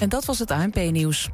En 0.00 0.08
dat 0.08 0.24
was 0.24 0.38
het 0.38 0.50
ANP-nieuws. 0.50 1.28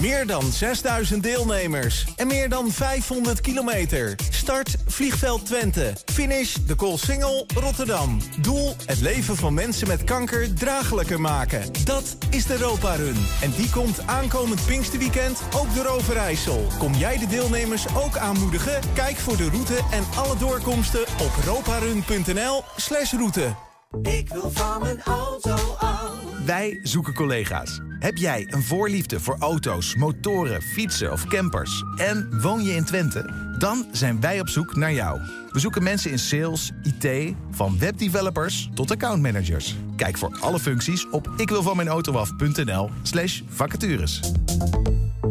Meer 0.00 0.26
dan 0.26 0.42
6000 0.42 1.22
deelnemers 1.22 2.06
en 2.16 2.26
meer 2.26 2.48
dan 2.48 2.70
500 2.70 3.40
kilometer. 3.40 4.14
Start 4.30 4.76
Vliegveld 4.86 5.46
Twente. 5.46 5.92
Finish 6.04 6.54
de 6.66 6.74
Koolsingel 6.74 7.46
Rotterdam. 7.54 8.18
Doel 8.40 8.74
het 8.86 9.00
leven 9.00 9.36
van 9.36 9.54
mensen 9.54 9.88
met 9.88 10.04
kanker 10.04 10.54
draaglijker 10.54 11.20
maken. 11.20 11.62
Dat 11.84 12.16
is 12.30 12.46
de 12.46 12.52
Europa 12.52 12.94
Run. 12.94 13.26
En 13.42 13.50
die 13.50 13.70
komt 13.70 14.06
aankomend 14.06 14.66
Pinksterweekend 14.66 15.42
ook 15.56 15.74
door 15.74 15.86
Overijssel. 15.86 16.66
Kom 16.78 16.94
jij 16.94 17.18
de 17.18 17.26
deelnemers 17.26 17.86
ook 17.96 18.16
aanmoedigen? 18.16 18.80
Kijk 18.94 19.16
voor 19.16 19.36
de 19.36 19.48
route 19.48 19.78
en 19.90 20.04
alle 20.16 20.36
doorkomsten 20.36 21.02
op 21.02 21.32
roparun.nl 21.44 22.62
slash 22.76 23.12
route. 23.12 23.69
Ik 24.02 24.28
wil 24.28 24.50
van 24.50 24.80
mijn 24.82 25.02
auto 25.02 25.74
af. 25.78 26.18
Wij 26.44 26.80
zoeken 26.82 27.14
collega's. 27.14 27.80
Heb 27.98 28.16
jij 28.16 28.46
een 28.50 28.62
voorliefde 28.62 29.20
voor 29.20 29.36
auto's, 29.38 29.94
motoren, 29.94 30.62
fietsen 30.62 31.12
of 31.12 31.24
campers 31.26 31.84
en 31.96 32.40
woon 32.40 32.62
je 32.62 32.74
in 32.74 32.84
Twente? 32.84 33.54
Dan 33.58 33.86
zijn 33.92 34.20
wij 34.20 34.40
op 34.40 34.48
zoek 34.48 34.76
naar 34.76 34.92
jou. 34.92 35.20
We 35.50 35.58
zoeken 35.58 35.82
mensen 35.82 36.10
in 36.10 36.18
sales, 36.18 36.70
IT, 36.82 37.34
van 37.50 37.78
webdevelopers 37.78 38.70
tot 38.74 38.90
accountmanagers. 38.90 39.76
Kijk 39.96 40.18
voor 40.18 40.36
alle 40.40 40.58
functies 40.58 41.10
op 41.10 41.28
ikwilvanmijnautoaf.nl 41.36 42.90
slash 43.02 43.40
vacatures. 43.48 44.20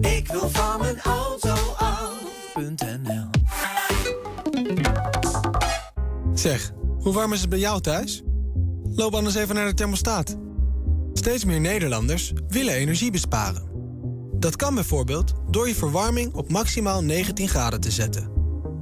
Ik 0.02 0.28
wil 0.28 0.50
van 0.50 0.80
mijn 0.80 1.00
auto 1.02 1.56
af.nl 1.78 3.30
Zeg, 6.34 6.72
hoe 7.00 7.14
warm 7.14 7.34
is 7.34 7.42
het 7.42 7.50
bij 7.50 7.60
jou 7.60 7.82
thuis? 7.82 8.24
Loop 8.96 9.16
anders 9.16 9.36
even 9.36 9.56
naar 9.56 9.68
de 9.68 9.74
thermostaat. 9.74 10.38
Steeds 11.14 11.46
meer 11.46 11.60
Nederlanders 11.60 12.34
willen 12.48 12.74
energie 12.74 13.12
besparen. 13.12 13.70
Dat 14.40 14.56
kan 14.56 14.76
bijvoorbeeld 14.76 15.34
door 15.50 15.68
je 15.68 15.76
verwarming 15.76 16.34
op 16.34 16.50
maximaal 16.50 17.04
19 17.04 17.48
graden 17.48 17.80
te 17.80 17.92
zetten. 17.92 18.32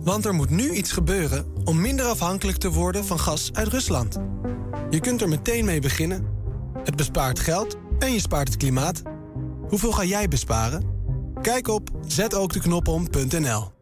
Want 0.01 0.25
er 0.25 0.33
moet 0.33 0.49
nu 0.49 0.71
iets 0.71 0.91
gebeuren 0.91 1.45
om 1.63 1.81
minder 1.81 2.05
afhankelijk 2.05 2.57
te 2.57 2.71
worden 2.71 3.05
van 3.05 3.19
gas 3.19 3.49
uit 3.53 3.67
Rusland. 3.67 4.17
Je 4.89 4.99
kunt 4.99 5.21
er 5.21 5.29
meteen 5.29 5.65
mee 5.65 5.81
beginnen. 5.81 6.25
Het 6.83 6.95
bespaart 6.95 7.39
geld 7.39 7.75
en 7.99 8.13
je 8.13 8.19
spaart 8.19 8.47
het 8.47 8.57
klimaat. 8.57 9.01
Hoeveel 9.67 9.91
ga 9.91 10.03
jij 10.03 10.27
besparen? 10.27 10.83
Kijk 11.41 11.67
op 11.67 11.89
zetookdeknopom.nl. 12.07 13.76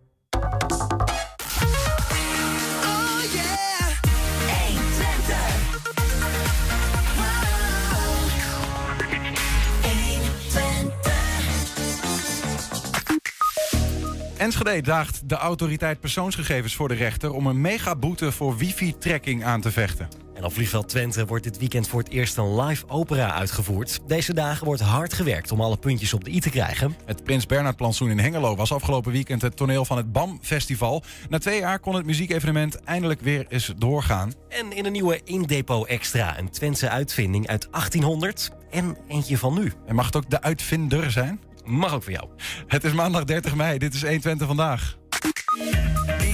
Enschede 14.45 14.81
daagt 14.81 15.29
de 15.29 15.35
autoriteit 15.35 15.99
persoonsgegevens 15.99 16.75
voor 16.75 16.88
de 16.88 16.93
rechter 16.93 17.31
om 17.31 17.47
een 17.47 17.61
megaboete 17.61 18.31
voor 18.31 18.57
wifi-tracking 18.57 19.43
aan 19.43 19.61
te 19.61 19.71
vechten. 19.71 20.07
En 20.33 20.43
op 20.43 20.53
vliegveld 20.53 20.89
Twente 20.89 21.25
wordt 21.25 21.43
dit 21.43 21.57
weekend 21.57 21.88
voor 21.88 21.99
het 21.99 22.09
eerst 22.09 22.38
een 22.38 22.61
live 22.61 22.88
opera 22.88 23.31
uitgevoerd. 23.31 23.99
Deze 24.07 24.33
dagen 24.33 24.66
wordt 24.66 24.81
hard 24.81 25.13
gewerkt 25.13 25.51
om 25.51 25.61
alle 25.61 25.77
puntjes 25.77 26.13
op 26.13 26.23
de 26.23 26.31
i 26.31 26.39
te 26.39 26.49
krijgen. 26.49 26.95
Het 27.05 27.23
Prins 27.23 27.45
Bernhard 27.45 27.75
plantsoen 27.75 28.09
in 28.09 28.19
Hengelo 28.19 28.55
was 28.55 28.71
afgelopen 28.71 29.11
weekend 29.11 29.41
het 29.41 29.57
toneel 29.57 29.85
van 29.85 29.97
het 29.97 30.11
BAM 30.11 30.39
Festival. 30.41 31.03
Na 31.29 31.38
twee 31.38 31.59
jaar 31.59 31.79
kon 31.79 31.95
het 31.95 32.05
muziekevenement 32.05 32.83
eindelijk 32.83 33.21
weer 33.21 33.45
eens 33.49 33.73
doorgaan. 33.77 34.33
En 34.49 34.71
in 34.71 34.85
een 34.85 34.91
nieuwe 34.91 35.21
Indepot 35.23 35.88
Extra, 35.88 36.39
een 36.39 36.49
Twentse 36.49 36.89
uitvinding 36.89 37.47
uit 37.47 37.67
1800 37.71 38.51
en 38.71 38.97
eentje 39.07 39.38
van 39.38 39.53
nu. 39.53 39.73
En 39.85 39.95
mag 39.95 40.05
het 40.05 40.16
ook 40.16 40.29
de 40.29 40.41
uitvinder 40.41 41.11
zijn? 41.11 41.39
Mag 41.66 41.94
ook 41.94 42.03
voor 42.03 42.11
jou. 42.11 42.30
Het 42.67 42.83
is 42.83 42.94
maandag 42.94 43.23
30 43.23 43.55
mei, 43.55 43.77
dit 43.77 43.94
is 43.94 44.02
120 44.02 44.47
vandaag. 44.47 44.97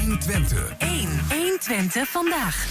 120. 0.02 0.74
1. 0.78 1.10
120 1.30 2.10
vandaag. 2.10 2.68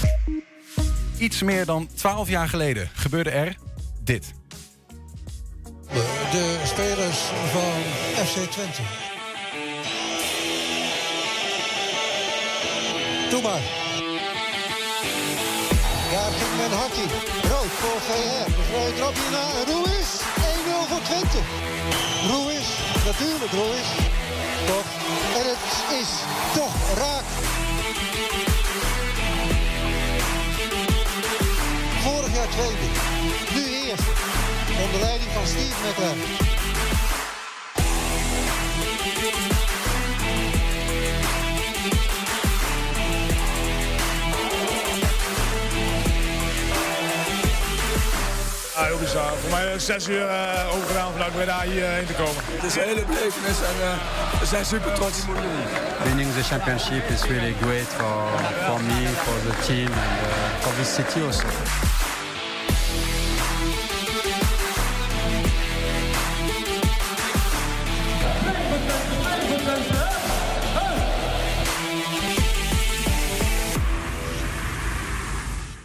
Iets 1.19 1.43
meer 1.43 1.65
dan 1.65 1.89
12 1.95 2.29
jaar 2.29 2.49
geleden 2.49 2.91
gebeurde 2.95 3.31
er 3.31 3.57
dit. 4.03 4.33
De 6.31 6.61
spelers 6.65 7.19
van 7.53 7.73
FC 8.25 8.51
Twente. 8.51 8.83
Doe 13.31 13.43
maar. 13.43 13.61
Daar 16.13 16.31
ging 16.31 16.57
men 16.57 16.79
Hakkie. 16.79 17.03
Rood 17.43 17.71
voor 17.81 18.01
VR. 18.01 18.51
De 18.51 18.63
vrije 18.71 18.95
trap 18.95 19.15
hierna. 19.15 19.49
Ruiz. 19.67 20.40
1-0 20.91 20.93
voor 20.93 21.03
Twente. 21.03 21.39
Ruiz. 22.29 22.69
Natuurlijk 23.05 23.53
Ruiz. 23.53 23.89
Toch. 24.67 24.85
En 25.39 25.47
het 25.53 25.65
is 26.01 26.09
toch 26.55 26.75
raak. 26.99 27.25
Vorig 32.03 32.35
jaar 32.35 32.49
tweede. 32.49 32.87
Nu 33.55 33.89
eerste. 33.89 34.11
Onder 34.85 35.01
leiding 35.01 35.31
van 35.33 35.47
Steve 35.47 35.75
McLaren. 35.89 36.60
Ja, 48.75 48.85
heel 48.85 48.99
bizar. 48.99 49.33
Voor 49.41 49.51
mij 49.51 49.75
is 49.75 49.85
zes 49.85 50.09
uur 50.09 50.27
uh, 50.27 50.75
overgedaan 50.75 51.13
vanuit 51.13 51.33
Breda 51.33 51.61
hierheen 51.61 52.07
te 52.07 52.13
komen. 52.13 52.43
Het 52.45 52.65
is 52.65 52.77
een 52.77 52.83
hele 52.83 53.05
belevenis 53.05 53.59
en 53.71 53.77
uh, 53.81 53.93
we 54.41 54.47
zijn 54.47 54.65
super 54.65 54.93
trots. 54.93 55.19
Winning 56.05 56.33
the 56.33 56.43
championship 56.43 57.09
is 57.09 57.23
really 57.23 57.55
great 57.61 57.87
for, 57.87 58.23
for 58.67 58.83
me, 58.83 59.07
for 59.07 59.51
the 59.51 59.67
team 59.67 59.87
and 59.87 60.19
uh, 60.27 60.61
for 60.61 60.75
this 60.77 60.95
city 60.95 61.21
also. 61.27 61.47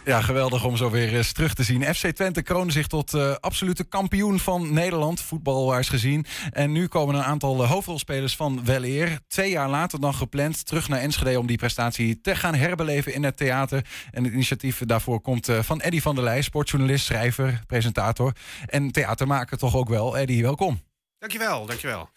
Ja, 0.06 0.20
geweldig 0.20 0.64
om 0.64 0.76
zo 0.76 0.90
weer 0.90 1.14
eens 1.14 1.32
terug 1.32 1.54
te 1.54 1.62
zien. 1.62 1.94
FC 1.94 2.06
Twente 2.06 2.42
kroonde 2.42 2.72
zich 2.72 2.86
tot 2.86 3.14
uh, 3.14 3.34
absolute 3.40 3.84
kampioen 3.84 4.38
van 4.38 4.72
Nederland, 4.72 5.20
voetbalwaars 5.20 5.88
gezien. 5.88 6.26
En 6.50 6.72
nu 6.72 6.86
komen 6.86 7.14
een 7.14 7.22
aantal 7.22 7.62
uh, 7.62 7.70
hoofdrolspelers 7.70 8.36
van 8.36 8.64
weleer. 8.64 9.18
Twee 9.28 9.50
jaar 9.50 9.68
later 9.68 10.00
dan 10.00 10.14
gepland 10.14 10.66
terug 10.66 10.88
naar 10.88 11.00
Enschede 11.00 11.38
om 11.38 11.46
die 11.46 11.56
prestatie 11.56 12.20
te 12.20 12.36
gaan 12.36 12.54
herbeleven 12.54 13.14
in 13.14 13.24
het 13.24 13.36
theater. 13.36 13.86
En 14.10 14.24
het 14.24 14.32
initiatief 14.32 14.78
daarvoor 14.78 15.20
komt 15.20 15.48
uh, 15.48 15.62
van 15.62 15.80
Eddy 15.80 16.00
van 16.00 16.14
der 16.14 16.24
Leij, 16.24 16.42
sportjournalist, 16.42 17.04
schrijver, 17.04 17.62
presentator 17.66 18.32
en 18.66 18.90
theatermaker 18.90 19.58
toch 19.58 19.76
ook 19.76 19.88
wel. 19.88 20.18
Eddy, 20.18 20.42
welkom. 20.42 20.80
Dankjewel, 21.18 21.66
dankjewel. 21.66 22.08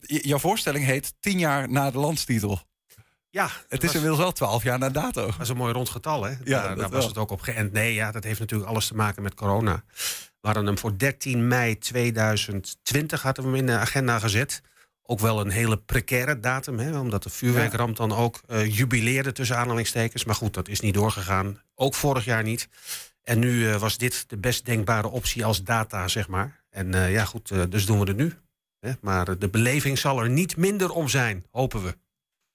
jouw 0.00 0.38
voorstelling 0.38 0.84
heet 0.84 1.14
10 1.20 1.38
jaar 1.38 1.70
na 1.70 1.90
de 1.90 1.98
landstitel. 1.98 2.60
Ja, 3.36 3.50
het 3.68 3.82
is 3.82 3.92
inmiddels 3.92 4.20
wel 4.20 4.32
twaalf 4.32 4.62
jaar 4.62 4.78
na 4.78 4.90
dato. 4.90 5.26
Dat 5.26 5.40
is 5.40 5.48
een 5.48 5.56
mooi 5.56 5.72
rond 5.72 5.88
getal, 5.88 6.24
hè? 6.24 6.30
Ja, 6.44 6.62
daar, 6.62 6.76
daar 6.76 6.90
was 6.90 7.04
het 7.04 7.18
ook 7.18 7.30
op 7.30 7.40
geënt. 7.40 7.72
Nee, 7.72 7.94
ja, 7.94 8.10
dat 8.10 8.24
heeft 8.24 8.40
natuurlijk 8.40 8.70
alles 8.70 8.86
te 8.86 8.94
maken 8.94 9.22
met 9.22 9.34
corona. 9.34 9.84
We 10.40 10.46
hadden 10.46 10.66
hem 10.66 10.78
voor 10.78 10.98
13 10.98 11.48
mei 11.48 11.78
2020 11.78 13.22
hadden 13.22 13.44
we 13.44 13.50
hem 13.50 13.58
in 13.58 13.66
de 13.66 13.72
agenda 13.72 14.18
gezet. 14.18 14.62
Ook 15.02 15.20
wel 15.20 15.40
een 15.40 15.50
hele 15.50 15.76
precaire 15.76 16.40
datum, 16.40 16.78
hè, 16.78 16.98
omdat 16.98 17.22
de 17.22 17.30
vuurwerkramp 17.30 17.96
dan 17.96 18.12
ook 18.12 18.40
uh, 18.48 18.76
jubileerde 18.76 19.32
tussen 19.32 19.56
aanhalingstekens. 19.56 20.24
Maar 20.24 20.34
goed, 20.34 20.54
dat 20.54 20.68
is 20.68 20.80
niet 20.80 20.94
doorgegaan. 20.94 21.60
Ook 21.74 21.94
vorig 21.94 22.24
jaar 22.24 22.42
niet. 22.42 22.68
En 23.22 23.38
nu 23.38 23.52
uh, 23.52 23.76
was 23.76 23.98
dit 23.98 24.24
de 24.28 24.36
best 24.36 24.64
denkbare 24.64 25.08
optie 25.08 25.44
als 25.44 25.62
data, 25.62 26.08
zeg 26.08 26.28
maar. 26.28 26.64
En 26.70 26.94
uh, 26.94 27.12
ja, 27.12 27.24
goed, 27.24 27.70
dus 27.70 27.86
doen 27.86 28.00
we 28.00 28.06
het 28.06 28.16
nu. 28.16 28.32
Hè? 28.80 28.92
Maar 29.00 29.38
de 29.38 29.48
beleving 29.48 29.98
zal 29.98 30.22
er 30.22 30.30
niet 30.30 30.56
minder 30.56 30.90
om 30.90 31.08
zijn, 31.08 31.44
hopen 31.50 31.82
we. 31.84 31.96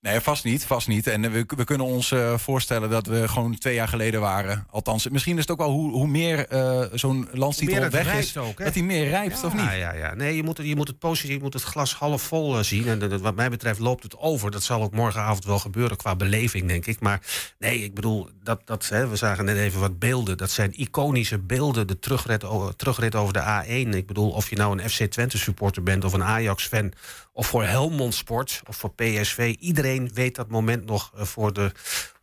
Nee, 0.01 0.19
vast 0.19 0.44
niet, 0.44 0.65
vast 0.65 0.88
niet. 0.88 1.07
En 1.07 1.31
we, 1.31 1.44
we 1.56 1.63
kunnen 1.63 1.88
ons 1.88 2.12
uh, 2.12 2.38
voorstellen 2.38 2.89
dat 2.89 3.07
we 3.07 3.27
gewoon 3.27 3.57
twee 3.57 3.74
jaar 3.74 3.88
geleden 3.88 4.21
waren. 4.21 4.65
Althans, 4.69 5.09
misschien 5.09 5.36
is 5.36 5.42
het 5.42 5.51
ook 5.51 5.57
wel 5.57 5.71
hoe, 5.71 5.92
hoe 5.92 6.07
meer 6.07 6.53
uh, 6.53 6.83
zo'n 6.94 7.27
landstitel 7.31 7.89
weg 7.89 8.13
is, 8.13 8.38
ook, 8.38 8.57
dat 8.57 8.74
hij 8.74 8.83
meer 8.83 9.07
rijpt, 9.07 9.39
ja, 9.42 9.48
of 9.48 9.53
niet? 9.53 9.63
Ja, 9.63 9.94
ja. 9.94 10.13
Nee, 10.13 10.36
je 10.36 10.44
moet, 10.44 10.57
het, 10.57 10.68
je 10.68 10.75
moet 10.75 10.88
het 10.88 11.00
positief, 11.00 11.36
je 11.36 11.42
moet 11.42 11.53
het 11.53 11.63
glas 11.63 11.95
half 11.95 12.21
vol 12.21 12.57
uh, 12.57 12.63
zien. 12.63 12.88
En 12.88 13.21
wat 13.21 13.36
mij 13.36 13.50
betreft 13.50 13.80
loopt 13.80 14.03
het 14.03 14.18
over. 14.18 14.51
Dat 14.51 14.63
zal 14.63 14.81
ook 14.81 14.94
morgenavond 14.94 15.45
wel 15.45 15.59
gebeuren 15.59 15.98
qua 15.98 16.15
beleving, 16.15 16.68
denk 16.68 16.86
ik. 16.86 17.00
Maar 17.00 17.21
nee, 17.59 17.83
ik 17.83 17.94
bedoel, 17.94 18.30
dat, 18.44 18.62
dat, 18.65 18.89
hè, 18.89 19.07
we 19.07 19.15
zagen 19.15 19.45
net 19.45 19.57
even 19.57 19.80
wat 19.80 20.00
beelden. 20.00 20.38
Dat 20.38 20.51
zijn 20.51 20.74
iconische 20.80 21.39
beelden, 21.39 21.88
de 21.88 22.00
terugrit, 22.00 22.45
terugrit 22.75 23.15
over 23.15 23.33
de 23.33 23.63
A1. 23.63 23.95
Ik 23.95 24.07
bedoel, 24.07 24.30
of 24.30 24.50
je 24.50 24.56
nou 24.56 24.80
een 24.80 24.89
FC 24.89 25.04
Twente 25.04 25.38
supporter 25.38 25.83
bent 25.83 26.04
of 26.04 26.13
een 26.13 26.24
Ajax-fan... 26.24 26.92
of 27.33 27.47
voor 27.47 27.63
Helmond 27.63 28.13
Sport 28.13 28.62
of 28.68 28.75
voor 28.75 28.94
PSV. 28.94 29.56
Iedereen 29.59 29.90
weet 29.99 30.35
dat 30.35 30.49
moment 30.49 30.85
nog 30.85 31.11
voor 31.15 31.53
de 31.53 31.71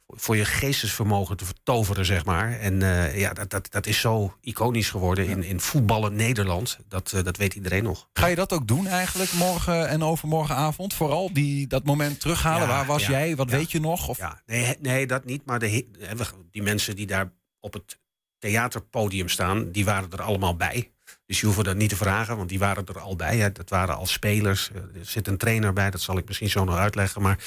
voor 0.09 0.37
je 0.37 0.45
geestesvermogen 0.45 1.37
te 1.37 1.45
vertoveren, 1.45 2.05
zeg 2.05 2.25
maar. 2.25 2.59
En 2.59 2.83
eh, 2.83 3.19
ja, 3.19 3.33
dat, 3.33 3.51
dat, 3.51 3.71
dat 3.71 3.87
is 3.87 4.01
zo 4.01 4.37
iconisch 4.41 4.91
geworden 4.91 5.27
in, 5.27 5.43
in 5.43 5.61
voetballen 5.61 6.15
Nederland. 6.15 6.79
Dat, 6.89 7.13
eh, 7.13 7.23
dat 7.23 7.37
weet 7.37 7.55
iedereen 7.55 7.83
nog. 7.83 8.09
Ga 8.13 8.27
je 8.27 8.35
dat 8.35 8.53
ook 8.53 8.67
doen 8.69 8.87
eigenlijk 8.87 9.33
morgen 9.33 9.89
en 9.89 10.03
overmorgenavond? 10.03 10.95
Vooral 10.95 11.33
die, 11.33 11.67
dat 11.67 11.85
moment 11.85 12.21
terughalen. 12.21 12.69
Ja, 12.69 12.75
Waar 12.75 12.87
was 12.87 13.07
ja, 13.07 13.11
jij? 13.11 13.37
Wat 13.37 13.51
ja. 13.51 13.57
weet 13.57 13.71
je 13.71 13.81
nog? 13.81 14.09
Of... 14.09 14.19
Ja, 14.19 14.43
nee, 14.47 14.77
nee, 14.81 15.07
dat 15.07 15.25
niet. 15.25 15.45
Maar 15.45 15.59
de, 15.59 15.87
eh, 16.01 16.27
die 16.51 16.63
mensen 16.63 16.97
die 16.97 17.07
daar 17.07 17.33
op 17.61 17.73
het 17.73 17.99
theaterpodium 18.39 19.29
staan, 19.29 19.71
die 19.71 19.85
waren 19.85 20.11
er 20.11 20.23
allemaal 20.23 20.57
bij. 20.57 20.91
Dus 21.29 21.41
je 21.41 21.47
hoeft 21.47 21.65
dat 21.65 21.77
niet 21.77 21.89
te 21.89 21.97
vragen, 21.97 22.37
want 22.37 22.49
die 22.49 22.59
waren 22.59 22.87
er 22.87 23.01
al 23.01 23.17
bij. 23.17 23.37
Hè. 23.37 23.53
Dat 23.53 23.71
waren 23.71 23.97
al 23.97 24.07
spelers. 24.07 24.71
Eh, 24.71 24.77
Er 25.01 25.07
zit 25.07 25.27
een 25.27 25.37
trainer 25.37 25.73
bij, 25.73 25.91
dat 25.91 26.01
zal 26.01 26.19
ik 26.19 26.27
misschien 26.27 26.51
zo 26.51 26.65
nog 26.65 26.77
uitleggen. 26.77 27.23
Maar 27.23 27.39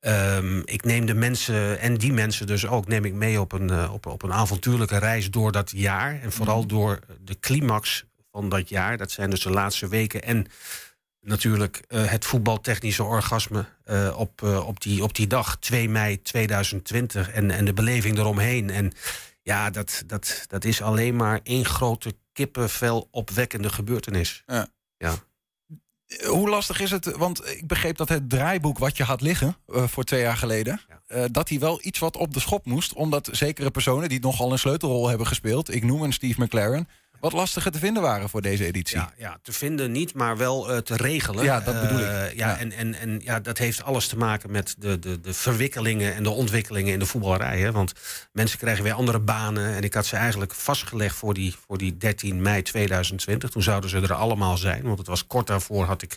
ehm, 0.00 0.60
ik 0.64 0.84
neem 0.84 1.06
de 1.06 1.14
mensen, 1.14 1.78
en 1.78 1.96
die 1.96 2.12
mensen 2.12 2.46
dus 2.46 2.66
ook, 2.66 2.86
neem 2.88 3.04
ik 3.04 3.12
mee 3.12 3.40
op 3.40 3.52
een, 3.52 3.70
eh, 3.70 3.92
op, 3.92 4.06
op 4.06 4.22
een 4.22 4.32
avontuurlijke 4.32 4.98
reis 4.98 5.30
door 5.30 5.52
dat 5.52 5.70
jaar. 5.74 6.20
En 6.22 6.32
vooral 6.32 6.66
door 6.66 6.98
de 7.20 7.38
climax 7.40 8.04
van 8.32 8.48
dat 8.48 8.68
jaar. 8.68 8.96
Dat 8.96 9.10
zijn 9.10 9.30
dus 9.30 9.42
de 9.42 9.50
laatste 9.50 9.88
weken. 9.88 10.22
En 10.22 10.46
natuurlijk 11.20 11.82
eh, 11.88 12.04
het 12.04 12.24
voetbaltechnische 12.24 13.04
orgasme 13.04 13.64
op, 14.16 14.42
op, 14.42 14.80
die, 14.80 15.02
op 15.02 15.14
die 15.14 15.26
dag, 15.26 15.56
2 15.56 15.88
mei 15.88 16.22
2020. 16.22 17.30
En, 17.30 17.50
en 17.50 17.64
de 17.64 17.72
beleving 17.72 18.18
eromheen. 18.18 18.70
En 18.70 18.92
ja, 19.42 19.70
dat, 19.70 20.02
dat, 20.06 20.44
dat 20.46 20.64
is 20.64 20.82
alleen 20.82 21.16
maar 21.16 21.40
één 21.42 21.64
grote 21.64 22.14
kippenvel 22.38 23.08
opwekkende 23.10 23.70
gebeurtenis. 23.70 24.42
Ja. 24.46 24.68
Ja. 24.96 25.14
Hoe 26.26 26.48
lastig 26.48 26.80
is 26.80 26.90
het? 26.90 27.16
Want 27.16 27.46
ik 27.46 27.66
begreep 27.66 27.96
dat 27.96 28.08
het 28.08 28.30
draaiboek 28.30 28.78
wat 28.78 28.96
je 28.96 29.04
had 29.04 29.20
liggen 29.20 29.56
eh, 29.66 29.86
voor 29.86 30.04
twee 30.04 30.20
jaar 30.20 30.36
geleden, 30.36 30.80
eh, 31.06 31.24
dat 31.30 31.48
hij 31.48 31.58
wel 31.58 31.78
iets 31.82 31.98
wat 31.98 32.16
op 32.16 32.34
de 32.34 32.40
schop 32.40 32.66
moest, 32.66 32.92
omdat 32.92 33.28
zekere 33.32 33.70
personen 33.70 34.08
die 34.08 34.20
nogal 34.20 34.52
een 34.52 34.58
sleutelrol 34.58 35.08
hebben 35.08 35.26
gespeeld, 35.26 35.74
ik 35.74 35.84
noem 35.84 36.02
een 36.02 36.12
Steve 36.12 36.42
McLaren, 36.42 36.88
wat 37.20 37.32
lastiger 37.32 37.72
te 37.72 37.78
vinden 37.78 38.02
waren 38.02 38.28
voor 38.28 38.42
deze 38.42 38.64
editie. 38.64 38.98
Ja, 38.98 39.12
ja, 39.16 39.38
te 39.42 39.52
vinden 39.52 39.92
niet, 39.92 40.14
maar 40.14 40.36
wel 40.36 40.72
eh, 40.72 40.78
te 40.78 40.96
regelen. 40.96 41.44
Ja, 41.44 41.60
dat 41.60 41.80
bedoel 41.80 41.98
ik. 41.98 42.04
Eh, 42.04 42.34
ja, 42.36 42.48
Ja. 42.48 42.58
En, 42.58 42.72
en, 42.72 42.94
en 42.94 43.20
ja, 43.24 43.40
dat 43.40 43.58
heeft 43.58 43.82
alles 43.82 44.06
te 44.06 44.16
maken 44.16 44.50
met 44.50 44.74
de, 44.78 44.98
de, 44.98 45.20
de 45.20 45.34
verwikkelingen 45.34 46.14
en 46.14 46.22
de 46.22 46.30
ontwikkelingen 46.30 46.92
in 46.92 46.98
de 46.98 47.06
voetballerij. 47.06 47.60
Hè? 47.60 47.72
Want 47.72 47.92
mensen 48.32 48.58
krijgen 48.58 48.84
weer 48.84 48.92
andere 48.92 49.20
banen. 49.20 49.74
En 49.74 49.82
ik 49.82 49.94
had 49.94 50.06
ze 50.06 50.16
eigenlijk 50.16 50.54
vastgelegd 50.54 51.16
voor 51.16 51.34
die, 51.34 51.54
voor 51.66 51.78
die 51.78 51.96
13 51.96 52.42
mei 52.42 52.62
2020. 52.62 53.50
Toen 53.50 53.62
zouden 53.62 53.90
ze 53.90 54.00
er 54.00 54.14
allemaal 54.14 54.56
zijn. 54.56 54.82
Want 54.82 54.98
het 54.98 55.06
was 55.06 55.26
kort 55.26 55.46
daarvoor 55.46 55.84
had 55.84 56.02
ik. 56.02 56.16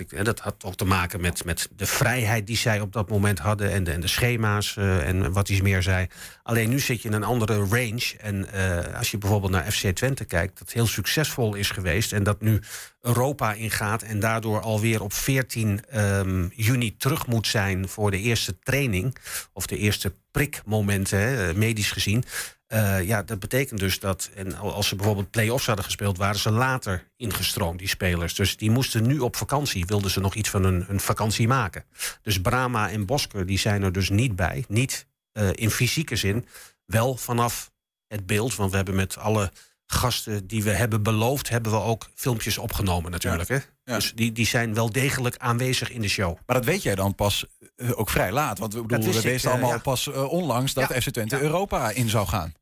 Ik 0.00 0.12
en 0.12 0.24
dat 0.24 0.38
had 0.38 0.64
ook 0.64 0.74
te 0.74 0.84
maken 0.84 1.20
met, 1.20 1.44
met 1.44 1.68
de 1.76 1.86
vrijheid 1.86 2.46
die 2.46 2.56
zij 2.56 2.80
op 2.80 2.92
dat 2.92 3.08
moment 3.08 3.38
hadden. 3.38 3.70
En 3.70 3.84
de, 3.84 3.90
en 3.90 4.00
de 4.00 4.06
schema's 4.06 4.76
eh, 4.76 5.08
en 5.08 5.32
wat 5.32 5.48
iets 5.48 5.60
meer 5.60 5.82
zei. 5.82 6.06
Alleen 6.42 6.68
nu 6.68 6.80
zit 6.80 7.02
je 7.02 7.08
in 7.08 7.14
een 7.14 7.24
andere 7.24 7.56
range. 7.56 8.16
En 8.20 8.52
eh, 8.52 8.98
als 8.98 9.10
je 9.10 9.18
bijvoorbeeld 9.18 9.52
naar 9.52 9.72
FC 9.72 9.86
Twente 9.86 10.24
kijkt, 10.24 10.58
dat 10.58 10.72
heel 10.72 10.86
succesvol 10.86 11.54
is 11.54 11.70
geweest. 11.70 12.12
En 12.12 12.22
dat 12.22 12.40
nu 12.40 12.60
Europa 13.00 13.52
ingaat 13.52 14.02
en 14.02 14.20
daardoor 14.20 14.60
alweer 14.60 15.02
op 15.02 15.12
14 15.12 15.80
ehm, 15.88 16.48
juni 16.54 16.96
terug 16.96 17.26
moet 17.26 17.46
zijn 17.46 17.88
voor 17.88 18.10
de 18.10 18.18
eerste 18.18 18.58
training. 18.58 19.16
Of 19.52 19.66
de 19.66 19.76
eerste 19.76 20.14
prikmomenten, 20.30 21.48
eh, 21.48 21.54
medisch 21.54 21.90
gezien. 21.90 22.24
Eh, 22.72 23.02
ja, 23.06 23.22
dat 23.22 23.38
betekent 23.38 23.80
dus 23.80 24.00
dat, 24.00 24.30
en 24.34 24.56
al- 24.56 24.72
als 24.72 24.88
ze 24.88 24.96
bijvoorbeeld 24.96 25.30
play-offs 25.30 25.66
hadden 25.66 25.84
gespeeld, 25.84 26.16
waren 26.18 26.38
ze 26.38 26.50
later 26.50 27.10
ingestroomd, 27.16 27.78
die 27.78 27.88
spelers. 27.88 28.34
Dus 28.34 28.56
die 28.56 28.70
moesten 28.70 29.06
nu 29.06 29.18
op 29.18 29.36
vakantie, 29.36 29.86
wilden 29.86 30.10
ze 30.10 30.20
nog 30.20 30.34
iets 30.34 30.48
van 30.50 30.64
hun, 30.64 30.84
hun 30.86 31.00
vakantie 31.00 31.48
maken. 31.48 31.84
Dus 32.22 32.40
Brama 32.40 32.90
en 32.90 33.06
Bosker, 33.06 33.46
die 33.46 33.58
zijn 33.58 33.82
er 33.82 33.92
dus 33.92 34.10
niet 34.10 34.36
bij. 34.36 34.64
Niet 34.68 35.06
eh, 35.32 35.48
in 35.52 35.70
fysieke 35.70 36.16
zin, 36.16 36.46
wel 36.86 37.16
vanaf 37.16 37.72
het 38.06 38.26
beeld. 38.26 38.54
Want 38.54 38.70
we 38.70 38.76
hebben 38.76 38.94
met 38.94 39.16
alle 39.16 39.52
gasten 39.86 40.46
die 40.46 40.62
we 40.62 40.70
hebben 40.70 41.02
beloofd, 41.02 41.48
hebben 41.48 41.72
we 41.72 41.80
ook 41.80 42.10
filmpjes 42.14 42.58
opgenomen 42.58 43.10
natuurlijk. 43.10 43.48
Hè? 43.48 43.58
Dus 43.84 44.12
die, 44.14 44.32
die 44.32 44.46
zijn 44.46 44.74
wel 44.74 44.92
degelijk 44.92 45.36
aanwezig 45.36 45.90
in 45.90 46.00
de 46.00 46.08
show. 46.08 46.36
Maar 46.46 46.56
dat 46.56 46.64
weet 46.64 46.82
jij 46.82 46.94
dan 46.94 47.14
pas 47.14 47.44
eh, 47.76 47.98
ook 47.98 48.10
vrij 48.10 48.32
laat. 48.32 48.58
Want 48.58 48.74
we, 48.74 48.82
bedoelen, 48.82 49.06
wist 49.06 49.22
we 49.22 49.26
ik, 49.26 49.32
wisten 49.32 49.50
allemaal 49.50 49.70
ja. 49.70 49.78
pas 49.78 50.08
onlangs 50.08 50.74
dat 50.74 50.92
FC 50.92 51.10
Twente. 51.10 51.40
Europa 51.40 51.90
in 51.90 52.08
zou 52.08 52.26
gaan. 52.26 52.52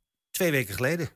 Twee 0.40 0.52
weken 0.52 0.74
geleden. 0.74 1.08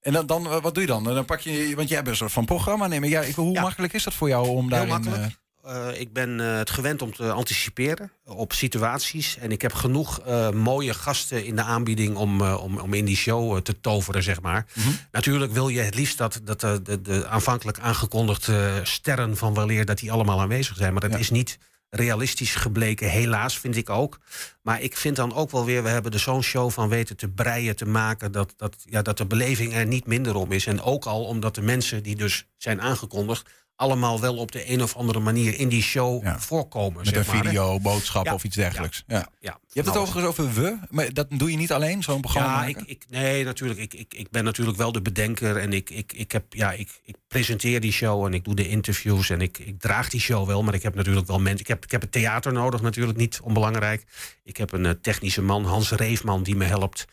En 0.00 0.12
dan, 0.12 0.26
dan 0.26 0.46
eh, 0.46 0.60
wat 0.60 0.74
doe 0.74 0.82
je 0.82 0.88
dan? 0.88 1.04
Dan 1.04 1.24
pak 1.24 1.40
je, 1.40 1.72
want 1.76 1.88
jij 1.88 1.98
bent 1.98 2.08
een 2.08 2.16
soort 2.16 2.32
van 2.32 2.44
programma 2.44 2.86
nemen. 2.86 3.08
Ja, 3.08 3.24
hoe 3.34 3.60
makkelijk 3.60 3.92
is 3.92 4.04
dat 4.04 4.14
voor 4.14 4.28
jou 4.28 4.48
om 4.48 4.60
Heel 4.60 4.68
daarin... 4.68 4.88
makkelijk. 4.88 5.38
Eh, 5.62 6.00
ik 6.00 6.12
ben 6.12 6.38
het 6.38 6.70
gewend 6.70 7.02
om 7.02 7.14
te 7.14 7.30
anticiperen 7.32 8.10
op 8.24 8.52
situaties. 8.52 9.38
En 9.38 9.52
ik 9.52 9.62
heb 9.62 9.72
genoeg 9.72 10.20
mooie 10.54 10.94
gasten 10.94 11.44
in 11.44 11.56
de 11.56 11.62
aanbieding 11.62 12.16
om, 12.16 12.42
om, 12.42 12.78
om 12.78 12.94
in 12.94 13.04
die 13.04 13.16
show 13.16 13.60
te 13.60 13.80
toveren, 13.80 14.22
zeg 14.22 14.40
maar. 14.40 14.66
Mhm. 14.72 14.88
Natuurlijk 15.10 15.52
wil 15.52 15.68
je 15.68 15.80
het 15.80 15.94
liefst 15.94 16.18
dat, 16.18 16.40
dat 16.44 16.60
de, 16.60 16.82
de, 16.82 17.02
de 17.02 17.26
aanvankelijk 17.26 17.78
aangekondigde 17.78 18.80
sterren 18.82 19.36
van 19.36 19.54
weleer... 19.54 19.84
dat 19.84 19.98
die 19.98 20.12
allemaal 20.12 20.40
aanwezig 20.40 20.76
zijn. 20.76 20.92
Maar 20.92 21.08
dat 21.08 21.20
is 21.20 21.30
niet 21.30 21.58
realistisch 21.90 22.54
gebleken, 22.54 23.10
helaas, 23.10 23.58
vind 23.58 23.76
ik 23.76 23.90
ook. 23.90 24.18
Maar 24.62 24.82
ik 24.82 24.96
vind 24.96 25.16
dan 25.16 25.34
ook 25.34 25.50
wel 25.50 25.64
weer... 25.64 25.82
we 25.82 25.88
hebben 25.88 26.12
er 26.12 26.18
zo'n 26.18 26.42
show 26.42 26.70
van 26.70 26.88
weten 26.88 27.16
te 27.16 27.28
breien, 27.28 27.76
te 27.76 27.86
maken... 27.86 28.32
Dat, 28.32 28.54
dat, 28.56 28.76
ja, 28.84 29.02
dat 29.02 29.18
de 29.18 29.26
beleving 29.26 29.74
er 29.74 29.86
niet 29.86 30.06
minder 30.06 30.34
om 30.34 30.52
is. 30.52 30.66
En 30.66 30.80
ook 30.80 31.04
al 31.04 31.24
omdat 31.24 31.54
de 31.54 31.62
mensen 31.62 32.02
die 32.02 32.16
dus 32.16 32.46
zijn 32.56 32.80
aangekondigd... 32.80 33.50
allemaal 33.76 34.20
wel 34.20 34.36
op 34.36 34.52
de 34.52 34.70
een 34.70 34.82
of 34.82 34.96
andere 34.96 35.20
manier 35.20 35.58
in 35.58 35.68
die 35.68 35.82
show 35.82 36.26
voorkomen. 36.38 36.96
met 36.96 37.06
zeg 37.06 37.16
een 37.16 37.26
maar, 37.26 37.36
hè. 37.36 37.48
video, 37.48 37.80
boodschap 37.80 38.24
Ja, 38.24 38.34
of 38.34 38.44
iets 38.44 38.56
dergelijks. 38.56 39.04
Ja, 39.06 39.28
ja, 39.40 39.58
Je 39.66 39.72
hebt 39.72 39.86
het 39.86 39.96
overigens 39.96 40.26
over 40.26 40.54
we, 40.54 40.78
maar 40.90 41.12
dat 41.12 41.26
doe 41.30 41.50
je 41.50 41.56
niet 41.56 41.72
alleen, 41.72 42.02
zo'n 42.02 42.20
programma 42.20 42.48
Ja, 42.48 42.56
maken? 42.56 42.82
ik, 42.82 42.88
ik, 42.88 43.04
nee, 43.08 43.44
natuurlijk. 43.44 43.80
Ik, 43.80 43.94
ik, 43.94 44.14
ik 44.14 44.30
ben 44.30 44.44
natuurlijk 44.44 44.76
wel 44.76 44.92
de 44.92 45.02
bedenker. 45.02 45.56
En 45.56 45.72
ik, 45.72 45.90
ik, 45.90 46.12
ik, 46.12 46.32
heb, 46.32 46.44
ja, 46.48 46.72
ik, 46.72 47.00
ik 47.04 47.16
presenteer 47.28 47.80
die 47.80 47.92
show 47.92 48.24
en 48.26 48.34
ik 48.34 48.44
doe 48.44 48.54
de 48.54 48.68
interviews. 48.68 49.30
En 49.30 49.40
ik, 49.40 49.58
ik 49.58 49.80
draag 49.80 50.08
die 50.08 50.20
show 50.20 50.46
wel. 50.46 50.62
Maar 50.62 50.74
ik 50.74 50.82
heb 50.82 50.94
natuurlijk 50.94 51.26
wel 51.26 51.38
mensen. 51.40 51.60
Ik 51.60 51.68
heb, 51.68 51.84
ik 51.84 51.90
heb 51.90 52.00
het 52.00 52.12
theater 52.12 52.52
nodig, 52.52 52.80
natuurlijk 52.80 53.18
niet 53.18 53.40
onbelangrijk. 53.42 54.04
Ik 54.44 54.56
heb 54.56 54.72
een 54.72 54.86
eh, 54.86 54.92
technische 55.02 55.42
man, 55.42 55.64
Hans 55.64 55.90
Reefman, 55.90 56.42
die 56.42 56.56
me 56.56 56.64
helpt. 56.64 57.04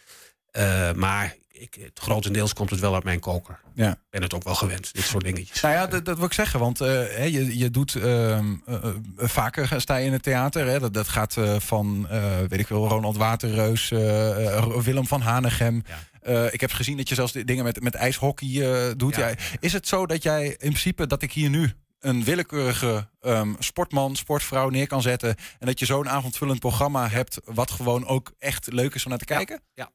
Eh, 0.52 0.92
maar 0.94 1.36
ik, 1.64 1.78
het, 1.82 2.00
grotendeels 2.00 2.54
komt 2.54 2.70
het 2.70 2.80
wel 2.80 2.94
uit 2.94 3.04
mijn 3.04 3.20
koker. 3.20 3.60
Ja. 3.74 3.92
Ik 3.92 3.98
ben 4.10 4.22
het 4.22 4.34
ook 4.34 4.44
wel 4.44 4.56
gewend, 4.56 4.94
dit 4.94 5.04
soort 5.04 5.24
dingetjes. 5.24 5.62
Nou 5.62 5.74
ja, 5.74 5.88
dat, 5.88 6.06
dat 6.06 6.18
wil 6.18 6.26
ik 6.26 6.34
zeggen, 6.34 6.60
want 6.60 6.82
eh, 6.82 7.28
je, 7.28 7.58
je 7.58 7.70
doet 7.70 7.96
ehm, 7.96 8.56
eh, 8.66 8.76
eh, 8.76 8.94
vaker 9.18 9.82
sta 9.82 9.96
je 9.96 10.06
in 10.06 10.12
het 10.12 10.24
theater. 10.24 10.68
Hè, 10.68 10.80
dat, 10.80 10.94
dat 10.94 11.08
gaat 11.08 11.38
eh, 11.38 11.60
van, 11.60 12.08
eh, 12.10 12.38
weet 12.50 12.60
ik 12.60 12.68
veel, 12.68 12.88
Ronald 12.88 13.18
Waterreus, 13.18 13.92
eh, 13.92 14.58
eh, 14.58 14.76
Willem 14.78 15.08
van 15.08 15.22
Hanegem. 15.22 15.84
Eh, 16.22 16.54
ik 16.54 16.62
heb 16.62 16.72
gezien 16.72 16.98
dat 16.98 17.10
je 17.10 17.16
zelfs 17.16 17.32
dingen 17.32 17.64
met, 17.64 17.82
met 17.82 17.96
ijshockey 17.96 18.48
eh, 18.62 18.92
doet. 18.98 19.16
Ja. 19.16 19.34
Is 19.60 19.74
het 19.74 19.88
zo 19.88 20.06
dat 20.06 20.24
jij 20.24 20.48
in 20.48 20.56
principe, 20.58 21.08
dat 21.08 21.22
ik 21.22 21.32
hier 21.32 21.50
nu 21.50 21.72
een 22.00 22.24
willekeurige 22.24 23.08
ehm, 23.22 23.54
sportman, 23.60 24.16
sportvrouw 24.16 24.70
neer 24.70 24.88
kan 24.88 25.02
zetten... 25.02 25.36
en 25.60 25.68
dat 25.68 25.80
je 25.80 25.86
zo'n 25.86 26.10
avondvullend 26.10 26.60
programma 26.60 27.10
hebt... 27.10 27.40
wat 27.46 27.72
gewoon 27.72 28.06
ook 28.08 28.32
echt 28.40 28.72
leuk 28.72 28.96
is 28.96 29.04
om 29.04 29.10
naar 29.10 29.20
te 29.20 29.26
kijken? 29.26 29.62
Ja. 29.74 29.90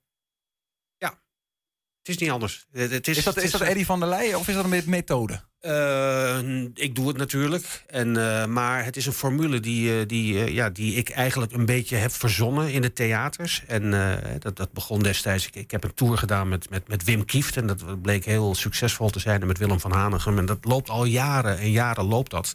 Het 2.09 2.17
is 2.17 2.23
niet 2.23 2.33
anders. 2.35 2.67
Het, 2.73 2.91
het 2.91 3.09
is, 3.09 3.17
Is 3.17 3.25
dat, 3.25 3.37
is 3.37 3.51
dat 3.51 3.61
Eddie 3.61 3.87
van 3.87 4.01
der 4.01 4.09
Leyen 4.09 4.39
of 4.39 4.49
is 4.49 4.55
dat 4.55 4.65
een 4.65 4.83
methode? 4.87 5.41
Eh, 5.61 6.39
ik 6.75 6.95
doe 6.95 7.09
het 7.09 7.17
natuurlijk. 7.17 7.85
En, 7.87 8.17
eh, 8.17 8.47
maar 8.47 8.85
het 8.85 8.97
is 8.97 9.07
een 9.07 9.13
formule 9.13 9.61
die, 9.61 9.99
eh, 9.99 10.07
die, 10.07 10.53
ja, 10.53 10.71
die 10.71 10.95
ik 10.95 11.11
eigenlijk 11.11 11.53
een 11.53 11.67
beetje 11.67 11.97
heb 11.97 12.13
verzonnen 12.13 12.73
in 12.73 12.83
de 12.83 12.93
theaters. 12.93 13.63
En 13.67 13.91
dat, 14.39 14.57
dat 14.57 14.73
begon 14.73 15.03
destijds. 15.03 15.47
Ik, 15.47 15.55
ik 15.55 15.71
heb 15.71 15.85
een 15.85 15.95
tour 15.95 16.19
gedaan 16.19 16.49
met, 16.49 16.71
met, 16.71 16.89
met 16.89 17.05
Wim 17.05 17.25
Kieft. 17.25 17.57
En 17.57 17.67
dat 17.67 18.03
bleek 18.03 18.25
heel 18.25 18.55
succesvol 18.55 19.11
te 19.11 19.19
zijn. 19.19 19.41
En 19.41 19.47
met 19.47 19.59
Willem 19.59 19.81
van 19.81 19.93
Hanegem. 19.93 20.39
En 20.39 20.47
dat 20.47 20.65
loopt 20.65 20.91
al 20.91 21.05
jaren 21.05 21.59
en 21.59 21.71
jaren 21.71 22.05
loopt 22.05 22.31
dat. 22.31 22.53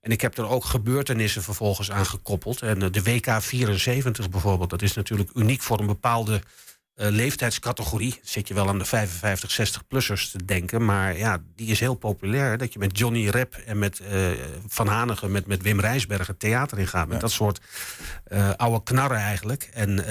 En 0.00 0.10
ik 0.10 0.20
heb 0.20 0.38
er 0.38 0.48
ook 0.48 0.64
gebeurtenissen 0.64 1.42
vervolgens 1.42 1.90
aan 1.90 2.06
gekoppeld. 2.06 2.62
En 2.62 2.78
de 2.92 3.02
WK 3.02 3.42
74 3.42 4.30
bijvoorbeeld. 4.30 4.70
Dat 4.70 4.82
is 4.82 4.94
natuurlijk 4.94 5.30
uniek 5.34 5.62
voor 5.62 5.80
een 5.80 5.86
bepaalde 5.86 6.40
eh, 6.98 7.08
leeftijdscategorie. 7.08 8.20
Zit 8.22 8.48
je 8.48 8.54
wel 8.54 8.68
aan 8.68 8.78
de 8.78 8.84
55, 8.84 9.52
60-plussers 9.52 10.30
te 10.30 10.44
denken. 10.44 10.84
Maar 10.84 11.16
ja, 11.16 11.38
die 11.56 11.66
is 11.66 11.80
heel 11.80 11.94
populair. 11.94 12.58
Dat 12.58 12.72
je 12.72 12.78
met 12.78 12.98
Johnny 12.98 13.28
Rep 13.28 13.54
en 13.54 13.78
met 13.78 14.00
eh, 14.00 14.30
Van 14.66 14.86
Hanegem, 14.86 15.30
met, 15.30 15.46
met 15.46 15.62
Wim 15.62 15.80
Rijsberg 15.80 16.26
het 16.26 16.38
theater 16.38 16.78
ingaat. 16.78 17.08
Met 17.08 17.20
dat 17.20 17.30
soort 17.30 17.60
eh, 18.24 18.50
oude 18.56 18.82
knarren 18.82 19.18
eigenlijk. 19.18 19.68
En 19.72 20.04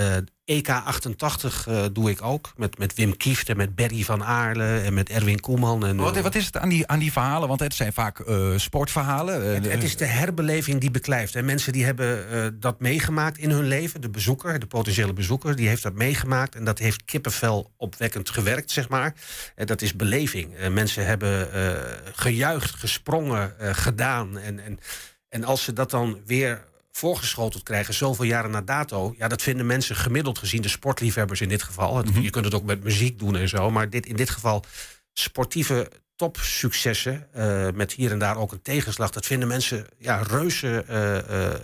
EK88 0.52 1.68
eh, 1.68 1.86
doe 1.94 2.10
ik 2.10 2.22
ook. 2.22 2.54
Met, 2.56 2.78
met 2.78 2.94
Wim 2.94 3.18
Kieft 3.18 3.50
en 3.50 3.58
met 3.58 3.76
Berry 3.76 4.04
van 4.04 4.24
Aarle 4.24 4.80
en 4.80 4.94
met 4.94 5.10
Erwin 5.10 5.40
Koeman. 5.40 5.86
En, 5.86 5.98
Wat, 5.98 6.16
eh, 6.16 6.24
wat 6.24 6.36
is 6.36 6.46
het 6.46 6.58
aan 6.58 6.70
die, 6.70 6.88
aan 6.88 7.00
die 7.00 7.12
verhalen? 7.12 7.48
Want 7.48 7.60
het 7.60 7.74
zijn 7.74 7.94
vaak 7.94 8.20
eh, 8.20 8.52
sportverhalen. 8.56 9.64
het, 9.70 9.84
is 9.84 9.98
de 9.98 10.06
herbeleving 10.06 10.80
die 10.82 10.92
beklijft. 10.92 11.36
En 11.36 11.46
mensen 11.46 11.74
die 11.74 11.86
hebben 11.86 12.60
dat 12.60 12.80
meegemaakt 12.80 13.38
in 13.38 13.50
hun 13.50 13.68
leven. 13.68 14.02
De 14.02 14.10
bezoeker, 14.10 14.60
de 14.60 14.68
potentiële 14.68 15.14
bezoeker, 15.14 15.56
die 15.56 15.68
heeft 15.68 15.84
dat 15.84 15.94
meegemaakt. 15.94 16.56
En 16.56 16.66
dat 16.66 16.80
heeft 16.80 17.06
kippenvel 17.06 17.72
opwekkend 17.78 18.30
gewerkt, 18.30 18.72
zeg 18.72 18.90
maar. 18.90 19.14
En 19.56 19.66
dat 19.66 19.82
is 19.82 19.96
beleving. 19.96 20.70
Mensen 20.70 21.06
hebben 21.06 21.50
gejuicht, 22.14 22.76
gesprongen, 22.76 23.54
gedaan. 23.60 24.38
En, 24.38 24.60
en, 24.60 24.80
en 25.30 25.44
als 25.44 25.64
ze 25.64 25.74
dat 25.74 25.90
dan 25.90 26.20
weer 26.26 26.66
voorgeschoteld 26.98 27.64
krijgen, 27.64 27.94
zoveel 27.94 28.26
jaren 28.26 28.52
na 28.52 28.62
dato. 28.62 29.14
Ja, 29.18 29.28
dat 29.28 29.42
vinden 29.42 29.66
mensen 29.66 29.96
gemiddeld 29.96 30.38
gezien, 30.38 30.62
de 30.62 30.68
sportliefhebbers 30.70 31.42
in 31.42 31.50
dit 31.50 31.64
geval. 31.64 32.04
Mhm. 32.04 32.20
Je 32.20 32.30
kunt 32.30 32.46
het 32.46 32.54
ook 32.54 32.64
met 32.64 32.84
muziek 32.84 33.20
doen 33.20 33.36
en 33.36 33.50
zo. 33.50 33.72
Maar 33.72 33.90
dit, 33.90 34.06
in 34.06 34.16
dit 34.16 34.30
geval 34.30 34.64
sportieve 35.14 35.92
topsuccessen. 36.16 37.28
eh, 37.34 37.68
met 37.74 37.92
hier 37.92 38.12
en 38.12 38.20
daar 38.20 38.38
ook 38.38 38.52
een 38.52 38.62
tegenslag. 38.62 39.10
Dat 39.10 39.26
vinden 39.26 39.48
mensen 39.48 39.86
ja, 39.98 40.22
reuze 40.22 40.84
eh, 40.88 41.46
eh, 41.46 41.60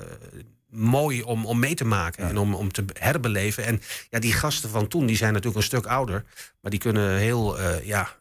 mooi 0.69 1.21
om, 1.21 1.45
om 1.45 1.59
mee 1.59 1.75
te 1.75 1.85
maken. 1.85 2.29
En 2.29 2.37
om, 2.37 2.53
om 2.53 2.71
te 2.71 2.85
herbeleven. 2.93 3.65
En 3.65 3.81
ja, 4.09 4.19
die 4.19 4.33
gasten 4.33 4.69
van 4.69 4.87
toen 4.87 5.05
die 5.05 5.17
zijn 5.17 5.33
natuurlijk 5.33 5.57
een 5.57 5.67
stuk 5.67 5.85
ouder. 5.85 6.23
Maar 6.61 6.71
die 6.71 6.79
kunnen 6.79 7.17
heel 7.17 7.57
ja, 7.83 8.15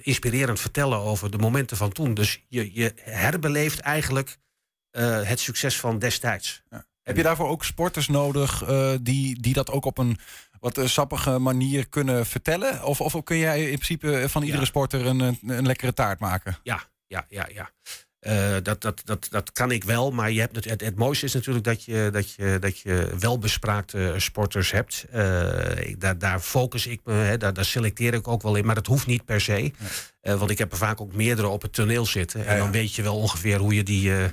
inspirerend 0.00 0.60
vertellen 0.60 0.98
over 0.98 1.30
de 1.30 1.38
momenten 1.38 1.76
van 1.76 1.92
toen. 1.92 2.14
Dus 2.14 2.42
je, 2.48 2.70
je 2.72 2.92
herbeleeft 3.00 3.78
eigenlijk 3.78 4.38
eh, 4.96 5.22
het 5.22 5.40
succes 5.40 5.80
van 5.80 5.98
destijds. 5.98 6.62
Heb 7.02 7.16
je 7.16 7.22
daarvoor 7.22 7.48
ook 7.48 7.64
sporters 7.64 8.08
nodig 8.08 8.62
eh, 8.62 8.92
die, 9.00 9.40
die 9.40 9.52
dat 9.54 9.70
ook 9.70 9.84
op 9.84 9.98
een 9.98 10.18
wat 10.60 10.78
eh, 10.78 10.86
sappige 10.86 11.38
manier 11.38 11.88
kunnen 11.88 12.26
vertellen? 12.26 12.84
Of, 12.84 13.00
of 13.00 13.22
kun 13.24 13.36
jij 13.36 13.60
in 13.62 13.78
principe 13.78 14.24
van 14.28 14.42
iedere 14.42 14.64
sporter 14.64 15.06
een, 15.06 15.20
een, 15.20 15.38
een 15.46 15.66
lekkere 15.66 15.94
taart 15.94 16.18
maken? 16.20 16.58
Ja, 16.62 16.82
ja, 17.06 17.26
ja, 17.28 17.48
ja. 17.52 17.70
Dat, 18.60 18.80
dat, 18.80 19.02
dat, 19.04 19.26
dat 19.30 19.52
kan 19.52 19.70
ik 19.70 19.84
wel, 19.84 20.10
maar 20.10 20.30
je 20.30 20.40
hebt 20.40 20.56
het, 20.56 20.64
het, 20.64 20.80
het 20.80 20.96
mooiste 20.96 21.26
is 21.26 21.32
natuurlijk 21.34 21.64
dat 21.64 21.84
je, 21.84 22.08
dat 22.12 22.32
je, 22.32 22.56
dat 22.60 22.78
je 22.78 23.14
welbespraakte 23.18 24.14
sporters 24.16 24.70
hebt. 24.70 25.04
Ik- 25.78 26.00
daar, 26.00 26.18
daar 26.18 26.40
focus 26.40 26.86
ik 26.86 27.00
me, 27.04 27.12
hè, 27.12 27.36
daar, 27.36 27.52
daar 27.54 27.64
selecteer 27.64 28.14
ik 28.14 28.28
ook 28.28 28.42
wel 28.42 28.56
in, 28.56 28.66
maar 28.66 28.74
dat 28.74 28.86
hoeft 28.86 29.06
niet 29.06 29.24
per 29.24 29.40
se. 29.40 29.72
Eh, 30.26 30.34
want 30.34 30.50
ik 30.50 30.58
heb 30.58 30.72
er 30.72 30.78
vaak 30.78 31.00
ook 31.00 31.12
meerdere 31.14 31.48
op 31.48 31.62
het 31.62 31.72
toneel 31.72 32.06
zitten. 32.06 32.46
En 32.46 32.58
dan 32.58 32.70
weet 32.70 32.94
je 32.94 33.02
wel 33.02 33.16
ongeveer 33.16 33.58
hoe 33.58 33.74
je 33.74 33.82
die, 33.82 34.16
eh, 34.16 34.24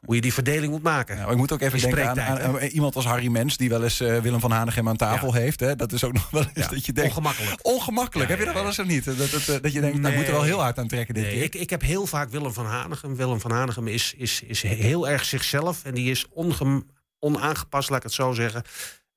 hoe 0.00 0.14
je 0.14 0.20
die 0.20 0.32
verdeling 0.32 0.72
moet 0.72 0.82
maken. 0.82 1.16
Nou, 1.16 1.30
ik 1.30 1.36
moet 1.36 1.52
ook 1.52 1.60
even 1.60 1.80
denken 1.80 2.24
aan, 2.24 2.56
iemand 2.58 2.96
als 2.96 3.04
Harry 3.04 3.28
Mens, 3.28 3.56
die 3.56 3.68
wel 3.68 3.82
eens 3.82 4.00
eh, 4.00 4.18
Willem 4.18 4.40
van 4.40 4.50
Hanegem 4.50 4.88
aan 4.88 4.96
tafel 4.96 5.32
heeft. 5.32 5.60
Hè? 5.60 5.76
Dat 5.76 5.92
is 5.92 6.04
ook 6.04 6.12
nog 6.12 6.30
wel 6.30 6.44
eens 6.54 6.68
dat 6.68 6.86
je 6.86 6.92
denkt. 6.92 7.10
Ongemakkelijk. 7.10 7.58
Ongemakkelijk. 7.62 8.28
Heb 8.30 8.38
je 8.38 8.44
dat 8.44 8.54
wel 8.54 8.66
eens 8.66 8.78
of 8.78 8.86
niet? 8.86 9.04
Dat, 9.04 9.18
dat, 9.18 9.30
dat, 9.46 9.62
dat 9.62 9.72
je 9.72 9.80
denkt, 9.80 9.98
nou, 9.98 10.12
ik 10.12 10.18
moet 10.18 10.28
er 10.28 10.34
wel 10.34 10.42
heel 10.42 10.60
hard 10.60 10.78
aan 10.78 10.88
trekken 10.88 11.14
dit 11.14 11.22
Nee, 11.24 11.32
keer. 11.32 11.42
ik, 11.42 11.54
ik 11.54 11.70
heb 11.70 11.82
heel 11.82 12.06
vaak 12.06 12.30
Willem 12.30 12.52
van 12.52 12.66
Hanegem. 12.66 13.16
Willem 13.16 13.40
van 13.40 13.50
Hanegem 13.50 13.88
is, 13.88 14.14
is, 14.16 14.42
is 14.46 14.62
heel 14.62 15.08
erg 15.08 15.24
zichzelf. 15.24 15.84
En 15.84 15.94
die 15.94 16.10
is 16.10 16.26
ongem, 16.30 16.86
onaangepast, 17.18 17.88
laat 17.88 17.98
ik 17.98 18.04
het 18.04 18.12
zo 18.12 18.32
zeggen. 18.32 18.62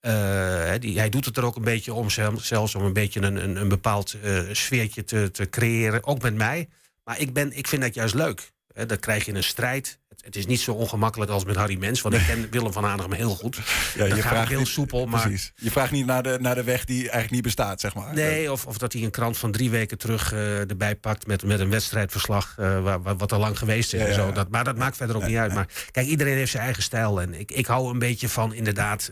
Eh, 0.05 0.71
die, 0.79 0.97
hij 1.00 1.09
doet 1.09 1.25
het 1.25 1.38
er 1.38 1.45
ook 1.45 1.55
een 1.55 1.63
beetje 1.63 1.93
om, 1.93 2.09
zel- 2.09 2.39
zelfs 2.39 2.75
om 2.75 2.83
een 2.83 2.93
beetje 2.93 3.21
een, 3.21 3.43
een, 3.43 3.55
een 3.55 3.67
bepaald 3.67 4.15
eh, 4.24 4.39
sfeertje 4.51 5.03
te, 5.03 5.31
te 5.31 5.50
creëren. 5.50 6.03
Ook 6.05 6.21
met 6.21 6.35
mij. 6.35 6.67
Maar 7.03 7.19
ik, 7.19 7.33
ben, 7.33 7.57
ik 7.57 7.67
vind 7.67 7.81
dat 7.81 7.93
juist 7.93 8.13
leuk. 8.13 8.51
Hè, 8.74 8.85
dan 8.85 9.00
krijg 9.00 9.25
je 9.25 9.33
een 9.33 9.43
strijd. 9.43 10.00
Het, 10.09 10.21
het 10.25 10.35
is 10.35 10.45
niet 10.45 10.59
zo 10.59 10.71
ongemakkelijk 10.71 11.31
als 11.31 11.45
met 11.45 11.55
Harry 11.55 11.77
Mens. 11.77 12.01
Want 12.01 12.15
ik 12.15 12.21
ken 12.27 12.47
Willem 12.51 12.74
van 12.74 12.83
Hanegem 12.83 13.12
heel 13.12 13.35
goed. 13.35 13.55
Ja, 13.55 13.62
dat 14.07 14.07
je 14.15 14.21
gaat 14.21 14.31
vraagt 14.31 14.50
heel 14.50 14.59
niet- 14.59 14.67
soepel. 14.67 15.05
Maar 15.05 15.21
Precies. 15.21 15.51
Je 15.55 15.71
vraagt 15.71 15.91
niet 15.91 16.05
naar 16.05 16.24
de, 16.24 16.38
naar 16.41 16.55
de 16.55 16.63
weg 16.63 16.85
die 16.85 17.00
eigenlijk 17.01 17.31
niet 17.31 17.41
bestaat, 17.41 17.79
zeg 17.81 17.93
maar. 17.95 18.13
Nee, 18.13 18.51
of, 18.51 18.65
of 18.65 18.77
dat 18.77 18.93
hij 18.93 19.01
een 19.03 19.12
krant 19.12 19.38
van 19.38 19.51
drie 19.51 19.69
weken 19.69 19.97
terug 19.97 20.33
eh, 20.33 20.69
erbij 20.69 20.95
pakt 20.95 21.27
met, 21.27 21.43
met 21.43 21.59
een 21.59 21.69
wedstrijdverslag 21.69 22.53
waar, 22.55 23.01
wat 23.17 23.31
al 23.31 23.39
lang 23.39 23.57
geweest 23.57 23.93
is. 23.93 24.00
Ja, 24.01 24.05
en 24.07 24.13
zo. 24.13 24.31
Dat, 24.31 24.50
maar 24.50 24.63
dat 24.63 24.77
maakt 24.77 24.97
verder 24.97 25.15
ook 25.15 25.27
niet 25.27 25.38
uit. 25.38 25.53
Maar 25.53 25.67
kijk, 25.91 26.07
iedereen 26.07 26.35
heeft 26.35 26.51
zijn 26.51 26.63
eigen 26.63 26.83
stijl. 26.83 27.21
En 27.21 27.33
ik, 27.33 27.51
ik 27.51 27.65
hou 27.65 27.91
een 27.91 28.00
beetje 28.00 28.29
van 28.29 28.53
inderdaad 28.53 29.12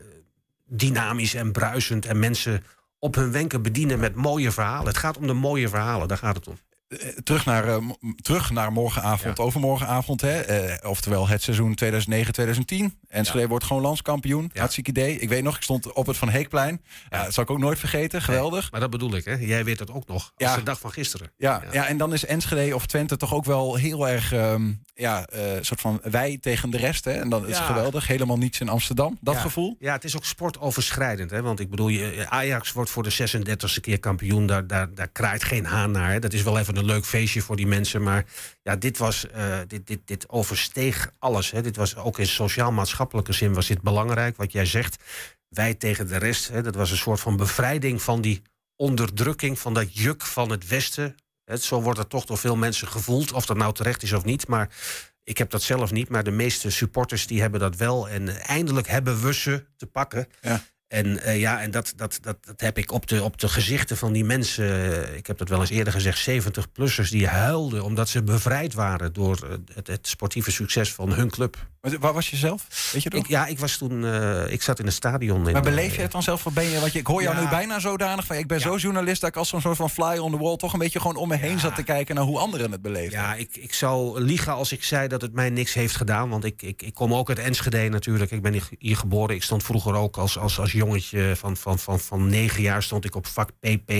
dynamisch 0.77 1.33
en 1.33 1.51
bruisend. 1.51 2.05
En 2.05 2.19
mensen 2.19 2.63
op 2.99 3.15
hun 3.15 3.31
wenken 3.31 3.61
bedienen 3.61 3.99
met 3.99 4.15
mooie 4.15 4.51
verhalen. 4.51 4.87
Het 4.87 4.97
gaat 4.97 5.17
om 5.17 5.27
de 5.27 5.33
mooie 5.33 5.69
verhalen, 5.69 6.07
daar 6.07 6.17
gaat 6.17 6.35
het 6.35 6.47
om. 6.47 6.57
Eh, 6.99 7.07
terug 7.23 7.45
naar, 7.45 7.67
eh, 7.67 7.77
terug 8.21 8.51
naar 8.51 8.71
morgenavond, 8.71 9.39
overmorgenavond. 9.39 10.21
Hè? 10.21 10.39
Eh, 10.39 10.89
oftewel 10.89 11.27
het 11.27 11.41
seizoen 11.41 11.75
2009-2010. 11.75 12.97
Enschede 13.09 13.47
wordt 13.47 13.65
gewoon 13.65 13.81
landskampioen. 13.81 14.51
Hartstikke 14.53 14.89
idee. 14.89 15.19
Ik 15.19 15.29
weet 15.29 15.43
nog, 15.43 15.55
ik 15.55 15.61
stond 15.61 15.93
op 15.93 16.05
het 16.07 16.17
Van 16.17 16.29
Heekplein. 16.29 16.81
Ja, 17.09 17.23
dat 17.23 17.33
zal 17.33 17.43
ik 17.43 17.49
ook 17.49 17.59
nooit 17.59 17.79
vergeten. 17.79 18.21
Geweldig. 18.21 18.71
Maar 18.71 18.79
dat 18.79 18.89
bedoel 18.89 19.15
ik, 19.15 19.25
hè? 19.25 19.33
Jij 19.33 19.63
weet 19.65 19.77
dat 19.77 19.91
ook 19.91 20.07
nog. 20.07 20.23
Als 20.37 20.49
Ja. 20.49 20.55
de 20.55 20.63
dag 20.63 20.79
van 20.79 20.91
gisteren. 20.91 21.31
Ja, 21.37 21.61
ja. 21.71 21.87
en 21.87 21.97
dan 21.97 22.13
is 22.13 22.25
Enschede 22.25 22.75
of 22.75 22.85
Twente 22.85 23.17
toch 23.17 23.33
ook 23.33 23.45
wel 23.45 23.75
heel 23.75 24.07
erg 24.07 24.31
ehm, 24.33 24.71
ja, 24.95 25.25
soort 25.61 25.81
van 25.81 25.99
wij 26.03 26.37
tegen 26.41 26.69
de 26.69 26.77
rest. 26.77 27.05
Hè? 27.05 27.11
En 27.11 27.29
dan 27.29 27.41
is 27.41 27.47
het 27.47 27.57
Ja. 27.57 27.65
geweldig. 27.65 28.07
Helemaal 28.07 28.37
niets 28.37 28.59
in 28.59 28.69
Amsterdam. 28.69 29.17
Dat 29.21 29.33
ja. 29.33 29.39
gevoel. 29.39 29.75
Ja, 29.79 29.93
het 29.93 30.03
is 30.03 30.15
ook 30.15 30.25
sportoverschrijdend. 30.25 31.31
Hè? 31.31 31.41
Want 31.41 31.59
ik 31.59 31.69
bedoel, 31.69 31.87
je- 31.87 32.25
Ajax 32.29 32.71
wordt 32.71 32.89
voor 32.89 33.03
de 33.03 33.09
36e 33.09 33.79
keer 33.81 33.99
kampioen. 33.99 34.45
Daar, 34.45 34.67
daar, 34.67 34.93
daar 34.93 35.07
kraait 35.07 35.43
geen 35.43 35.65
haan 35.65 35.91
naar. 35.91 36.11
Hè? 36.11 36.19
Dat 36.19 36.33
is 36.33 36.43
wel 36.43 36.59
even 36.59 36.75
een 36.77 36.82
leuk 36.85 37.05
feestje 37.05 37.41
voor 37.41 37.55
die 37.55 37.67
mensen. 37.67 38.03
Maar 38.03 38.25
ja, 38.61 38.75
dit, 38.75 38.97
was, 38.97 39.27
eh, 39.27 39.59
dit, 39.67 39.87
dit, 39.87 39.99
dit 40.05 40.29
oversteeg 40.29 41.11
alles. 41.19 41.51
Hè? 41.51 41.61
Dit 41.61 41.75
was 41.75 41.95
ook 41.95 42.19
in 42.19 42.27
sociaal-maatschappelijke 42.27 43.33
zin 43.33 43.53
was 43.53 43.67
dit 43.67 43.81
belangrijk. 43.81 44.37
Wat 44.37 44.51
jij 44.51 44.65
zegt, 44.65 45.03
wij 45.47 45.73
tegen 45.73 46.07
de 46.07 46.17
rest. 46.17 46.47
Hè? 46.47 46.61
Dat 46.61 46.75
was 46.75 46.91
een 46.91 46.97
soort 46.97 47.19
van 47.19 47.37
bevrijding 47.37 48.01
van 48.01 48.21
die 48.21 48.41
onderdrukking, 48.75 49.59
van 49.59 49.73
dat 49.73 49.97
juk 49.97 50.21
van 50.21 50.49
het 50.49 50.67
Westen. 50.67 51.15
Hè, 51.45 51.57
Zo 51.57 51.81
wordt 51.81 51.99
het 51.99 52.09
toch 52.09 52.25
door 52.25 52.37
veel 52.37 52.55
mensen 52.55 52.87
gevoeld. 52.87 53.31
Of 53.31 53.45
dat 53.45 53.57
nou 53.57 53.73
terecht 53.73 54.03
is 54.03 54.13
of 54.13 54.23
niet. 54.25 54.47
Maar 54.47 54.69
ik 55.23 55.37
heb 55.37 55.49
dat 55.49 55.61
zelf 55.61 55.91
niet. 55.91 56.09
Maar 56.09 56.23
de 56.23 56.31
meeste 56.31 56.69
supporters 56.69 57.27
die 57.27 57.41
hebben 57.41 57.59
dat 57.59 57.75
wel. 57.75 58.09
En 58.09 58.27
eindelijk 58.27 58.87
hebben 58.87 59.21
we 59.21 59.33
ze 59.33 59.65
te 59.77 59.85
pakken. 59.85 60.27
Ja. 60.41 60.63
En 60.93 61.23
eh, 61.23 61.39
ja, 61.39 61.61
en 61.61 61.71
dat, 61.71 61.93
dat, 61.95 62.17
dat, 62.21 62.37
dat 62.45 62.61
heb 62.61 62.77
ik 62.77 62.91
op 62.91 63.07
de, 63.07 63.23
op 63.23 63.39
de 63.39 63.47
gezichten 63.47 63.97
van 63.97 64.11
die 64.11 64.23
mensen. 64.23 64.65
eh, 64.65 65.15
ik 65.15 65.27
heb 65.27 65.37
dat 65.37 65.49
wel 65.49 65.59
eens 65.59 65.69
eerder 65.69 65.93
gezegd. 65.93 66.29
70-plussers 66.29 67.09
die 67.09 67.27
huilden 67.27 67.83
omdat 67.83 68.09
ze 68.09 68.23
bevrijd 68.23 68.73
waren 68.73 69.13
door 69.13 69.39
eh, 69.43 69.49
het, 69.73 69.87
het 69.87 70.07
sportieve 70.07 70.51
succes 70.51 70.93
van 70.93 71.13
hun 71.13 71.29
club. 71.29 71.67
Maar 71.81 71.99
Waar 71.99 72.13
was 72.13 72.29
je 72.29 72.35
zelf? 72.35 72.89
Weet 72.93 73.03
je? 73.03 73.09
Ik, 73.09 73.27
ja, 73.27 73.45
ik 73.45 73.59
was 73.59 73.77
toen. 73.77 74.05
ik 74.49 74.61
zat 74.61 74.79
in 74.79 74.85
het 74.85 74.93
stadion. 74.93 75.47
In, 75.47 75.53
Maar 75.53 75.61
beleef 75.61 75.95
je 75.95 76.01
het 76.01 76.11
dan 76.11 76.23
zelf? 76.23 76.43
Wat 76.43 76.53
ben 76.53 76.63
je, 76.69 76.79
want 76.79 76.93
je, 76.93 76.99
ik 76.99 77.07
hoor 77.07 77.21
jou 77.21 77.35
Ja. 77.35 77.41
nu 77.41 77.49
bijna 77.49 77.79
zodanig 77.79 78.25
van... 78.25 78.35
ik 78.35 78.47
ben 78.47 78.59
zo 78.59 78.75
journalist 78.77 79.21
dat 79.21 79.29
ik 79.29 79.35
als 79.35 79.49
zo'n 79.49 79.61
soort 79.61 79.77
van 79.77 79.89
fly 79.89 80.17
on 80.17 80.31
the 80.31 80.37
wall... 80.37 80.55
toch 80.55 80.73
een 80.73 80.79
beetje 80.79 80.99
gewoon 80.99 81.15
om 81.15 81.27
me 81.27 81.35
heen 81.35 81.59
zat 81.59 81.75
te 81.75 81.83
kijken 81.83 82.15
naar 82.15 82.23
hoe 82.23 82.39
anderen 82.39 82.71
het 82.71 82.81
beleven. 82.81 83.11
Ja, 83.11 83.35
ik, 83.35 83.55
ik 83.57 83.73
zou 83.73 84.21
liegen 84.21 84.53
als 84.53 84.71
ik 84.71 84.83
zei 84.83 85.07
dat 85.07 85.21
het 85.21 85.33
mij 85.33 85.49
niks 85.49 85.73
heeft 85.73 85.95
gedaan. 85.95 86.29
Want 86.29 86.43
ik, 86.43 86.61
ik, 86.61 86.81
ik 86.81 86.93
kom 86.93 87.13
ook 87.13 87.29
uit 87.29 87.39
Enschede 87.39 87.89
natuurlijk. 87.89 88.31
Ik 88.31 88.41
ben 88.41 88.53
hier, 88.53 88.67
hier 88.79 88.97
geboren. 88.97 89.35
Ik 89.35 89.43
stond 89.43 89.63
vroeger 89.63 89.93
ook 89.93 90.17
als, 90.17 90.37
als, 90.37 90.59
als 90.59 90.71
jongetje 90.85 91.35
van, 91.35 91.57
van, 91.57 91.79
van, 91.79 91.99
van 91.99 92.27
negen 92.29 92.61
jaar... 92.61 92.83
stond 92.83 93.05
ik 93.05 93.15
op 93.15 93.27
vak 93.27 93.49
PP 93.59 93.91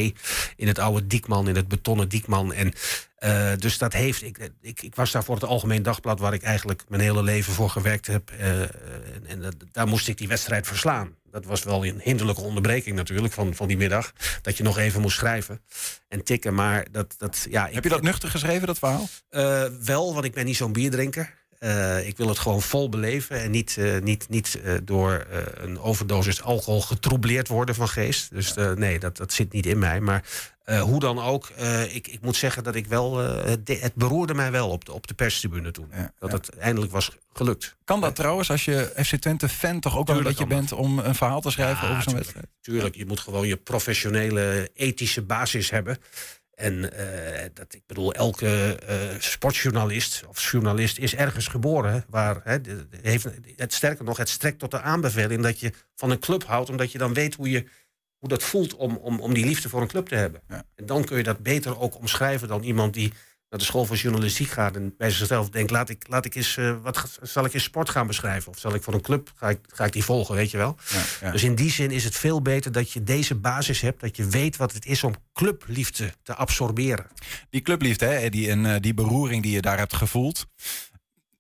in 0.56 0.68
het 0.68 0.80
oude 0.80 1.08
Diekman, 1.08 1.48
in 1.48 1.56
het 1.56 1.68
betonnen 1.68 2.10
Diekman. 2.10 2.54
En 2.54 2.74
eh, 3.16 3.52
dus 3.58 3.78
dat 3.78 3.94
heeft... 3.94 4.24
Ik, 4.24 4.50
ik, 4.62 4.82
ik 4.82 4.96
was 4.96 5.12
daar 5.12 5.24
voor 5.24 5.36
het 5.36 5.44
Algemeen 5.44 5.84
Dagblad... 5.84 6.20
waar 6.20 6.34
ik 6.34 6.44
eigenlijk 6.44 6.84
mijn 6.88 7.02
hele 7.02 7.24
leven 7.24 7.54
voor 7.54 7.70
gewerkt 7.70 8.08
heb. 8.08 8.30
eh, 8.40 8.62
en 8.62 8.70
en 9.28 9.42
dat- 9.42 9.56
daar 9.72 9.88
moest 9.88 10.08
ik 10.08 10.18
die 10.18 10.28
wedstrijd 10.28 10.68
verslaan. 10.68 11.16
Dat 11.32 11.46
was 11.46 11.64
wel 11.64 11.86
een 11.86 12.00
hinderlijke 12.04 12.42
onderbreking 12.42 12.96
natuurlijk 12.96 13.34
van, 13.34 13.56
van 13.56 13.68
die 13.68 13.78
middag. 13.78 14.14
Dat 14.42 14.58
je 14.58 14.64
nog 14.64 14.78
even 14.78 15.02
moest 15.02 15.18
schrijven 15.18 15.62
en 16.08 16.24
tikken. 16.24 16.54
Maar 16.54 16.86
dat, 16.92 17.16
dat, 17.18 17.46
ja, 17.50 17.70
Heb 17.72 17.84
je 17.84 17.90
dat 17.90 18.02
nuchter 18.02 18.30
geschreven, 18.30 18.68
dat 18.68 18.80
verhaal? 18.80 19.08
eh, 19.30 19.64
wel, 19.84 20.14
want 20.14 20.26
ik 20.26 20.34
ben 20.34 20.46
niet 20.46 20.56
zo'n 20.56 20.74
bierdrinker. 20.74 21.34
Eh, 21.64 22.08
ik 22.08 22.18
wil 22.18 22.28
het 22.28 22.40
gewoon 22.40 22.62
vol 22.62 22.90
beleven 22.90 23.42
en 23.42 23.52
niet, 23.52 23.78
eh, 23.78 24.02
niet, 24.02 24.30
niet 24.30 24.62
eh, 24.64 24.74
door 24.84 25.26
een 25.54 25.80
overdosis 25.80 26.42
alcohol 26.42 26.82
getroubleerd 26.82 27.48
worden 27.48 27.76
van 27.76 27.88
geest. 27.90 28.30
Dus 28.32 28.54
nee, 28.76 29.00
dat, 29.00 29.18
dat 29.18 29.34
zit 29.34 29.52
niet 29.52 29.66
in 29.66 29.80
mij. 29.80 30.00
Maar 30.00 30.24
hoe 30.82 31.00
dan 31.00 31.22
ook, 31.22 31.50
ik, 31.90 32.08
ik 32.08 32.22
moet 32.22 32.36
zeggen 32.36 32.64
dat 32.64 32.76
ik 32.76 32.88
wel. 32.88 33.18
het, 33.18 33.66
de- 33.66 33.78
het 33.78 33.96
beroerde 33.96 34.34
mij 34.34 34.52
wel 34.52 34.70
op 34.70 34.86
de, 34.86 34.92
op 34.94 35.08
de 35.08 35.14
perstribune 35.14 35.72
toen. 35.72 35.92
dat 36.20 36.32
het 36.32 36.50
eindelijk 36.50 36.92
was 36.92 37.12
gelukt. 37.34 37.76
Kan 37.84 38.02
dat 38.02 38.16
trouwens 38.16 38.50
als 38.50 38.66
je 38.66 38.92
FC 39.06 39.16
Twente 39.16 39.50
fan 39.50 39.80
toch 39.80 39.98
ook 39.98 40.08
wel 40.08 40.26
een 40.26 40.36
kan 40.36 40.48
bent... 40.48 40.72
om 40.72 41.00
een 41.00 41.16
verhaal 41.16 41.42
te 41.42 41.52
schrijven 41.52 41.90
over 41.90 42.04
zo'n 42.04 42.16
wedstrijd? 42.16 42.48
Tuurlijk, 42.62 42.96
je 42.96 43.06
moet 43.06 43.20
gewoon 43.20 43.48
je 43.48 43.58
professionele, 43.58 44.70
ethische 44.74 45.22
basis 45.22 45.70
hebben. 45.70 45.98
En 46.56 46.94
eh, 46.94 47.50
dat, 47.54 47.74
ik 47.74 47.82
bedoel, 47.86 48.14
elke 48.14 48.76
eh, 48.76 49.20
sportjournalist 49.20 50.24
of 50.28 50.52
journalist 50.52 50.98
is 50.98 51.16
ergens 51.16 51.48
geboren. 51.48 52.06
Waar, 52.10 52.42
hè, 52.44 52.62
de- 52.62 52.88
de- 52.90 52.98
heeft, 53.02 53.28
het, 53.56 53.74
sterker 53.74 54.06
nog, 54.06 54.18
het 54.18 54.30
strekt 54.30 54.60
tot 54.60 54.72
de 54.72 54.82
aanbeveling 54.82 55.44
dat 55.44 55.60
je 55.60 55.74
van 55.96 56.12
een 56.12 56.20
club 56.20 56.44
houdt, 56.44 56.70
omdat 56.70 56.92
je 56.92 56.98
dan 56.98 57.14
weet 57.14 57.36
hoe, 57.36 57.50
je, 57.50 57.66
hoe 58.18 58.30
dat 58.30 58.44
voelt 58.44 58.76
om, 58.76 58.96
om, 58.98 59.20
om 59.20 59.34
die 59.34 59.46
liefde 59.46 59.70
voor 59.70 59.82
een 59.82 59.88
club 59.88 60.08
te 60.08 60.16
hebben. 60.16 60.42
En 60.76 60.86
dan 60.86 61.04
kun 61.04 61.18
je 61.18 61.24
dat 61.24 61.40
beter 61.44 61.80
ook 61.80 61.98
omschrijven 61.98 62.48
dan 62.48 62.64
iemand 62.64 62.94
die 62.94 63.14
naar 63.54 63.62
de 63.62 63.68
school 63.68 63.86
van 63.86 63.96
journalistiek 63.96 64.50
gaat 64.50 64.76
en 64.76 64.94
bij 64.98 65.12
zichzelf 65.12 65.50
denkt: 65.50 65.72
laat 65.72 65.90
ik, 65.90 66.06
laat 66.08 66.26
ik 66.26 66.36
eens, 66.36 66.58
eh, 66.58 66.76
wat 66.82 67.20
zal 67.22 67.46
ik 67.46 67.54
eens 67.54 67.64
sport 67.64 67.90
gaan 67.90 68.08
beschrijven? 68.08 68.52
Of 68.52 68.60
zal 68.60 68.74
ik 68.74 68.84
voor 68.84 68.94
een 68.94 69.02
club, 69.02 69.32
ga 69.36 69.50
ik, 69.50 69.60
ga 69.68 69.86
ik 69.86 69.92
die 69.92 70.04
volgen, 70.04 70.36
weet 70.36 70.52
je 70.52 70.58
wel? 70.58 70.78
ja. 71.22 71.32
Dus 71.32 71.44
in 71.44 71.56
die 71.56 71.72
zin 71.72 71.92
is 71.92 72.04
het 72.04 72.16
veel 72.16 72.42
beter 72.42 72.72
dat 72.72 72.92
je 72.92 73.04
deze 73.04 73.36
basis 73.36 73.82
hebt, 73.82 74.02
dat 74.02 74.16
je 74.16 74.28
weet 74.28 74.58
wat 74.58 74.74
het 74.74 74.86
is 74.86 75.04
om 75.04 75.16
clubliefde 75.34 76.14
te 76.24 76.36
absorberen. 76.36 77.08
Die 77.50 77.62
clubliefde 77.62 78.06
hè, 78.06 78.30
die, 78.30 78.50
en, 78.50 78.66
eh, 78.66 78.76
die 78.80 78.94
beroering 78.94 79.44
die 79.44 79.52
je 79.52 79.62
daar 79.62 79.78
hebt 79.78 79.96
gevoeld... 79.96 80.46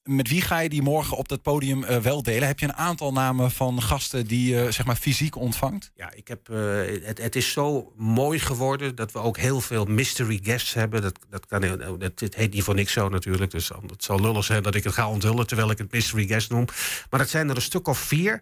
met 0.03 0.29
wie 0.29 0.41
ga 0.41 0.59
je 0.59 0.69
die 0.69 0.81
morgen 0.81 1.17
op 1.17 1.27
dat 1.27 1.41
podium 1.41 1.83
eh, 1.83 1.97
wel 1.97 2.23
delen? 2.23 2.47
Heb 2.47 2.59
je 2.59 2.65
een 2.65 2.75
aantal 2.75 3.11
namen 3.11 3.51
van 3.51 3.81
gasten 3.81 4.27
die 4.27 4.55
je 4.55 4.71
zeg 4.71 4.85
maar 4.85 4.95
fysiek 4.95 5.35
ontvangt? 5.35 5.91
Ja, 5.95 6.11
ik 6.13 6.27
heb, 6.27 6.49
eh, 6.49 6.57
het, 7.03 7.17
het 7.21 7.35
is 7.35 7.51
zo 7.51 7.93
mooi 7.97 8.39
geworden 8.39 8.95
dat 8.95 9.11
we 9.11 9.19
ook 9.19 9.37
heel 9.37 9.61
veel 9.61 9.85
mystery 9.85 10.39
guests 10.43 10.73
hebben. 10.73 11.01
Dat, 11.01 11.19
dat, 11.29 11.45
kan, 11.45 11.63
eh, 11.63 11.89
dat, 11.99 12.19
het 12.19 12.35
heet 12.35 12.53
niet 12.53 12.63
voor 12.63 12.75
niks 12.75 12.93
zo 12.93 13.09
natuurlijk. 13.09 13.51
Dus 13.51 13.71
het 13.87 14.03
zal 14.03 14.19
lullig 14.19 14.43
zijn 14.43 14.63
dat 14.63 14.75
ik 14.75 14.83
het 14.83 14.93
ga 14.93 15.09
onthullen 15.09 15.47
terwijl 15.47 15.71
ik 15.71 15.77
het 15.77 15.91
mystery 15.91 16.27
guest 16.27 16.49
noem. 16.49 16.65
Maar 17.09 17.19
het 17.19 17.29
zijn 17.29 17.49
er 17.49 17.55
een 17.55 17.61
stuk 17.61 17.87
of 17.87 17.97
vier 17.97 18.41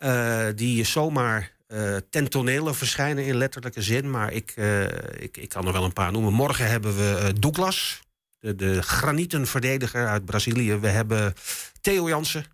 eh, 0.00 0.46
die 0.54 0.84
zomaar 0.84 1.52
eh 1.66 1.96
ten 2.10 2.74
verschijnen 2.74 3.24
in 3.24 3.36
letterlijke 3.36 3.82
zin. 3.82 4.10
Maar 4.10 4.32
ik, 4.32 4.52
eh, 4.56 4.82
ik, 5.22 5.36
ik 5.36 5.48
kan 5.48 5.66
er 5.66 5.72
wel 5.72 5.84
een 5.84 5.92
paar 5.92 6.12
noemen. 6.12 6.32
Morgen 6.32 6.66
hebben 6.66 6.96
we 6.96 7.16
eh, 7.16 7.28
Douglas, 7.38 8.00
de, 8.40 8.54
de 8.54 8.82
granieten 8.82 9.46
verdediger 9.46 10.06
uit 10.08 10.24
Brazilië. 10.24 10.74
We 10.74 10.88
hebben 10.88 11.34
Theo 11.80 12.08
Jansen. 12.08 12.44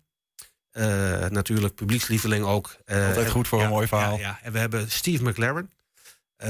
eh, 0.71 1.25
natuurlijk 1.25 1.75
publiekslieveling 1.75 2.45
ook. 2.45 2.75
Eh, 2.85 3.07
Altijd 3.07 3.29
goed 3.29 3.47
voor 3.47 3.61
een 3.63 3.69
mooi 3.69 3.87
verhaal. 3.87 4.13
Ja, 4.17 4.19
ja. 4.19 4.39
En 4.41 4.51
we 4.51 4.59
hebben 4.59 4.91
Steve 4.91 5.23
McLaren. 5.23 5.71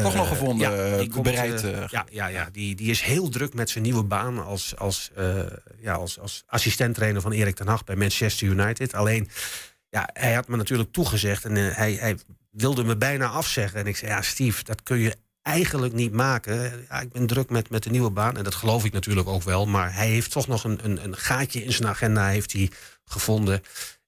Toch 0.01 0.15
nog 0.15 0.27
gevonden, 0.27 0.72
ja, 0.72 0.98
die 0.98 1.06
eh, 1.08 1.12
komt, 1.13 1.24
bereid, 1.24 1.63
eh, 1.63 1.84
eh, 1.84 1.88
ja, 1.89 2.06
ja, 2.12 2.27
ja 2.27 2.50
die, 2.51 2.75
die 2.75 2.89
is 2.91 3.01
heel 3.01 3.29
druk 3.29 3.53
met 3.53 3.70
zijn 3.70 3.84
nieuwe 3.84 4.03
baan 4.03 4.46
als, 4.46 4.75
als, 4.77 5.10
eh, 5.15 5.39
ja, 5.79 5.94
als, 5.94 6.20
als 6.20 6.44
assistent-trainer 6.46 7.22
van 7.22 7.32
Erik 7.32 7.56
ten 7.56 7.67
Hag 7.67 7.84
bij 7.84 7.96
Manchester 7.96 8.48
United. 8.48 8.94
Alleen, 8.94 9.29
ja, 9.89 10.10
hij 10.13 10.34
had 10.34 10.48
me 10.48 10.56
natuurlijk 10.58 10.91
toegezegd 10.91 11.46
en 11.46 11.58
eh, 11.58 11.75
hij, 11.75 11.94
hij 11.94 12.17
wilde 12.51 12.84
me 12.84 12.98
bijna 12.98 13.27
afzeggen. 13.27 13.79
En 13.79 13.88
ik 13.88 13.98
zei, 13.98 14.12
ja, 14.12 14.22
Steve, 14.22 14.63
dat 14.63 14.84
kun 14.84 14.98
je 14.98 15.15
eigenlijk 15.48 15.94
niet 15.94 16.12
maken. 16.13 16.86
Ja, 16.89 17.00
ik 17.01 17.12
ben 17.12 17.27
druk 17.27 17.50
met, 17.50 17.70
met 17.70 17.84
de 17.84 17.89
nieuwe 17.89 18.10
baan 18.10 18.38
en 18.38 18.44
dat 18.44 18.56
geloof 18.56 18.86
ik 18.86 18.94
natuurlijk 18.94 19.27
ook 19.27 19.44
wel. 19.44 19.66
Maar 19.66 19.94
hij 19.96 20.08
heeft 20.08 20.32
toch 20.32 20.48
nog 20.48 20.63
een, 20.63 20.80
een, 20.84 21.04
een 21.04 21.18
gaatje 21.18 21.63
in 21.63 21.72
zijn 21.74 21.88
agenda 21.88 22.27
heeft 22.27 22.51
hij 22.54 22.72
gevonden. 23.06 23.62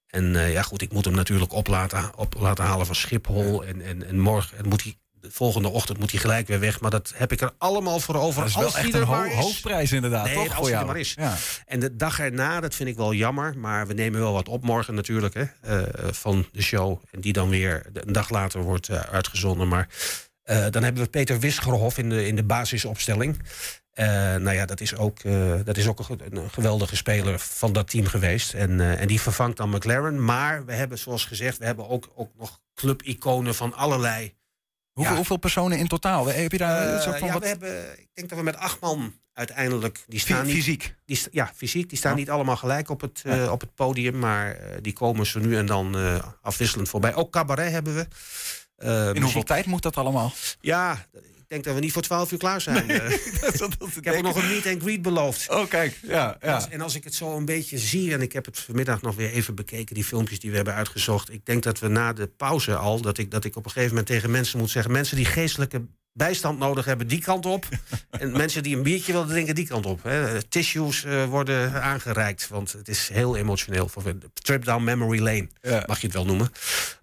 En 0.07 0.35
eh, 0.35 0.51
ja, 0.51 0.61
goed, 0.61 0.81
ik 0.81 0.93
moet 0.93 1.05
hem 1.05 1.13
natuurlijk 1.13 1.53
op 1.53 1.67
laten, 1.67 2.11
op 2.17 2.35
laten 2.39 2.63
halen 2.63 2.85
van 2.85 2.95
Schiphol. 2.95 3.63
En, 3.65 3.81
en, 3.81 4.07
en 4.07 4.19
morgen 4.19 4.57
en 4.57 4.67
moet 4.67 4.83
hij, 4.83 4.97
de 5.11 5.31
volgende 5.31 5.67
ochtend 5.67 5.99
moet 5.99 6.11
hij 6.11 6.19
gelijk 6.19 6.47
weer 6.47 6.59
weg. 6.59 6.79
Maar 6.79 6.91
dat 6.91 7.11
heb 7.15 7.31
ik 7.31 7.41
er 7.41 7.51
allemaal 7.57 7.99
voor 7.99 8.15
over. 8.15 8.39
Dat 8.39 8.49
is 8.49 8.55
wel 8.55 8.65
als 8.65 8.75
echt 8.75 8.93
een 8.93 9.03
ho- 9.03 9.21
is. 9.23 9.33
hoofdprijs 9.33 9.91
inderdaad, 9.91 10.25
Nee, 10.25 10.33
toch? 10.35 10.43
als 10.45 10.53
voor 10.55 10.63
hij 10.63 10.71
er 10.73 10.79
jou? 10.79 10.85
maar 10.91 10.99
is. 10.99 11.13
Ja. 11.17 11.35
En 11.65 11.79
de 11.79 11.95
dag 11.95 12.19
erna, 12.19 12.59
dat 12.59 12.75
vind 12.75 12.89
ik 12.89 12.95
wel 12.95 13.13
jammer. 13.13 13.57
Maar 13.57 13.87
we 13.87 13.93
nemen 13.93 14.19
wel 14.19 14.33
wat 14.33 14.47
op 14.49 14.63
morgen 14.63 14.93
natuurlijk 14.93 15.33
hè, 15.33 15.43
eh, 15.61 16.13
van 16.13 16.45
de 16.51 16.61
show. 16.61 17.01
En 17.11 17.21
die 17.21 17.33
dan 17.33 17.49
weer 17.49 17.85
een 17.93 18.13
dag 18.13 18.29
later 18.29 18.61
wordt 18.61 18.89
eh, 18.89 18.99
uitgezonden. 18.99 19.67
Maar 19.67 19.87
eh, 20.49 20.65
dan 20.69 20.83
hebben 20.83 21.03
we 21.03 21.09
Peter 21.09 21.39
Wisgerhof 21.39 21.97
in 21.97 22.09
de, 22.09 22.27
in 22.27 22.35
de 22.35 22.43
basisopstelling. 22.43 23.39
Eh, 23.91 24.05
nou 24.35 24.51
ja, 24.51 24.65
dat 24.65 24.81
is 24.81 24.95
ook, 24.95 25.19
eh, 25.19 25.53
dat 25.63 25.77
is 25.77 25.87
ook 25.87 25.99
een, 25.99 26.05
ge- 26.05 26.17
een 26.29 26.49
geweldige 26.49 26.95
speler 26.95 27.39
van 27.39 27.73
dat 27.73 27.89
team 27.89 28.05
geweest. 28.05 28.53
En, 28.53 28.97
en 28.97 29.07
die 29.07 29.21
vervangt 29.21 29.57
dan 29.57 29.69
McLaren. 29.69 30.25
Maar 30.25 30.65
we 30.65 30.73
hebben, 30.73 30.97
zoals 30.97 31.25
gezegd, 31.25 31.57
we 31.57 31.65
hebben 31.65 31.87
ook, 31.89 32.09
ook 32.15 32.31
nog 32.37 32.59
clubiconen 32.73 33.55
van 33.55 33.73
allerlei 33.73 34.37
Hoeveel, 34.91 35.15
hoeveel 35.15 35.37
personen 35.37 35.77
in 35.77 35.87
totaal? 35.87 36.27
Heb 36.27 36.51
je 36.51 36.57
daar 36.57 37.01
van 37.03 37.27
ja, 37.27 37.33
wat... 37.33 37.41
we 37.41 37.47
hebben, 37.47 37.91
ik 37.99 38.07
denk 38.13 38.29
dat 38.29 38.37
we 38.37 38.43
met 38.43 38.57
acht 38.57 38.79
man 38.79 39.13
uiteindelijk. 39.33 40.03
Die 40.07 40.19
staan 40.19 40.39
Fy- 40.39 40.45
niet, 40.45 40.55
fysiek? 40.55 40.95
Die, 41.05 41.21
ja, 41.31 41.51
fysiek. 41.55 41.89
Die 41.89 41.97
staan 41.97 42.11
Ja. 42.11 42.17
niet 42.17 42.29
allemaal 42.29 42.57
gelijk 42.57 42.89
op 42.89 43.01
het, 43.01 43.23
op 43.49 43.61
het 43.61 43.75
podium. 43.75 44.19
Maar 44.19 44.57
die 44.81 44.93
komen 44.93 45.25
ze 45.25 45.39
nu 45.39 45.57
en 45.57 45.65
dan 45.65 45.95
afwisselend 46.41 46.89
voorbij. 46.89 47.13
Ook 47.15 47.31
cabaret 47.31 47.71
hebben 47.71 47.95
we. 47.95 48.07
Eh, 48.79 48.89
In 48.89 49.05
hoeveel 49.05 49.21
muziek- 49.21 49.45
tijd 49.45 49.65
moet 49.65 49.81
dat 49.81 49.95
allemaal? 49.97 50.33
Ja, 50.61 51.05
ik 51.13 51.47
denk 51.47 51.63
dat 51.63 51.73
we 51.73 51.79
niet 51.79 51.91
voor 51.91 52.01
12 52.01 52.31
uur 52.31 52.37
klaar 52.37 52.61
zijn. 52.61 52.89
Eh, 52.89 53.11
ik 53.95 54.03
heb 54.03 54.15
ook 54.15 54.21
nog 54.21 54.35
een 54.35 54.47
meet 54.47 54.65
and 54.67 54.81
greet 54.81 55.01
beloofd. 55.01 55.49
Oh, 55.49 55.67
kijk. 55.69 55.99
Ja, 56.07 56.37
En 56.39 56.53
als, 56.53 56.69
en 56.69 56.81
als 56.81 56.95
ik 56.95 57.03
het 57.03 57.13
zo 57.15 57.37
een 57.37 57.45
beetje 57.45 57.77
zie, 57.77 58.13
en 58.13 58.21
ik 58.21 58.33
heb 58.33 58.45
het 58.45 58.59
vanmiddag 58.59 59.01
nog 59.01 59.15
weer 59.15 59.31
even 59.31 59.55
bekeken, 59.55 59.95
die 59.95 60.03
filmpjes 60.03 60.39
die 60.39 60.49
we 60.49 60.55
hebben 60.55 60.73
uitgezocht. 60.73 61.33
Ik 61.33 61.45
denk 61.45 61.63
dat 61.63 61.79
we 61.79 61.87
na 61.87 62.13
de 62.13 62.27
pauze 62.27 62.75
al, 62.75 63.01
dat 63.01 63.17
ik, 63.17 63.31
dat 63.31 63.45
ik 63.45 63.55
op 63.55 63.65
een 63.65 63.71
gegeven 63.71 63.89
moment 63.95 64.07
tegen 64.07 64.31
mensen 64.31 64.59
moet 64.59 64.69
zeggen: 64.69 64.91
mensen 64.91 65.15
die 65.15 65.25
geestelijke 65.25 65.85
bijstand 66.19 66.59
nodig 66.59 66.85
hebben, 66.85 67.07
die 67.07 67.21
kant 67.21 67.45
op. 67.45 67.65
en 68.09 68.31
mensen 68.31 68.63
die 68.63 68.75
een 68.75 68.83
biertje 68.83 69.11
willen 69.11 69.27
drinken, 69.27 69.55
die 69.55 69.67
kant 69.67 69.85
op. 69.85 70.03
Hè. 70.03 70.43
Tissues 70.43 71.03
eh, 71.03 71.25
worden 71.25 71.81
aangereikt, 71.81 72.47
want 72.47 72.71
het 72.71 72.87
is 72.87 73.09
heel 73.13 73.35
emotioneel. 73.35 73.87
Voor 73.87 74.03
Trip 74.33 74.65
down 74.65 74.83
memory 74.83 75.19
lane, 75.19 75.47
mag 75.85 75.99
je 75.99 76.05
het 76.05 76.15
wel 76.15 76.25
noemen. 76.25 76.51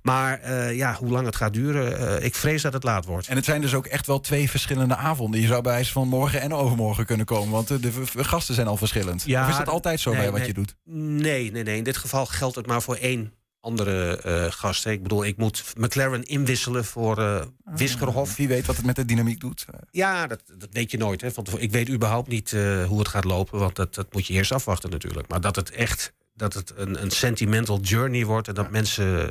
Maar 0.03 0.41
eh, 0.41 0.77
ja, 0.77 0.95
hoe 0.95 1.11
lang 1.11 1.27
het 1.27 1.37
gaat 1.37 1.53
duren, 1.53 2.19
eh, 2.19 2.25
ik 2.25 2.35
vrees 2.35 2.63
dat 2.63 2.73
het 2.73 2.85
laat 2.85 3.05
wordt. 3.05 3.29
En 3.29 3.37
het 3.37 3.45
zijn 3.45 3.61
dus 3.61 3.75
ook 3.75 3.87
echt 3.87 4.07
wel 4.07 4.21
twee 4.21 4.51
verschillende 4.51 4.97
avonden. 4.97 5.41
Je 5.41 5.47
zou 5.47 5.63
bij 5.63 5.73
wijze 5.73 5.93
van 5.93 6.09
morgen 6.09 6.41
en 6.41 6.55
overmorgen 6.55 7.07
kunnen 7.07 7.27
komen. 7.27 7.51
Want 7.51 7.69
de, 7.69 7.93
gasten 8.17 8.55
zijn 8.55 8.67
al 8.67 8.77
verschillend. 8.77 9.23
of 9.23 9.49
is 9.49 9.57
dat 9.57 9.69
altijd 9.69 10.01
zo 10.01 10.11
nee, 10.11 10.21
bij 10.21 10.31
wat 10.31 10.39
nee. 10.39 10.49
je 10.49 10.55
doet? 10.55 10.75
Nee, 10.85 11.51
nee, 11.51 11.63
nee. 11.63 11.77
In 11.77 11.85
dit 11.85 11.97
geval 11.97 12.27
geldt 12.27 12.57
het 12.57 12.67
maar 12.67 12.83
voor 12.83 12.97
één 12.97 13.33
andere 13.67 14.17
eh 14.17 14.53
gast. 14.53 14.85
hè. 14.85 14.91
Ik 14.91 15.03
bedoel, 15.03 15.25
ik 15.25 15.37
moet 15.37 15.73
McLaren 15.79 16.23
inwisselen 16.23 16.85
voor 16.85 17.19
eh 17.19 17.45
Wiskerhof. 17.65 18.37
Wie 18.37 18.49
weet 18.49 18.67
wat 18.67 18.77
het 18.77 18.87
met 18.87 18.97
de 18.97 19.05
dynamiek 19.05 19.41
doet. 19.41 19.65
Ja, 19.91 20.27
dat, 20.27 20.43
dat 20.59 20.69
weet 20.73 20.91
je 20.91 20.97
nooit. 20.97 21.21
Hè. 21.21 21.31
Want 21.35 21.63
ik 21.63 21.71
weet 21.71 21.89
überhaupt 21.89 22.29
niet 22.29 22.53
eh, 22.53 22.85
hoe 22.85 22.99
het 22.99 23.09
gaat 23.09 23.25
lopen. 23.25 23.59
Want 23.59 23.77
dat, 23.77 23.95
dat 23.95 24.13
moet 24.13 24.27
je 24.27 24.35
eerst 24.35 24.53
afwachten 24.53 24.91
natuurlijk. 24.91 25.29
Maar 25.29 25.41
dat 25.41 25.57
het 25.57 25.71
echt 25.71 26.13
dat 26.35 26.55
het 26.55 26.73
een, 26.77 27.03
een 27.03 27.11
sentimental 27.11 27.81
journey 27.81 28.25
wordt... 28.25 28.49
en 28.49 28.55
dat 28.55 28.71
mensen 28.71 29.31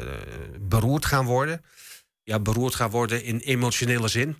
beroerd 0.60 1.06
gaan 1.06 1.26
worden. 1.26 1.62
Ja, 2.24 2.40
beroerd 2.40 2.76
gaan 2.76 2.90
worden 2.90 3.24
in 3.24 3.40
emotionele 3.40 4.08
zin. 4.08 4.38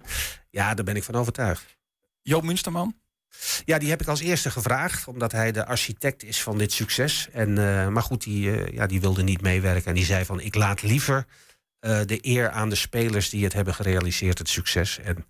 Ja, 0.50 0.74
daar 0.74 0.86
ben 0.86 0.96
ik 0.96 1.04
van 1.04 1.16
overtuigd. 1.16 1.78
Joop 2.22 2.44
Munsterman? 2.44 2.96
Ja, 3.66 3.78
die 3.78 3.90
heb 3.90 4.02
ik 4.02 4.08
als 4.08 4.20
eerste 4.20 4.52
gevraagd, 4.52 5.08
omdat 5.08 5.32
hij 5.32 5.52
de 5.52 5.66
architect 5.66 6.24
is 6.24 6.42
van 6.42 6.58
dit 6.58 6.72
succes. 6.72 7.28
En, 7.32 7.58
eh, 7.58 7.88
maar 7.88 8.04
goed, 8.04 8.24
die, 8.24 8.52
eh, 8.62 8.74
ja, 8.74 8.86
die 8.88 9.02
wilde 9.02 9.24
niet 9.24 9.42
meewerken. 9.42 9.86
En 9.86 9.96
die 9.96 10.06
zei 10.06 10.26
van, 10.26 10.40
ik 10.40 10.56
laat 10.56 10.82
liever 10.82 11.26
eh, 11.80 12.00
de 12.06 12.18
eer 12.22 12.50
aan 12.50 12.70
de 12.70 12.76
spelers 12.76 13.30
die 13.30 13.44
het 13.44 13.54
hebben 13.54 13.74
gerealiseerd, 13.74 14.38
het 14.38 14.50
succes. 14.50 15.00
En 15.00 15.26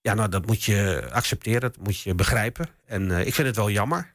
ja, 0.00 0.14
nou, 0.14 0.28
dat 0.28 0.46
moet 0.46 0.62
je 0.64 1.08
accepteren, 1.10 1.60
dat 1.60 1.76
moet 1.76 2.00
je 2.00 2.14
begrijpen. 2.14 2.68
En 2.86 3.10
ik 3.10 3.34
vind 3.34 3.46
het 3.46 3.56
wel 3.56 3.70
jammer. 3.70 4.14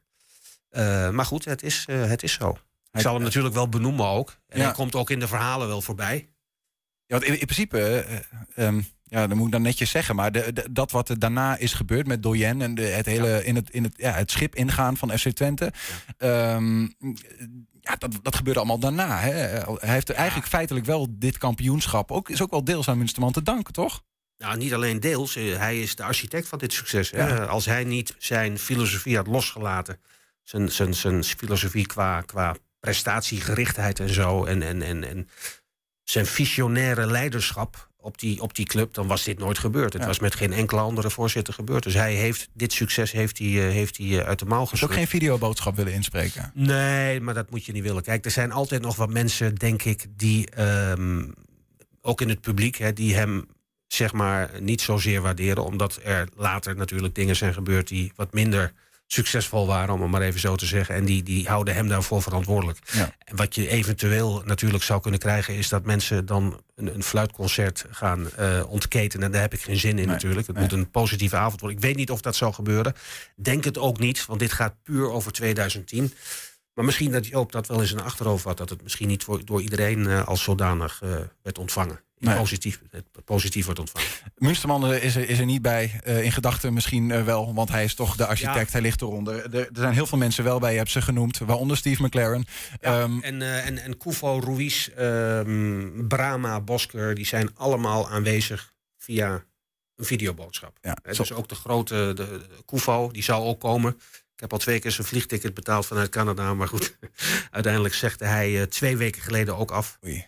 Maar 1.11 1.25
goed, 1.25 1.45
het 1.45 1.63
is, 1.63 1.85
het 1.91 2.23
is 2.23 2.33
zo. 2.33 2.57
Ik 2.91 2.99
zal 3.01 3.13
hem 3.13 3.23
natuurlijk 3.23 3.55
wel 3.55 3.69
benoemen 3.69 4.05
ook. 4.05 4.37
En 4.47 4.59
Ja. 4.59 4.63
hij 4.65 4.73
komt 4.73 4.95
ook 4.95 5.09
in 5.09 5.19
de 5.19 5.27
verhalen 5.27 5.67
wel 5.67 5.81
voorbij. 5.81 6.29
Ja, 7.05 7.17
want 7.17 7.23
in, 7.23 7.39
in 7.39 7.45
principe, 7.45 7.79
eh, 7.99 8.65
ehm, 8.67 8.81
ja, 9.09 9.27
dat 9.27 9.37
moet 9.37 9.45
ik 9.45 9.51
dan 9.51 9.61
netjes 9.61 9.89
zeggen, 9.89 10.15
maar 10.15 10.31
de, 10.31 10.53
de- 10.53 10.67
dat 10.71 10.91
wat 10.91 11.09
er 11.09 11.19
daarna 11.19 11.57
is 11.57 11.73
gebeurd 11.73 12.07
met 12.07 12.23
Doyen 12.23 12.61
en 12.61 12.75
de, 12.75 12.81
het 12.81 13.05
hele 13.05 13.45
in 13.45 13.55
het, 13.55 13.69
in 13.69 13.83
het, 13.83 13.93
ja, 13.97 14.11
het 14.11 14.31
schip 14.31 14.55
ingaan 14.55 14.97
van 14.97 15.17
FC 15.17 15.27
Twente, 15.29 15.71
ehm, 16.17 16.81
ja, 17.81 17.95
dat, 17.97 18.19
dat 18.21 18.35
gebeurde 18.35 18.59
allemaal 18.59 18.79
daarna. 18.79 19.19
Hè. 19.19 19.31
Hij 19.31 19.89
heeft 19.93 20.09
eigenlijk 20.09 20.47
feitelijk 20.49 20.85
wel 20.85 21.07
dit 21.09 21.37
kampioenschap 21.37 22.11
ook, 22.11 22.29
is 22.29 22.41
ook 22.41 22.51
wel 22.51 22.63
deels 22.63 22.87
aan 22.87 22.97
Munsterman 22.97 23.31
te 23.31 23.43
danken, 23.43 23.73
toch? 23.73 24.03
Nou, 24.37 24.57
niet 24.57 24.73
alleen 24.73 24.99
deels. 24.99 25.35
eh, 25.35 25.57
Hij 25.57 25.81
is 25.81 25.95
de 25.95 26.03
architect 26.03 26.47
van 26.47 26.57
dit 26.59 26.73
succes. 26.73 27.11
Hè. 27.11 27.27
Ja. 27.27 27.43
Als 27.43 27.65
hij 27.65 27.83
niet 27.83 28.15
zijn 28.17 28.59
filosofie 28.59 29.15
had 29.15 29.27
losgelaten, 29.27 29.99
zijn, 30.43 30.71
zijn, 30.71 30.93
zijn 30.93 31.23
filosofie 31.23 31.85
qua, 31.85 32.21
qua 32.21 32.55
prestatiegerichtheid 32.79 33.99
en 33.99 34.13
zo, 34.13 34.45
en, 34.45 34.61
en, 34.61 34.81
en, 34.81 35.03
en 35.09 35.29
zijn 36.03 36.25
visionaire 36.25 37.05
leiderschap 37.07 37.88
op 38.09 38.19
die, 38.19 38.41
op 38.41 38.55
die 38.55 38.65
club, 38.65 38.93
dan 38.93 39.07
was 39.07 39.23
dit 39.23 39.39
nooit 39.39 39.57
gebeurd. 39.57 39.93
Het 39.93 40.01
Ja. 40.01 40.07
was 40.07 40.19
met 40.19 40.35
geen 40.35 40.53
enkele 40.53 40.81
andere 40.81 41.09
voorzitter 41.09 41.53
gebeurd. 41.53 41.83
Dus 41.83 41.93
hij 41.93 42.13
heeft 42.13 42.49
dit 42.53 42.73
succes 42.73 43.11
heeft 43.11 43.37
hij, 43.37 43.47
eh, 43.47 43.71
heeft 43.73 43.97
hij 43.97 44.19
eh, 44.19 44.27
uit 44.27 44.39
de 44.39 44.45
mouw 44.45 44.59
Dus 44.59 44.69
geschud. 44.69 44.89
ook 44.89 44.93
geen 44.95 45.07
videoboodschap 45.07 45.75
willen 45.75 45.93
inspreken. 45.93 46.51
Nee, 46.53 47.19
maar 47.21 47.33
dat 47.33 47.49
moet 47.49 47.65
je 47.65 47.71
niet 47.71 47.83
willen. 47.83 48.03
Kijk, 48.03 48.25
er 48.25 48.31
zijn 48.31 48.51
altijd 48.51 48.81
nog 48.81 48.95
wat 48.95 49.09
mensen, 49.09 49.55
denk 49.55 49.83
ik, 49.83 50.05
die 50.15 50.49
ehm, 50.49 51.23
ook 52.01 52.21
in 52.21 52.29
het 52.29 52.41
publiek, 52.41 52.75
hè, 52.77 52.93
die 52.93 53.15
hem 53.15 53.45
zeg 53.87 54.13
maar 54.13 54.49
niet 54.59 54.81
zozeer 54.81 55.21
waarderen, 55.21 55.63
omdat 55.65 55.99
er 56.03 56.27
later 56.35 56.75
natuurlijk 56.75 57.15
dingen 57.15 57.35
zijn 57.35 57.53
gebeurd 57.53 57.87
die 57.87 58.11
wat 58.15 58.33
minder 58.33 58.73
succesvol 59.11 59.67
waren, 59.67 59.93
om 59.93 60.01
het 60.01 60.11
maar 60.11 60.21
even 60.21 60.39
zo 60.39 60.55
te 60.55 60.65
zeggen. 60.65 60.95
En 60.95 61.05
die, 61.05 61.23
die 61.23 61.47
houden 61.47 61.75
hem 61.75 61.87
daarvoor 61.87 62.21
verantwoordelijk. 62.21 62.77
Ja. 62.91 63.15
En 63.19 63.35
wat 63.35 63.55
je 63.55 63.67
eventueel 63.67 64.41
natuurlijk 64.45 64.83
zou 64.83 65.01
kunnen 65.01 65.19
krijgen, 65.19 65.55
is 65.55 65.69
dat 65.69 65.85
mensen 65.85 66.25
dan 66.25 66.61
een, 66.75 66.93
een 66.93 67.03
fluitconcert 67.03 67.85
gaan 67.91 68.31
eh 68.31 68.63
ontketenen. 68.67 69.25
En 69.25 69.31
daar 69.31 69.41
heb 69.41 69.53
ik 69.53 69.61
geen 69.61 69.77
zin 69.77 69.99
in 69.99 70.07
natuurlijk. 70.07 70.47
Het 70.47 70.55
nee. 70.55 70.65
moet 70.65 70.73
een 70.73 70.91
positieve 70.91 71.35
avond 71.35 71.59
worden. 71.59 71.77
Ik 71.77 71.83
weet 71.83 71.95
niet 71.95 72.11
of 72.11 72.21
dat 72.21 72.35
zal 72.35 72.51
gebeuren. 72.51 72.93
Denk 73.35 73.63
het 73.63 73.77
ook 73.77 73.99
niet, 73.99 74.25
want 74.25 74.39
dit 74.39 74.51
gaat 74.51 74.83
puur 74.83 75.11
over 75.11 75.31
2010. 75.31 76.13
Maar 76.73 76.85
misschien 76.85 77.11
dat 77.11 77.27
Joop 77.27 77.51
dat 77.51 77.67
wel 77.67 77.81
eens 77.81 77.91
in 77.91 77.97
de 77.97 78.03
achterhoofd 78.03 78.43
had, 78.43 78.57
dat 78.57 78.69
het 78.69 78.83
misschien 78.83 79.07
niet 79.07 79.23
voor, 79.23 79.45
door 79.45 79.61
iedereen 79.61 80.07
eh, 80.07 80.27
als 80.27 80.43
zodanig 80.43 81.01
eh, 81.01 81.09
werd 81.41 81.57
ontvangen. 81.57 81.99
Nee. 82.19 82.35
Positief, 82.37 82.81
positief 83.25 83.65
wordt 83.65 83.79
ontvangen. 83.79 84.07
Munsterman 84.37 84.91
eh, 84.93 85.03
is 85.03 85.15
er, 85.15 85.29
is 85.29 85.39
er 85.39 85.45
niet 85.45 85.61
bij. 85.61 85.99
eh, 86.03 86.23
in 86.23 86.31
gedachten 86.31 86.73
misschien 86.73 87.11
eh, 87.11 87.23
wel, 87.23 87.53
want 87.53 87.69
hij 87.69 87.83
is 87.83 87.93
toch 87.95 88.15
de 88.15 88.25
architect. 88.25 88.65
Ja. 88.65 88.71
Hij 88.71 88.81
ligt 88.81 89.01
eronder. 89.01 89.55
Er, 89.55 89.55
er 89.59 89.69
zijn 89.73 89.93
heel 89.93 90.05
veel 90.07 90.17
mensen 90.17 90.43
wel 90.43 90.59
bij, 90.59 90.71
je 90.71 90.77
hebt 90.77 90.89
ze 90.91 91.01
genoemd. 91.01 91.37
Waaronder 91.37 91.77
Steve 91.77 92.03
McLaren. 92.03 92.45
Ehm, 92.79 93.19
En, 93.19 93.41
eh 93.41 93.65
en, 93.67 93.77
en 93.77 93.97
Kufo, 93.97 94.39
Ruiz, 94.43 94.87
ehm, 94.87 96.07
Brahma, 96.07 96.61
Bosker, 96.61 97.15
die 97.15 97.25
zijn 97.25 97.49
allemaal 97.55 98.09
aanwezig 98.09 98.73
via 98.97 99.43
een 99.95 100.05
videoboodschap. 100.05 100.77
Ja, 100.81 100.97
zo- 101.03 101.11
dus 101.23 101.31
ook 101.31 101.49
de 101.49 101.55
grote 101.55 101.93
de, 101.95 102.13
de 102.13 102.41
Kufo, 102.65 103.11
die 103.11 103.23
zou 103.23 103.43
ook 103.45 103.59
komen. 103.59 103.91
Ik 104.33 104.39
heb 104.45 104.51
al 104.53 104.57
twee 104.59 104.79
keer 104.79 104.91
zijn 104.91 105.07
vliegticket 105.07 105.53
betaald 105.53 105.85
vanuit 105.85 106.09
Canada. 106.09 106.53
Maar 106.53 106.67
goed, 106.67 106.97
uiteindelijk 107.51 107.93
zegde 107.93 108.25
hij 108.25 108.59
eh, 108.61 108.67
twee 108.67 108.97
weken 108.97 109.21
geleden 109.21 109.57
ook 109.57 109.71
af. 109.71 109.97
Oei. 110.05 110.25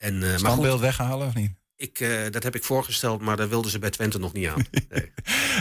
En, 0.00 0.22
eh, 0.22 0.28
maar 0.28 0.38
Standbeeld 0.38 0.72
goed, 0.72 0.80
weghalen 0.80 1.26
of 1.26 1.34
niet? 1.34 1.50
ik, 1.76 2.00
eh, 2.00 2.10
dat 2.30 2.42
heb 2.42 2.54
ik 2.54 2.64
voorgesteld, 2.64 3.20
maar 3.20 3.36
daar 3.36 3.48
wilden 3.48 3.70
ze 3.70 3.78
bij 3.78 3.90
Twente 3.90 4.18
nog 4.18 4.32
niet 4.32 4.48
aan. 4.48 4.64
Nee. 4.88 5.12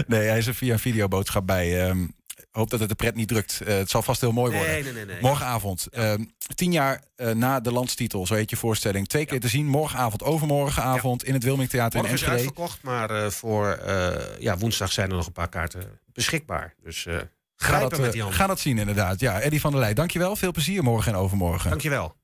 Nee, 0.08 0.28
hij 0.28 0.38
is 0.38 0.48
er 0.48 0.56
via 0.56 0.74
een 0.74 0.80
videoboodschap 0.80 1.46
bij. 1.48 1.88
ehm, 1.88 2.08
hoop 2.52 2.70
dat 2.70 2.80
het 2.80 2.90
de 2.90 2.96
pret 2.96 3.16
niet 3.16 3.28
drukt. 3.28 3.62
Eh, 3.62 3.78
het 3.78 3.90
zal 3.90 4.02
vast 4.02 4.22
heel 4.22 4.32
mooi 4.32 4.54
worden. 4.56 4.94
Nee, 4.94 5.06
nee. 5.06 5.22
Morgenavond. 5.22 5.88
ehm, 5.88 6.24
tien 6.56 6.72
jaar 6.72 7.04
eh, 7.16 7.32
na 7.32 7.60
de 7.60 7.72
landstitel, 7.72 8.26
zo 8.28 8.34
heet 8.34 8.50
je 8.50 8.56
voorstelling. 8.56 9.08
Twee 9.08 9.26
keer 9.26 9.40
te 9.40 9.48
zien. 9.48 9.66
Morgenavond, 9.68 10.24
overmorgenavond 10.24 11.24
in 11.24 11.34
het 11.34 11.44
Wilming 11.44 11.70
Theater 11.70 12.00
in 12.00 12.06
Morgen 12.06 12.14
is 12.16 12.22
Enschede. 12.22 12.48
uitverkocht, 12.48 12.82
maar 12.84 13.10
eh, 13.10 13.30
voor 13.30 13.68
eh, 13.72 14.16
ja, 14.40 14.58
woensdag 14.58 14.92
zijn 14.92 15.10
er 15.10 15.16
nog 15.16 15.26
een 15.26 15.32
paar 15.32 15.50
kaarten 15.50 16.00
beschikbaar. 16.14 16.76
Dus 16.84 17.06
eh 17.06 17.18
Ga 17.56 17.80
dat, 17.80 17.92
met 17.92 18.00
eh, 18.00 18.12
die 18.12 18.32
ga 18.32 18.48
dat 18.48 18.60
zien 18.60 18.78
inderdaad. 18.78 19.20
Ja, 19.20 19.40
Eddie 19.40 19.62
van 19.62 19.72
der 19.72 19.80
Leij, 19.80 19.94
dankjewel. 19.94 20.36
Veel 20.36 20.52
plezier 20.52 20.84
morgen 20.84 21.14
en 21.14 21.18
overmorgen. 21.20 21.70
Dankjewel. 21.70 22.16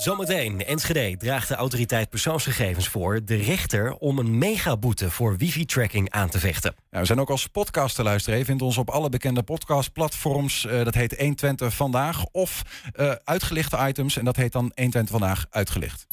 Zometeen, 0.00 0.64
Enschede 0.64 1.16
draagt 1.16 1.48
de 1.48 1.54
autoriteit 1.54 2.10
persoonsgegevens 2.10 2.88
voor 2.88 3.24
de 3.24 3.36
rechter 3.36 3.94
om 3.94 4.18
een 4.18 4.38
megaboete 4.38 5.10
voor 5.10 5.36
wifi-tracking 5.36 6.10
aan 6.10 6.28
te 6.28 6.38
vechten. 6.38 6.74
Ja, 6.90 6.98
we 6.98 7.04
zijn 7.04 7.20
ook 7.20 7.30
als 7.30 7.46
podcast 7.46 7.94
te 7.94 8.02
luisteren. 8.02 8.38
Je 8.38 8.44
vindt 8.44 8.62
ons 8.62 8.78
op 8.78 8.90
alle 8.90 9.08
bekende 9.08 9.42
podcastplatforms. 9.42 10.66
Eh, 10.66 10.84
dat 10.84 10.94
heet 10.94 11.14
120 11.18 11.74
Vandaag. 11.74 12.24
Of 12.32 12.62
eh, 12.92 13.12
uitgelichte 13.24 13.78
items. 13.88 14.16
En 14.16 14.24
dat 14.24 14.36
heet 14.36 14.52
dan 14.52 14.72
120 14.74 15.08
Vandaag 15.10 15.46
Uitgelicht. 15.50 16.06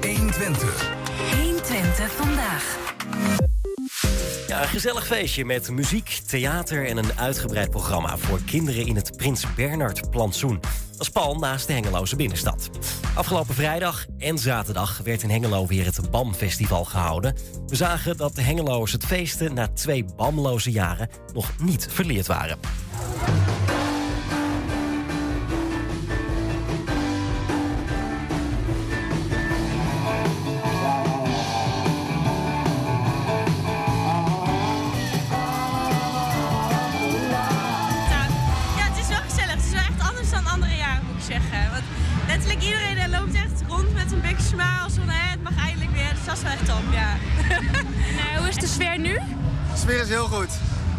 120. 0.00 0.90
120 1.40 2.12
vandaag. 2.12 2.87
Ja, 4.48 4.62
een 4.62 4.68
gezellig 4.68 5.06
feestje 5.06 5.44
met 5.44 5.70
muziek, 5.70 6.20
theater 6.26 6.86
en 6.86 6.96
een 6.96 7.18
uitgebreid 7.18 7.70
programma 7.70 8.16
voor 8.16 8.40
kinderen 8.46 8.86
in 8.86 8.96
het 8.96 9.16
Prins 9.16 9.54
Bernhard 9.54 10.10
plantsoen. 10.10 10.60
Dat 10.90 11.00
is 11.00 11.08
pal 11.08 11.34
naast 11.34 11.66
de 11.66 11.72
Hengeloze 11.72 12.16
binnenstad. 12.16 12.70
Afgelopen 13.14 13.54
vrijdag 13.54 14.06
en 14.18 14.38
zaterdag 14.38 15.00
werd 15.04 15.22
in 15.22 15.30
Hengelo 15.30 15.66
weer 15.66 15.84
het 15.84 16.10
BAM-festival 16.10 16.84
gehouden. 16.84 17.34
We 17.66 17.76
zagen 17.76 18.16
dat 18.16 18.34
de 18.34 18.42
Hengeloers 18.42 18.92
het 18.92 19.04
feesten 19.04 19.54
na 19.54 19.68
twee 19.68 20.04
BAM-loze 20.16 20.70
jaren 20.70 21.08
nog 21.32 21.52
niet 21.58 21.88
verleerd 21.90 22.26
waren. 22.26 22.58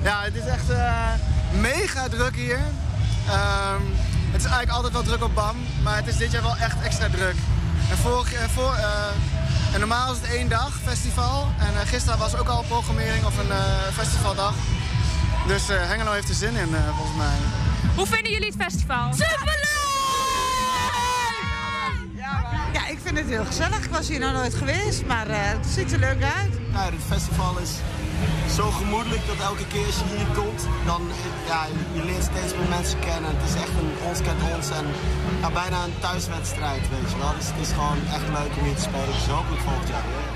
Ja, 0.04 0.22
het 0.24 0.36
is 0.36 0.46
echt 0.46 0.70
eh, 0.70 1.08
mega 1.52 2.08
druk 2.08 2.36
hier. 2.36 2.60
Ehm, 3.28 3.82
het 4.32 4.42
is 4.42 4.48
eigenlijk 4.48 4.72
altijd 4.72 4.94
wel 4.94 5.04
druk 5.04 5.24
op 5.24 5.36
BAM, 5.36 5.56
maar 5.84 5.96
het 5.96 6.08
is 6.08 6.18
dit 6.18 6.32
jaar 6.32 6.42
wel 6.42 6.56
echt 6.58 6.82
extra 6.82 7.10
druk. 7.10 7.36
En, 7.90 7.98
vorig, 7.98 8.34
eh, 8.34 8.44
voor, 8.50 8.74
eh, 8.74 9.74
en 9.74 9.80
normaal 9.80 10.12
is 10.12 10.18
het 10.22 10.30
één 10.30 10.50
dag 10.50 10.80
festival. 10.84 11.48
En 11.60 11.88
gisteren 11.88 12.20
was 12.20 12.36
ook 12.36 12.48
al 12.48 12.64
programmering 12.64 13.26
of 13.26 13.38
een 13.38 13.52
eh, 13.52 13.58
festivaldag. 13.94 14.54
Dus 15.48 15.70
eh, 15.70 15.78
Hengelo 15.88 16.12
heeft 16.12 16.30
er 16.30 16.36
zin 16.36 16.56
in, 16.56 16.76
volgens 16.96 17.18
mij. 17.18 17.38
Hoe 17.96 18.06
vinden 18.08 18.32
jullie 18.32 18.48
het 18.48 18.62
festival? 18.62 19.10
Ja, 22.74 22.88
ik 22.88 23.00
vind 23.04 23.18
het 23.18 23.28
heel 23.28 23.46
gezellig. 23.46 23.84
Ik 23.86 23.92
was 23.92 24.08
hier 24.08 24.20
nog 24.20 24.34
nooit 24.34 24.54
geweest, 24.54 25.06
maar 25.06 25.28
eh, 25.28 25.38
het 25.40 25.66
ziet 25.68 25.92
er 25.92 26.00
leuk 26.00 26.24
uit. 26.24 26.54
Ja, 26.72 26.84
het 26.84 26.94
festival 27.08 27.58
is 27.58 27.70
zo 28.56 28.70
gemoedelijk 28.70 29.28
dat 29.28 29.40
elke 29.50 29.68
keer 29.68 29.86
als 29.86 30.00
je 30.00 30.16
hier 30.16 30.32
komt, 30.42 30.62
dan 30.86 31.02
ja, 31.48 31.66
je 31.94 32.04
leert 32.04 32.24
steeds 32.24 32.54
meer 32.58 32.70
mensen 32.70 33.00
kennen. 33.00 33.30
Het 33.36 33.50
is 33.50 33.56
echt 33.64 33.76
een 33.82 33.92
ons 34.10 34.22
kent 34.22 34.42
ons 34.56 34.70
en 34.80 34.86
bijna 35.54 35.84
een 35.84 36.00
thuiswedstrijd, 36.00 36.84
weet 36.90 37.12
je 37.12 37.18
wel. 37.18 37.34
Dus 37.38 37.48
het 37.52 37.60
is 37.66 37.72
gewoon 37.78 38.00
echt 38.16 38.28
leuk 38.38 38.52
om 38.58 38.64
hier 38.64 38.76
te 38.76 38.82
spelen. 38.82 39.14
Dus 39.18 39.28
hopelijk 39.28 39.62
volgend 39.62 39.90
jaar 39.94 40.06
weer. 40.10 40.28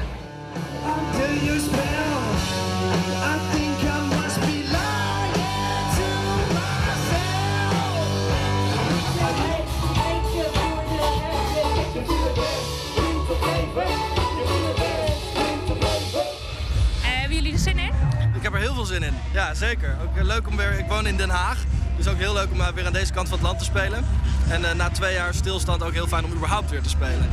Veel 18.85 18.95
zin 18.95 19.03
in. 19.03 19.13
Ja, 19.31 19.53
zeker. 19.53 19.97
Ook 20.03 20.17
eh, 20.17 20.23
leuk 20.23 20.47
om 20.47 20.57
weer. 20.57 20.79
Ik 20.79 20.85
woon 20.87 21.07
in 21.07 21.17
Den 21.17 21.29
Haag. 21.29 21.57
Dus 21.97 22.07
ook 22.07 22.17
heel 22.17 22.33
leuk 22.33 22.51
om 22.51 22.61
eh, 22.61 22.67
weer 22.67 22.85
aan 22.85 22.93
deze 22.93 23.13
kant 23.13 23.29
van 23.29 23.37
het 23.37 23.47
land 23.47 23.59
te 23.59 23.65
spelen. 23.65 24.05
En 24.49 24.69
eh, 24.69 24.75
na 24.75 24.89
twee 24.89 25.13
jaar 25.13 25.33
stilstand 25.33 25.83
ook 25.83 25.93
heel 25.93 26.07
fijn 26.07 26.25
om 26.25 26.31
überhaupt 26.31 26.69
weer 26.69 26.81
te 26.81 26.89
spelen. 26.89 27.29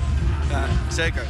Ja, 0.50 0.64
zeker. 0.88 1.22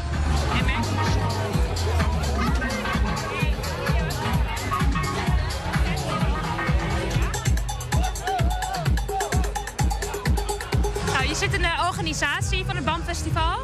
Nou, 11.07 11.29
je 11.29 11.35
zit 11.35 11.55
in 11.55 11.63
de 11.63 11.85
organisatie 11.89 12.65
van 12.65 12.77
het 12.77 12.85
BAM-festival. 12.85 13.59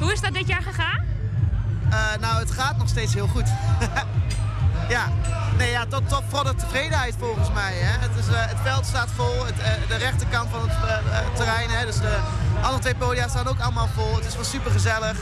Hoe 0.00 0.12
is 0.12 0.20
dat 0.20 0.34
dit 0.34 0.48
jaar 0.48 0.62
gegaan? 0.62 1.04
Eh, 1.90 2.20
nou, 2.20 2.38
het 2.38 2.50
gaat 2.50 2.76
nog 2.76 2.88
steeds 2.88 3.14
heel 3.14 3.26
goed. 3.28 3.46
ja, 4.96 5.08
nee, 5.58 5.70
ja 5.70 5.86
tot 5.86 6.02
voor 6.28 6.44
de 6.44 6.54
tevredenheid 6.54 7.14
volgens 7.18 7.52
mij. 7.52 7.72
Hè. 7.74 7.98
Het, 7.98 8.10
is, 8.18 8.34
eh, 8.34 8.46
het 8.46 8.56
veld 8.62 8.86
staat 8.86 9.08
vol, 9.16 9.44
het, 9.44 9.58
eh, 9.58 9.88
de 9.88 9.96
rechterkant 9.96 10.50
van 10.50 10.60
het 10.60 10.70
eh, 10.70 11.18
terrein. 11.34 11.70
Hè, 11.70 11.86
dus 11.86 11.96
de 11.96 12.16
andere 12.62 12.78
twee 12.80 12.94
podia 12.94 13.28
staan 13.28 13.46
ook 13.46 13.60
allemaal 13.60 13.88
vol. 13.94 14.14
Het 14.14 14.26
is 14.26 14.34
wel 14.34 14.44
super 14.44 14.70
gezellig. 14.70 15.16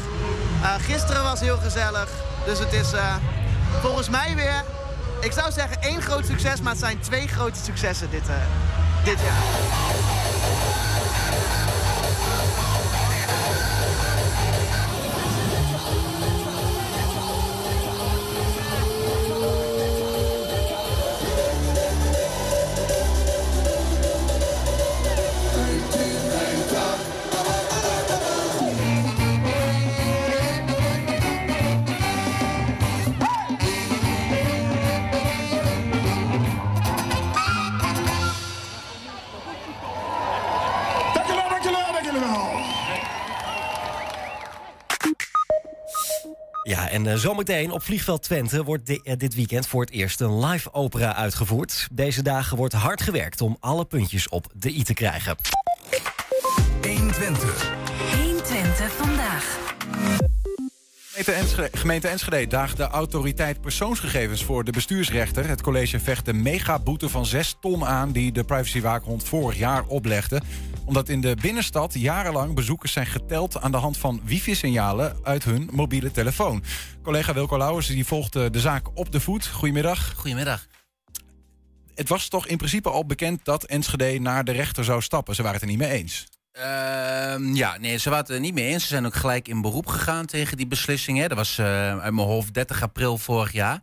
gisteren 0.79 1.23
was 1.23 1.41
heel 1.41 1.59
gezellig. 1.59 2.09
Dus 2.45 2.59
het 2.59 2.73
is 2.73 2.89
volgens 3.81 4.09
mij 4.09 4.35
weer, 4.35 4.65
ik 5.21 5.33
zou 5.33 5.53
zeggen 5.53 5.83
één 5.83 6.03
groot 6.03 6.27
succes, 6.27 6.61
maar 6.61 6.73
het 6.73 6.81
zijn 6.81 7.01
twee 7.01 7.29
grote 7.29 7.59
successen 7.65 8.11
dit, 8.11 8.23
dit 9.05 9.19
jaar. 9.21 9.43
En 46.97 47.07
eh, 47.07 47.15
zometeen 47.15 47.71
op 47.71 47.83
Vliegveld 47.83 48.23
Twente 48.23 48.65
wordt 48.65 49.03
eh, 49.03 49.17
dit 49.17 49.35
weekend 49.35 49.67
voor 49.67 49.81
het 49.81 49.91
eerst 49.91 50.21
een 50.21 50.45
live 50.45 50.73
opera 50.73 51.15
uitgevoerd. 51.15 51.89
Deze 51.93 52.23
dagen 52.23 52.57
wordt 52.57 52.75
hard 52.75 53.03
gewerkt 53.03 53.41
om 53.41 53.57
alle 53.61 53.85
puntjes 53.85 54.29
op 54.29 54.47
de 54.55 54.71
i 54.71 54.83
te 54.83 54.95
krijgen. 54.95 55.37
120. 56.83 57.73
120 58.15 58.93
vandaag. 58.93 59.66
Gemeente 61.17 61.43
Enschede, 61.43 61.79
gemeente 61.79 62.09
Enschede 62.09 62.47
daagt 62.47 62.77
de 62.77 62.83
autoriteit 62.83 63.61
persoonsgegevens 63.61 64.45
voor 64.45 64.65
de 64.65 64.73
bestuursrechter. 64.73 65.49
Het 65.49 65.63
college 65.63 66.01
vecht 66.01 66.25
de 66.25 66.33
megaboete 66.33 67.09
van 67.09 67.27
6 67.27 67.57
ton 67.61 67.85
aan 67.85 68.13
die 68.13 68.33
de 68.33 68.45
privacywaakhond 68.45 69.25
vorig 69.25 69.59
jaar 69.59 69.85
oplegde. 69.87 70.41
Omdat 70.85 71.09
in 71.09 71.21
de 71.21 71.37
binnenstad 71.41 71.95
jarenlang 71.95 72.55
bezoekers 72.55 72.93
zijn 72.93 73.07
geteld 73.07 73.61
aan 73.61 73.71
de 73.71 73.77
hand 73.77 73.97
van 73.97 74.21
wifi-signalen 74.25 75.17
uit 75.23 75.45
hun 75.45 75.69
mobiele 75.73 76.11
telefoon. 76.11 76.63
Collega 77.03 77.35
Wilco 77.35 77.59
Lauwers 77.59 77.87
die 77.87 78.07
volgt 78.07 78.37
eh, 78.37 78.45
de 78.51 78.61
zaak 78.61 78.87
op 78.95 79.13
de 79.13 79.21
voet. 79.21 79.47
Goedemiddag. 79.47 80.13
Goedemiddag. 80.17 80.67
Het 81.95 82.09
was 82.09 82.29
toch 82.29 82.47
in 82.47 82.57
principe 82.57 82.91
al 82.91 83.07
bekend 83.07 83.45
dat 83.45 83.65
Enschede 83.65 84.19
naar 84.19 84.45
de 84.45 84.53
rechter 84.53 84.85
zou 84.85 85.03
stappen. 85.03 85.35
Ze 85.35 85.43
waren 85.43 85.61
het 85.61 85.65
er 85.69 85.71
niet 85.77 85.89
mee 85.89 85.99
eens. 85.99 86.27
Ehm, 86.57 87.55
ja, 87.55 87.77
nee, 87.79 87.97
ze 87.97 88.11
waren 88.11 88.25
het 88.25 88.35
er 88.35 88.41
niet 88.41 88.55
mee 88.55 88.67
eens. 88.67 88.83
Ze 88.83 88.89
zijn 88.89 89.07
ook 89.07 89.15
gelijk 89.15 89.49
in 89.49 89.61
beroep 89.61 89.87
gegaan 89.87 90.27
tegen 90.27 90.57
die 90.57 90.67
beslissing. 90.67 91.19
Hè. 91.19 91.29
Dat 91.29 91.37
was 91.37 91.59
eh, 91.59 91.99
uit 91.99 92.15
mijn 92.15 92.27
hoofd 92.27 92.55
30 92.55 92.83
april 92.83 93.19
vorig 93.19 93.53
jaar. 93.53 93.83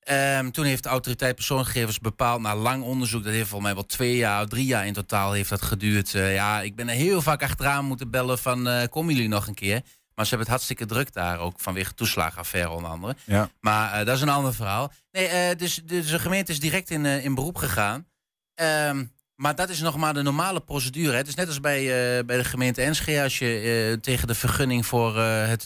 Ehm, 0.00 0.50
toen 0.50 0.64
heeft 0.64 0.82
de 0.82 0.88
autoriteit 0.88 1.34
persoonsgegevens 1.34 1.98
bepaald, 1.98 2.40
na 2.40 2.56
lang 2.56 2.82
onderzoek, 2.82 3.24
dat 3.24 3.32
heeft 3.32 3.48
volgens 3.48 3.62
mij 3.62 3.74
wel 3.74 3.86
twee 3.86 4.16
jaar, 4.16 4.46
drie 4.46 4.66
jaar 4.66 4.86
in 4.86 4.92
totaal 4.92 5.32
heeft 5.32 5.48
dat 5.48 5.62
geduurd. 5.62 6.14
Eh, 6.14 6.34
ja, 6.34 6.60
ik 6.60 6.76
ben 6.76 6.88
er 6.88 6.94
heel 6.94 7.22
vaak 7.22 7.42
achteraan 7.42 7.84
moeten 7.84 8.10
bellen 8.10 8.38
van, 8.38 8.68
eh, 8.68 8.88
komen 8.88 9.14
jullie 9.14 9.28
nog 9.28 9.46
een 9.46 9.54
keer? 9.54 9.82
Maar 10.14 10.24
ze 10.24 10.34
hebben 10.34 10.38
het 10.38 10.48
hartstikke 10.48 10.86
druk 10.86 11.12
daar, 11.12 11.38
ook 11.38 11.60
vanwege 11.60 11.94
toeslagenaffaire 11.94 12.70
onder 12.70 12.90
andere. 12.90 13.16
Ja. 13.24 13.50
Maar 13.60 14.04
dat 14.04 14.16
is 14.16 14.22
een 14.22 14.28
ander 14.28 14.54
verhaal. 14.54 14.92
Nee, 15.12 15.56
dus, 15.56 15.80
dus 15.84 16.10
de 16.10 16.18
gemeente 16.18 16.52
is 16.52 16.60
direct 16.60 16.90
in, 16.90 17.06
in 17.06 17.34
beroep 17.34 17.56
gegaan. 17.56 18.06
Ehm, 18.54 19.04
maar 19.42 19.54
dat 19.54 19.68
is 19.68 19.80
nog 19.80 19.96
maar 19.96 20.14
de 20.14 20.22
normale 20.22 20.60
procedure. 20.60 21.10
hè. 21.10 21.16
Het 21.16 21.28
is 21.28 21.34
net 21.34 21.46
als 21.46 21.60
bij, 21.60 21.80
eh, 21.80 22.24
bij 22.24 22.36
de 22.36 22.44
gemeente 22.44 22.82
Enschede. 22.82 23.22
Als 23.22 23.38
je 23.38 23.90
eh, 23.92 24.00
tegen 24.00 24.26
de 24.26 24.34
vergunning 24.34 24.86
voor 24.86 25.18
eh, 25.18 25.48
het, 25.48 25.64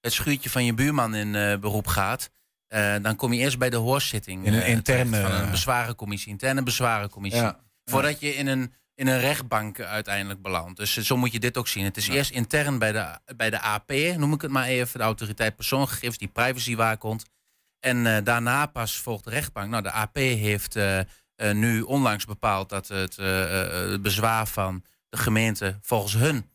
het 0.00 0.12
schuurtje 0.12 0.50
van 0.50 0.64
je 0.64 0.74
buurman 0.74 1.14
in 1.14 1.60
beroep 1.60 1.86
gaat. 1.86 2.30
dan 3.02 3.16
kom 3.16 3.32
je 3.32 3.40
eerst 3.40 3.58
bij 3.58 3.70
de 3.70 3.76
hoorzitting. 3.76 4.46
In 4.46 4.52
een 4.52 4.66
interne, 4.66 5.20
van 5.20 5.32
een 5.32 5.50
bezwarencommissie. 5.50 6.30
Interne 6.30 6.62
bezwarencommissie. 6.62 7.42
Ja. 7.42 7.60
Voordat 7.84 8.20
je 8.20 8.34
in 8.34 8.46
een, 8.46 8.72
in 8.94 9.06
een 9.06 9.20
rechtbank 9.20 9.80
uiteindelijk 9.80 10.42
belandt. 10.42 10.78
Dus 10.78 10.96
zo 10.96 11.16
moet 11.16 11.32
je 11.32 11.40
dit 11.40 11.56
ook 11.56 11.68
zien. 11.68 11.84
Het 11.84 11.96
is 11.96 12.08
eerst 12.08 12.30
intern 12.30 12.78
bij 12.78 12.92
de, 12.92 13.18
bij 13.36 13.50
de 13.50 13.60
AP, 13.60 13.92
noem 14.16 14.32
ik 14.32 14.42
het 14.42 14.50
maar 14.50 14.66
even. 14.66 14.98
De 14.98 15.04
autoriteit 15.04 15.56
persoonsgegevens 15.56 16.18
die 16.18 16.28
privacy 16.28 16.76
waakhond. 16.76 17.24
En 17.80 18.24
daarna 18.24 18.66
pas 18.66 18.96
volgt 18.96 19.24
de 19.24 19.30
rechtbank. 19.30 19.70
Nou, 19.70 19.82
de 19.82 19.92
AP 19.92 20.16
heeft 20.16 20.76
eh, 21.40 21.54
nu 21.54 21.80
onlangs 21.80 22.24
bepaald 22.24 22.68
dat 22.68 22.88
het 22.88 23.18
eh, 23.18 23.62
eh, 23.62 23.90
het 23.90 24.02
bezwaar 24.02 24.46
van 24.46 24.84
de 25.08 25.16
gemeente 25.16 25.78
volgens 25.82 26.12
hun 26.12 26.50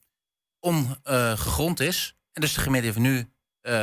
ongegrond 0.59 1.79
is. 1.79 2.15
En 2.33 2.41
dus 2.41 2.53
de 2.53 2.59
gemeente 2.61 2.85
heeft 2.85 2.97
nu 2.97 3.29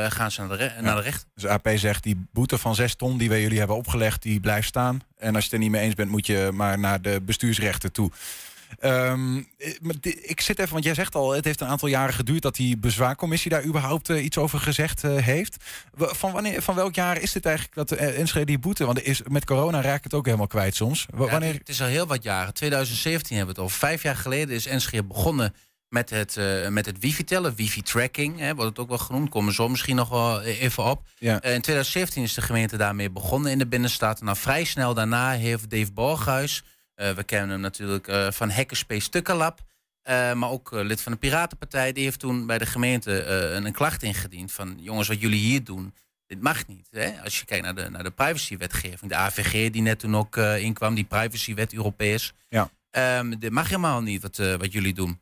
gaan 0.09 0.31
ze 0.31 0.39
naar 0.39 0.49
de, 0.49 0.55
re- 0.55 0.81
naar 0.81 0.95
de 0.95 1.01
rechter. 1.01 1.27
Dus 1.33 1.45
AP 1.45 1.69
zegt 1.75 2.03
die 2.03 2.25
boete 2.31 2.57
van 2.57 2.75
6 2.75 2.95
ton 2.95 3.17
die 3.17 3.29
wij 3.29 3.41
jullie 3.41 3.57
hebben 3.57 3.75
opgelegd, 3.75 4.21
die 4.21 4.39
blijft 4.39 4.67
staan. 4.67 5.01
En 5.17 5.35
als 5.35 5.43
je 5.43 5.49
het 5.49 5.53
er 5.53 5.59
niet 5.59 5.71
mee 5.71 5.81
eens 5.81 5.95
bent, 5.95 6.09
moet 6.09 6.25
je 6.25 6.49
maar 6.53 6.79
naar 6.79 7.01
de 7.01 7.21
bestuursrechter 7.21 7.91
toe. 7.91 8.11
Ehm, 8.79 9.37
eh, 9.57 9.73
ik 10.21 10.41
zit 10.41 10.59
even, 10.59 10.71
want 10.73 10.83
jij 10.83 10.93
zegt 10.93 11.15
al, 11.15 11.31
het 11.31 11.45
heeft 11.45 11.61
een 11.61 11.67
aantal 11.67 11.87
jaren 11.87 12.13
geduurd 12.13 12.41
dat 12.41 12.55
die 12.55 12.77
bezwaarcommissie 12.77 13.51
daar 13.51 13.65
überhaupt 13.65 14.09
eh, 14.09 14.23
iets 14.23 14.37
over 14.37 14.59
gezegd 14.59 15.03
eh, 15.03 15.15
heeft. 15.15 15.57
Van, 15.95 16.31
wanneer, 16.31 16.61
van 16.61 16.75
welk 16.75 16.95
jaar 16.95 17.21
is 17.21 17.31
dit 17.31 17.45
eigenlijk 17.45 17.75
dat 17.75 17.99
uh, 17.99 18.19
Enschede 18.19 18.45
die 18.45 18.59
boete? 18.59 18.85
Want 18.85 19.03
is, 19.03 19.21
met 19.27 19.45
corona 19.45 19.81
raakt 19.81 20.03
het 20.03 20.13
ook 20.13 20.25
helemaal 20.25 20.47
kwijt 20.47 20.75
soms. 20.75 21.05
Ja, 21.11 21.17
wanneer, 21.17 21.53
Het 21.53 21.69
is 21.69 21.81
al 21.81 21.87
heel 21.87 22.07
wat 22.07 22.23
jaren. 22.23 22.53
2017 22.53 23.37
hebben 23.37 23.55
we 23.55 23.61
het 23.61 23.71
al. 23.71 23.77
Vijf 23.77 24.03
jaar 24.03 24.15
geleden 24.15 24.55
is 24.55 24.65
Enschede 24.65 25.03
begonnen 25.03 25.53
met 25.89 26.09
het, 26.09 26.39
met 26.69 26.85
het 26.85 26.99
wifi-tellen, 26.99 27.55
wifi-tracking, 27.55 28.39
hè, 28.39 28.55
wordt 28.55 28.69
het 28.69 28.79
ook 28.79 28.89
wel 28.89 28.97
genoemd. 28.97 29.29
Komen 29.29 29.49
we 29.49 29.55
zo 29.55 29.69
misschien 29.69 29.95
nog 29.95 30.09
wel 30.09 30.41
even 30.41 30.83
op. 30.83 31.01
Ja. 31.17 31.33
In 31.33 31.39
2017 31.39 32.23
is 32.23 32.33
de 32.33 32.41
gemeente 32.41 32.77
daarmee 32.77 33.11
begonnen 33.11 33.51
in 33.51 33.57
de 33.57 33.67
binnenstad. 33.67 34.21
Nou, 34.21 34.37
vrij 34.37 34.63
snel 34.63 34.93
daarna 34.93 35.31
heeft 35.31 35.69
Dave 35.69 35.91
Borghuis, 35.91 36.63
we 36.95 37.23
kennen 37.25 37.49
hem 37.49 37.59
natuurlijk 37.59 38.07
eh, 38.07 38.31
van 38.31 38.49
Hackerspace 38.49 39.09
Tukkenlab, 39.09 39.59
eh, 40.01 40.33
maar 40.33 40.49
ook 40.49 40.73
eh, 40.73 40.83
lid 40.83 41.01
van 41.01 41.11
de 41.11 41.17
Piratenpartij, 41.17 41.91
die 41.91 42.03
heeft 42.03 42.19
toen 42.19 42.45
bij 42.45 42.57
de 42.57 42.65
gemeente 42.65 43.23
eh, 43.23 43.55
een, 43.55 43.65
een 43.65 43.73
klacht 43.73 44.03
ingediend 44.03 44.51
van 44.51 44.77
jongens, 44.79 45.07
wat 45.07 45.21
jullie 45.21 45.39
hier 45.39 45.63
doen, 45.63 45.93
dit 46.27 46.41
mag 46.41 46.67
niet. 46.67 46.87
Hè? 46.91 47.21
Als 47.23 47.39
je 47.39 47.45
kijkt 47.45 47.63
naar 47.63 47.75
de, 47.75 47.89
naar 47.89 48.03
de 48.03 48.11
privacywetgeving, 48.11 49.11
de 49.11 49.17
AVG 49.17 49.71
die 49.71 49.81
net 49.81 49.99
toen 49.99 50.15
ook 50.15 50.37
eh, 50.37 50.57
inkwam, 50.57 50.95
die 50.95 51.03
privacywet 51.03 51.73
Europees. 51.73 52.33
Ja. 52.49 52.69
Ehm, 52.89 53.39
dit 53.39 53.51
mag 53.51 53.67
helemaal 53.67 54.01
niet 54.01 54.21
wat, 54.21 54.39
eh, 54.39 54.55
wat 54.55 54.71
jullie 54.71 54.93
doen. 54.93 55.19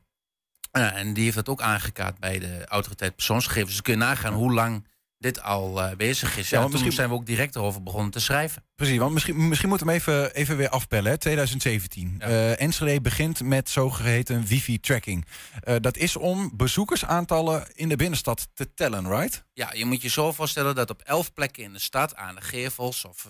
En 0.71 1.13
die 1.13 1.23
heeft 1.23 1.35
dat 1.35 1.49
ook 1.49 1.61
aangekaart 1.61 2.19
bij 2.19 2.39
de 2.39 2.65
autoriteit 2.65 3.15
persoonsgegevens. 3.15 3.71
Dus 3.71 3.81
kun 3.81 3.93
je 3.93 3.99
nagaan 3.99 4.33
hoe 4.33 4.53
lang 4.53 4.87
dit 5.21 5.41
al 5.41 5.81
eh, 5.81 5.95
bezig 5.95 6.37
is. 6.37 6.49
Ja, 6.49 6.57
Ja, 6.57 6.63
toen 6.63 6.71
misschien- 6.71 6.91
zijn 6.91 7.09
we 7.09 7.15
ook 7.15 7.25
direct 7.25 7.55
erover 7.55 7.83
begonnen 7.83 8.11
te 8.11 8.19
schrijven. 8.19 8.63
Precies, 8.75 8.97
want 8.97 9.13
misschien, 9.13 9.47
misschien 9.47 9.69
moeten 9.69 9.87
we 9.87 9.93
hem 9.93 10.01
even, 10.01 10.33
even 10.35 10.57
weer 10.57 10.69
afpellen. 10.69 11.11
Hè? 11.11 11.17
2017. 11.17 12.15
Eh 12.19 12.61
Enschede 12.61 13.01
begint 13.01 13.43
met 13.43 13.69
zogeheten 13.69 14.45
wifi-tracking. 14.45 15.25
Eh, 15.63 15.75
dat 15.81 15.97
is 15.97 16.15
om 16.15 16.51
bezoekersaantallen 16.57 17.67
in 17.73 17.89
de 17.89 17.95
binnenstad 17.95 18.47
te 18.53 18.73
tellen, 18.73 19.07
right? 19.09 19.43
Ja, 19.53 19.73
je 19.73 19.85
moet 19.85 20.01
je 20.01 20.09
zo 20.09 20.31
voorstellen 20.31 20.75
dat 20.75 20.89
op 20.89 21.01
elf 21.01 21.33
plekken 21.33 21.63
in 21.63 21.73
de 21.73 21.79
stad, 21.79 22.15
aan 22.15 22.35
de 22.35 22.41
gevels 22.41 23.05
of 23.05 23.27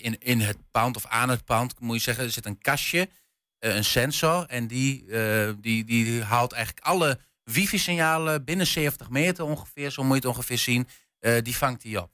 in, 0.00 0.18
in 0.18 0.40
het 0.40 0.56
pand 0.70 0.96
of 0.96 1.06
aan 1.06 1.28
het 1.28 1.44
pand, 1.44 1.80
moet 1.80 1.96
je 1.96 2.02
zeggen, 2.02 2.24
er 2.24 2.30
zit 2.30 2.46
een 2.46 2.58
kastje, 2.60 3.08
een 3.58 3.84
sensor. 3.84 4.44
En 4.46 4.66
die, 4.66 5.04
die, 5.60 5.84
die 5.84 6.22
haalt 6.22 6.52
eigenlijk 6.52 6.86
alle 6.86 7.18
wifi-signalen 7.44 8.44
binnen 8.44 8.66
70 8.66 9.10
meter 9.10 9.44
ongeveer, 9.44 9.90
zo 9.90 10.02
moet 10.02 10.22
je 10.22 10.28
het 10.28 10.36
ongeveer 10.36 10.58
zien, 10.58 10.88
eh, 11.22 11.42
die 11.42 11.56
vangt 11.56 11.82
die 11.82 12.00
op. 12.00 12.12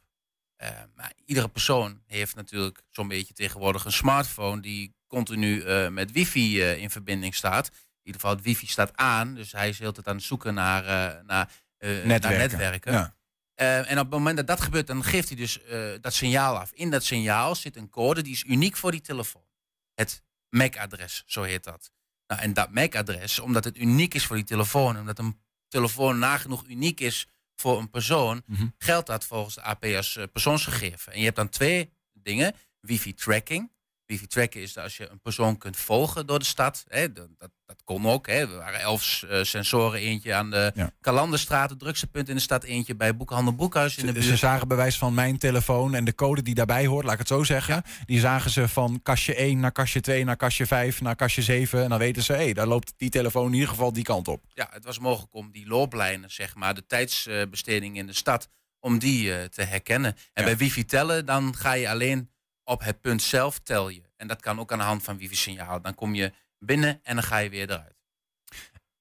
Eh, 0.58 0.70
maar 0.94 1.12
iedere 1.24 1.48
persoon 1.48 2.02
heeft 2.06 2.34
natuurlijk 2.34 2.82
zo'n 2.90 3.08
beetje 3.08 3.34
tegenwoordig 3.34 3.84
een 3.84 3.92
smartphone 3.92 4.60
die 4.60 4.94
continu 5.06 5.60
eh, 5.60 5.88
met 5.88 6.12
wifi 6.12 6.62
in 6.62 6.90
verbinding 6.90 7.34
staat. 7.34 7.66
In 7.68 7.74
ieder 8.02 8.20
geval, 8.20 8.36
het 8.36 8.44
wifi 8.44 8.66
staat 8.66 8.96
aan, 8.96 9.34
dus 9.34 9.52
hij 9.52 9.68
is 9.68 9.76
de 9.76 9.82
hele 9.82 9.94
tijd 9.94 10.08
aan 10.08 10.16
het 10.16 10.24
zoeken 10.24 10.54
naar, 10.54 10.84
naar, 11.24 11.52
eh, 11.76 11.90
naar 11.90 12.06
Netwerken, 12.06 12.38
netwerken. 12.38 12.92
ja. 12.92 13.16
En 13.54 13.98
op 13.98 14.04
het 14.04 14.10
moment 14.10 14.36
dat 14.36 14.46
dat 14.46 14.60
gebeurt, 14.60 14.86
dan 14.86 15.04
geeft 15.04 15.28
hij 15.28 15.36
dus 15.36 15.60
dat 16.00 16.14
signaal 16.14 16.58
af. 16.58 16.72
In 16.72 16.90
dat 16.90 17.04
signaal 17.04 17.54
zit 17.54 17.76
een 17.76 17.90
code 17.90 18.22
die 18.22 18.32
is 18.32 18.44
uniek 18.44 18.76
voor 18.76 18.90
die 18.90 19.00
telefoon. 19.00 19.46
Het 19.94 20.22
MAC-adres, 20.48 21.22
zo 21.26 21.42
heet 21.42 21.64
dat. 21.64 21.90
Nou, 22.26 22.40
en 22.40 22.52
dat 22.52 22.70
MAC-adres, 22.70 23.38
omdat 23.38 23.64
het 23.64 23.78
uniek 23.78 24.14
is 24.14 24.26
voor 24.26 24.36
die 24.36 24.44
telefoon, 24.44 24.98
omdat 24.98 25.18
een 25.18 25.40
telefoon 25.68 26.18
nagenoeg 26.18 26.64
uniek 26.66 27.00
is 27.00 27.26
voor 27.60 27.78
een 27.78 27.90
persoon, 27.90 28.42
geldt 28.78 29.06
dat 29.06 29.24
volgens 29.24 29.54
de 29.54 29.62
AP 29.62 29.84
als 29.84 30.16
eh, 30.16 30.24
persoonsgegeven. 30.32 31.12
En 31.12 31.18
je 31.18 31.24
hebt 31.24 31.36
dan 31.36 31.48
twee 31.48 31.92
dingen: 32.12 32.54
wifi-tracking. 32.80 33.70
Wifi-tracken 34.08 34.60
is 34.60 34.72
dat 34.72 34.84
als 34.84 34.96
je 34.96 35.08
een 35.10 35.20
persoon 35.20 35.58
kunt 35.58 35.76
volgen 35.76 36.26
door 36.26 36.38
de 36.38 36.44
stad. 36.44 36.84
Hè, 36.88 37.12
dat, 37.12 37.28
dat, 37.38 37.50
kon 37.84 38.06
ook. 38.06 38.26
Hè. 38.26 38.32
Er 38.34 38.56
waren 38.56 38.80
elf 38.80 39.22
eh, 39.22 39.42
sensoren, 39.42 40.00
eentje 40.00 40.34
aan 40.34 40.50
de 40.50 40.72
Ja. 40.74 40.90
Kalanderstraat, 41.00 41.70
het 41.70 41.78
drukste 41.78 42.06
punt 42.06 42.28
in 42.28 42.34
de 42.34 42.40
stad, 42.40 42.64
eentje 42.64 42.96
bij 42.96 43.16
Boekhandel 43.16 43.54
Boekhuis 43.54 43.96
in 43.96 44.02
de 44.02 44.06
Ze, 44.08 44.12
buurt. 44.12 44.24
ze 44.24 44.36
zagen 44.36 44.68
bewijs 44.68 44.98
van 44.98 45.14
mijn 45.14 45.38
telefoon 45.38 45.94
en 45.94 46.04
de 46.04 46.14
code 46.14 46.42
die 46.42 46.54
daarbij 46.54 46.86
hoort, 46.86 47.04
laat 47.04 47.12
ik 47.12 47.18
het 47.18 47.28
zo 47.28 47.44
zeggen. 47.44 47.82
Die 48.06 48.20
zagen 48.20 48.50
ze 48.50 48.68
van 48.68 49.00
kastje 49.02 49.34
1 49.34 49.60
naar 49.60 49.72
kastje 49.72 50.00
2 50.00 50.24
naar 50.24 50.36
kastje 50.36 50.66
5 50.66 51.00
naar 51.00 51.16
kastje 51.16 51.42
7. 51.42 51.82
En 51.82 51.88
dan 51.88 51.98
weten 51.98 52.22
ze, 52.22 52.32
hé, 52.32 52.52
daar 52.52 52.66
loopt 52.66 52.92
die 52.96 53.10
telefoon 53.10 53.46
in 53.46 53.52
ieder 53.52 53.68
geval 53.68 53.92
die 53.92 54.04
kant 54.04 54.28
op. 54.28 54.42
ja, 54.54 54.68
het 54.72 54.84
was 54.84 54.98
mogelijk 54.98 55.34
om 55.34 55.50
die 55.52 55.66
looplijnen, 55.66 56.30
zeg 56.30 56.54
maar, 56.54 56.74
de 56.74 56.86
tijdsbesteding 56.86 57.96
in 57.96 58.06
de 58.06 58.12
stad, 58.14 58.48
om 58.80 58.98
die 58.98 59.34
eh, 59.34 59.44
te 59.44 59.62
herkennen. 59.62 60.16
En 60.32 60.44
bij 60.44 60.56
wifi 60.56 60.84
tellen, 60.84 61.26
dan 61.26 61.56
ga 61.56 61.72
je 61.72 61.88
alleen 61.88 62.30
op 62.68 62.82
het 62.84 63.00
punt 63.00 63.22
zelf 63.22 63.58
tel 63.58 63.88
je. 63.88 64.02
En 64.16 64.28
dat 64.28 64.40
kan 64.40 64.60
ook 64.60 64.72
aan 64.72 64.78
de 64.78 64.84
hand 64.84 65.02
van 65.02 65.16
wifi-signaal. 65.18 65.80
Dan 65.82 65.94
kom 65.94 66.14
je 66.14 66.32
binnen 66.58 67.00
en 67.02 67.14
dan 67.14 67.24
ga 67.24 67.38
je 67.38 67.50
weer 67.50 67.70
eruit. 67.70 67.96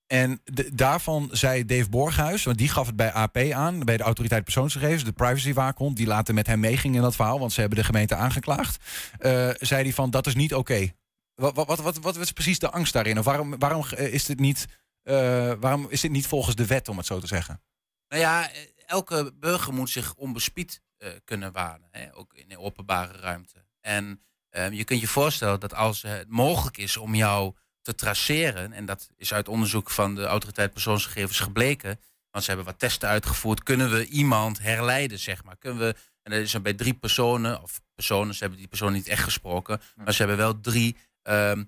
En 0.07 0.41
de- 0.43 0.75
daarvan 0.75 1.29
zei 1.31 1.65
Dave 1.65 1.89
Borghuis, 1.89 2.43
want 2.43 2.57
die 2.57 2.69
gaf 2.69 2.85
het 2.87 2.95
bij 2.95 3.11
AP 3.13 3.37
aan, 3.37 3.79
bij 3.79 3.97
de 3.97 4.03
autoriteit 4.03 4.43
persoonsgegevens, 4.43 5.03
de 5.03 5.11
privacywaakhond, 5.11 5.97
die 5.97 6.07
later 6.07 6.33
met 6.33 6.47
hem 6.47 6.59
meeging 6.59 6.95
in 6.95 7.01
dat 7.01 7.15
verhaal, 7.15 7.39
want 7.39 7.51
ze 7.53 7.59
hebben 7.59 7.77
de 7.79 7.83
gemeente 7.85 8.15
aangeklaagd. 8.15 8.83
eh, 9.19 9.49
zei 9.59 9.83
hij 9.83 9.93
van, 9.93 10.09
dat 10.09 10.27
is 10.27 10.35
niet 10.35 10.53
oké. 10.53 10.91
Wat, 11.35 11.55
wat, 11.55 11.67
wat, 11.67 11.79
wat, 11.79 11.97
wat 11.97 12.17
is 12.17 12.31
precies 12.31 12.59
de 12.59 12.69
angst 12.71 12.93
daarin? 12.93 13.19
Of 13.19 13.25
waarom, 13.25 13.59
waarom, 13.59 13.85
is 13.97 14.25
dit 14.25 14.39
niet, 14.39 14.65
eh, 15.03 15.13
waarom 15.59 15.85
is 15.89 16.01
dit 16.01 16.11
niet 16.11 16.27
volgens 16.27 16.55
de 16.55 16.65
wet, 16.65 16.87
om 16.89 16.97
het 16.97 17.05
zo 17.05 17.19
te 17.19 17.27
zeggen? 17.27 17.61
Nou 18.07 18.21
ja, 18.21 18.51
eh, 18.51 18.57
elke 18.85 19.33
burger 19.39 19.73
moet 19.73 19.89
zich 19.89 20.15
onbespied 20.15 20.81
kunnen 21.23 21.51
wanen. 21.51 21.87
Hè? 21.91 22.15
Ook 22.15 22.33
in 22.33 22.47
de 22.47 22.59
openbare 22.59 23.17
ruimte. 23.17 23.65
En 23.81 24.21
eh, 24.49 24.71
je 24.71 24.83
kunt 24.83 25.01
je 25.01 25.07
voorstellen 25.07 25.59
dat 25.59 25.73
als 25.73 26.01
het 26.01 26.29
mogelijk 26.29 26.77
is 26.77 26.97
om 26.97 27.15
jou 27.15 27.53
te 27.81 27.95
traceren... 27.95 28.73
en 28.73 28.85
dat 28.85 29.09
is 29.15 29.33
uit 29.33 29.47
onderzoek 29.47 29.89
van 29.89 30.15
de 30.15 30.25
autoriteit 30.25 30.73
persoonsgegevens 30.73 31.39
gebleken... 31.39 31.99
want 32.31 32.43
ze 32.43 32.49
hebben 32.49 32.71
wat 32.71 32.79
testen 32.79 33.09
uitgevoerd... 33.09 33.63
kunnen 33.63 33.91
we 33.91 34.07
iemand 34.07 34.59
herleiden, 34.59 35.19
zeg 35.19 35.43
maar. 35.43 35.57
Kunnen 35.57 35.79
we, 35.79 35.95
en 36.23 36.31
dat 36.31 36.41
is 36.41 36.51
dan 36.51 36.61
bij 36.61 36.73
drie 36.73 36.93
personen... 36.93 37.61
of 37.61 37.81
personen, 37.95 38.33
ze 38.33 38.39
hebben 38.39 38.59
die 38.59 38.67
persoon 38.67 38.93
niet 38.93 39.07
echt 39.07 39.23
gesproken... 39.23 39.81
maar 39.95 40.13
ze 40.13 40.19
hebben 40.19 40.37
wel 40.37 40.59
drie... 40.59 40.97
ehm, 41.21 41.63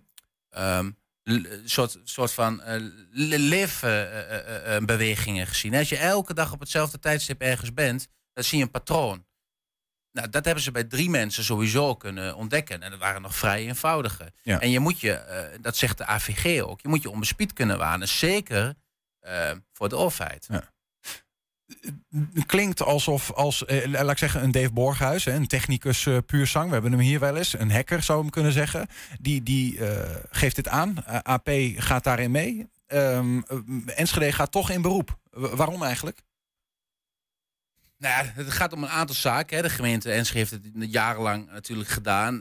ehm, 0.49 0.89
soort, 1.65 1.99
soort 2.03 2.31
van 2.31 2.61
eh, 2.61 2.81
leefbewegingen 3.11 5.47
gezien. 5.47 5.75
Als 5.75 5.89
je 5.89 5.97
elke 5.97 6.33
dag 6.33 6.51
op 6.51 6.59
hetzelfde 6.59 6.99
tijdstip 6.99 7.41
ergens 7.41 7.73
bent, 7.73 8.07
dan 8.33 8.43
zie 8.43 8.57
je 8.57 8.63
een 8.63 8.71
patroon. 8.71 9.27
Nou, 10.11 10.29
dat 10.29 10.45
hebben 10.45 10.63
ze 10.63 10.71
bij 10.71 10.83
drie 10.83 11.09
mensen 11.09 11.43
sowieso 11.43 11.95
kunnen 11.95 12.35
ontdekken. 12.35 12.81
En 12.83 12.91
dat 12.91 12.99
waren 12.99 13.21
nog 13.21 13.35
vrij 13.35 13.67
eenvoudige. 13.67 14.31
Ja. 14.41 14.59
En 14.59 14.69
je 14.69 14.79
moet 14.79 14.99
je, 14.99 15.13
eh, 15.13 15.57
dat 15.61 15.77
zegt 15.77 15.97
de 15.97 16.05
AVG 16.05 16.61
ook, 16.61 16.81
je 16.81 16.87
moet 16.87 17.01
je 17.01 17.09
onbespied 17.09 17.53
kunnen 17.53 17.77
wanen. 17.77 18.07
Zeker 18.07 18.75
eh, 19.19 19.51
voor 19.73 19.89
de 19.89 19.95
overheid. 19.95 20.47
klinkt 22.45 22.81
alsof, 22.83 23.31
als, 23.31 23.65
eh, 23.65 23.85
laat 23.87 24.11
ik 24.11 24.17
zeggen, 24.17 24.43
een 24.43 24.51
Dave 24.51 24.71
Borghuis, 24.71 25.25
een 25.25 25.47
technicus 25.47 26.05
eh, 26.05 26.17
puur 26.25 26.47
zang. 26.47 26.67
We 26.67 26.73
hebben 26.73 26.91
hem 26.91 27.01
hier 27.01 27.19
wel 27.19 27.35
eens, 27.35 27.53
een 27.59 27.71
hacker 27.71 28.03
zou 28.03 28.19
hem 28.21 28.29
kunnen 28.29 28.51
zeggen. 28.51 28.87
Die, 29.19 29.43
die 29.43 29.79
geeft 30.29 30.55
dit 30.55 30.67
aan. 30.67 31.05
AP 31.05 31.49
gaat 31.75 32.03
daarin 32.03 32.31
mee. 32.31 32.69
Eh, 32.89 33.19
Enschede 33.85 34.31
gaat 34.31 34.51
toch 34.51 34.69
in 34.69 34.81
beroep. 34.81 35.17
W- 35.31 35.53
waarom 35.53 35.83
eigenlijk? 35.83 36.21
Nou 37.99 38.25
ja, 38.25 38.31
het 38.35 38.51
gaat 38.51 38.73
om 38.73 38.83
een 38.83 38.89
aantal 38.89 39.15
zaken. 39.15 39.57
Hè. 39.57 39.63
De 39.63 39.69
gemeente 39.69 40.11
Enschede 40.11 40.39
heeft 40.39 40.51
het 40.51 40.91
jarenlang 40.91 41.51
natuurlijk 41.51 41.89
gedaan. 41.89 42.37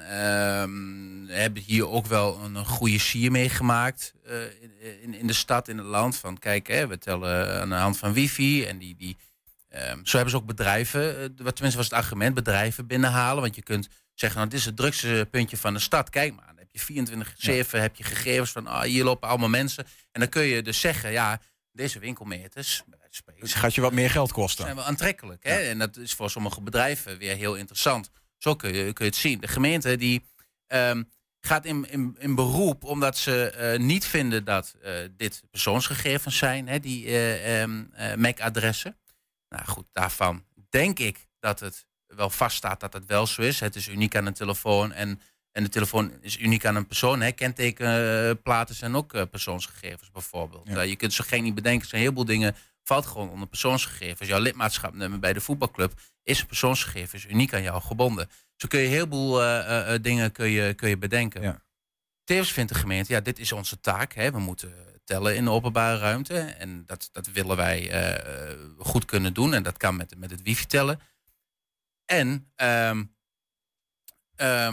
We 1.27 1.35
hebben 1.35 1.63
hier 1.63 1.89
ook 1.89 2.07
wel 2.07 2.39
een, 2.45 2.55
een 2.55 2.67
goede 2.67 2.99
sier 2.99 3.31
meegemaakt 3.31 4.15
eh, 4.25 4.43
in, 4.43 5.03
in, 5.03 5.15
in 5.15 5.27
de 5.27 5.33
stad, 5.33 5.69
in 5.69 5.79
het 5.79 5.87
land. 5.87 6.17
Van 6.17 6.39
kijk, 6.39 6.67
hè, 6.67 6.87
we 6.87 6.99
tellen 6.99 7.61
aan 7.61 7.69
de 7.69 7.75
hand 7.75 7.99
van 7.99 8.13
wifi. 8.13 8.65
En 8.65 8.79
die, 8.79 8.97
die, 8.97 9.17
ehm, 9.69 9.99
zo 10.05 10.17
hebben 10.17 10.31
ze 10.31 10.37
ook 10.37 10.47
bedrijven, 10.47 11.17
eh, 11.17 11.23
wat 11.23 11.55
tenminste 11.55 11.77
was 11.77 11.91
het 11.91 11.93
argument, 11.93 12.35
bedrijven 12.35 12.87
binnenhalen. 12.87 13.43
Want 13.43 13.55
je 13.55 13.63
kunt 13.63 13.89
zeggen, 14.15 14.39
nou, 14.39 14.51
dit 14.51 14.59
is 14.59 14.65
het 14.65 14.77
drukste 14.77 15.29
puntje 15.31 15.57
van 15.57 15.75
de 15.75 15.81
stad. 15.81 16.11
Kijk 16.11 16.35
maar, 16.35 16.47
dan 16.47 16.57
heb 16.57 16.69
je 16.71 16.79
24-7, 16.79 17.81
heb 17.81 17.97
je 17.97 18.05
gegevens 18.05 18.51
van, 18.51 18.67
ah, 18.67 18.83
hier 18.83 19.05
lopen 19.05 19.29
allemaal 19.29 19.49
mensen. 19.49 19.87
En 20.13 20.21
dan 20.21 20.29
kun 20.29 20.43
je 20.43 20.63
dus 20.63 20.81
zeggen, 20.81 21.11
ja, 21.11 21.41
deze 21.73 21.99
winkelmeters, 21.99 22.83
Dus 23.41 23.55
gaat 23.55 23.75
je 23.75 23.81
wat 23.81 23.93
meer 23.93 24.11
geld 24.11 24.33
kosten. 24.33 24.65
zijn 24.65 24.77
wel 24.77 24.85
aantrekkelijk. 24.85 25.45
Hè? 25.45 25.59
En 25.59 25.79
dat 25.79 25.97
is 25.97 26.15
voor 26.15 26.31
sommige 26.31 26.61
bedrijven 26.61 27.19
weer 27.19 27.37
heel 27.37 27.55
interessant. 27.55 28.11
Zo 28.39 28.55
kun 28.55 28.75
je, 28.75 28.93
kun 28.93 29.05
je 29.05 29.11
het 29.11 29.21
zien. 29.21 29.41
De 29.41 29.49
gemeente 29.49 29.97
die 29.97 30.25
ehm, 30.67 31.03
gaat 31.41 31.65
in, 31.65 31.91
in, 31.91 32.17
in 32.19 32.35
beroep 32.35 32.85
omdat 32.85 33.17
ze 33.17 33.51
eh, 33.51 33.79
niet 33.79 34.07
vinden 34.07 34.45
dat 34.45 34.75
eh, 34.83 34.93
dit 35.17 35.43
persoonsgegevens 35.51 36.37
zijn, 36.37 36.69
hè, 36.69 36.81
die 36.81 37.07
eh, 37.07 37.63
ehm, 37.63 37.85
MAC-adressen. 38.21 38.97
Nou 39.49 39.65
goed, 39.65 39.87
daarvan 39.93 40.45
denk 40.69 40.99
ik 40.99 41.27
dat 41.41 41.61
het 41.61 41.87
wel 42.07 42.31
vaststaat 42.31 42.81
dat 42.81 42.93
het 42.93 43.07
wel 43.07 43.27
zo 43.27 43.43
is. 43.43 43.61
Het 43.61 43.77
is 43.77 43.89
uniek 43.89 44.17
aan 44.17 44.27
een 44.27 44.33
telefoon 44.33 44.93
en, 44.93 45.21
en 45.53 45.63
de 45.63 45.69
telefoon 45.69 46.13
is 46.21 46.39
uniek 46.39 46.65
aan 46.65 46.77
een 46.77 46.87
persoon. 46.87 47.21
Hè. 47.21 47.33
Kentekenplaten 47.33 48.75
zijn 48.75 48.95
ook 48.95 49.31
persoonsgegevens 49.31 50.11
bijvoorbeeld. 50.11 50.69
Eh, 50.69 50.87
je 50.87 50.97
kunt 50.97 51.13
zo 51.13 51.25
geen 51.27 51.43
niet 51.43 51.55
bedenken, 51.55 51.83
er 51.83 51.89
zijn 51.89 52.01
een 52.01 52.09
heleboel 52.09 52.35
dingen 52.35 52.57
valt 52.89 53.07
gewoon 53.07 53.31
onder 53.31 53.49
persoonsgegevens. 53.49 54.29
Jouw 54.29 54.41
lidmaatschapnummer 54.41 55.19
bij 55.19 55.33
de 55.33 55.41
voetbalclub 55.41 55.93
is 56.23 56.45
persoonsgegevens 56.45 57.25
uniek 57.25 57.55
aan 57.55 57.63
jou 57.63 57.83
gebonden. 57.83 58.29
Zo 58.57 58.69
kun 58.69 58.79
je 58.79 58.87
een 58.87 58.93
heleboel 58.93 59.43
eh, 59.43 59.59
eh, 59.59 59.95
eh, 59.95 60.03
dingen 60.03 60.33
kun 60.33 60.49
je, 60.49 60.75
kun 60.75 60.89
je 60.89 60.99
bedenken. 60.99 61.63
Tevens 62.25 62.53
vindt 62.53 62.73
de 62.73 62.79
gemeente, 62.79 63.13
ja, 63.13 63.21
dit 63.21 63.39
is 63.39 63.53
onze 63.53 63.81
taak. 63.81 64.13
Hè. 64.13 64.31
We 64.31 64.39
moeten 64.39 64.73
tellen 65.05 65.37
in 65.37 65.45
de 65.45 65.51
openbare 65.51 65.99
ruimte. 65.99 66.39
En 66.39 66.87
dat, 66.87 67.09
dat 67.13 67.27
willen 67.27 67.57
wij 67.57 67.91
goed 68.79 69.05
kunnen 69.05 69.35
doen. 69.35 69.55
En 69.55 69.63
dat 69.63 69.77
kan 69.77 69.97
met, 69.97 70.19
met 70.19 70.31
het 70.31 70.43
wifi 70.43 70.67
tellen. 70.67 71.01
En 72.05 72.53
ja, 74.37 74.73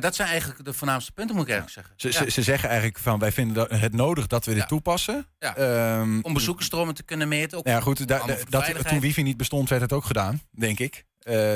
dat 0.00 0.14
zijn 0.14 0.28
eigenlijk 0.28 0.64
de 0.64 0.72
voornaamste 0.72 1.12
punten, 1.12 1.36
moet 1.36 1.44
ik 1.48 1.50
eigenlijk 1.52 1.80
zeggen. 1.80 1.94
Ze, 2.12 2.18
Ja. 2.24 2.24
ze, 2.30 2.30
ze 2.30 2.42
zeggen 2.42 2.68
eigenlijk 2.68 2.98
van 2.98 3.18
wij 3.18 3.32
vinden 3.32 3.54
dat 3.54 3.70
het 3.70 3.92
nodig 3.92 4.26
dat 4.26 4.44
we 4.44 4.54
dit 4.54 4.68
toepassen. 4.68 5.26
Ja. 5.38 5.56
Ehm, 5.56 6.18
Om 6.22 6.32
bezoekersstromen 6.32 6.94
te 6.94 7.02
kunnen 7.02 7.28
meten. 7.28 7.58
Ook 7.58 7.66
ja, 7.66 7.80
goed, 7.80 8.08
da- 8.08 8.22
dat, 8.48 8.88
toen 8.88 9.00
wifi 9.00 9.22
niet 9.22 9.36
bestond, 9.36 9.68
werd 9.68 9.82
het 9.82 9.92
ook 9.92 10.04
gedaan, 10.04 10.42
denk 10.50 10.78
ik. 10.78 11.04
Eh, 11.22 11.52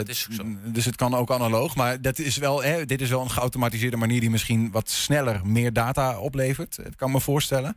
Dus 0.64 0.84
het 0.84 0.96
kan 0.96 1.14
ook 1.14 1.30
analoog. 1.30 1.74
Maar 1.76 2.00
dat 2.00 2.18
is 2.18 2.36
wel, 2.36 2.62
hè, 2.62 2.84
dit 2.84 3.00
is 3.00 3.08
wel 3.10 3.20
een 3.22 3.30
geautomatiseerde 3.30 3.96
manier 3.96 4.20
die 4.20 4.30
misschien 4.30 4.70
wat 4.70 4.90
sneller 4.90 5.40
meer 5.46 5.72
data 5.72 6.18
oplevert. 6.18 6.76
Dat 6.76 6.96
kan 6.96 7.08
ik 7.08 7.14
me 7.14 7.20
voorstellen. 7.20 7.76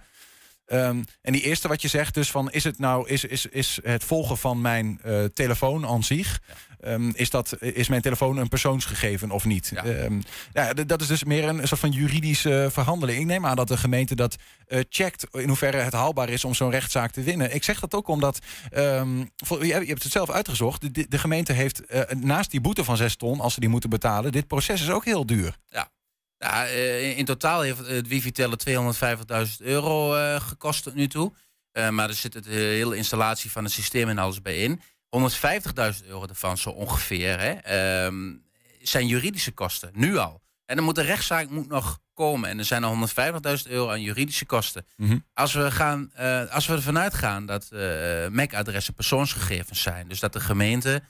Ehm, 0.65 1.04
en 1.21 1.34
die 1.34 1.41
eerste 1.41 1.67
wat 1.67 1.82
je 1.82 1.88
zegt, 1.88 2.13
dus 2.13 2.32
van 2.32 2.52
is 2.52 2.63
het 2.63 2.80
nou 2.80 3.08
is, 3.10 3.26
is, 3.26 3.45
is 3.45 3.80
het 3.84 4.04
volgen 4.04 4.38
van 4.38 4.62
mijn 4.62 5.00
eh, 5.04 5.24
telefoon 5.24 5.88
aan 5.88 6.04
zich, 6.04 6.39
ehm, 6.82 7.10
is, 7.13 7.30
dat, 7.30 7.56
is 7.60 7.88
mijn 7.88 8.02
telefoon 8.02 8.38
een 8.38 8.48
persoonsgegeven 8.48 9.32
of 9.32 9.46
niet? 9.46 9.72
Ehm, 9.76 10.22
ja, 10.54 10.74
dat 10.74 11.02
is 11.02 11.08
dus 11.08 11.24
meer 11.24 11.48
een 11.48 11.67
soort 11.67 11.80
van 11.80 11.91
juridische 11.91 12.70
verhandeling. 12.72 13.20
Ik 13.20 13.26
neem 13.26 13.46
aan 13.46 13.56
dat 13.56 13.67
de 13.67 13.78
gemeente 13.78 14.15
dat 14.15 14.36
eh, 14.67 14.80
checkt 14.89 15.28
in 15.32 15.48
hoeverre 15.48 15.78
het 15.78 15.94
haalbaar 15.94 16.30
is 16.30 16.46
om 16.46 16.54
zo'n 16.54 16.72
rechtszaak 16.72 17.12
te 17.12 17.22
winnen. 17.24 17.54
Ik 17.54 17.63
zeg 17.63 17.80
dat 17.80 17.94
ook 17.94 18.08
omdat, 18.08 18.39
ehm, 18.70 19.17
je, 19.60 19.84
hebt- 19.88 20.04
het 20.04 20.12
zelf 20.12 20.30
uitgezocht, 20.30 21.10
de, 21.12 21.17
gemeente 21.17 21.54
heeft 21.54 21.86
eh, 21.86 22.02
naast 22.15 22.52
die 22.52 22.62
boete 22.62 22.84
van 22.84 22.98
6 22.98 23.15
ton, 23.15 23.39
als 23.39 23.54
ze 23.54 23.60
die 23.60 23.70
moeten 23.70 23.89
betalen, 23.89 24.32
dit 24.32 24.48
proces 24.48 24.82
is 24.82 24.89
ook 24.89 25.06
heel 25.06 25.26
duur. 25.26 25.56
Ja. 25.70 25.89
Ja, 26.38 26.65
eh, 26.67 27.17
in 27.17 27.26
totaal 27.26 27.62
heeft 27.62 27.88
het 27.88 28.08
wifi-tellen 28.08 28.58
250.000 28.58 29.62
euro 29.62 30.15
eh, 30.15 30.41
gekost 30.41 30.84
tot 30.84 30.94
nu 30.96 31.08
toe. 31.08 31.34
Eh, 31.72 31.89
maar 31.89 32.10
er 32.10 32.15
zit 32.15 32.44
de 32.44 32.50
hele 32.50 32.96
installatie 32.96 33.52
van 33.52 33.63
het 33.63 33.74
systeem 33.74 34.10
en 34.10 34.17
alles 34.17 34.41
bij 34.41 34.58
in. 34.58 34.82
150.000 35.19 36.08
euro 36.08 36.26
ervan 36.28 36.58
zo 36.58 36.69
ongeveer 36.69 37.39
hè, 37.39 37.52
ehm, 37.52 38.34
zijn 38.82 39.08
juridische 39.08 39.52
kosten, 39.52 39.91
nu 39.93 40.17
al. 40.17 40.41
En 40.65 40.76
dan 40.76 40.86
moet 40.86 40.95
de 40.95 41.02
rechtszaak 41.02 41.50
moet 41.50 41.67
nog 41.67 42.00
komen. 42.13 42.50
En 42.50 42.58
er 42.58 42.65
zijn 42.65 42.84
al 42.84 42.91
150.000 42.91 43.67
euro 43.67 43.89
aan 43.89 44.02
juridische 44.02 44.45
kosten. 44.45 44.86
Als 45.34 45.54
we, 45.54 45.71
gaan, 45.71 46.12
eh, 46.13 46.45
als 46.50 46.67
we 46.67 46.74
ervan 46.74 46.97
uitgaan 47.00 47.45
dat 47.45 47.71
eh 47.71 48.28
MAC-adressen 48.28 48.93
persoonsgegevens 48.93 49.82
zijn, 49.82 50.08
dus 50.08 50.19
dat 50.19 50.34
de 50.34 50.39
gemeente, 50.39 51.02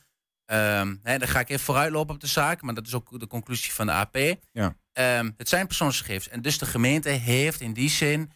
hè, 1.04 1.18
dan 1.18 1.28
ga 1.28 1.40
ik 1.40 1.50
even 1.50 1.66
vooruitlopen 1.66 2.14
op 2.16 2.22
de 2.22 2.28
zaak, 2.28 2.62
maar 2.62 2.74
dat 2.74 2.88
is 2.88 2.94
ook 2.94 3.20
de 3.20 3.28
conclusie 3.28 3.74
van 3.74 3.86
de 3.86 3.92
AP. 3.92 4.18
Ja. 4.52 4.76
Ehm, 4.94 5.32
het 5.38 5.50
zijn 5.50 5.68
persoonsgegevens. 5.68 6.30
En 6.30 6.42
dus 6.42 6.58
de 6.58 6.66
gemeente 6.66 7.10
heeft 7.10 7.62
in 7.62 7.74
die 7.74 7.90
zin 7.90 8.32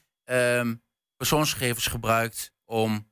persoonsgegevens 1.17 1.87
gebruikt 1.87 2.51
om, 2.65 3.09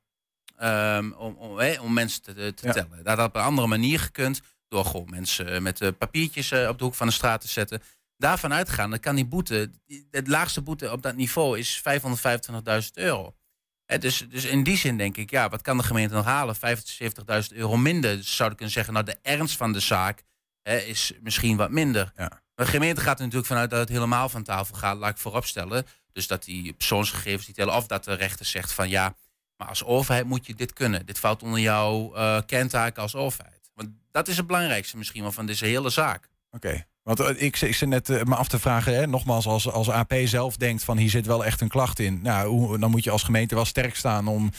ehm, 0.64 1.12
om, 1.12 1.36
om, 1.80 1.92
mensen 1.92 2.22
te, 2.22 2.54
te 2.54 2.66
Ja. 2.66 2.72
tellen. 2.72 3.04
Dat 3.04 3.18
had 3.18 3.28
op 3.28 3.34
een 3.34 3.42
andere 3.42 3.66
manier 3.66 4.00
gekund. 4.00 4.40
Door 4.68 4.84
gewoon 4.84 5.10
mensen 5.10 5.48
eh, 5.48 5.60
met 5.60 5.80
eh, 5.80 5.88
papiertjes 5.98 6.50
eh, 6.50 6.68
op 6.68 6.78
de 6.78 6.84
hoek 6.84 6.94
van 6.94 7.06
de 7.06 7.12
straat 7.12 7.40
te 7.40 7.48
zetten. 7.48 7.82
Daarvan 8.16 8.52
uitgaan, 8.52 8.90
dan 8.90 9.00
kan 9.00 9.14
die 9.14 9.26
boete, 9.26 9.70
het 10.10 10.28
laagste 10.28 10.60
boete 10.62 10.92
op 10.92 11.02
dat 11.02 11.16
niveau 11.16 11.58
is 11.58 11.82
525.000 11.82 12.90
euro. 12.94 13.34
Dus, 13.98 14.26
dus 14.28 14.44
in 14.44 14.62
die 14.62 14.76
zin 14.76 14.96
denk 14.96 15.16
ik, 15.16 15.30
ja, 15.30 15.48
wat 15.48 15.62
kan 15.62 15.76
de 15.76 15.82
gemeente 15.82 16.14
nog 16.14 16.24
halen? 16.24 16.56
75.000 16.56 17.56
euro 17.56 17.76
minder. 17.76 18.16
Dus 18.16 18.36
zou 18.36 18.50
ik 18.50 18.56
kunnen 18.56 18.74
zeggen, 18.74 18.92
nou, 18.92 19.04
de 19.04 19.18
ernst 19.22 19.56
van 19.56 19.72
de 19.72 19.80
zaak 19.80 20.22
is 20.62 21.12
misschien 21.20 21.56
wat 21.56 21.70
minder. 21.70 22.12
Maar 22.16 22.42
de 22.54 22.66
gemeente 22.66 23.00
gaat 23.00 23.16
er 23.16 23.22
natuurlijk 23.24 23.50
vanuit 23.50 23.70
dat 23.70 23.78
het 23.78 23.88
helemaal 23.88 24.28
van 24.28 24.42
tafel 24.42 24.74
gaat, 24.76 24.96
laat 24.96 25.10
ik 25.10 25.18
vooropstellen. 25.18 25.86
Dus 26.12 26.26
dat 26.26 26.44
die 26.44 26.72
persoonsgegevens 26.72 27.46
die 27.46 27.54
tellen, 27.54 27.74
of 27.74 27.86
dat 27.86 28.04
de 28.04 28.14
rechter 28.14 28.46
zegt 28.46 28.72
van 28.72 28.88
ja, 28.88 29.14
maar 29.56 29.68
als 29.68 29.84
overheid 29.84 30.26
moet 30.26 30.46
je 30.46 30.54
dit 30.54 30.72
kunnen. 30.72 31.06
Dit 31.06 31.18
valt 31.18 31.42
onder 31.42 31.60
jouw 31.60 32.12
kentaken 32.46 33.02
als 33.02 33.14
overheid. 33.14 33.70
Want 33.74 33.88
dat 34.10 34.28
is 34.28 34.36
het 34.36 34.46
belangrijkste 34.46 34.96
misschien 34.96 35.22
wel 35.22 35.32
van 35.32 35.46
deze 35.46 35.64
hele 35.64 35.90
zaak. 35.90 36.28
Oké. 36.50 36.84
Want 37.04 37.20
eh, 37.20 37.42
ik, 37.42 37.60
ik 37.60 37.74
zit 37.74 37.88
net 37.88 38.10
eh, 38.10 38.22
me 38.22 38.34
af 38.34 38.48
te 38.48 38.58
vragen, 38.58 38.94
hè, 38.94 39.06
nogmaals, 39.06 39.46
als, 39.46 39.70
als 39.70 39.90
AP 39.90 40.12
zelf 40.24 40.56
denkt 40.56 40.84
van 40.84 40.96
hier 40.96 41.10
zit 41.10 41.26
wel 41.26 41.44
echt 41.44 41.60
een 41.60 41.68
klacht 41.68 41.98
in. 41.98 42.22
Nou, 42.22 42.78
dan 42.78 42.90
moet 42.90 43.04
je 43.04 43.10
als 43.10 43.22
gemeente 43.22 43.54
wel 43.54 43.64
sterk 43.64 43.96
staan 43.96 44.28
om 44.28 44.50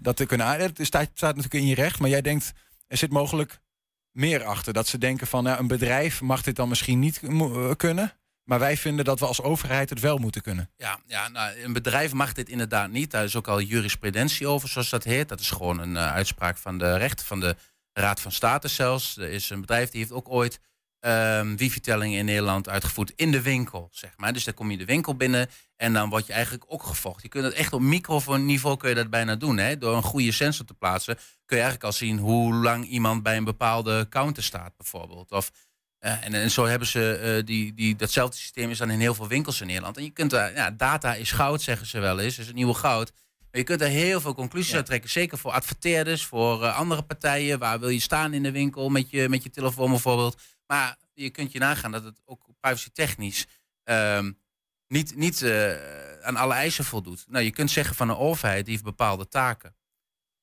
dat 0.00 0.16
te 0.16 0.26
kunnen 0.26 0.46
aan. 0.46 0.58
Het 0.58 0.78
staat, 0.82 1.20
natuurlijk 1.20 1.54
in 1.54 1.66
je 1.66 1.74
recht, 1.74 2.00
maar 2.00 2.10
jij 2.10 2.20
denkt, 2.20 2.52
er 2.86 2.96
zit 2.96 3.10
mogelijk 3.10 3.60
meer 4.12 4.44
achter. 4.44 4.72
Dat 4.72 4.86
ze 4.86 4.98
denken 4.98 5.26
van, 5.26 5.44
nou, 5.44 5.58
een 5.58 5.66
bedrijf 5.66 6.20
mag 6.20 6.42
dit 6.42 6.56
dan 6.56 6.68
misschien 6.68 6.98
niet 6.98 7.20
kunnen. 7.76 8.12
Maar 8.44 8.58
wij 8.58 8.76
vinden 8.76 9.04
dat 9.04 9.20
we 9.20 9.26
als 9.26 9.42
overheid 9.42 9.90
het 9.90 10.00
wel 10.00 10.18
moeten 10.18 10.42
kunnen. 10.42 10.70
Ja, 10.76 10.98
ja 11.06 11.28
nou, 11.28 11.62
een 11.62 11.72
bedrijf 11.72 12.12
mag 12.12 12.32
dit 12.32 12.48
inderdaad 12.48 12.90
niet. 12.90 13.10
Daar 13.10 13.24
is 13.24 13.36
ook 13.36 13.48
al 13.48 13.60
jurisprudentie 13.60 14.46
over, 14.46 14.68
zoals 14.68 14.90
dat 14.90 15.04
heet. 15.04 15.28
Dat 15.28 15.40
is 15.40 15.50
gewoon 15.50 15.78
een 15.78 15.96
eh, 15.96 16.12
uitspraak 16.12 16.56
van 16.56 16.78
de 16.78 16.96
rechter 16.96 17.26
van 17.26 17.40
de 17.40 17.56
Raad 17.92 18.20
van 18.20 18.32
State 18.32 18.68
zelfs. 18.68 19.16
Er 19.16 19.30
is 19.30 19.50
een 19.50 19.60
bedrijf 19.60 19.90
die 19.90 20.00
heeft 20.00 20.12
ook 20.12 20.28
ooit 20.28 20.60
ehm 21.00 21.56
wifi-tellingen 21.56 22.18
in 22.18 22.24
Nederland 22.24 22.68
uitgevoerd 22.68 23.12
in 23.16 23.30
de 23.30 23.42
winkel, 23.42 23.88
zeg 23.92 24.12
maar. 24.16 24.32
Dus 24.32 24.44
dan 24.44 24.54
kom 24.54 24.70
je 24.70 24.76
de 24.76 24.84
winkel 24.84 25.16
binnen 25.16 25.48
en 25.76 25.92
dan 25.92 26.08
word 26.08 26.26
je 26.26 26.32
eigenlijk 26.32 26.64
ook 26.68 26.82
gevolgd. 26.82 27.22
Je 27.22 27.28
kunt 27.28 27.44
het 27.44 27.54
echt 27.54 27.72
op 27.72 27.80
microfoniveau 27.80 28.76
kun 28.76 28.88
je 28.88 28.94
dat 28.94 29.10
bijna 29.10 29.36
doen. 29.36 29.56
Hè? 29.56 29.78
Door 29.78 29.96
een 29.96 30.02
goede 30.02 30.32
sensor 30.32 30.66
te 30.66 30.74
plaatsen 30.74 31.14
kun 31.44 31.56
je 31.56 31.62
eigenlijk 31.62 31.84
al 31.84 31.92
zien 31.92 32.18
hoe 32.18 32.54
lang 32.54 32.84
iemand 32.84 33.22
bij 33.22 33.36
een 33.36 33.44
bepaalde 33.44 34.06
counter 34.08 34.42
staat, 34.42 34.76
bijvoorbeeld. 34.76 35.32
Of 35.32 35.50
en, 36.04 36.34
en 36.34 36.50
zo 36.50 36.64
hebben 36.64 36.88
ze 36.88 37.16
eh, 37.16 37.46
die, 37.46 37.74
die, 37.74 37.96
datzelfde 37.96 38.36
systeem 38.36 38.70
is 38.70 38.78
dan 38.78 38.90
in 38.90 39.00
heel 39.00 39.14
veel 39.14 39.28
winkels 39.28 39.60
in 39.60 39.66
Nederland. 39.66 39.96
En 39.96 40.04
je 40.04 40.10
kunt 40.10 40.30
daar, 40.30 40.52
ja, 40.54 40.70
data 40.70 41.14
is 41.14 41.32
goud, 41.32 41.62
zeggen 41.62 41.86
ze 41.86 41.98
wel 41.98 42.18
eens, 42.18 42.38
is 42.38 42.46
het 42.46 42.54
nieuwe 42.54 42.74
goud. 42.74 43.12
Maar 43.50 43.60
je 43.60 43.62
kunt 43.62 43.80
er 43.80 43.88
heel 43.88 44.20
veel 44.20 44.34
conclusies 44.34 44.74
uit 44.74 44.86
trekken. 44.86 45.10
Zeker 45.10 45.38
voor 45.38 45.52
adverteerders, 45.52 46.24
voor 46.24 46.64
eh, 46.64 46.76
andere 46.76 47.02
partijen. 47.02 47.58
Waar 47.58 47.80
wil 47.80 47.88
je 47.88 48.00
staan 48.00 48.34
in 48.34 48.42
de 48.42 48.50
winkel 48.50 48.88
met 48.88 49.10
je, 49.10 49.28
met 49.28 49.42
je 49.42 49.50
telefoon 49.50 49.90
bijvoorbeeld. 49.90 50.42
Maar 50.66 50.96
je 51.14 51.30
kunt 51.30 51.52
je 51.52 51.58
nagaan 51.58 51.92
dat 51.92 52.04
het 52.04 52.20
ook 52.24 52.46
privacy 52.60 52.88
technisch 52.92 53.46
ehm, 53.84 54.32
niet, 54.88 55.16
niet 55.16 55.42
eh, 55.42 56.22
aan 56.22 56.36
alle 56.36 56.54
eisen 56.54 56.84
voldoet. 56.84 57.24
Nou, 57.28 57.44
je 57.44 57.50
kunt 57.50 57.70
zeggen 57.70 57.96
van 57.96 58.08
een 58.08 58.16
overheid 58.16 58.64
die 58.64 58.72
heeft 58.72 58.84
bepaalde 58.84 59.28
taken. 59.28 59.76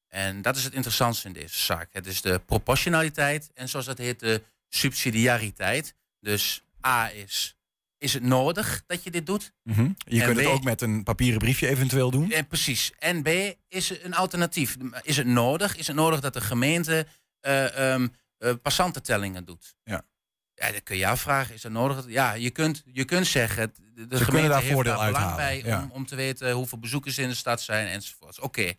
En 0.07 0.41
dat 0.41 0.55
is 0.55 0.63
het 0.63 0.73
interessantste 0.73 1.27
in 1.27 1.33
deze 1.33 1.59
zaak. 1.59 1.93
Het 1.93 2.07
is 2.07 2.21
de 2.21 2.41
proportionaliteit 2.45 3.51
en 3.53 3.69
zoals 3.69 3.85
dat 3.85 3.97
heet 3.97 4.19
de 4.19 4.43
subsidiariteit. 4.73 5.95
Dus 6.19 6.63
A 6.85 7.11
is, 7.11 7.57
is 7.97 8.13
het 8.13 8.23
nodig 8.23 8.83
dat 8.87 9.03
je 9.03 9.11
dit 9.11 9.25
doet? 9.25 9.53
Mhm. 9.63 9.91
Je 9.97 10.19
En 10.19 10.25
kunt 10.25 10.37
het 10.37 10.47
ook 10.47 10.63
met 10.63 10.81
een 10.81 11.03
papieren 11.03 11.39
briefje 11.39 11.67
eventueel 11.67 12.11
doen. 12.11 12.31
En 12.31 12.47
precies. 12.47 12.91
En 12.99 13.21
B, 13.21 13.27
is 13.67 14.03
een 14.03 14.15
alternatief? 14.15 14.77
Is 15.01 15.17
het 15.17 15.27
nodig? 15.27 15.77
Is 15.77 15.87
het 15.87 15.95
nodig 15.95 16.19
dat 16.19 16.33
de 16.33 16.41
gemeente 16.41 17.07
ehm, 17.39 18.07
eh, 18.37 18.53
passantentellingen 18.61 19.45
doet? 19.45 19.75
Ja. 19.83 20.05
Ja, 20.53 20.71
dat 20.71 20.83
kun 20.83 20.97
je 20.97 21.07
afvragen. 21.07 21.55
Is 21.55 21.61
dat 21.61 21.71
nodig? 21.71 22.05
Ja, 22.07 22.33
je 22.33 22.49
kunt, 22.49 22.83
je 22.85 23.05
kunt 23.05 23.27
zeggen, 23.27 23.73
de 23.93 24.17
gemeente 24.17 24.49
daar 24.49 24.61
heeft 24.61 24.73
daar 24.73 24.83
belang 24.83 25.01
uithalen, 25.01 25.35
bij 25.35 25.61
ja. 25.63 25.81
om, 25.83 25.91
om 25.91 26.05
te 26.05 26.15
weten 26.15 26.51
hoeveel 26.51 26.79
bezoekers 26.79 27.17
in 27.17 27.29
de 27.29 27.35
stad 27.35 27.61
zijn 27.61 27.87
enzovoorts. 27.87 28.39
Oké. 28.39 28.73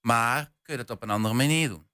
Maar 0.00 0.52
kun 0.62 0.76
je 0.76 0.84
dat 0.84 0.96
op 0.96 1.02
een 1.02 1.10
andere 1.10 1.34
manier 1.34 1.68
doen? 1.68 1.87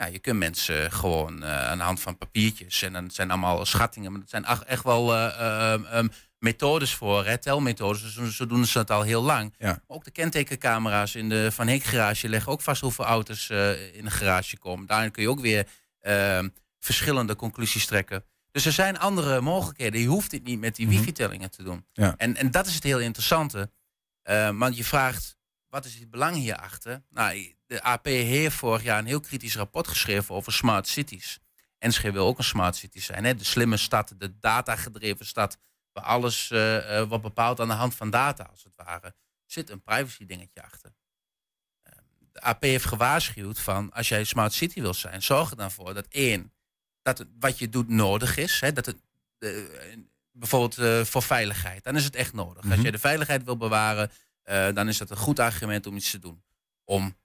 Ja, 0.00 0.06
je 0.06 0.18
kunt 0.18 0.38
mensen 0.38 0.92
gewoon 0.92 1.42
eh, 1.42 1.68
aan 1.68 1.78
de 1.78 1.84
hand 1.84 2.00
van 2.00 2.18
papiertjes. 2.18 2.82
En 2.82 2.92
dan 2.92 3.10
zijn 3.10 3.30
allemaal 3.30 3.66
schattingen. 3.66 4.10
Maar 4.10 4.20
dat 4.20 4.30
zijn 4.30 4.46
ach- 4.46 4.62
echt 4.64 4.82
wel 4.82 5.14
eh, 5.14 5.26
eh, 5.26 5.98
ehm, 5.98 6.08
methodes 6.38 6.94
voor, 6.94 7.26
hè, 7.26 7.38
telmethodes. 7.38 8.12
Zo, 8.14 8.24
zo 8.24 8.46
doen 8.46 8.64
ze 8.66 8.72
dat 8.78 8.90
al 8.90 9.02
heel 9.02 9.22
lang. 9.22 9.54
Maar 9.58 9.80
ook 9.96 10.04
de 10.04 10.10
kentekencamera's 10.10 11.14
in 11.14 11.28
de 11.28 11.52
Van 11.52 11.66
Heek 11.66 11.82
garage 11.84 12.28
leggen 12.28 12.52
ook 12.52 12.60
vast 12.60 12.80
hoeveel 12.80 13.04
auto's 13.04 13.50
eh, 13.50 13.94
in 13.96 14.04
een 14.04 14.10
garage 14.10 14.58
komen. 14.58 14.86
Daarin 14.86 15.10
kun 15.10 15.22
je 15.22 15.28
ook 15.30 15.40
weer 15.40 15.66
ehm, 16.00 16.48
verschillende 16.78 17.36
conclusies 17.36 17.86
trekken. 17.86 18.24
Dus 18.50 18.66
er 18.66 18.72
zijn 18.72 18.98
andere 18.98 19.40
mogelijkheden. 19.40 20.00
Je 20.00 20.06
hoeft 20.06 20.30
dit 20.30 20.44
niet 20.44 20.60
met 20.60 20.76
die 20.76 20.88
wifi-tellingen 20.88 21.50
te 21.50 21.62
doen. 21.62 21.86
Ja. 21.92 22.14
En, 22.16 22.36
en 22.36 22.50
dat 22.50 22.66
is 22.66 22.74
het 22.74 22.82
heel 22.82 23.00
interessante. 23.00 23.70
Want 24.54 24.76
je 24.76 24.84
vraagt, 24.84 25.36
wat 25.68 25.84
is 25.84 25.94
het 25.94 26.10
belang 26.10 26.36
hierachter? 26.36 27.02
Nou, 27.10 27.54
de 27.68 27.82
AP 27.82 28.04
heeft 28.04 28.56
vorig 28.56 28.82
jaar 28.82 28.98
een 28.98 29.06
heel 29.06 29.20
kritisch 29.20 29.56
rapport 29.56 29.88
geschreven 29.88 30.34
over 30.34 30.52
smart 30.52 30.86
cities. 30.88 31.38
Enschede 31.78 32.12
wil 32.12 32.26
ook 32.26 32.38
een 32.38 32.44
smart 32.44 32.76
city 32.76 33.00
zijn. 33.00 33.24
Hè? 33.24 33.34
De 33.34 33.44
slimme 33.44 33.76
stad, 33.76 34.14
de 34.18 34.38
datagedreven 34.38 35.26
stad, 35.26 35.58
waar 35.92 36.04
alles 36.04 36.50
eh, 36.50 37.02
wordt 37.02 37.22
bepaald 37.22 37.60
aan 37.60 37.68
de 37.68 37.74
hand 37.74 37.94
van 37.94 38.10
data, 38.10 38.44
als 38.44 38.64
het 38.64 38.72
ware. 38.76 39.14
Zit 39.46 39.70
een 39.70 39.82
privacy 39.82 40.26
dingetje 40.26 40.62
achter. 40.62 40.92
Eh, 41.82 41.92
De 42.32 42.40
AP 42.40 42.62
heeft 42.62 42.84
gewaarschuwd 42.84 43.58
van, 43.60 43.92
als 43.92 44.08
jij 44.08 44.24
smart 44.24 44.52
city 44.52 44.80
wil 44.80 44.94
zijn, 44.94 45.22
zorg 45.22 45.50
er 45.50 45.56
dan 45.56 45.70
voor 45.70 45.94
dat 45.94 46.06
één, 46.08 46.52
dat 47.02 47.18
het, 47.18 47.28
wat 47.38 47.58
je 47.58 47.68
doet 47.68 47.88
nodig 47.88 48.36
is. 48.36 48.60
Hè? 48.60 48.72
Dat 48.72 48.86
het, 48.86 48.96
eh, 49.38 49.50
bijvoorbeeld 50.32 51.08
voor 51.08 51.22
veiligheid, 51.22 51.84
dan 51.84 51.96
is 51.96 52.04
het 52.04 52.16
echt 52.16 52.32
nodig. 52.32 52.64
Als 52.64 52.74
Mhm. 52.74 52.84
je 52.84 52.92
de 52.92 52.98
veiligheid 52.98 53.44
wil 53.44 53.56
bewaren, 53.56 54.10
dan 54.74 54.88
is 54.88 54.98
dat 54.98 55.10
een 55.10 55.16
goed 55.16 55.38
argument 55.38 55.86
om 55.86 55.96
iets 55.96 56.10
te 56.10 56.18
doen. 56.18 56.42
Om 56.84 57.16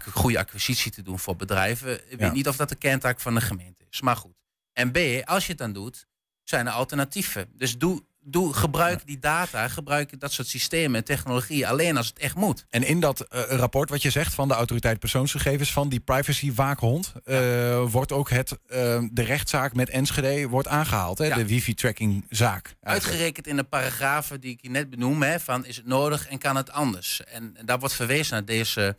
goede 0.00 0.38
acquisitie 0.38 0.92
te 0.92 1.02
doen 1.02 1.18
voor 1.18 1.36
bedrijven. 1.36 2.12
Ik 2.12 2.18
weet 2.18 2.32
niet 2.32 2.48
of 2.48 2.56
dat 2.56 2.68
de 2.68 2.74
kerntaak 2.74 3.20
van 3.20 3.34
de 3.34 3.40
gemeente 3.40 3.84
is, 3.90 4.00
maar 4.00 4.16
goed. 4.16 4.36
En 4.72 4.92
B, 4.92 4.98
als 5.24 5.44
je 5.44 5.50
het 5.50 5.60
dan 5.60 5.72
doet, 5.72 6.06
zijn 6.44 6.66
er 6.66 6.72
alternatieven. 6.72 7.48
Dus 7.56 7.78
doe, 7.78 8.02
doe, 8.20 8.54
gebruik 8.54 9.06
die 9.06 9.18
data, 9.18 9.68
gebruik 9.68 10.20
dat 10.20 10.32
soort 10.32 10.48
systemen 10.48 10.96
en 10.96 11.04
technologie 11.04 11.68
alleen 11.68 11.96
als 11.96 12.06
het 12.06 12.18
echt 12.18 12.34
moet. 12.34 12.64
En 12.70 12.82
in 12.82 13.00
dat 13.00 13.20
eh, 13.20 13.42
rapport 13.42 13.90
wat 13.90 14.02
je 14.02 14.10
zegt 14.10 14.34
van 14.34 14.48
de 14.48 14.54
autoriteit 14.54 14.98
persoonsgegevens, 14.98 15.72
van 15.72 15.88
die 15.88 16.00
privacy-waakhond, 16.00 17.12
eh, 17.24 17.90
wordt 17.90 18.12
ook 18.12 18.30
het, 18.30 18.58
eh, 18.66 19.02
de 19.10 19.22
rechtszaak 19.22 19.74
met 19.74 19.90
Enschede 19.90 20.48
wordt 20.48 20.68
aangehaald. 20.68 21.18
Hè? 21.18 21.26
Ja. 21.26 21.36
De 21.36 21.46
wifi-tracking-zaak. 21.46 22.74
Uitgerekend 22.80 23.46
in 23.46 23.56
de 23.56 23.64
paragrafen 23.64 24.40
die 24.40 24.50
ik 24.50 24.62
je 24.62 24.70
net 24.70 24.90
benoem, 24.90 25.22
hè, 25.22 25.40
van 25.40 25.66
is 25.66 25.76
het 25.76 25.86
nodig 25.86 26.28
en 26.28 26.38
kan 26.38 26.56
het 26.56 26.70
anders? 26.70 27.24
En, 27.24 27.56
en 27.56 27.66
daar 27.66 27.78
wordt 27.78 27.94
verwezen 27.94 28.32
naar 28.32 28.44
deze, 28.44 28.96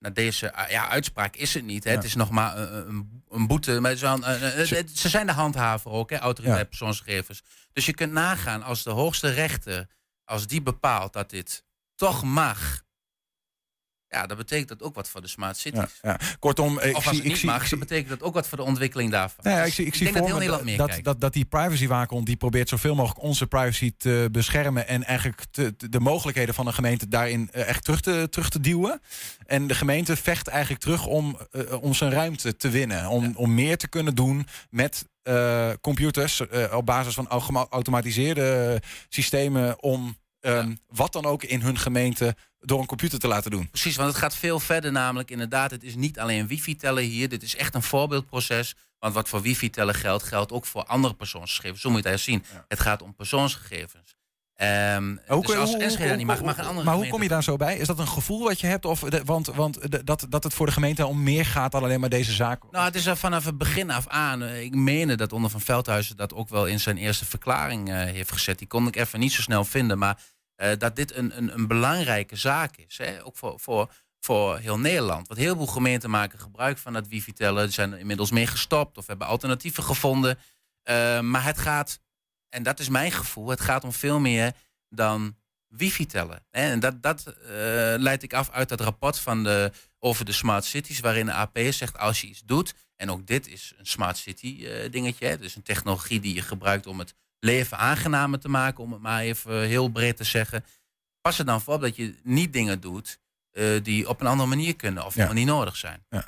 naar 0.00 0.12
deze 0.12 0.54
ah, 0.54 0.70
ja, 0.70 0.88
uitspraak. 0.88 1.36
Is 1.36 1.54
het 1.54 1.64
niet? 1.64 1.84
Hè? 1.84 1.90
Ja. 1.90 1.96
Het 1.96 2.04
is 2.04 2.14
nog 2.14 2.30
maar 2.30 2.58
een, 2.58 2.88
een, 2.88 3.22
een 3.30 3.46
boete. 3.46 3.80
Maar 3.80 3.96
wel 3.98 4.20
het- 4.24 4.90
ze 4.98 5.08
zijn 5.08 5.26
de 5.26 5.32
handhaver 5.32 5.90
ook, 5.90 6.10
hè, 6.10 6.18
autoriteit 6.18 6.60
Ja. 6.60 6.66
persoonsgegevens. 6.68 7.42
Dus 7.72 7.86
je 7.86 7.94
kunt 7.94 8.12
nagaan 8.12 8.62
als 8.62 8.82
de 8.82 8.90
hoogste 8.90 9.30
rechter, 9.30 9.86
als 10.24 10.46
die 10.46 10.62
bepaalt 10.62 11.12
dat 11.12 11.30
dit 11.30 11.64
toch 11.94 12.22
mag. 12.22 12.82
Ja, 14.10 14.26
dat 14.26 14.36
betekent 14.36 14.68
dat 14.68 14.82
ook 14.82 14.94
wat 14.94 15.08
voor 15.08 15.20
de 15.20 15.28
smart 15.28 15.56
cities. 15.56 15.80
Ja, 16.02 16.10
ja. 16.10 16.18
Kortom, 16.38 16.78
ik 16.80 16.96
of 16.96 17.06
als 17.06 17.16
zie, 17.16 17.24
ik 17.24 17.36
zie, 17.36 17.46
mag, 17.48 17.60
ik 17.62 17.66
zie, 17.68 17.78
betekent 17.78 18.08
dat 18.08 18.22
ook 18.22 18.34
wat 18.34 18.48
voor 18.48 18.58
de 18.58 18.64
ontwikkeling 18.64 19.10
daarvan. 19.10 19.44
Nou 19.44 19.56
ja, 19.56 19.60
ik 19.62 19.66
Dus 19.66 19.74
zie, 19.76 19.84
ik 19.86 19.94
zie 19.94 20.02
denk 20.04 20.16
dat 20.16 20.30
voor 20.30 20.40
dat, 20.46 20.64
meer 20.64 20.76
dat, 20.76 20.88
kijkt. 20.88 21.20
dat, 21.20 21.32
die 21.32 21.44
privacywaakhond 21.44 22.26
die 22.26 22.36
probeert 22.36 22.68
zoveel 22.68 22.94
mogelijk 22.94 23.22
onze 23.22 23.46
privacy 23.46 23.92
te 23.98 24.28
beschermen 24.32 24.88
en 24.88 25.04
eigenlijk 25.04 25.44
te- 25.50 25.74
de 25.90 26.00
mogelijkheden 26.00 26.54
van 26.54 26.66
een 26.66 26.74
gemeente 26.74 27.08
daarin 27.08 27.48
eh, 27.52 27.68
echt 27.68 27.84
terug 27.84 28.00
te, 28.00 28.26
terug 28.30 28.48
te 28.50 28.60
duwen. 28.60 29.00
En 29.46 29.66
de 29.66 29.74
gemeente 29.74 30.16
vecht 30.16 30.48
eigenlijk 30.48 30.82
terug 30.82 31.06
om, 31.06 31.38
eh, 31.50 31.82
om 31.82 31.94
zijn 31.94 32.10
ruimte 32.10 32.56
te 32.56 32.68
winnen. 32.68 33.08
Om, 33.08 33.32
om 33.36 33.54
meer 33.54 33.76
te 33.78 33.88
kunnen 33.88 34.14
doen 34.14 34.46
met 34.70 35.08
eh, 35.22 35.70
computers 35.80 36.42
op 36.72 36.86
basis 36.86 37.14
van 37.14 37.26
geautomatiseerde 37.30 38.80
systemen 39.08 39.82
om 39.82 40.16
ehm, 40.40 40.74
wat 40.86 41.12
dan 41.12 41.24
ook 41.24 41.42
in 41.42 41.60
hun 41.60 41.78
gemeente 41.78 42.36
door 42.60 42.80
een 42.80 42.86
computer 42.86 43.18
te 43.18 43.28
laten 43.28 43.50
doen. 43.50 43.68
Precies, 43.68 43.96
want 43.96 44.08
het 44.08 44.18
gaat 44.18 44.36
veel 44.36 44.60
verder 44.60 44.92
namelijk. 44.92 45.30
Inderdaad, 45.30 45.70
het 45.70 45.82
is 45.82 45.94
niet 45.94 46.18
alleen 46.18 46.46
wifi-tellen 46.46 47.02
hier. 47.02 47.28
Dit 47.28 47.42
is 47.42 47.56
echt 47.56 47.74
een 47.74 47.82
voorbeeldproces. 47.82 48.74
Want 48.98 49.14
wat 49.14 49.28
voor 49.28 49.42
wifi-tellen 49.42 49.94
geldt, 49.94 50.22
geldt 50.22 50.52
ook 50.52 50.66
voor 50.66 50.84
andere 50.84 51.14
persoonsgegevens. 51.14 51.80
Zo 51.80 51.90
moet 51.90 52.02
je 52.02 52.08
het 52.08 52.18
eigenlijk 52.18 52.46
zien. 52.46 52.64
Het 52.68 52.80
gaat 52.80 53.02
om 53.02 53.14
persoonsgegevens. 53.14 54.14
Hoe- 55.26 55.46
dus 55.46 55.56
als 55.56 55.70
hoe- 55.72 55.82
Enschede 55.82 56.08
dat 56.08 56.16
niet 56.16 56.26
mag, 56.26 56.42
mag 56.42 56.58
een 56.58 56.64
andere 56.64 56.84
Maar 56.84 56.94
hoe 56.94 57.08
kom 57.08 57.22
je 57.22 57.28
daar 57.28 57.42
zo 57.42 57.56
bij? 57.56 57.76
Is 57.76 57.86
dat 57.86 57.98
een 57.98 58.08
gevoel 58.08 58.44
wat 58.44 58.60
je 58.60 58.66
hebt? 58.66 58.84
Of 58.84 59.00
de- 59.00 59.24
want 59.24 59.46
want 59.46 59.90
de- 59.92 60.04
dat, 60.04 60.26
dat 60.28 60.44
het 60.44 60.54
voor 60.54 60.66
de 60.66 60.72
gemeente 60.72 61.06
om 61.06 61.22
meer 61.22 61.46
gaat 61.46 61.72
dan 61.72 61.82
alleen 61.82 62.00
maar 62.00 62.08
deze 62.08 62.32
zaak? 62.32 62.62
Nou, 62.70 62.84
het 62.84 62.94
is 62.94 63.06
er 63.06 63.16
vanaf 63.16 63.44
het 63.44 63.58
begin 63.58 63.90
af 63.90 64.08
aan. 64.08 64.42
eh, 64.42 64.62
Ik 64.62 64.74
meen 64.74 65.16
dat 65.16 65.32
onder 65.32 65.50
Van 65.50 65.60
Veldhuizen 65.60 66.16
dat 66.16 66.34
ook 66.34 66.48
wel 66.48 66.66
in 66.66 66.80
zijn 66.80 66.96
eerste 66.96 67.24
verklaring 67.24 67.88
eh, 67.90 67.96
heeft 67.96 68.32
gezet. 68.32 68.58
Die 68.58 68.66
kon 68.68 68.86
ik 68.86 68.96
even 68.96 69.18
niet 69.20 69.32
zo 69.32 69.42
snel 69.42 69.64
vinden. 69.64 69.98
Maar 69.98 70.18
eh, 70.56 70.70
dat 70.78 70.96
dit 70.96 71.14
een, 71.16 71.36
een, 71.36 71.54
een 71.54 71.66
belangrijke 71.66 72.36
zaak 72.36 72.76
is. 72.76 72.98
Hè? 72.98 73.24
Ook 73.24 73.36
voor, 73.36 73.54
voor, 73.60 73.92
voor 74.20 74.58
heel 74.58 74.78
Nederland. 74.78 75.28
Want 75.28 75.40
heel 75.40 75.56
veel 75.56 75.66
gemeenten 75.66 76.10
maken 76.10 76.38
gebruik 76.38 76.78
van 76.78 76.92
dat 76.92 77.08
wifi-tellen. 77.08 77.72
Zijn 77.72 77.92
er 77.92 77.98
inmiddels 77.98 78.30
mee 78.30 78.46
gestopt 78.46 78.98
of 78.98 79.06
hebben 79.06 79.26
alternatieven 79.26 79.82
gevonden. 79.82 80.38
Maar 81.20 81.44
het 81.44 81.58
gaat, 81.58 82.00
en 82.50 82.62
dat 82.62 82.78
is 82.78 82.88
mijn 82.88 83.12
gevoel, 83.12 83.48
het 83.48 83.60
gaat 83.60 83.84
om 83.84 83.92
veel 83.92 84.20
meer 84.20 84.52
dan 84.88 85.36
wifi-tellen. 85.66 86.46
hè. 86.50 86.70
En 86.70 86.80
dat, 86.80 87.02
dat 87.02 87.26
eh, 87.26 87.44
leid 87.96 88.22
ik 88.22 88.32
af 88.32 88.50
uit 88.50 88.68
dat 88.68 88.80
rapport 88.80 89.18
van 89.18 89.44
de, 89.44 89.72
over 89.98 90.24
de 90.24 90.32
smart 90.32 90.64
cities, 90.64 91.00
waarin 91.00 91.26
de 91.26 91.32
AP 91.32 91.58
zegt 91.70 91.98
als 91.98 92.20
je 92.20 92.26
iets 92.26 92.42
doet, 92.44 92.74
en 92.96 93.10
ook 93.10 93.26
dit 93.26 93.48
is 93.48 93.74
een 93.78 93.86
smart 93.86 94.16
city 94.16 94.66
eh, 94.66 94.90
dingetje, 94.90 95.26
hè, 95.26 95.38
dus 95.38 95.56
een 95.56 95.62
technologie 95.62 96.20
die 96.20 96.34
je 96.34 96.42
gebruikt 96.42 96.86
om 96.86 96.98
het 96.98 97.14
leven 97.38 97.78
aangenamer 97.78 98.40
te 98.40 98.48
maken, 98.48 98.84
om 98.84 98.92
het 98.92 99.00
maar 99.00 99.20
even 99.20 99.66
heel 99.66 99.88
breed 99.88 100.16
te 100.16 100.24
zeggen. 100.24 100.64
Pas 101.20 101.38
er 101.38 101.44
dan 101.44 101.60
voor 101.60 101.74
op 101.74 101.80
dat 101.80 101.96
je 101.96 102.14
niet 102.22 102.52
dingen 102.52 102.80
doet 102.80 103.18
eh, 103.50 103.82
die 103.82 104.08
op 104.08 104.20
een 104.20 104.26
andere 104.26 104.48
manier 104.48 104.76
kunnen 104.76 105.04
of 105.04 105.14
helemaal 105.14 105.34
niet 105.34 105.46
nodig 105.46 105.76
zijn. 105.76 106.04
En 106.08 106.24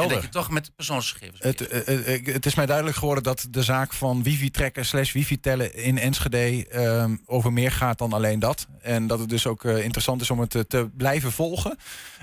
Helder. 0.00 0.14
dat 0.14 0.24
je 0.24 0.28
toch 0.28 0.50
met 0.50 0.76
persoonsgegevens 0.76 1.42
Het, 1.42 1.68
eh, 1.68 2.14
eh, 2.14 2.26
het 2.26 2.46
is 2.46 2.54
mij 2.54 2.66
duidelijk 2.66 2.96
geworden 2.96 3.24
dat 3.24 3.46
de 3.50 3.62
zaak 3.62 3.92
van 3.92 4.22
wifi-trekken 4.22 4.86
slash 4.86 5.12
wifi-tellen 5.12 5.74
in 5.74 5.98
Enschede 5.98 6.68
ehm, 6.68 7.16
over 7.26 7.52
meer 7.52 7.72
gaat 7.72 7.98
dan 7.98 8.12
alleen 8.12 8.38
dat. 8.38 8.66
En 8.80 9.06
dat 9.06 9.18
het 9.18 9.28
dus 9.28 9.46
ook 9.46 9.64
eh, 9.64 9.82
interessant 9.82 10.20
is 10.20 10.30
om 10.30 10.40
het 10.40 10.54
eh, 10.54 10.60
te 10.60 10.90
blijven 10.96 11.32
volgen. 11.32 11.76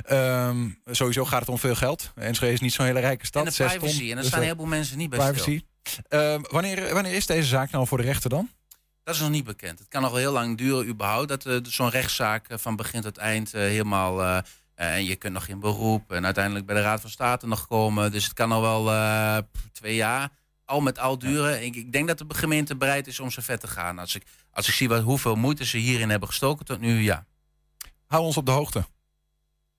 Ehm, 0.03 0.69
sowieso 0.85 1.25
gaat 1.25 1.39
het 1.39 1.49
om 1.49 1.57
veel 1.57 1.75
geld. 1.75 2.11
Enschede 2.15 2.53
is 2.53 2.59
niet 2.59 2.73
zo'n 2.73 2.85
hele 2.85 2.99
rijke 2.99 3.25
stad. 3.25 3.45
En 3.45 3.51
de 3.51 3.55
privacy, 3.55 3.97
ton. 3.97 4.01
en 4.01 4.07
daar 4.07 4.15
Dus 4.15 4.27
staan 4.27 4.43
veel 4.43 4.65
mensen 4.65 4.97
niet 4.97 5.09
bij 5.09 5.19
privacy. 5.19 5.61
Ehm, 6.07 6.41
wanneer, 6.41 6.93
wanneer 6.93 7.13
is 7.13 7.25
deze 7.25 7.47
zaak 7.47 7.71
nou 7.71 7.87
voor 7.87 7.97
de 7.97 8.03
rechter 8.03 8.29
dan? 8.29 8.49
Dat 9.03 9.15
is 9.15 9.21
nog 9.21 9.29
niet 9.29 9.43
bekend. 9.43 9.79
Het 9.79 9.87
kan 9.87 10.01
nog 10.01 10.11
wel 10.11 10.19
heel 10.19 10.31
lang 10.31 10.57
duren 10.57 10.87
überhaupt. 10.87 11.27
Dat 11.27 11.67
zo'n 11.67 11.89
rechtszaak 11.89 12.47
van 12.49 12.75
begin 12.75 13.01
tot 13.01 13.17
eind 13.17 13.51
helemaal... 13.51 14.43
eh, 14.81 14.87
eh, 14.87 14.95
en 14.95 15.05
je 15.05 15.15
kunt 15.15 15.33
nog 15.33 15.47
in 15.47 15.59
beroep 15.59 16.11
en 16.11 16.25
uiteindelijk 16.25 16.65
bij 16.65 16.75
de 16.75 16.81
Raad 16.81 17.01
van 17.01 17.09
State 17.09 17.47
nog 17.47 17.67
komen. 17.67 18.11
Dus 18.11 18.23
het 18.23 18.33
kan 18.33 18.49
nog 18.49 18.61
wel 18.61 18.91
eh, 18.91 19.37
twee 19.71 19.95
jaar 19.95 20.29
al 20.65 20.81
met 20.81 20.99
al 20.99 21.17
duren. 21.17 21.63
Ik, 21.63 21.75
ik 21.75 21.91
denk 21.91 22.07
dat 22.07 22.17
de 22.17 22.25
gemeente 22.27 22.75
bereid 22.75 23.07
is 23.07 23.19
om 23.19 23.31
zo 23.31 23.41
ver 23.41 23.59
te 23.59 23.67
gaan. 23.67 23.99
Als 23.99 24.15
ik, 24.15 24.23
als 24.51 24.67
ik 24.67 24.73
zie 24.73 24.89
wat, 24.89 25.01
hoeveel 25.01 25.35
moeite 25.35 25.65
ze 25.65 25.77
hierin 25.77 26.09
hebben 26.09 26.27
gestoken 26.27 26.65
tot 26.65 26.79
nu, 26.79 27.01
ja. 27.01 27.25
Hou 28.07 28.23
ons 28.23 28.37
op 28.37 28.45
de 28.45 28.51
hoogte. 28.51 28.85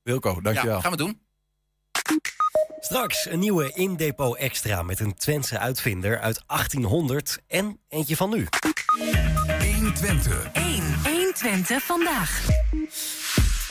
Wilco, 0.02 0.40
dankjewel. 0.40 0.74
Ja, 0.74 0.80
gaan 0.80 0.90
we 0.90 0.96
doen. 0.96 1.20
Straks 2.80 3.26
een 3.26 3.38
nieuwe 3.38 3.72
In-Depot 3.72 4.36
Extra 4.36 4.82
met 4.82 5.00
een 5.00 5.14
Twentse 5.14 5.58
uitvinder 5.58 6.20
uit 6.20 6.42
1800 6.46 7.38
en 7.46 7.78
eentje 7.88 8.16
van 8.16 8.30
nu. 8.30 8.46
1 9.60 9.94
Twente. 9.94 10.50
1. 10.52 10.94
1 11.04 11.34
Twente 11.34 11.80
vandaag. 11.80 12.46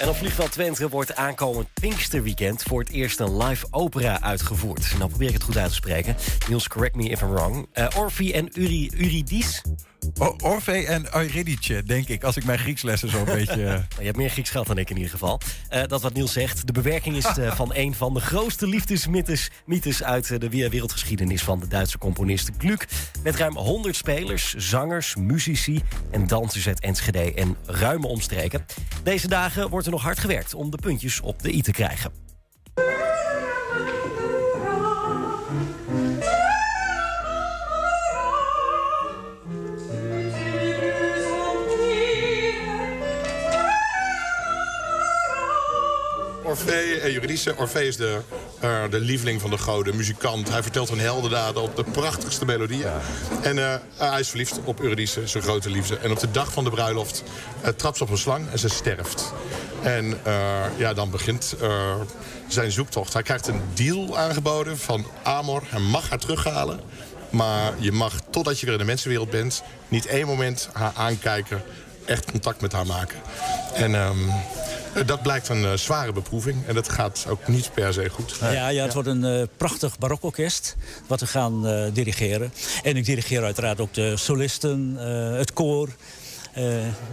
En 0.01 0.09
op 0.09 0.15
Vliegveld 0.15 0.51
Twente 0.51 0.89
wordt 0.89 1.15
aankomend 1.15 1.67
Pinksterweekend 1.73 2.63
voor 2.63 2.79
het 2.79 2.89
eerst 2.89 3.19
een 3.19 3.37
live 3.37 3.67
opera 3.71 4.21
uitgevoerd. 4.21 4.93
Nou 4.97 5.09
probeer 5.09 5.27
ik 5.27 5.33
het 5.33 5.43
goed 5.43 5.57
uit 5.57 5.69
te 5.69 5.75
spreken. 5.75 6.15
Niels, 6.47 6.67
correct 6.67 6.95
me 6.95 7.03
if 7.03 7.21
I'm 7.21 7.31
wrong. 7.31 7.67
Eh 7.71 7.87
Orphy 7.97 8.31
en 8.31 8.61
Uri, 8.61 8.89
Eurydice. 8.93 9.61
Orfe 10.43 10.85
en 10.87 11.15
Eurydice, 11.15 11.83
denk 11.85 12.07
ik, 12.07 12.23
als 12.23 12.37
ik 12.37 12.45
mijn 12.45 12.59
Griekslessen 12.59 13.09
zo 13.09 13.17
een 13.19 13.25
beetje... 13.45 13.63
eh, 13.65 13.69
Nou, 13.69 13.83
je 13.97 14.05
hebt 14.05 14.17
meer 14.17 14.29
Grieks 14.29 14.49
gehad 14.49 14.67
dan 14.67 14.77
ik 14.77 14.89
in 14.89 14.95
ieder 14.95 15.11
geval. 15.11 15.39
Eh, 15.69 15.83
dat 15.87 16.01
wat 16.01 16.13
Niels 16.13 16.33
zegt. 16.33 16.67
De 16.67 16.71
bewerking 16.73 17.15
is 17.15 17.25
eh, 17.25 17.55
van 17.61 17.71
een 17.73 17.95
van 17.95 18.13
de 18.13 18.19
grootste 18.19 18.67
liefdesmythes 18.67 19.49
mythes 19.65 20.03
uit 20.03 20.41
de 20.41 20.49
wereldgeschiedenis 20.49 21.43
van 21.43 21.59
de 21.59 21.67
Duitse 21.67 21.97
componist 21.97 22.49
Gluck. 22.57 22.87
Met 23.23 23.35
ruim 23.35 23.55
100 23.55 23.95
spelers, 23.95 24.53
zangers, 24.53 25.15
muzici 25.15 25.81
en 26.11 26.27
dansers 26.27 26.67
uit 26.67 26.79
Enschede 26.79 27.33
en 27.33 27.55
ruime 27.65 28.07
omstreken. 28.07 28.65
Deze 29.03 29.27
dagen 29.27 29.69
wordt 29.69 29.85
er 29.85 29.91
nog 29.91 30.01
hard 30.01 30.19
gewerkt 30.19 30.53
om 30.53 30.71
de 30.71 30.77
puntjes 30.77 31.19
op 31.21 31.41
de 31.41 31.53
i 31.53 31.61
te 31.61 31.71
krijgen. 31.71 32.11
Orfee 46.51 46.99
en 46.99 47.13
Eurydice. 47.13 47.57
Orfee 47.57 47.87
is 47.87 47.97
de 47.97 48.19
eh, 48.59 48.83
de 48.89 48.99
lieveling 48.99 49.41
van 49.41 49.49
de 49.49 49.57
goden, 49.57 49.95
muzikant. 49.95 50.49
Hij 50.49 50.61
vertelt 50.61 50.89
hun 50.89 50.99
heldendaden 50.99 51.61
op 51.61 51.75
de 51.75 51.83
prachtigste 51.83 52.45
melodieën. 52.45 52.91
En 53.41 53.57
eh, 53.57 53.75
hij 53.97 54.19
is 54.19 54.29
verliefd 54.29 54.59
op 54.63 54.79
Eurydice, 54.79 55.27
zijn 55.27 55.43
grote 55.43 55.69
liefde. 55.69 55.97
En 55.97 56.11
op 56.11 56.19
de 56.19 56.31
dag 56.31 56.51
van 56.51 56.63
de 56.63 56.69
bruiloft 56.69 57.23
uh, 57.61 57.69
trapt 57.69 57.97
ze 57.97 58.03
op 58.03 58.09
een 58.09 58.17
slang 58.17 58.51
en 58.51 58.59
ze 58.59 58.69
sterft. 58.69 59.33
En 59.81 60.19
eh, 60.23 60.63
ja, 60.77 60.93
dan 60.93 61.09
begint 61.09 61.55
eh, 61.61 61.95
zijn 62.47 62.71
zoektocht. 62.71 63.13
Hij 63.13 63.23
krijgt 63.23 63.47
een 63.47 63.61
deal 63.73 64.17
aangeboden 64.17 64.77
van 64.77 65.05
Amor. 65.23 65.63
Hij 65.65 65.79
mag 65.79 66.09
haar 66.09 66.19
terughalen. 66.19 66.79
Maar 67.29 67.73
je 67.77 67.91
mag, 67.91 68.13
totdat 68.29 68.59
je 68.59 68.65
weer 68.65 68.75
in 68.75 68.81
de 68.81 68.85
mensenwereld 68.85 69.29
bent... 69.29 69.63
niet 69.87 70.05
één 70.05 70.27
moment 70.27 70.69
haar 70.73 70.91
aankijken, 70.95 71.63
echt 72.05 72.31
contact 72.31 72.61
met 72.61 72.71
haar 72.71 72.85
maken. 72.85 73.19
En 73.73 73.95
ehm, 73.95 74.29
dat 75.05 75.21
blijkt 75.21 75.49
een 75.49 75.65
eh, 75.65 75.73
zware 75.73 76.11
beproeving. 76.13 76.67
En 76.67 76.75
dat 76.75 76.89
gaat 76.89 77.25
ook 77.29 77.47
niet 77.47 77.73
per 77.73 77.93
se 77.93 78.09
goed. 78.09 78.35
Ja, 78.41 78.67
ja, 78.67 78.83
het 78.83 78.93
wordt 78.93 79.07
een 79.09 79.23
eh, 79.25 79.47
prachtig 79.57 79.97
barokorkest 79.97 80.75
wat 81.07 81.19
we 81.19 81.27
gaan 81.27 81.67
eh, 81.67 81.83
dirigeren. 81.93 82.53
En 82.83 82.97
ik 82.97 83.05
dirigeer 83.05 83.43
uiteraard 83.43 83.79
ook 83.79 83.93
de 83.93 84.17
solisten, 84.17 84.95
eh, 84.99 85.37
het 85.37 85.53
koor... 85.53 85.89
eh, 86.53 86.63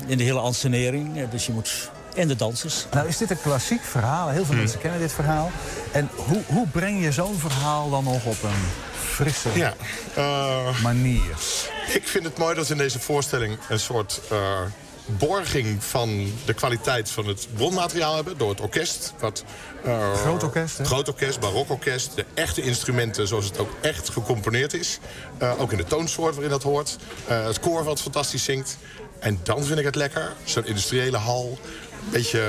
in 0.07 0.19
de 0.19 0.25
hele 0.25 0.39
ansenering. 0.41 1.19
Eh, 1.19 1.31
Dus 1.31 1.47
je 1.47 1.53
moet... 1.53 1.91
En 2.15 2.29
de 2.29 2.37
dansers. 2.37 2.87
Nou 2.93 3.09
is 3.09 3.17
dit 3.17 3.31
een 3.31 3.41
klassiek 3.41 3.83
verhaal. 3.83 4.29
Heel 4.29 4.37
veel 4.45 4.47
Hmm. 4.47 4.57
mensen 4.59 4.81
kennen 4.81 5.01
dit 5.01 5.13
verhaal. 5.13 5.51
En 5.93 6.09
hoe, 6.15 6.43
hoe 6.47 6.67
breng 6.69 7.03
je 7.03 7.13
zo'n 7.13 7.39
verhaal 7.39 7.91
dan 7.91 8.05
nog 8.05 8.25
op 8.25 8.43
een 8.43 8.65
frisse 9.15 9.49
Ja, 9.55 9.75
eh, 10.15 10.83
manier? 10.83 11.37
Ik 11.95 12.09
vind 12.09 12.25
het 12.25 12.39
mooi 12.39 12.55
dat 12.55 12.67
we 12.67 12.73
in 12.73 12.79
deze 12.79 12.99
voorstelling 12.99 13.59
een 13.69 13.81
soort 13.81 14.21
eh, 14.31 14.39
borging 15.09 15.85
van 15.85 16.33
de 16.45 16.55
kwaliteit 16.55 17.11
van 17.11 17.27
het 17.27 17.49
bronmateriaal 17.55 18.15
hebben 18.15 18.39
door 18.39 18.51
het 18.51 18.61
orkest. 18.61 19.15
Wat, 19.19 19.45
eh, 19.85 20.15
Groot 20.15 20.43
orkest, 20.43 20.79
hè? 20.79 20.85
Groot 20.85 21.09
orkest, 21.09 21.41
barokorkest. 21.41 22.17
De 22.17 22.25
echte 22.35 22.63
instrumenten 22.63 23.29
zoals 23.29 23.45
het 23.45 23.59
ook 23.59 23.71
echt 23.81 24.09
gecomponeerd 24.09 24.75
is. 24.75 24.99
Eh, 25.39 25.61
ook 25.61 25.73
in 25.73 25.79
de 25.79 25.85
toonsoort 25.85 26.35
waarin 26.35 26.53
dat 26.53 26.63
hoort. 26.63 26.97
Eh, 27.27 27.45
het 27.45 27.61
koor 27.61 27.85
wat 27.85 28.01
fantastisch 28.01 28.45
zingt. 28.45 28.79
En 29.19 29.41
dan 29.43 29.65
vind 29.65 29.79
ik 29.79 29.85
het 29.85 29.95
lekker. 29.95 30.33
Zo'n 30.45 30.67
industriële 30.67 31.17
hal. 31.17 31.59
Een 32.09 32.15
beetje 32.15 32.41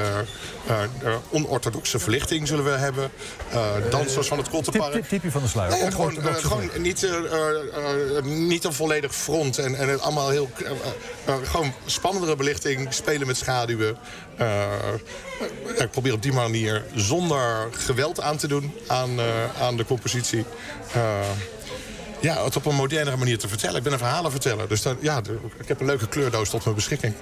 eh, 0.67 0.83
eh, 0.83 1.15
onorthodoxe 1.29 1.99
verlichting 1.99 2.47
zullen 2.47 2.63
we 2.63 2.69
hebben. 2.69 3.11
Eh, 3.51 3.71
dansers 3.89 4.27
van 4.27 4.37
het 4.37 4.49
Kottenpark. 4.49 4.93
Tip, 4.93 5.07
tipje 5.07 5.31
van 5.31 5.41
de 5.41 5.47
sluier. 5.47 5.77
Nee, 5.77 5.91
gewoon, 5.91 6.17
gewoon 6.23 6.69
niet, 6.77 7.03
eh, 7.03 7.11
eh, 7.11 8.17
eh, 8.17 8.23
niet 8.23 8.63
een 8.63 8.73
volledig 8.73 9.15
front. 9.15 9.57
En, 9.57 9.75
en 9.75 9.89
het 9.89 10.01
allemaal 10.01 10.29
heel... 10.29 10.49
gewoon 11.43 11.73
spannendere 11.85 12.35
belichting, 12.35 12.93
spelen 12.93 13.27
met 13.27 13.37
schaduwen. 13.37 13.97
Ik 15.77 15.91
probeer 15.91 16.13
op 16.13 16.21
die 16.21 16.33
manier 16.33 16.83
zonder 16.95 17.67
geweld 17.71 18.21
aan 18.21 18.37
te 18.37 18.47
doen 18.47 18.73
aan, 18.87 19.19
eh, 19.19 19.61
aan 19.61 19.77
de 19.77 19.85
compositie. 19.85 20.45
Eh, 20.93 21.01
ja, 22.19 22.43
het 22.43 22.55
op 22.55 22.65
een 22.65 22.75
modernere 22.75 23.17
manier 23.17 23.37
te 23.37 23.47
vertellen. 23.47 23.75
Ik 23.77 23.83
ben 23.83 23.91
een 23.93 23.99
verhalenverteller. 23.99 24.67
Dus 24.67 24.81
dan, 24.81 24.97
ja, 24.99 25.21
ik 25.59 25.67
heb 25.67 25.79
een 25.79 25.85
leuke 25.85 26.07
kleurdoos 26.07 26.49
tot 26.49 26.63
mijn 26.63 26.75
beschikking. 26.75 27.13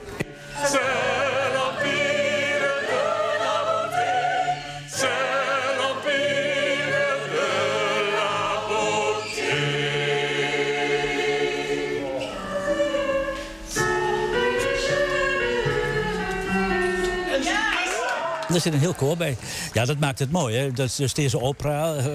Er 18.58 18.64
zit 18.64 18.74
een 18.74 18.80
heel 18.80 18.94
koor 18.94 19.18
bij. 19.18 19.38
Ja, 19.74 19.86
dat 19.86 20.00
maakt 20.00 20.20
het 20.20 20.32
mooi. 20.32 20.58
Hè? 20.58 20.72
Dus, 20.72 20.96
dus 20.96 21.14
deze 21.14 21.42
opera 21.42 21.96
eh, 21.96 22.06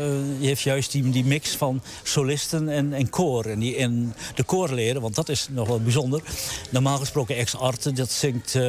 heeft 0.40 0.60
juist 0.60 0.92
die, 0.92 1.10
die 1.10 1.24
mix 1.24 1.56
van 1.56 1.82
solisten 2.02 2.68
en, 2.68 2.92
en 2.92 3.10
koor. 3.10 3.44
En, 3.44 3.58
die, 3.58 3.76
en 3.76 4.14
de 4.34 4.42
koorleren, 4.42 5.02
want 5.02 5.14
dat 5.14 5.28
is 5.28 5.46
nog 5.50 5.68
wel 5.68 5.80
bijzonder. 5.80 6.22
Normaal 6.70 6.98
gesproken 6.98 7.36
ex 7.36 7.56
arte, 7.56 7.92
dat 7.92 8.10
zingt 8.10 8.54
eh, 8.54 8.62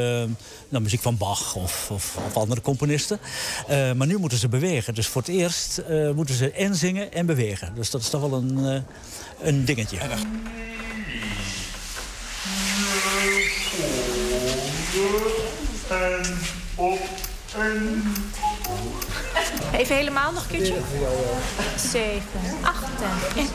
nou, 0.69 0.83
muziek 0.83 1.01
van 1.01 1.17
Bach 1.17 1.55
of, 1.55 1.89
of, 1.91 2.17
andere 2.33 2.61
componisten. 2.61 3.19
Eh, 3.67 3.91
maar 3.93 4.07
nu 4.07 4.17
moeten 4.17 4.37
ze 4.37 4.47
bewegen. 4.47 4.93
Dus 4.93 5.07
voor 5.07 5.21
het 5.21 5.31
eerst 5.31 5.77
eh, 5.77 6.11
moeten 6.11 6.35
ze 6.35 6.51
en 6.51 6.75
zingen 6.75 7.13
en 7.13 7.25
bewegen. 7.25 7.75
Dus 7.75 7.89
dat 7.89 8.01
is 8.01 8.09
toch 8.09 8.21
wel 8.21 8.33
een, 8.33 8.65
eh, 8.65 9.47
een 9.47 9.65
dingetje. 9.65 9.97
En 9.97 10.09
op. 16.75 17.12
Even 19.79 19.95
helemaal 19.95 20.31
nog 20.31 20.43
een 20.43 20.49
keertje. 20.49 20.75
Zeven, 21.75 22.39
acht 22.61 22.83
en 22.83 23.45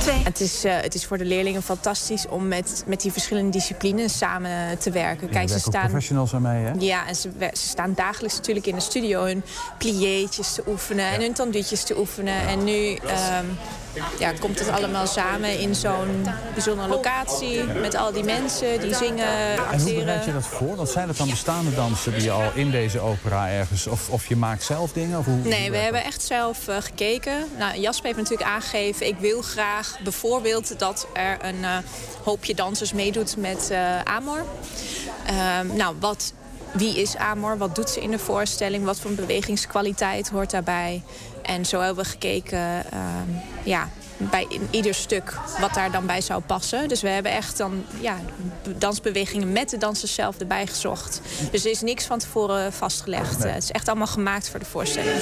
twee. 0.00 0.22
Het 0.24 0.40
is, 0.40 0.64
eh, 0.64 0.74
het 0.80 0.94
is 0.94 1.06
voor 1.06 1.18
de 1.18 1.24
leerlingen 1.24 1.62
fantastisch 1.62 2.26
om 2.28 2.48
met, 2.48 2.84
met 2.86 3.00
die 3.00 3.12
verschillende 3.12 3.50
disciplines 3.50 4.18
samen 4.18 4.78
te 4.78 4.90
werken. 4.90 5.28
Kijk, 5.28 5.48
ze 5.48 5.58
staan. 5.58 5.82
professionals 5.82 6.34
aan 6.34 6.42
mee, 6.42 6.64
hè? 6.64 6.72
Ja, 6.78 7.06
en 7.06 7.16
ze, 7.16 7.30
ze 7.38 7.68
staan 7.68 7.92
dagelijks 7.94 8.36
natuurlijk 8.36 8.66
in 8.66 8.74
de 8.74 8.80
studio 8.80 9.24
hun 9.24 9.42
pliétjes 9.78 10.54
te 10.54 10.62
oefenen 10.66 11.06
en 11.06 11.20
hun 11.20 11.32
tandutjes 11.32 11.84
te 11.84 11.98
oefenen. 11.98 12.48
En 12.48 12.64
nu 12.64 12.94
ehm, 12.94 13.44
ja, 14.18 14.32
komt 14.40 14.58
het 14.58 14.68
allemaal 14.68 15.06
samen 15.06 15.58
in 15.58 15.74
zo'n 15.74 16.26
bijzondere 16.52 16.88
locatie 16.88 17.64
met 17.64 17.94
al 17.94 18.12
die 18.12 18.24
mensen 18.24 18.80
die 18.80 18.94
zingen, 18.94 19.26
En 19.26 19.56
hoe 19.56 19.66
acteren. 19.66 19.94
bereid 20.04 20.24
je 20.24 20.32
dat 20.32 20.46
voor? 20.46 20.76
Want 20.76 20.88
zijn 20.88 21.08
het 21.08 21.16
dan 21.16 21.30
bestaande 21.30 21.74
dansen 21.74 22.12
die 22.12 22.22
je 22.22 22.30
al 22.30 22.50
in 22.54 22.70
deze 22.70 23.00
opera 23.00 23.48
ergens... 23.48 23.86
of, 23.86 24.08
of 24.10 24.26
je 24.28 24.36
maakt 24.36 24.62
zelf 24.62 24.92
dingen? 24.92 25.18
Of 25.18 25.24
hoe, 25.24 25.36
Nee, 25.42 25.70
we 25.70 25.76
hebben 25.76 26.04
echt 26.04 26.22
zelf 26.22 26.68
eh, 26.68 26.76
gekeken. 26.80 27.44
Nou, 27.58 27.78
Jasper 27.80 28.06
heeft 28.06 28.18
natuurlijk 28.18 28.48
aangegeven... 28.48 29.06
ik 29.06 29.16
wil 29.18 29.42
graag 29.42 29.98
bijvoorbeeld 30.02 30.78
dat 30.78 31.06
er 31.12 31.36
een 31.40 31.64
eh, 31.64 31.76
hoopje 32.24 32.54
dansers 32.54 32.92
meedoet 32.92 33.36
met 33.36 33.70
eh, 33.70 34.00
Amor. 34.00 34.44
Ehm, 35.26 35.76
nou, 35.76 35.96
wat, 36.00 36.32
wie 36.72 37.00
is 37.00 37.16
Amor? 37.16 37.58
Wat 37.58 37.74
doet 37.74 37.90
ze 37.90 38.00
in 38.00 38.10
de 38.10 38.18
voorstelling? 38.18 38.84
Wat 38.84 39.00
voor 39.00 39.10
bewegingskwaliteit 39.10 40.28
hoort 40.28 40.50
daarbij? 40.50 41.02
En 41.42 41.64
zo 41.64 41.80
hebben 41.80 42.04
we 42.04 42.10
gekeken 42.10 42.90
ehm, 42.90 43.28
ja, 43.62 43.88
bij 44.16 44.46
in 44.48 44.68
ieder 44.70 44.94
stuk 44.94 45.34
wat 45.60 45.74
daar 45.74 45.90
dan 45.90 46.06
bij 46.06 46.20
zou 46.20 46.42
passen. 46.42 46.88
Dus 46.88 47.00
we 47.00 47.08
hebben 47.08 47.32
echt 47.32 47.56
dan 47.56 47.84
ja, 48.00 48.16
dansbewegingen 48.78 49.52
met 49.52 49.70
de 49.70 49.78
dansers 49.78 50.14
zelf 50.14 50.38
erbij 50.38 50.66
gezocht. 50.66 51.20
Dus 51.50 51.64
er 51.64 51.70
is 51.70 51.80
niks 51.80 52.04
van 52.04 52.18
tevoren 52.18 52.72
vastgelegd. 52.72 53.38
Nee. 53.38 53.52
Het 53.52 53.62
is 53.62 53.70
echt 53.70 53.88
allemaal 53.88 54.06
gemaakt 54.06 54.50
voor 54.50 54.58
de 54.58 54.66
voorstelling. 54.66 55.20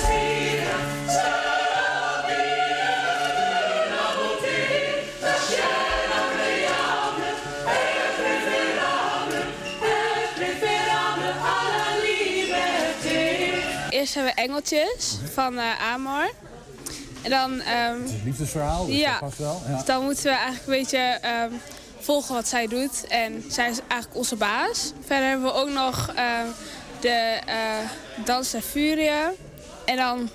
Eerst 14.10 14.22
hebben 14.22 14.44
we 14.44 14.48
Engeltjes 14.50 15.16
van 15.32 15.58
eh, 15.58 15.92
Amor. 15.92 16.30
En 17.22 17.30
dan, 17.30 17.60
ehm, 17.60 18.02
Het 18.02 18.24
liefdesverhaal, 18.24 18.86
dus 18.86 18.96
Ja. 18.96 19.10
dat 19.10 19.20
past 19.20 19.38
wel. 19.38 19.62
Ja. 19.68 19.76
dus 19.76 19.84
dan 19.84 20.04
moeten 20.04 20.22
we 20.24 20.30
eigenlijk 20.30 20.66
een 20.66 20.72
beetje 20.72 20.98
ehm, 20.98 21.50
volgen 22.00 22.34
wat 22.34 22.48
zij 22.48 22.66
doet. 22.66 23.06
En 23.06 23.44
zij 23.48 23.70
is 23.70 23.78
eigenlijk 23.88 24.14
onze 24.16 24.36
baas. 24.36 24.92
Verder 25.06 25.28
hebben 25.28 25.46
we 25.46 25.52
ook 25.52 25.68
nog 25.68 26.12
ehm, 26.14 26.46
de 27.00 27.40
eh 27.46 28.24
Dans 28.24 28.50
der 28.50 28.60
Furia. 28.62 29.32
En 29.84 29.96
dan, 29.96 30.30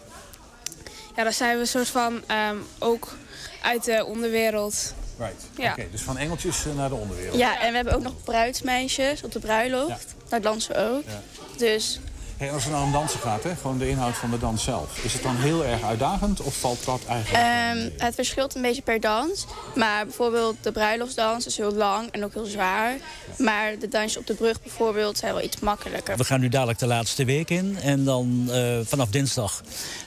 ja, 1.15 1.23
dan 1.23 1.33
zijn 1.33 1.53
we 1.55 1.59
een 1.61 1.67
soort 1.67 1.87
van 1.89 2.23
ehm, 2.27 2.57
ook 2.79 3.15
uit 3.61 3.83
de 3.83 4.05
onderwereld. 4.05 4.93
Right. 5.17 5.43
Ja. 5.57 5.71
Oké, 5.71 5.87
dus 5.91 6.01
van 6.01 6.17
engeltjes 6.17 6.65
eh, 6.65 6.75
naar 6.75 6.89
de 6.89 6.95
onderwereld. 6.95 7.37
Ja, 7.37 7.59
en 7.59 7.69
we 7.69 7.75
hebben 7.75 7.93
ook 7.95 8.03
nog 8.03 8.23
bruidsmeisjes 8.23 9.23
op 9.23 9.31
de 9.31 9.39
bruiloft. 9.39 10.15
Daar 10.29 10.41
dansen 10.41 10.75
we 10.75 10.81
ook. 10.81 11.03
Ja. 11.05 11.21
Dus 11.57 11.99
Hey, 12.37 12.51
als 12.51 12.63
het 12.63 12.73
nou 12.73 12.85
om 12.85 12.91
dansen 12.91 13.19
gaat, 13.19 13.43
hè, 13.43 13.55
gewoon 13.55 13.77
de 13.77 13.89
inhoud 13.89 14.15
van 14.15 14.31
de 14.31 14.39
dans 14.39 14.63
zelf. 14.63 15.03
Is 15.03 15.13
het 15.13 15.23
dan 15.23 15.35
heel 15.35 15.65
erg 15.65 15.83
uitdagend 15.83 16.41
of 16.41 16.59
valt 16.59 16.85
dat 16.85 17.01
eigenlijk... 17.07 17.43
Ehm, 17.43 18.05
het 18.05 18.15
verschilt 18.15 18.55
een 18.55 18.61
beetje 18.61 18.81
per 18.81 18.99
dans. 18.99 19.45
Maar 19.75 20.05
bijvoorbeeld 20.05 20.55
de 20.61 20.71
bruiloftsdans 20.71 21.45
is 21.45 21.57
heel 21.57 21.73
lang 21.73 22.11
en 22.11 22.23
ook 22.23 22.33
heel 22.33 22.45
zwaar. 22.45 22.97
Maar 23.37 23.79
de 23.79 23.87
dansjes 23.87 24.17
op 24.17 24.27
de 24.27 24.33
brug 24.33 24.61
bijvoorbeeld 24.61 25.17
zijn 25.17 25.33
wel 25.33 25.43
iets 25.43 25.59
makkelijker. 25.59 26.17
We 26.17 26.23
gaan 26.23 26.39
nu 26.39 26.49
dadelijk 26.49 26.79
de 26.79 26.87
laatste 26.87 27.25
week 27.25 27.49
in. 27.49 27.77
En 27.81 28.03
dan 28.03 28.47
eh, 28.51 28.79
vanaf 28.83 29.09
dinsdag 29.09 29.61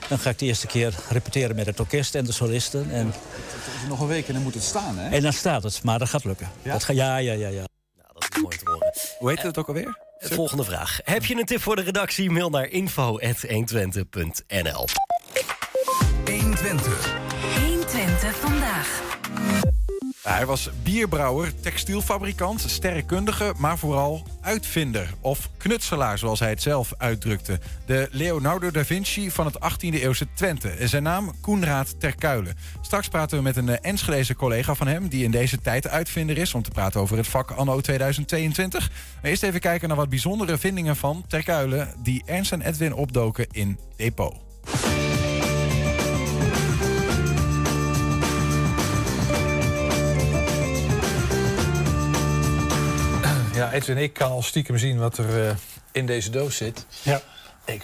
dan 0.09 0.19
ga 0.19 0.31
ik 0.31 0.39
de 0.39 0.47
eerste 0.47 0.67
keer 0.67 0.95
repeteren 1.09 1.57
met 1.57 1.67
het 1.67 1.81
orkest 1.81 2.15
en 2.15 2.25
de 2.25 2.33
solisten. 2.33 2.91
En, 2.91 3.07
Het 3.07 3.83
is 3.83 3.89
nog 3.89 4.01
een 4.01 4.07
week 4.07 4.29
en 4.29 4.35
dan 4.35 4.43
moet 4.43 4.55
het 4.55 4.63
staan, 4.63 4.99
hè? 4.99 5.11
en 5.11 5.23
dan 5.23 5.33
staat 5.33 5.63
het, 5.63 5.83
maar 5.83 5.99
dat 5.99 6.09
gaat 6.09 6.25
lukken. 6.25 6.49
Ja? 6.63 6.73
Dat 6.73 6.85
ga, 6.85 6.93
ja, 6.93 7.17
ja, 7.17 7.33
ja, 7.33 7.49
ja. 7.49 7.65
Dat 8.13 8.27
is 8.31 8.43
mooi 8.43 8.57
te 8.57 8.71
horen. 8.71 8.93
Hoe 9.19 9.29
heet 9.31 9.43
het 9.43 9.59
ook 9.59 9.69
alweer? 9.69 10.07
Volgende 10.19 10.65
vraag. 10.65 11.01
Heb 11.05 11.25
je 11.25 11.37
een 11.37 11.45
tip 11.45 11.61
voor 11.61 11.77
de 11.77 11.83
redactie? 11.83 12.31
Mail 12.31 12.51
naar 12.51 12.67
info.120.nl 12.67 14.87
120. 16.25 17.17
120 17.57 18.37
vandaag. 18.37 19.08
Hij 20.29 20.47
was 20.47 20.71
bierbrouwer, 20.83 21.61
textielfabrikant, 21.61 22.61
sterrenkundige, 22.61 23.55
maar 23.57 23.79
vooral 23.79 24.23
uitvinder 24.41 25.11
of 25.21 25.49
knutselaar, 25.57 26.19
zoals 26.19 26.41
hij 26.41 26.49
het 26.49 26.63
zelf 26.63 26.93
uitdrukte. 26.97 27.59
De 27.87 28.09
Leonardo 28.11 28.71
da 28.71 28.85
Vinci 28.85 29.31
van 29.31 29.47
het 29.47 29.55
18e-eeuwse 29.55 30.27
Twente. 30.35 30.69
En 30.69 30.89
Zijn 30.89 31.03
naam 31.03 31.33
Koenraad 31.41 32.01
Terkuilen. 32.01 32.57
Straks 32.81 33.09
praten 33.09 33.37
we 33.37 33.43
met 33.43 33.57
een 33.57 33.69
eh, 33.69 33.77
Enschedeze 33.81 34.35
collega 34.35 34.75
van 34.75 34.87
hem, 34.87 35.09
die 35.09 35.25
in 35.25 35.31
deze 35.31 35.61
tijd 35.61 35.89
uitvinder 35.89 36.39
is, 36.39 36.55
om 36.55 36.63
te 36.63 36.71
praten 36.71 37.01
over 37.01 37.17
het 37.17 37.29
vak 37.29 37.51
anno 37.51 37.81
2022. 37.81 38.91
Maar 39.23 39.31
eerst 39.31 39.43
even 39.43 39.61
kijken 39.61 39.89
naar 39.89 39.97
wat 39.97 40.09
bijzondere 40.09 40.59
vindingen 40.59 40.97
van 40.97 41.25
Terkuilen, 41.29 41.95
die 42.03 42.23
Ernst 42.27 42.53
en 42.53 42.63
Edwin 42.63 42.95
opdoken 42.95 43.47
in 43.51 43.79
Depot. 43.97 44.35
Ja, 53.59 53.73
Edwin, 53.73 53.97
ik 53.97 54.13
kan 54.13 54.31
al 54.31 54.43
stiekem 54.43 54.79
zien 54.79 54.99
wat 54.99 55.19
er 55.19 55.49
eh, 55.49 55.55
in 55.93 56.07
deze 56.07 56.31
doos 56.31 56.57
zit. 56.57 56.87
Ja. 57.03 57.21
Ik 57.65 57.83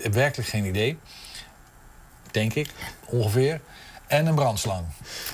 heb 0.00 0.12
werkelijk 0.14 0.48
geen 0.48 0.64
idee. 0.64 0.98
Denk 2.30 2.54
ik, 2.54 2.68
ongeveer. 3.06 3.60
En 4.06 4.26
een 4.26 4.34
brandslang. 4.34 4.84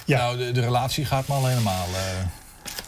Nou, 0.06 0.36
de, 0.38 0.52
de 0.52 0.60
relatie 0.60 1.04
gaat 1.04 1.28
me 1.28 1.34
al 1.34 1.46
helemaal... 1.46 1.86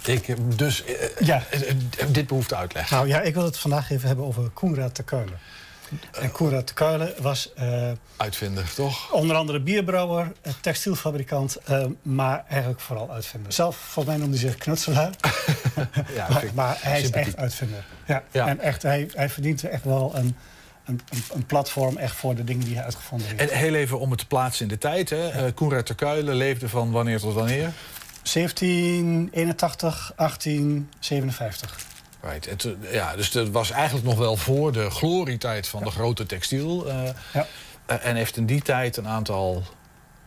eh, 0.05 0.15
ik, 0.15 0.29
eh, 0.29 0.37
dus 0.57 0.85
eh, 0.85 0.95
Ja. 1.27 1.43
eh, 1.51 1.71
eh, 1.71 1.77
dit 2.09 2.27
behoeft 2.27 2.55
uitleg. 2.55 2.91
Nou 2.91 3.09
ja, 3.09 3.21
ik 3.21 3.35
wil 3.35 3.45
het 3.45 3.59
vandaag 3.59 3.91
even 3.91 4.07
hebben 4.07 4.25
over 4.27 4.49
Koenraad 4.51 4.95
te 4.95 5.03
Kuilen. 5.03 5.39
En 6.13 6.33
Koenraad 6.33 6.67
te 6.67 6.75
Kuilen 6.75 7.15
was 7.21 7.53
eh, 7.55 7.91
Uitvinder, 8.17 8.75
toch? 8.75 9.13
onder 9.13 9.37
andere 9.37 9.61
bierbrouwer, 9.61 10.33
eh, 10.43 10.53
textielfabrikant, 10.61 11.57
eh, 11.65 11.85
maar 12.03 12.45
eigenlijk 12.49 12.81
vooral 12.81 13.11
uitvinder. 13.13 13.53
Zelf, 13.53 13.77
volgens 13.77 14.07
mij 14.07 14.17
noemde 14.17 14.39
hij 14.41 14.49
zich 14.49 14.59
knutselaar. 14.59 15.11
Ja, 16.15 16.43
maar, 16.55 16.79
hij 16.81 17.01
is 17.01 17.11
echt 17.11 17.37
uitvinder. 17.37 17.85
Ja. 18.07 18.23
Ja. 18.31 18.49
En 18.49 18.61
echt, 18.61 18.83
hij, 18.83 19.11
hij 19.15 19.29
verdient 19.29 19.65
echt 19.65 19.85
wel 19.85 20.13
een, 20.15 20.37
een, 20.85 21.01
een- 21.35 21.47
platform 21.47 21.97
echt 21.97 22.17
voor 22.17 22.35
de 22.35 22.45
dingen 22.45 22.65
die 22.65 22.75
hij 22.75 22.85
uitgevonden 22.85 23.27
heeft. 23.29 23.51
En 23.51 23.59
heel 23.59 23.75
even 23.75 23.99
om 24.01 24.11
het 24.11 24.19
te 24.19 24.27
plaatsen 24.27 24.63
in 24.63 24.69
de 24.69 24.79
tijd. 24.79 25.11
Hè. 25.11 25.53
Koenraad 25.53 25.87
Terkuilen 25.87 26.35
leefde 26.35 26.69
van 26.69 26.91
wanneer 26.91 27.19
tot 27.21 27.35
wanneer? 27.35 27.73
1781, 28.33 30.13
1857. 30.17 31.77
Right. 32.31 32.45
Het, 32.45 32.69
ja, 32.93 33.17
dus 33.17 33.31
dat 33.31 33.49
was 33.49 33.71
eigenlijk 33.71 34.07
nog 34.07 34.19
wel 34.19 34.37
voor 34.37 34.73
de 34.73 34.91
glorietijd 34.91 35.69
van 35.69 35.83
de 35.85 35.91
grote 35.91 36.27
textiel. 36.27 36.89
eh, 36.89 37.09
eh, 37.87 38.07
en 38.07 38.17
heeft 38.17 38.37
in 38.37 38.47
die 38.47 38.63
tijd 38.63 38.97
een 38.97 39.09
aantal 39.09 39.63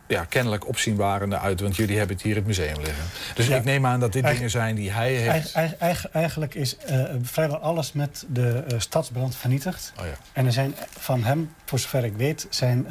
ja, 0.06 0.24
kennelijk 0.24 0.68
opzienbarende 0.68 1.38
uit. 1.38 1.60
Want 1.60 1.76
jullie 1.76 1.98
hebben 1.98 2.16
het 2.16 2.24
hier 2.24 2.32
in 2.32 2.38
het 2.38 2.46
museum 2.46 2.76
liggen. 2.80 3.04
Dus 3.34 3.46
Ja. 3.46 3.56
ik 3.56 3.64
neem 3.64 3.86
aan 3.86 4.00
dat 4.00 4.12
dit 4.12 4.22
Eigen- 4.24 4.34
dingen 4.34 4.50
zijn 4.60 4.74
die 4.74 4.90
hij 4.90 5.12
heeft. 5.12 5.28
Eigen- 5.28 5.54
eigen- 5.54 5.78
eigen- 5.80 6.12
eigenlijk 6.12 6.54
is 6.54 6.76
eh, 6.76 7.04
vrijwel 7.22 7.58
alles 7.58 7.92
met 7.92 8.24
de 8.28 8.64
eh, 8.68 8.78
stadsbrand 8.78 9.36
vernietigd. 9.36 9.92
Oh 10.00 10.04
ja. 10.06 10.12
En 10.32 10.46
er 10.46 10.52
zijn 10.52 10.74
van 10.98 11.24
hem, 11.24 11.54
voor 11.64 11.78
zover 11.78 12.04
ik 12.04 12.16
weet, 12.16 12.46
zijn 12.50 12.86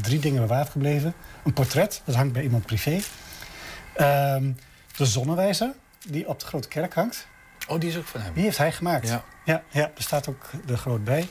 drie 0.00 0.18
dingen 0.18 0.40
bewaard 0.40 0.68
gebleven. 0.68 1.14
Een 1.44 1.52
portret, 1.52 2.02
dat 2.04 2.14
hangt 2.14 2.32
bij 2.32 2.42
iemand 2.42 2.66
privé. 2.66 2.98
Ehm, 3.94 4.50
de 4.96 5.06
zonnewijzer, 5.06 5.72
die 6.08 6.28
op 6.28 6.40
de 6.40 6.46
Grote 6.46 6.68
Kerk 6.68 6.94
hangt. 6.94 7.26
Oh, 7.66 7.80
die 7.80 7.90
is 7.90 7.96
ook 7.96 8.06
van 8.06 8.20
hem? 8.20 8.32
Die 8.34 8.42
heeft 8.42 8.58
hij 8.58 8.72
gemaakt. 8.72 9.08
Ja. 9.08 9.24
Ja, 9.44 9.62
ja, 9.70 9.82
er 9.82 10.02
staat 10.02 10.28
ook 10.28 10.50
er 10.68 10.76
groot 10.78 11.04
bij. 11.04 11.28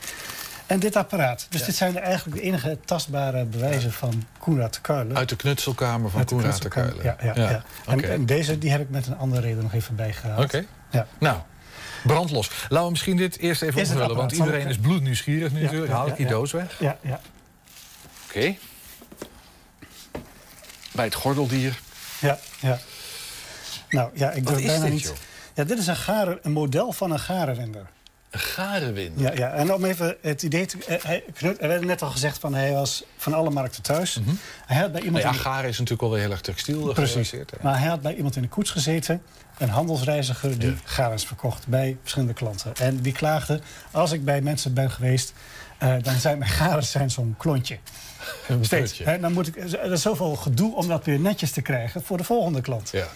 En 0.66 0.80
dit 0.80 0.96
apparaat. 0.96 1.46
Dus 1.50 1.60
Ja. 1.60 1.66
dit 1.66 1.76
zijn 1.76 1.94
de 1.94 2.00
eigenlijk 2.00 2.38
de 2.38 2.44
enige 2.44 2.80
tastbare 2.86 3.46
bewijzen 3.46 3.92
van 3.94 4.24
Koenraad 4.40 4.82
Kuilen. 4.82 5.18
Uit 5.18 5.30
de 5.30 5.36
knutselkamer 5.36 6.10
van 6.10 6.20
Uit 6.20 6.30
de 6.30 6.36
Koenraad 6.36 6.60
knutselkamer, 6.60 6.94
Terkuilen. 6.94 7.34
Ja, 7.36 7.44
ja, 7.44 7.64
ja. 7.88 8.10
En, 8.14 8.26
deze 8.26 8.58
die 8.58 8.72
heb 8.72 8.82
ik 8.82 8.90
met 8.90 9.08
een 9.08 9.18
andere 9.18 9.42
reden 9.42 9.64
nog 9.64 9.74
even 9.74 9.96
bijgehaald. 9.96 10.44
Oké. 10.44 10.66
Ja. 10.92 11.08
Nou, 11.20 11.38
brandlos. 12.04 12.50
Laten 12.70 12.86
we 12.86 12.92
misschien 12.92 13.18
dit 13.18 13.38
eerst 13.38 13.62
even 13.62 13.80
onthullen. 13.82 14.16
Want 14.16 14.32
iedereen 14.32 14.68
is 14.68 14.78
bloednieuwsgierig 14.78 15.52
nu 15.52 15.58
Ja, 15.58 15.64
natuurlijk. 15.64 15.92
ja, 15.92 15.98
Haal 15.98 16.06
ik 16.08 16.12
ja, 16.12 16.18
die 16.18 16.26
ja. 16.26 16.32
doos 16.32 16.52
weg. 16.52 16.80
Ja, 16.80 16.98
ja. 17.02 17.20
Oké. 18.28 18.56
Bij 20.92 21.06
het 21.06 21.14
gordeldier. 21.16 21.80
Ja, 22.20 22.40
ja. 22.60 22.80
Nou 23.90 24.10
ja, 24.14 24.32
ik 24.32 24.48
durf 24.48 24.66
bijna 24.66 24.84
dit, 24.84 24.94
niet. 24.94 25.02
joh? 25.02 25.14
Ja, 25.54 25.64
dit 25.64 25.78
is 25.78 25.88
een, 25.88 25.96
garen, 25.96 26.40
een 26.42 26.52
model 26.52 26.92
van 26.92 27.12
een 27.12 27.20
garenwinder. 27.20 27.86
Een 28.30 28.40
garenwinder? 28.40 29.24
Ja, 29.24 29.32
ja, 29.38 29.52
en 29.54 29.74
om 29.74 29.86
even 29.86 30.16
het 30.22 30.44
idee 30.44 30.66
te... 30.66 30.78
eh, 30.88 31.04
Hij, 31.04 31.24
Knut, 31.34 31.62
er 31.62 31.68
werd 31.68 31.86
net 31.86 32.02
al 32.02 32.10
gezegd 32.10 32.38
van 32.38 32.54
hij 32.54 32.72
was 32.72 33.04
van 33.18 33.34
alle 33.34 33.50
markten 33.50 33.82
thuis. 33.82 34.20
Hij 34.66 34.78
had 34.78 34.92
bij 34.92 35.02
Nou 35.02 35.04
iemand 35.04 35.24
ja, 35.24 35.30
in 35.30 35.36
de- 35.36 35.42
garen 35.42 35.70
is 35.70 35.78
natuurlijk 35.78 36.02
alweer 36.04 36.22
heel 36.22 36.32
erg 36.32 36.42
textiel 36.42 36.88
eh, 36.90 36.94
Precies. 36.94 37.34
Maar 37.62 37.80
hij 37.80 37.88
had 37.88 38.02
bij 38.02 38.16
iemand 38.16 38.36
in 38.36 38.42
de 38.42 38.48
koets 38.48 38.70
gezeten. 38.72 39.22
Een 39.58 39.70
handelsreiziger 39.70 40.60
die 40.60 40.76
garens 40.84 41.26
verkocht 41.26 41.68
bij 41.68 41.98
verschillende 42.02 42.34
klanten. 42.34 42.74
En 42.76 43.02
die 43.02 43.14
klaagde, 43.14 43.60
als 43.92 44.12
ik 44.12 44.26
bij 44.26 44.42
mensen 44.42 44.74
ben 44.74 44.92
geweest... 44.92 45.34
eh, 45.78 45.96
dan 46.02 46.16
zijn 46.16 46.38
mijn 46.38 46.52
garens 46.52 46.92
zijn 46.92 47.12
zo'n 47.12 47.36
klontje. 47.38 47.78
Steeds. 48.62 48.98
Hè, 48.98 49.20
dan 49.20 49.34
moet 49.34 49.48
ik, 49.48 49.56
er 49.74 49.92
is 49.92 50.02
zoveel 50.02 50.36
gedoe 50.36 50.76
om 50.76 50.88
dat 50.88 51.06
weer 51.06 51.20
netjes 51.20 51.52
te 51.52 51.62
krijgen 51.62 52.04
voor 52.04 52.18
de 52.18 52.24
volgende 52.24 52.62
klant. 52.62 52.90
Ja. 52.92 53.08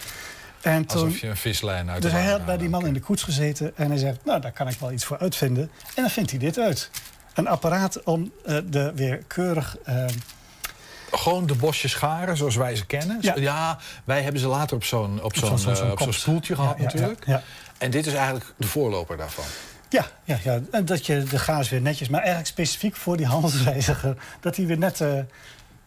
En 0.60 0.84
toen, 0.86 1.02
Alsof 1.02 1.18
je 1.20 1.26
een 1.28 1.36
vislijn 1.36 1.90
uit 1.90 2.02
dus 2.02 2.12
hij 2.12 2.24
had 2.26 2.44
bij 2.46 2.56
die 2.56 2.68
man 2.68 2.86
in 2.86 2.92
de 2.92 3.00
koets 3.00 3.22
gezeten 3.22 3.76
en 3.76 3.88
hij 3.88 3.98
zegt, 3.98 4.24
nou, 4.24 4.40
daar 4.40 4.52
kan 4.52 4.68
ik 4.68 4.78
wel 4.78 4.92
iets 4.92 5.04
voor 5.04 5.18
uitvinden. 5.18 5.70
En 5.94 6.02
dan 6.02 6.10
vindt 6.10 6.30
hij 6.30 6.38
dit 6.38 6.58
uit. 6.58 6.90
Een 7.34 7.46
apparaat 7.46 8.02
om 8.02 8.32
eh, 8.44 8.56
de 8.64 8.92
weer 8.94 9.16
keurig... 9.26 9.76
eh, 9.84 10.04
Gewoon 11.12 11.46
de 11.46 11.54
bosjes 11.54 11.94
garen 11.94 12.36
zoals 12.36 12.56
wij 12.56 12.76
ze 12.76 12.86
kennen. 12.86 13.18
Ja. 13.20 13.34
Ja, 13.36 13.78
wij 14.04 14.22
hebben 14.22 14.40
ze 14.40 14.46
later 14.48 14.76
op 14.76 14.84
zo'n 14.84 15.22
op 15.22 15.36
zo'n 15.36 15.94
kont. 15.94 16.14
stoeltje 16.14 16.54
Ja, 16.54 16.60
gehad 16.60 16.76
ja, 16.78 16.84
natuurlijk. 16.84 17.26
ja, 17.26 17.32
ja. 17.32 17.42
En 17.78 17.90
dit 17.90 18.06
is 18.06 18.12
eigenlijk 18.14 18.52
de 18.56 18.66
voorloper 18.66 19.16
daarvan. 19.16 19.44
ja, 19.88 20.06
ja, 20.24 20.38
ja, 20.44 20.60
en 20.70 20.84
dat 20.84 21.06
je 21.06 21.22
de 21.22 21.38
gaas 21.38 21.68
weer 21.68 21.80
netjes... 21.80 22.08
maar 22.08 22.20
eigenlijk 22.20 22.48
specifiek 22.48 22.96
voor 22.96 23.16
die 23.16 23.26
handelsreiziger... 23.26 24.16
dat 24.40 24.56
hij 24.56 24.66
weer 24.66 24.78
net... 24.78 25.00
eh, 25.00 25.18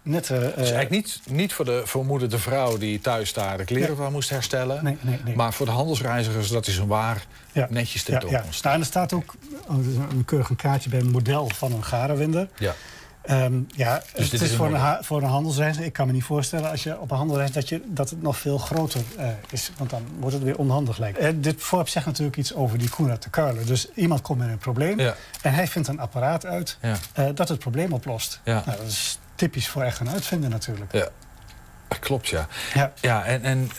net 0.04 0.28
Het 0.28 0.42
is 0.42 0.52
eh, 0.52 0.58
eigenlijk 0.58 0.90
niet, 0.90 1.22
niet 1.30 1.54
voor 1.54 1.66
de 1.66 1.82
vermoedende 1.86 2.38
vrouw 2.38 2.78
die 2.78 3.00
thuis 3.02 3.34
daar 3.34 3.58
de 3.58 3.64
kleren 3.64 3.96
van 3.96 4.12
moest 4.12 4.30
herstellen. 4.30 4.84
Nee, 4.84 4.98
nee, 5.02 5.20
nee. 5.26 5.36
Maar 5.36 5.54
voor 5.54 5.66
de 5.66 5.72
handelsreizigers 5.72 6.48
dat 6.50 6.68
is 6.68 6.78
een 6.78 6.88
waar 6.88 7.26
ja, 7.52 7.68
netjes 7.70 8.04
ja, 8.04 8.08
tentoon 8.12 8.32
ja. 8.32 8.44
Nou, 8.62 8.74
en 8.76 8.80
er 8.80 8.86
staat 8.86 9.14
ook 9.14 9.36
oh, 9.68 9.78
een 10.10 10.26
keurig 10.26 10.50
een 10.50 10.56
kaartje 10.56 10.90
bij 10.90 11.00
een 11.00 11.12
model 11.12 11.50
van 11.56 11.72
een 11.72 11.84
garenwinder. 11.84 12.48
Ja. 12.58 12.74
Ehm, 13.22 13.54
ja, 13.68 13.96
Dus 13.98 14.06
het 14.08 14.32
dit 14.32 14.34
is, 14.34 14.42
is 14.42 14.52
een 14.52 14.58
voor, 14.58 14.68
een 14.68 14.74
ha- 14.74 15.00
voor 15.02 15.22
een 15.22 15.30
handelsreiziger. 15.30 15.86
Ik 15.86 15.94
kan 15.94 16.08
me 16.08 16.14
niet 16.14 16.24
voorstellen 16.24 16.70
als 16.72 16.84
je 16.84 17.00
op 17.00 17.12
een 17.12 17.18
handelsreis 17.18 17.52
dat, 17.52 17.70
je, 17.70 17.82
dat 17.86 18.10
het 18.10 18.22
nog 18.22 18.38
veel 18.38 18.58
groter 18.58 19.02
eh, 19.18 19.28
is. 19.50 19.72
Want 19.78 19.90
dan 19.90 20.02
wordt 20.20 20.36
het 20.36 20.44
weer 20.44 20.58
onhandig 20.58 20.98
lijkt. 20.98 21.18
Eh, 21.18 21.30
dit 21.36 21.62
voorwerp 21.62 21.90
zegt 21.90 22.06
natuurlijk 22.06 22.38
iets 22.38 22.54
over 22.54 22.78
die 22.78 22.90
Koenraad 22.90 23.22
te 23.22 23.30
Kuilen. 23.30 23.66
Dus 23.66 23.92
iemand 23.96 24.22
komt 24.22 24.40
met 24.40 24.48
een 24.50 24.58
probleem. 24.58 25.00
Ja. 25.00 25.16
En 25.42 25.54
hij 25.54 25.68
vindt 25.68 25.88
een 25.88 26.00
apparaat 26.00 26.46
uit 26.46 26.78
Ja. 26.82 27.32
dat 27.32 27.50
het 27.50 27.60
probleem 27.60 27.94
oplost. 27.94 28.40
Ja. 28.44 28.64
Nou, 28.66 28.78
dat 28.78 28.88
is 28.88 29.20
typisch 29.42 29.68
voor 29.68 29.82
echt 29.82 30.00
een 30.00 30.10
uitvinder 30.10 30.50
natuurlijk. 30.50 30.92
Ja. 30.92 31.08
Klopt, 32.00 32.28
ja. 32.28 32.48
Ja. 32.74 32.94
Ja, 33.02 33.26
en, 33.26 33.44
en 33.44 33.70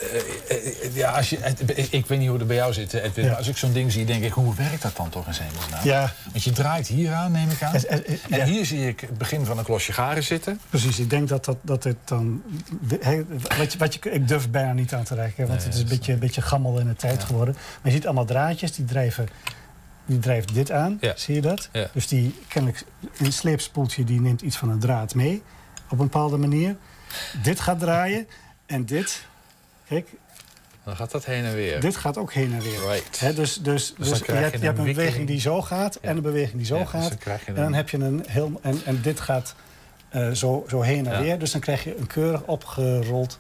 eh, 0.48 0.56
eh, 0.56 0.94
ja, 0.94 1.10
als 1.10 1.30
je, 1.30 1.38
ik, 1.74 1.88
ik 1.90 2.06
weet 2.06 2.18
niet 2.18 2.28
hoe 2.28 2.38
het 2.38 2.46
bij 2.46 2.56
jou 2.56 2.72
zit, 2.72 2.92
Edwin. 2.92 3.24
Ja. 3.24 3.30
Maar 3.30 3.38
als 3.38 3.48
ik 3.48 3.56
zo'n 3.56 3.72
ding 3.72 3.92
zie, 3.92 4.04
denk 4.04 4.24
ik, 4.24 4.32
hoe 4.32 4.54
werkt 4.54 4.82
dat 4.82 4.96
dan 4.96 5.08
toch 5.08 5.26
in 5.26 5.32
hemelsnaam? 5.32 5.80
Ja. 5.84 6.12
Want 6.32 6.44
je 6.44 6.52
draait 6.52 6.86
hier 6.86 7.12
aan, 7.12 7.32
neem 7.32 7.50
ik 7.50 7.62
aan. 7.62 7.74
Eh, 7.74 7.82
eh, 7.90 7.98
eh, 7.98 8.18
En 8.30 8.38
ja. 8.38 8.44
hier 8.44 8.66
zie 8.66 8.88
ik 8.88 9.00
het 9.00 9.18
begin 9.18 9.44
van 9.44 9.58
een 9.58 9.64
klosje 9.64 9.92
garen 9.92 10.22
zitten. 10.22 10.60
Precies, 10.70 10.98
ik 10.98 11.10
denk 11.10 11.28
dat, 11.28 11.44
dat, 11.44 11.56
dat 11.62 11.84
het 11.84 11.96
dan... 12.04 12.42
he- 13.00 13.24
wat 13.58 13.72
je, 13.72 13.78
wat 13.78 13.94
je, 13.94 14.00
ik 14.10 14.28
durf 14.28 14.50
bijna 14.50 14.72
niet 14.72 14.94
aan 14.94 15.04
te 15.04 15.14
reiken, 15.14 15.46
want 15.46 15.58
Nee, 15.58 15.66
het 15.68 15.74
is 15.76 15.80
een 15.82 15.88
beetje, 15.88 16.12
een 16.12 16.18
beetje 16.18 16.42
gammel 16.42 16.78
in 16.78 16.86
de 16.86 16.96
tijd 16.96 17.24
geworden. 17.24 17.54
Maar 17.54 17.92
je 17.92 17.96
ziet 17.96 18.06
allemaal 18.06 18.24
draadjes, 18.24 18.72
die 18.72 18.84
drijven... 18.84 19.28
Die 20.06 20.18
drijft 20.18 20.54
dit 20.54 20.70
aan, 20.70 20.98
Ja. 21.00 21.12
zie 21.16 21.34
je 21.34 21.40
dat? 21.40 21.68
Ja. 21.72 21.88
Dus 21.92 22.06
die, 22.08 22.34
kennelijk, 22.48 22.84
een 23.18 23.32
sleepspoeltje 23.32 24.04
die 24.04 24.20
neemt 24.20 24.40
iets 24.42 24.56
van 24.56 24.70
een 24.70 24.78
draad 24.78 25.14
mee. 25.14 25.42
Op 25.84 25.90
een 25.98 26.04
bepaalde 26.06 26.36
manier. 26.36 26.76
Dit 27.42 27.60
gaat 27.60 27.78
draaien. 27.78 28.26
En 28.66 28.84
dit, 28.84 29.24
kijk, 29.88 30.08
Dan 30.84 30.96
gaat 30.96 31.10
dat 31.10 31.24
heen 31.24 31.44
en 31.44 31.54
weer. 31.54 31.80
dit 31.80 31.96
gaat 31.96 32.18
ook 32.18 32.32
heen 32.32 32.52
en 32.52 32.60
weer. 32.60 32.80
Right. 32.90 33.36
Dus 33.36 33.54
dus, 33.56 33.94
dan 33.98 34.08
dus 34.08 34.18
je, 34.18 34.32
hebt, 34.32 34.62
een 34.62 34.74
beweging 34.84 35.26
die 35.26 35.40
zo 35.40 35.62
gaat 35.62 35.94
en 35.96 36.16
een 36.16 36.22
beweging 36.22 36.56
die 36.56 36.66
zo 36.66 36.78
dus 36.78 36.88
gaat. 36.88 37.16
dan 37.24 37.38
En 37.46 37.54
dan 37.54 37.64
een- 37.64 37.74
heb 37.74 37.88
je 37.88 37.98
een 37.98 38.24
heel. 38.28 38.60
En, 38.62 38.80
en 38.84 39.00
dit 39.02 39.20
gaat 39.20 39.54
eh, 40.08 40.30
zo, 40.30 40.64
zo 40.68 40.80
heen 40.80 41.06
en 41.06 41.20
weer. 41.22 41.38
Dus 41.38 41.50
dan 41.50 41.60
krijg 41.60 41.84
je 41.84 41.96
een 41.98 42.06
keurig 42.06 42.42
opgerold 42.42 43.38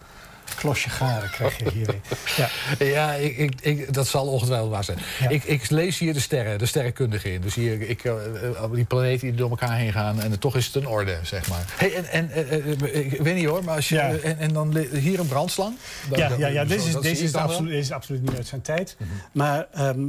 klosje 0.54 0.90
garen. 0.90 1.30
Krijg 1.30 1.58
je 1.58 1.70
hier 1.70 1.86
weer. 1.86 2.00
Ja. 2.36 2.48
Ja, 2.86 3.12
ik, 3.14 3.36
ik, 3.36 3.60
ik, 3.60 3.94
dat 3.94 4.06
zal 4.08 4.26
ongetwijfeld 4.26 4.70
waar 4.70 4.84
zijn. 4.84 4.98
Ja. 5.20 5.28
Ik, 5.28 5.44
ik 5.44 5.70
lees 5.70 5.98
hier 5.98 6.12
de 6.12 6.20
sterren, 6.20 6.58
de 6.58 6.66
sterrenkundige 6.66 7.32
in. 7.32 7.40
Dus 7.40 7.54
hier, 7.54 7.80
ik, 7.88 8.04
eh, 8.04 8.12
eh, 8.48 8.72
die 8.72 8.84
planeten 8.84 9.20
die 9.26 9.34
door 9.36 9.50
elkaar 9.50 9.76
heen 9.76 9.92
gaan. 9.92 10.20
En 10.20 10.38
toch 10.38 10.56
is 10.56 10.66
het 10.66 10.74
een 10.74 10.86
orde, 10.86 11.18
zeg 11.22 11.48
maar. 11.48 11.64
Hey, 11.76 11.94
en, 11.94 12.08
en, 12.10 12.30
eh, 12.30 13.12
ik 13.12 13.20
weet 13.22 13.34
niet 13.34 13.44
hoor, 13.46 13.64
maar 13.64 13.74
als 13.76 13.88
je, 13.88 13.94
Ja. 13.94 14.10
en, 14.10 14.38
en 14.38 14.52
dan 14.52 14.76
hier 14.92 15.18
een 15.20 15.28
brandslang? 15.28 15.76
Dan- 16.08 16.18
Ja, 16.18 16.30
ja, 16.38 16.46
ja, 16.46 16.64
deze 16.64 16.88
is, 16.88 16.94
deze 16.94 17.24
is, 17.24 17.34
absoluut, 17.34 17.68
deze 17.70 17.80
is 17.82 17.92
absoluut 17.92 18.22
niet 18.22 18.36
uit 18.36 18.46
zijn 18.46 18.62
tijd. 18.62 18.96
Maar 19.32 19.66
ehm, 19.72 20.00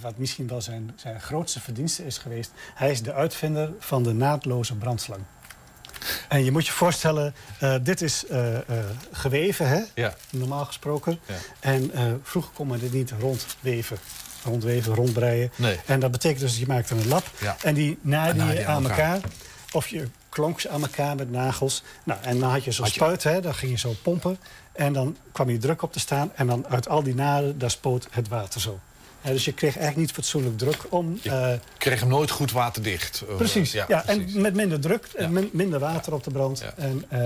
wat 0.00 0.12
misschien 0.18 0.48
wel 0.48 0.60
zijn, 0.60 0.92
zijn 0.96 1.20
grootste 1.20 1.60
verdienste 1.60 2.06
is 2.06 2.18
geweest... 2.18 2.50
hij 2.74 2.90
is 2.90 3.02
de 3.02 3.12
uitvinder 3.12 3.70
van 3.78 4.02
de 4.02 4.12
naadloze 4.12 4.74
brandslang. 4.76 5.20
En 6.28 6.44
je 6.44 6.52
moet 6.52 6.66
je 6.66 6.72
voorstellen, 6.72 7.34
eh, 7.58 7.74
dit 7.82 8.00
is 8.00 8.26
eh, 8.26 8.56
eh, 8.56 8.62
geweven, 9.12 9.68
hè? 9.68 9.80
Ja. 9.94 10.14
normaal 10.30 10.64
gesproken. 10.64 11.18
Ja. 11.26 11.34
En 11.60 11.90
vroeger 12.22 12.52
kon 12.52 12.66
men 12.66 12.78
dit 12.78 12.92
niet 12.92 13.12
rondweven. 13.20 13.98
Rondweven, 14.44 14.94
rondbreien. 14.94 15.50
Nee. 15.56 15.80
En 15.86 16.00
dat 16.00 16.10
betekent 16.10 16.40
dus, 16.40 16.58
je 16.58 16.66
maakt 16.66 16.90
er 16.90 16.96
een 16.96 17.08
lap. 17.08 17.30
Ja. 17.40 17.56
En 17.62 17.74
die 17.74 17.98
naaide 18.00 18.44
je 18.44 18.66
aan 18.66 18.82
elkaar. 18.82 19.14
elkaar. 19.14 19.30
Of 19.72 19.88
je 19.88 20.08
klonk 20.28 20.60
ze 20.60 20.68
aan 20.68 20.82
elkaar 20.82 21.16
met 21.16 21.30
nagels. 21.30 21.82
Nou, 22.04 22.20
en 22.22 22.38
dan 22.38 22.50
had 22.50 22.64
je 22.64 22.72
zo'n 22.72 22.86
spuit, 22.86 23.22
hè? 23.22 23.40
Dan 23.40 23.54
ging 23.54 23.72
je 23.72 23.78
zo 23.78 23.94
pompen. 24.02 24.38
En 24.72 24.92
dan 24.92 25.16
kwam 25.32 25.50
je 25.50 25.58
druk 25.58 25.82
op 25.82 25.92
te 25.92 26.00
staan. 26.00 26.30
En 26.34 26.46
dan 26.46 26.66
uit 26.68 26.88
al 26.88 27.02
die 27.02 27.14
naden, 27.14 27.58
daar 27.58 27.70
spoot 27.70 28.06
het 28.10 28.28
water 28.28 28.60
zo. 28.60 28.80
Dus 29.32 29.44
je 29.44 29.52
kreeg 29.52 29.72
eigenlijk 29.76 30.06
niet 30.06 30.12
fatsoenlijk 30.16 30.58
druk 30.58 30.78
om... 30.88 31.18
eh, 31.22 31.52
kreeg 31.78 32.00
hem 32.00 32.08
nooit 32.08 32.30
goed 32.30 32.52
waterdicht. 32.52 33.24
Eh, 33.28 33.36
Precies, 33.36 33.72
ja, 33.72 33.84
precies. 33.84 34.34
en 34.34 34.40
met 34.40 34.54
minder 34.54 34.80
druk 34.80 35.06
en 35.16 35.32
min- 35.32 35.50
minder 35.52 35.78
water 35.78 36.12
op 36.14 36.24
de 36.24 36.30
brand. 36.30 36.64
En 36.76 37.04
eh, 37.08 37.20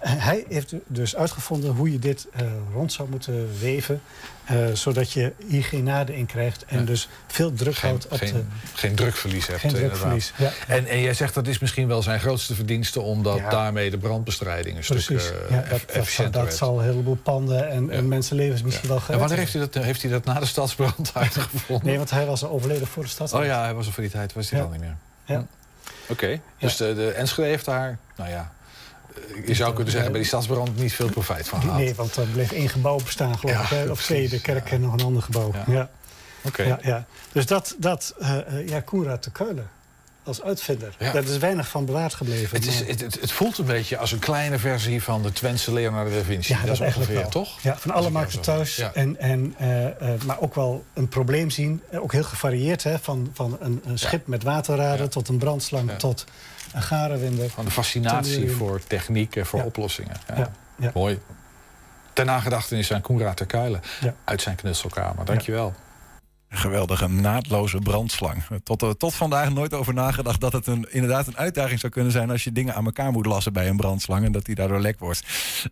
hij 0.00 0.44
heeft 0.48 0.72
dus 0.86 1.16
uitgevonden 1.16 1.70
hoe 1.74 1.92
je 1.92 1.98
dit 1.98 2.26
rond 2.74 2.92
zou 2.92 3.08
moeten 3.08 3.48
weven... 3.60 4.00
eh, 4.48 4.72
zodat 4.72 5.12
je 5.12 5.32
hier 5.46 5.64
geen 5.64 5.88
in 6.08 6.26
krijgt 6.26 6.64
en 6.64 6.84
dus 6.84 7.08
veel 7.26 7.52
druk 7.52 7.74
geen, 7.74 7.90
houdt 7.90 8.08
op 8.08 8.18
geen, 8.18 8.32
de... 8.32 8.42
geen 8.74 8.94
drukverlies 8.94 9.46
hebt. 9.46 9.60
Geen 9.60 9.70
inderdaad. 9.70 9.98
drukverlies, 9.98 10.32
ja. 10.36 10.50
En, 10.66 10.86
en 10.86 11.00
jij 11.00 11.14
zegt 11.14 11.34
dat 11.34 11.46
is 11.46 11.58
misschien 11.58 11.88
wel 11.88 12.02
zijn 12.02 12.20
grootste 12.20 12.54
verdienste... 12.54 13.00
omdat 13.00 13.40
daarmee 13.50 13.90
de 13.90 13.98
brandbestrijding 13.98 14.76
een 14.76 14.84
Precies, 14.86 15.24
stuk 15.24 15.40
eh, 15.50 15.70
dat, 15.70 15.84
efficiënter 15.84 16.44
dat 16.44 16.54
zal 16.54 16.78
een 16.78 16.84
heleboel 16.84 17.18
panden 17.22 17.70
en, 17.70 17.90
en 17.90 18.08
mensenlevens 18.08 18.62
misschien 18.62 18.88
wel 18.88 19.00
En 19.08 19.18
wanneer 19.18 19.38
heeft 19.38 19.52
hij 19.52 19.68
dat, 19.68 19.84
heeft 19.84 20.02
hij 20.02 20.10
dat 20.10 20.24
na 20.24 20.40
de 20.40 20.46
stadsbrand 20.46 21.10
uitgevonden? 21.14 21.86
Nee, 21.86 21.96
want 21.96 22.10
hij 22.10 22.26
was 22.26 22.44
al 22.44 22.50
overleden 22.50 22.86
voor 22.86 23.02
de 23.02 23.08
stad. 23.08 23.32
Oh 23.32 23.44
ja, 23.44 23.62
hij 23.62 23.74
was 23.74 23.86
er 23.86 23.92
voor 23.92 24.02
die 24.02 24.12
tijd, 24.12 24.32
was 24.32 24.50
hij 24.50 24.62
al 24.62 24.68
niet 24.68 24.80
meer. 24.80 24.96
Ja. 25.24 25.46
Oké, 26.06 26.40
dus 26.58 26.76
de, 26.76 26.94
de 26.94 27.10
Enschede 27.10 27.48
heeft 27.48 27.64
daar, 27.64 27.98
nou 28.16 28.30
ja... 28.30 28.52
Je 29.46 29.54
zou 29.54 29.74
kunnen 29.74 29.92
zeggen, 29.92 30.10
bij 30.10 30.20
die 30.20 30.28
stadsbrand 30.28 30.76
niet 30.76 30.92
veel 30.92 31.10
profijt 31.10 31.48
van 31.48 31.60
gehad. 31.60 31.76
Nee, 31.76 31.94
want 31.94 32.16
er 32.16 32.26
bleef 32.26 32.52
één 32.52 32.68
gebouw 32.68 32.96
bestaan, 32.96 33.38
geloof 33.38 33.62
ik. 33.62 33.68
Hè? 33.68 33.90
Of 33.90 34.02
twee, 34.02 34.28
de 34.28 34.40
kerk 34.40 34.70
en 34.70 34.80
nog 34.80 34.92
een 34.92 35.04
ander 35.04 35.22
gebouw. 35.22 35.52
Ja. 35.54 35.64
Ja. 35.66 35.90
Oké. 36.42 36.62
Ja, 36.62 36.78
ja. 36.82 37.06
Dus 37.32 37.46
dat, 37.46 37.74
dat 37.78 38.14
eh, 38.18 38.38
eh, 38.38 38.68
ja, 38.68 38.80
Koenraad 38.80 39.24
de 39.24 39.30
Kuilen 39.30 39.70
als 40.28 40.42
uitvinder. 40.42 40.94
Ja. 40.98 41.12
Daar 41.12 41.24
is 41.24 41.38
weinig 41.38 41.68
van 41.68 41.84
bewaard 41.84 42.14
gebleven. 42.14 42.56
Het, 42.56 42.66
is, 42.66 42.78
het, 42.78 43.00
het, 43.00 43.20
het 43.20 43.32
voelt 43.32 43.58
een 43.58 43.64
beetje 43.64 43.98
als 43.98 44.12
een 44.12 44.18
kleine 44.18 44.58
versie 44.58 45.02
van 45.02 45.22
de 45.22 45.32
Twentse 45.32 45.72
Leonardo 45.72 46.10
da 46.10 46.22
Vinci. 46.22 46.52
ja, 46.52 46.60
dat, 46.60 46.74
is 46.74 46.80
eigenlijk 46.80 47.10
ongeveer, 47.10 47.30
wel. 47.30 47.42
toch? 47.42 47.60
Ja, 47.60 47.76
van 47.78 47.90
alle 47.90 48.10
markten 48.10 48.40
thuis. 48.40 48.76
Ja. 48.76 48.92
En, 48.94 49.18
en, 49.18 49.54
eh, 49.58 50.08
maar 50.26 50.40
ook 50.40 50.54
wel 50.54 50.84
een 50.94 51.08
probleem 51.08 51.50
zien. 51.50 51.82
Ook 51.92 52.12
heel 52.12 52.24
gevarieerd. 52.24 52.82
Hè? 52.82 52.98
Van, 52.98 53.30
van 53.32 53.56
een, 53.60 53.82
een 53.84 53.98
schip 53.98 54.26
met 54.26 54.42
waterraden 54.42 55.10
tot 55.10 55.28
een 55.28 55.38
brandslang 55.38 55.90
tot 55.92 56.24
een 56.72 56.82
garenwinder. 56.82 57.50
Van 57.50 57.64
de 57.64 57.70
fascinatie 57.70 58.50
voor 58.50 58.80
techniek 58.86 59.36
en 59.36 59.46
voor 59.46 59.58
Ja. 59.58 59.64
oplossingen. 59.64 60.16
Ja. 60.76 60.90
Mooi. 60.94 61.18
Ter 62.12 62.24
nagedachtenis 62.24 62.92
aan 62.92 63.00
Koenraad 63.00 63.36
ter 63.36 63.46
Kuilen. 63.46 63.80
Uit 64.24 64.42
zijn 64.42 64.56
knutselkamer. 64.56 65.24
Dankjewel. 65.24 65.74
Een 66.48 66.58
geweldige 66.58 67.08
naadloze 67.08 67.78
brandslang. 67.78 68.42
Tot, 68.62 68.82
eh, 68.82 68.90
tot 68.90 69.14
vandaag 69.14 69.52
nooit 69.52 69.74
over 69.74 69.94
nagedacht 69.94 70.40
dat 70.40 70.52
het 70.52 70.66
een, 70.66 70.86
inderdaad 70.90 71.26
een 71.26 71.36
uitdaging 71.36 71.80
zou 71.80 71.92
kunnen 71.92 72.12
zijn 72.12 72.30
als 72.30 72.44
je 72.44 72.52
dingen 72.52 72.74
aan 72.74 72.84
elkaar 72.84 73.12
moet 73.12 73.26
lassen 73.26 73.52
bij 73.52 73.68
een 73.68 73.76
brandslang 73.76 74.24
en 74.24 74.32
dat 74.32 74.44
die 74.44 74.54
daardoor 74.54 74.80
lek 74.80 74.98
wordt. 74.98 75.22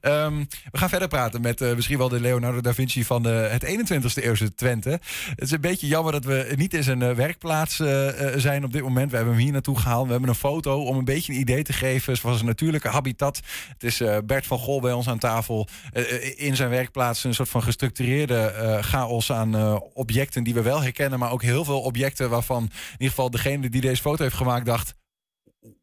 Ehm, 0.00 0.44
we 0.70 0.78
gaan 0.78 0.88
verder 0.88 1.08
praten 1.08 1.40
met 1.40 1.60
eh, 1.60 1.74
misschien 1.74 1.98
wel 1.98 2.08
de 2.08 2.20
Leonardo 2.20 2.60
da 2.60 2.74
Vinci 2.74 3.04
van 3.04 3.22
de, 3.22 3.28
het 3.28 3.64
21ste 3.64 4.22
eeuwse 4.22 4.54
Twente. 4.54 4.90
Het 5.28 5.40
is 5.40 5.50
een 5.50 5.60
beetje 5.60 5.86
jammer 5.86 6.12
dat 6.12 6.24
we 6.24 6.52
niet 6.56 6.74
in 6.74 6.82
zijn 6.82 7.02
eh, 7.02 7.12
werkplaats 7.12 7.80
eh, 7.80 8.34
eh, 8.34 8.40
zijn 8.40 8.64
op 8.64 8.72
dit 8.72 8.82
moment. 8.82 9.10
We 9.10 9.16
hebben 9.16 9.34
hem 9.34 9.42
hier 9.42 9.52
naartoe 9.52 9.78
gehaald. 9.78 10.04
We 10.06 10.12
hebben 10.12 10.28
een 10.28 10.34
foto 10.34 10.82
om 10.82 10.96
een 10.96 11.04
beetje 11.04 11.32
een 11.32 11.38
idee 11.38 11.62
te 11.62 11.72
geven 11.72 12.16
van 12.16 12.34
zijn 12.34 12.46
natuurlijke 12.46 12.88
habitat. 12.88 13.40
Het 13.68 13.84
is 13.84 14.00
eh, 14.00 14.16
Bert 14.24 14.46
van 14.46 14.58
Gol 14.58 14.80
bij 14.80 14.92
ons 14.92 15.08
aan 15.08 15.18
tafel. 15.18 15.68
Eh, 15.92 16.14
eh, 16.14 16.32
in 16.36 16.56
zijn 16.56 16.70
werkplaats 16.70 17.24
een 17.24 17.34
soort 17.34 17.48
van 17.48 17.62
gestructureerde 17.62 18.34
eh, 18.36 18.82
chaos 18.82 19.32
aan 19.32 19.56
eh, 19.56 19.76
objecten 19.94 20.44
die 20.44 20.54
we 20.54 20.62
wel 20.66 20.82
herkennen, 20.82 21.18
maar 21.18 21.30
ook 21.30 21.42
heel 21.42 21.64
veel 21.64 21.80
objecten 21.80 22.30
waarvan 22.30 22.62
in 22.62 22.92
ieder 22.92 23.08
geval 23.08 23.30
degene 23.30 23.68
die 23.68 23.80
deze 23.80 24.02
foto 24.02 24.22
heeft 24.22 24.36
gemaakt 24.36 24.66
dacht. 24.66 24.94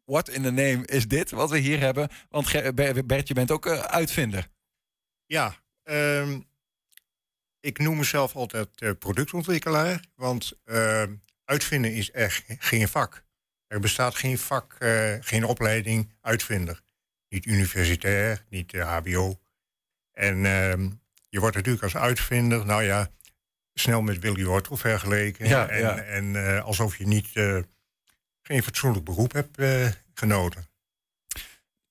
What 0.05 0.29
in 0.29 0.41
the 0.41 0.51
name 0.51 0.86
is 0.86 1.07
dit 1.07 1.31
wat 1.31 1.49
we 1.49 1.57
hier 1.57 1.79
hebben? 1.79 2.09
Want 2.29 2.75
Bert, 3.05 3.27
je 3.27 3.34
bent 3.34 3.51
ook 3.51 3.65
eh, 3.65 3.79
uitvinder. 3.79 4.47
Ja, 5.25 5.55
ehm, 5.84 6.39
ik 7.59 7.79
noem 7.79 7.97
mezelf 7.97 8.36
altijd 8.36 8.99
productontwikkelaar, 8.99 10.03
want 10.15 10.53
ehm, 10.65 11.13
uitvinden 11.45 11.93
is 11.93 12.11
echt 12.11 12.43
geen 12.47 12.88
vak. 12.88 13.23
Er 13.73 13.79
bestaat 13.79 14.15
geen 14.15 14.38
vak, 14.38 14.75
eh, 14.79 15.13
geen 15.19 15.45
opleiding 15.45 16.11
uitvinder. 16.21 16.81
Niet 17.29 17.45
universitair, 17.45 18.45
niet 18.49 18.71
HBO. 18.71 19.39
En 20.11 20.45
ehm, 20.45 20.89
je 21.29 21.39
wordt 21.39 21.55
natuurlijk 21.55 21.84
als 21.84 21.95
uitvinder, 21.95 22.65
nou 22.65 22.84
ja, 22.84 23.09
snel 23.74 24.01
met 24.01 24.19
Willy 24.19 24.45
Wortel 24.45 24.78
vergeleken. 24.78 25.47
Ja, 25.47 25.67
en 25.67 25.80
ja. 25.80 25.97
en 25.97 26.55
eh, 26.55 26.63
alsof 26.63 26.97
je 26.97 27.07
niet 27.07 27.30
eh, 27.34 27.57
geen 28.41 28.63
fatsoenlijk 28.63 29.05
beroep 29.05 29.32
hebt 29.32 29.57
eh, 29.57 29.88
genoten. 30.13 30.67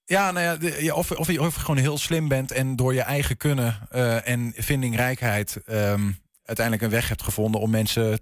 Ja, 0.05 0.31
nou 0.31 0.45
ja, 0.47 0.57
de- 0.57 0.85
ja, 0.85 0.95
of, 0.95 1.11
of, 1.11 1.27
je, 1.27 1.41
of 1.41 1.55
je 1.55 1.61
gewoon 1.61 1.77
heel 1.77 1.99
slim 1.99 2.29
bent 2.29 2.51
en 2.53 2.77
door 2.77 2.95
je 2.95 3.01
eigen 3.03 3.37
kunnen 3.37 3.89
en 4.25 4.53
vindingrijkheid 4.57 5.57
ehm, 5.57 6.11
uiteindelijk 6.45 6.85
een 6.87 6.91
weg 6.99 7.09
hebt 7.09 7.23
gevonden 7.23 7.61
om 7.61 7.71
mensen 7.71 8.21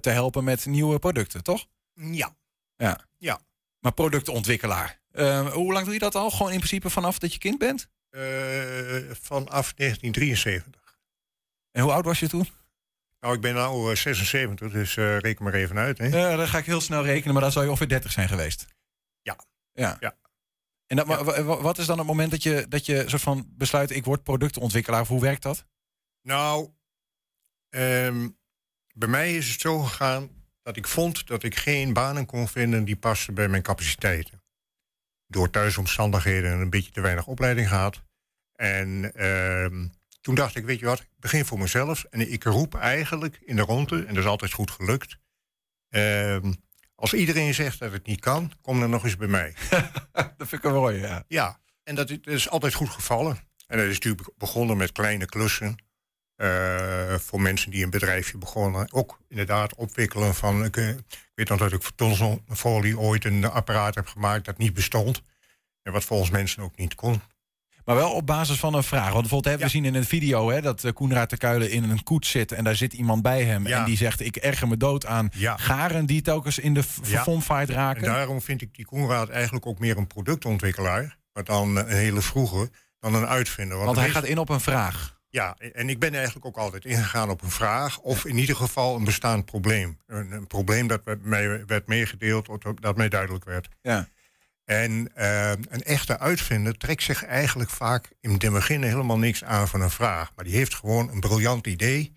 te 0.00 0.10
helpen 0.10 0.44
met 0.44 0.66
nieuwe 0.66 0.98
producten, 0.98 1.42
toch? 1.42 1.66
Ja. 1.94 2.36
Ja. 2.76 3.00
Ja. 3.18 3.40
Maar 3.80 3.92
productontwikkelaar. 3.92 5.00
Ehm, 5.12 5.46
hoe 5.46 5.72
lang 5.72 5.84
doe 5.84 5.94
je 5.94 6.00
dat 6.00 6.14
al? 6.14 6.30
Gewoon 6.30 6.52
in 6.52 6.58
principe 6.58 6.90
vanaf 6.90 7.18
dat 7.18 7.32
je 7.32 7.38
kind 7.38 7.58
bent? 7.58 7.88
Vanaf 9.20 9.74
1973. 9.74 10.98
En 11.72 11.82
hoe 11.82 11.92
oud 11.92 12.04
was 12.04 12.20
je 12.20 12.28
toen? 12.28 12.48
Nou, 13.24 13.36
ik 13.36 13.42
ben 13.42 13.54
nu 13.54 13.96
76, 13.96 14.70
dus 14.72 14.96
eh, 14.96 15.18
reken 15.18 15.44
maar 15.44 15.54
even 15.54 15.78
uit. 15.78 15.98
Hè? 15.98 16.06
Ja, 16.06 16.36
dan 16.36 16.48
ga 16.48 16.58
ik 16.58 16.64
heel 16.64 16.80
snel 16.80 17.04
rekenen, 17.04 17.32
maar 17.32 17.42
dan 17.42 17.52
zou 17.52 17.64
je 17.64 17.70
ongeveer 17.70 17.88
30 17.88 18.12
zijn 18.12 18.28
geweest. 18.28 18.66
Ja. 19.22 19.38
Ja. 19.72 19.96
ja. 20.00 20.16
En 20.86 20.96
dat, 20.96 21.06
wa- 21.06 21.42
wa- 21.42 21.60
wat 21.60 21.78
is 21.78 21.86
dan 21.86 21.98
het 21.98 22.06
moment 22.06 22.30
dat 22.30 22.42
je, 22.42 22.66
dat 22.68 22.86
je 22.86 23.04
soort 23.08 23.22
van 23.22 23.46
besluit, 23.48 23.90
ik 23.90 24.04
word 24.04 24.22
productontwikkelaar? 24.22 25.00
Of 25.00 25.08
hoe 25.08 25.20
werkt 25.20 25.42
dat? 25.42 25.66
Nou, 26.22 26.70
ehm, 27.68 28.28
bij 28.94 29.08
mij 29.08 29.36
is 29.36 29.50
het 29.50 29.60
zo 29.60 29.78
gegaan 29.78 30.30
dat 30.62 30.76
ik 30.76 30.86
vond 30.86 31.26
dat 31.26 31.42
ik 31.42 31.56
geen 31.56 31.92
banen 31.92 32.26
kon 32.26 32.48
vinden 32.48 32.84
die 32.84 32.96
pasten 32.96 33.34
bij 33.34 33.48
mijn 33.48 33.62
capaciteiten. 33.62 34.42
Door 35.26 35.50
thuisomstandigheden 35.50 36.52
en 36.52 36.60
een 36.60 36.70
beetje 36.70 36.90
te 36.92 37.00
weinig 37.00 37.26
opleiding 37.26 37.68
gehad. 37.68 38.02
En 38.52 39.14
ehm, 39.14 39.86
toen 40.24 40.34
dacht 40.34 40.56
ik, 40.56 40.64
weet 40.64 40.78
je 40.78 40.86
wat, 40.86 41.00
ik 41.00 41.08
begin 41.20 41.44
voor 41.44 41.58
mezelf. 41.58 42.04
En 42.04 42.32
ik 42.32 42.44
roep 42.44 42.74
eigenlijk 42.74 43.38
in 43.44 43.56
de 43.56 43.62
ronde, 43.62 43.98
en 43.98 44.14
dat 44.14 44.24
is 44.24 44.30
altijd 44.30 44.52
goed 44.52 44.70
gelukt. 44.70 45.18
ehm, 45.88 46.52
als 46.94 47.14
iedereen 47.14 47.54
zegt 47.54 47.78
dat 47.78 47.92
het 47.92 48.06
niet 48.06 48.20
kan, 48.20 48.52
kom 48.60 48.80
dan 48.80 48.90
nog 48.90 49.04
eens 49.04 49.16
bij 49.16 49.28
mij. 49.28 49.54
dat 50.12 50.34
vind 50.36 50.52
ik 50.52 50.62
wel 50.62 50.80
mooi, 50.80 50.98
ja. 51.00 51.24
Ja, 51.28 51.60
en 51.82 51.94
dat 51.94 52.10
is, 52.10 52.18
dat 52.22 52.34
is 52.34 52.48
altijd 52.48 52.74
goed 52.74 52.88
gevallen. 52.90 53.36
En 53.66 53.78
dat 53.78 53.86
is 53.86 53.94
natuurlijk 53.94 54.28
begonnen 54.38 54.76
met 54.76 54.92
kleine 54.92 55.26
klussen. 55.26 55.76
eh, 56.36 57.14
voor 57.18 57.40
mensen 57.40 57.70
die 57.70 57.84
een 57.84 57.90
bedrijfje 57.90 58.38
begonnen. 58.38 58.92
Ook 58.92 59.18
inderdaad 59.28 59.74
opwikkelen 59.74 60.34
van... 60.34 60.64
Ik, 60.64 60.76
eh, 60.76 60.88
ik 60.88 61.30
weet 61.34 61.48
nog 61.48 61.58
dat 61.58 61.72
ik 61.72 61.82
voor 61.82 61.94
tonselfolie 61.94 62.98
ooit 62.98 63.24
een 63.24 63.44
apparaat 63.44 63.94
heb 63.94 64.06
gemaakt... 64.06 64.44
dat 64.44 64.58
niet 64.58 64.74
bestond. 64.74 65.22
En 65.82 65.92
wat 65.92 66.04
volgens 66.04 66.30
mensen 66.30 66.62
ook 66.62 66.76
niet 66.76 66.94
kon. 66.94 67.22
Maar 67.84 67.96
wel 67.96 68.10
op 68.12 68.26
basis 68.26 68.58
van 68.58 68.74
een 68.74 68.82
vraag. 68.82 69.08
Want 69.08 69.20
bijvoorbeeld, 69.20 69.54
hè, 69.54 69.64
we 69.64 69.68
zien 69.68 69.84
in 69.84 69.94
een 69.94 70.04
video 70.04 70.50
hè, 70.50 70.60
dat 70.60 70.84
eh, 70.84 70.92
Koenraad 70.92 71.30
de 71.30 71.36
Kuilen 71.36 71.70
in 71.70 71.90
een 71.90 72.02
koets 72.02 72.30
zit. 72.30 72.52
En 72.52 72.64
daar 72.64 72.76
zit 72.76 72.92
iemand 72.92 73.22
bij 73.22 73.44
hem. 73.44 73.66
En 73.66 73.84
die 73.84 73.96
zegt: 73.96 74.20
Ik 74.20 74.36
erger 74.36 74.68
me 74.68 74.76
dood 74.76 75.06
aan 75.06 75.30
garen 75.56 76.06
die 76.06 76.22
telkens 76.22 76.58
in 76.58 76.74
de 76.74 76.82
verfomfight 76.82 77.70
raken. 77.70 78.02
En 78.02 78.12
daarom 78.12 78.40
vind 78.40 78.62
ik 78.62 78.74
die 78.74 78.84
Koenraad 78.84 79.28
eigenlijk 79.28 79.66
ook 79.66 79.78
meer 79.78 79.96
een 79.96 80.06
productontwikkelaar... 80.06 81.18
maar 81.32 81.44
dan 81.44 81.76
een 81.76 81.88
hele 81.88 82.20
vroege, 82.20 82.70
dan 82.98 83.14
een 83.14 83.26
uitvinder. 83.26 83.78
Want 83.78 83.96
hij 83.96 84.10
gaat 84.10 84.24
in 84.24 84.38
op 84.38 84.48
een 84.48 84.60
vraag. 84.60 85.12
Ja, 85.28 85.56
en 85.72 85.88
ik 85.88 85.98
ben 85.98 86.14
eigenlijk 86.14 86.46
ook 86.46 86.56
altijd 86.56 86.84
ingegaan 86.84 87.30
op 87.30 87.42
een 87.42 87.50
vraag... 87.50 87.98
of 87.98 88.24
in 88.24 88.38
ieder 88.38 88.56
geval 88.56 88.96
een 88.96 89.04
bestaand 89.04 89.44
probleem. 89.44 89.98
Een, 90.06 90.32
een 90.32 90.46
probleem 90.46 90.86
dat 90.86 91.00
werd 91.04 91.24
mij 91.24 91.66
werd 91.66 91.86
meegedeeld, 91.86 92.48
of 92.48 92.58
dat 92.58 92.96
mij 92.96 93.08
duidelijk 93.08 93.44
werd. 93.44 93.68
Ja. 93.82 94.08
En 94.64 95.10
eh, 95.14 95.50
een 95.50 95.82
echte 95.82 96.18
uitvinder 96.18 96.76
trekt 96.78 97.02
zich 97.02 97.24
eigenlijk 97.24 97.70
vaak 97.70 98.08
in 98.20 98.30
het 98.30 98.50
begin 98.52 98.82
helemaal 98.82 99.18
niks 99.18 99.44
aan 99.44 99.68
van 99.68 99.80
een 99.80 99.90
vraag. 99.90 100.32
Maar 100.36 100.44
die 100.44 100.54
heeft 100.56 100.74
gewoon 100.74 101.10
een 101.10 101.20
briljant 101.20 101.66
idee. 101.66 102.12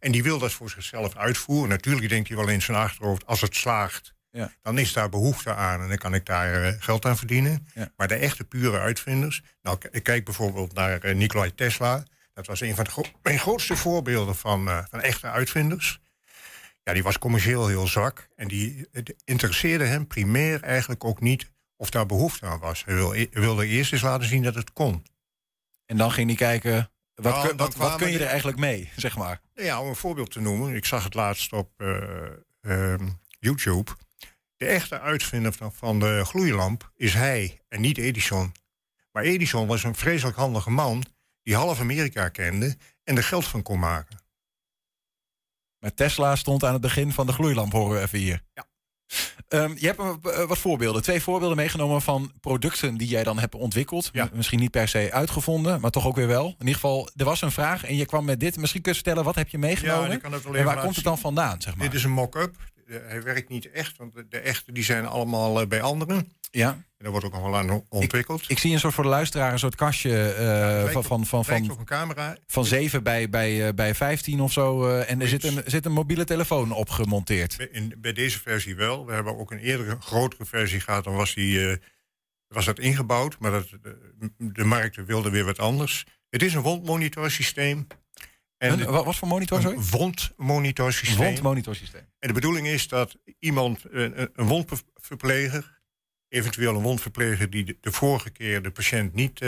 En 0.00 0.12
die 0.12 0.22
wil 0.22 0.38
dat 0.38 0.52
voor 0.52 0.70
zichzelf 0.70 1.16
uitvoeren. 1.16 1.68
Natuurlijk 1.68 2.08
denkt 2.08 2.28
hij 2.28 2.36
wel 2.36 2.48
in 2.48 2.62
zijn 2.62 2.76
achterhoofd, 2.76 3.26
als 3.26 3.40
het 3.40 3.56
slaagt, 3.56 4.14
Ja. 4.30 4.52
dan 4.62 4.78
is 4.78 4.92
daar 4.92 5.08
behoefte 5.08 5.54
aan 5.54 5.80
en 5.82 5.88
dan 5.88 5.96
kan 5.98 6.14
ik 6.14 6.26
daar 6.26 6.64
eh, 6.64 6.72
geld 6.78 7.04
aan 7.04 7.16
verdienen. 7.16 7.66
Ja. 7.74 7.92
Maar 7.96 8.08
de 8.08 8.14
echte 8.14 8.44
pure 8.44 8.78
uitvinders, 8.78 9.42
nou, 9.62 9.78
ik 9.90 10.02
kijk 10.02 10.24
bijvoorbeeld 10.24 10.74
naar 10.74 11.00
eh, 11.00 11.14
Nikolai 11.14 11.54
Tesla. 11.54 12.02
Dat 12.34 12.46
was 12.46 12.60
een 12.60 12.74
van 12.74 12.84
de 12.84 12.90
gro- 12.90 13.10
mijn 13.22 13.38
grootste 13.38 13.76
voorbeelden 13.76 14.36
van, 14.36 14.84
van 14.90 15.00
echte 15.00 15.26
uitvinders. 15.26 16.00
Ja, 16.82 16.92
die 16.92 17.02
was 17.02 17.18
commercieel 17.18 17.66
heel 17.68 17.86
zwak. 17.86 18.28
En 18.36 18.48
die 18.48 18.88
het 18.92 19.14
interesseerde 19.24 19.84
hem 19.84 20.06
primair 20.06 20.62
eigenlijk 20.62 21.04
ook 21.04 21.20
niet 21.20 21.50
of 21.80 21.90
daar 21.90 22.06
behoefte 22.06 22.46
aan 22.46 22.58
was. 22.58 22.84
Hij 22.84 22.94
wil- 22.94 23.12
hij 23.12 23.28
wilde 23.32 23.66
eerst 23.66 23.92
eens 23.92 24.02
laten 24.02 24.28
zien 24.28 24.42
dat 24.42 24.54
het 24.54 24.72
kon. 24.72 25.06
En 25.86 25.96
dan 25.96 26.12
ging 26.12 26.26
hij 26.28 26.36
kijken, 26.36 26.90
wat, 27.14 27.32
Nou, 27.32 27.48
kun, 27.48 27.56
wat, 27.56 27.74
wat 27.74 27.96
kun 27.96 28.10
je 28.10 28.18
er 28.18 28.26
eigenlijk 28.26 28.58
mee, 28.58 28.90
zeg 28.96 29.16
maar? 29.16 29.40
Ja, 29.54 29.80
om 29.82 29.88
een 29.88 29.96
voorbeeld 29.96 30.30
te 30.30 30.40
noemen. 30.40 30.74
Ik 30.74 30.84
zag 30.84 31.04
het 31.04 31.14
laatst 31.14 31.52
op 31.52 31.70
eh, 31.76 32.26
ehm, 32.60 33.08
YouTube. 33.38 33.90
De 34.56 34.66
echte 34.66 35.00
uitvinder 35.00 35.52
van, 35.52 35.72
van 35.72 35.98
de 36.00 36.24
gloeilamp 36.24 36.90
is 36.94 37.14
hij 37.14 37.60
en 37.68 37.80
niet 37.80 37.98
Edison. 37.98 38.52
Maar 39.12 39.22
Edison 39.22 39.66
was 39.66 39.84
een 39.84 39.94
vreselijk 39.94 40.36
handige 40.36 40.70
man 40.70 41.04
die 41.42 41.54
half 41.56 41.80
Amerika 41.80 42.28
kende 42.28 42.76
en 43.04 43.16
er 43.16 43.22
geld 43.22 43.46
van 43.46 43.62
kon 43.62 43.78
maken. 43.78 44.16
Maar 45.78 45.94
Tesla 45.94 46.36
stond 46.36 46.64
aan 46.64 46.72
het 46.72 46.82
begin 46.82 47.12
van 47.12 47.26
de 47.26 47.32
gloeilamp, 47.32 47.72
horen 47.72 47.96
we 47.96 48.02
even 48.02 48.18
hier. 48.18 48.42
Ja. 48.54 48.66
Ehm, 49.48 49.72
je 49.76 49.86
hebt 49.86 49.98
een- 49.98 50.18
eh, 50.32 50.44
wat 50.44 50.58
voorbeelden, 50.58 51.02
twee 51.02 51.22
voorbeelden 51.22 51.56
meegenomen 51.56 52.02
van 52.02 52.32
producten 52.40 52.96
die 52.96 53.08
jij 53.08 53.24
dan 53.24 53.38
hebt 53.38 53.54
ontwikkeld. 53.54 54.10
Misschien 54.32 54.58
niet 54.58 54.70
per 54.70 54.88
se 54.88 55.08
uitgevonden, 55.12 55.80
maar 55.80 55.90
toch 55.90 56.06
ook 56.06 56.16
weer 56.16 56.26
wel. 56.26 56.44
In 56.46 56.54
ieder 56.58 56.74
geval, 56.74 57.10
er 57.16 57.24
was 57.24 57.42
een 57.42 57.50
vraag 57.52 57.84
en 57.84 57.96
je 57.96 58.06
kwam 58.06 58.24
met 58.24 58.40
dit. 58.40 58.56
Misschien 58.56 58.82
kun 58.82 58.90
je 58.92 58.98
vertellen, 58.98 59.24
wat 59.24 59.34
heb 59.34 59.48
je 59.48 59.58
meegenomen? 59.58 60.08
Ja, 60.08 60.14
ik 60.14 60.22
kan 60.22 60.32
het 60.32 60.42
wel 60.42 60.54
en 60.54 60.64
waar 60.64 60.80
komt 60.82 60.94
het 60.94 61.04
dan 61.04 61.18
vandaan, 61.18 61.60
zeg 61.62 61.76
maar? 61.76 61.86
Dit 61.86 61.94
is 61.94 62.04
een 62.04 62.10
mock-up. 62.10 62.56
Hij 62.86 63.22
werkt 63.22 63.48
niet 63.48 63.70
echt, 63.70 63.96
want 63.96 64.14
de, 64.14 64.26
de 64.28 64.38
echte 64.38 64.72
die 64.72 64.84
zijn 64.84 65.06
allemaal 65.06 65.60
eh, 65.60 65.66
bij 65.66 65.82
anderen. 65.82 66.32
Ja. 66.50 66.70
En 66.72 67.04
daar 67.04 67.10
wordt 67.10 67.26
ook 67.26 67.32
nog 67.32 67.42
wel 67.42 67.56
aan 67.56 67.84
ontwikkeld. 67.88 68.44
Ik 68.50 68.58
zie 68.58 68.72
een 68.72 68.78
soort 68.80 68.94
voor 68.94 69.04
de 69.04 69.10
luisteraar 69.10 69.52
een 69.52 69.58
soort 69.58 69.74
kastje 69.74 70.32
eh, 70.32 70.86
van, 70.92 70.96
op- 70.96 71.06
van, 71.06 71.26
van, 71.26 71.44
van, 71.44 71.70
op 71.70 71.78
een 71.78 71.84
camera. 71.84 72.36
van 72.46 72.64
7 72.64 73.02
bij, 73.02 73.28
bij, 73.30 73.66
eh, 73.68 73.74
bij 73.74 73.94
15 73.94 74.40
of 74.40 74.52
zo. 74.52 74.88
eh, 74.88 75.10
en 75.10 75.20
er 75.20 75.28
zit 75.28 75.44
een, 75.44 75.62
zit 75.66 75.84
een 75.86 75.92
mobiele 75.92 76.24
telefoon 76.24 76.72
op 76.72 76.88
gemonteerd. 76.88 77.56
Bij, 77.56 77.68
in, 77.72 77.94
bij 77.98 78.12
deze 78.12 78.40
versie 78.40 78.74
wel. 78.76 79.06
We 79.06 79.12
hebben 79.12 79.38
ook 79.38 79.50
een 79.50 79.58
eerdere 79.58 79.96
grotere 80.00 80.44
versie 80.44 80.80
gehad. 80.80 81.04
Dan 81.04 81.14
was, 81.14 81.34
die, 81.34 81.78
was 82.48 82.64
dat 82.64 82.78
ingebouwd. 82.78 83.38
Maar 83.38 83.50
dat, 83.50 83.68
de 84.38 84.64
markt 84.64 85.04
wilde 85.06 85.30
weer 85.30 85.44
wat 85.44 85.58
anders. 85.58 86.04
Het 86.30 86.42
is 86.42 86.54
een 86.54 86.62
wondmonitorsysteem. 86.62 87.86
Een- 88.58 88.84
wat- 88.84 89.04
wat 89.04 89.16
voor 89.16 89.28
monitor, 89.28 89.60
sorry? 89.60 89.76
Een 89.76 89.84
wondmonitorsysteem. 89.90 91.24
Wondmonitorsysteem. 91.26 92.02
En 92.18 92.28
de 92.28 92.34
bedoeling 92.34 92.66
is 92.66 92.88
dat 92.88 93.16
iemand, 93.38 93.84
een- 93.90 94.30
een 94.34 94.46
wondverpleger... 94.46 95.76
eventueel 96.28 96.74
een 96.74 96.82
wondverpleger 96.82 97.50
die 97.50 97.78
de, 97.80 97.92
vorige 97.92 98.30
keer 98.30 98.62
de 98.62 98.70
patiënt 98.70 99.14
niet 99.14 99.40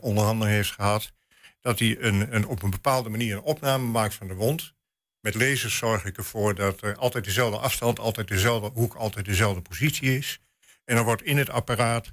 handen 0.00 0.48
heeft 0.48 0.70
gehad... 0.70 1.12
dat 1.60 1.78
hij 1.78 1.96
een, 2.00 2.34
een, 2.34 2.46
op 2.46 2.62
een 2.62 2.70
bepaalde 2.70 3.08
manier 3.08 3.36
een 3.36 3.42
opname 3.42 3.84
maakt 3.84 4.14
van 4.14 4.28
de 4.28 4.34
wond. 4.34 4.74
Met 5.20 5.34
lasers 5.34 5.76
zorg 5.76 6.04
ik 6.04 6.16
ervoor 6.16 6.54
dat 6.54 6.82
er 6.82 6.96
altijd 6.96 7.24
dezelfde 7.24 7.58
afstand, 7.58 7.98
altijd 7.98 8.28
dezelfde 8.28 8.70
hoek, 8.80 8.94
altijd 8.94 9.24
dezelfde 9.24 9.60
positie 9.60 10.16
is. 10.16 10.40
En 10.84 10.94
dan 10.94 11.04
wordt 11.04 11.22
in 11.22 11.38
het 11.38 11.50
apparaat 11.50 12.12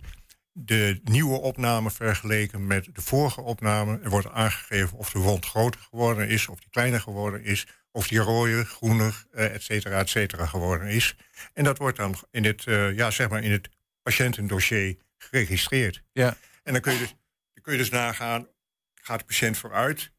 de 0.51 0.99
nieuwe 1.03 1.39
opname 1.39 1.91
vergeleken 1.91 2.67
met 2.67 2.89
de 2.93 3.01
vorige 3.01 3.41
opname. 3.41 3.99
Er 4.03 4.09
wordt 4.09 4.29
aangegeven 4.29 4.97
of 4.97 5.09
de 5.09 5.19
wond 5.19 5.45
groter 5.45 5.81
geworden 5.81 6.27
is, 6.27 6.47
of 6.47 6.59
die 6.59 6.69
kleiner 6.69 6.99
geworden 6.99 7.43
is, 7.43 7.67
of 7.91 8.07
die 8.07 8.19
rooier, 8.19 8.65
groener, 8.65 9.25
eh, 9.31 9.53
et 9.53 9.63
cetera, 9.63 9.99
et 9.99 10.09
cetera 10.09 10.45
geworden 10.45 10.87
is. 10.87 11.15
En 11.53 11.63
dat 11.63 11.77
wordt 11.77 11.97
dan 11.97 12.15
in 12.31 12.45
het, 12.45 12.63
ja, 12.95 13.11
zeg 13.11 13.29
maar 13.29 13.43
in 13.43 13.51
het 13.51 13.69
patiëntendossier 14.07 14.97
geregistreerd. 15.17 16.03
Ja. 16.13 16.37
En 16.63 16.73
dan 16.73 16.81
kun 16.81 16.93
je 16.93 16.99
dus, 16.99 17.15
dan 17.53 17.63
kun 17.63 17.71
je 17.71 17.77
dus 17.77 17.89
nagaan, 17.89 18.47
gaat 18.93 19.19
de 19.19 19.25
patiënt 19.25 19.57
vooruit? 19.57 20.11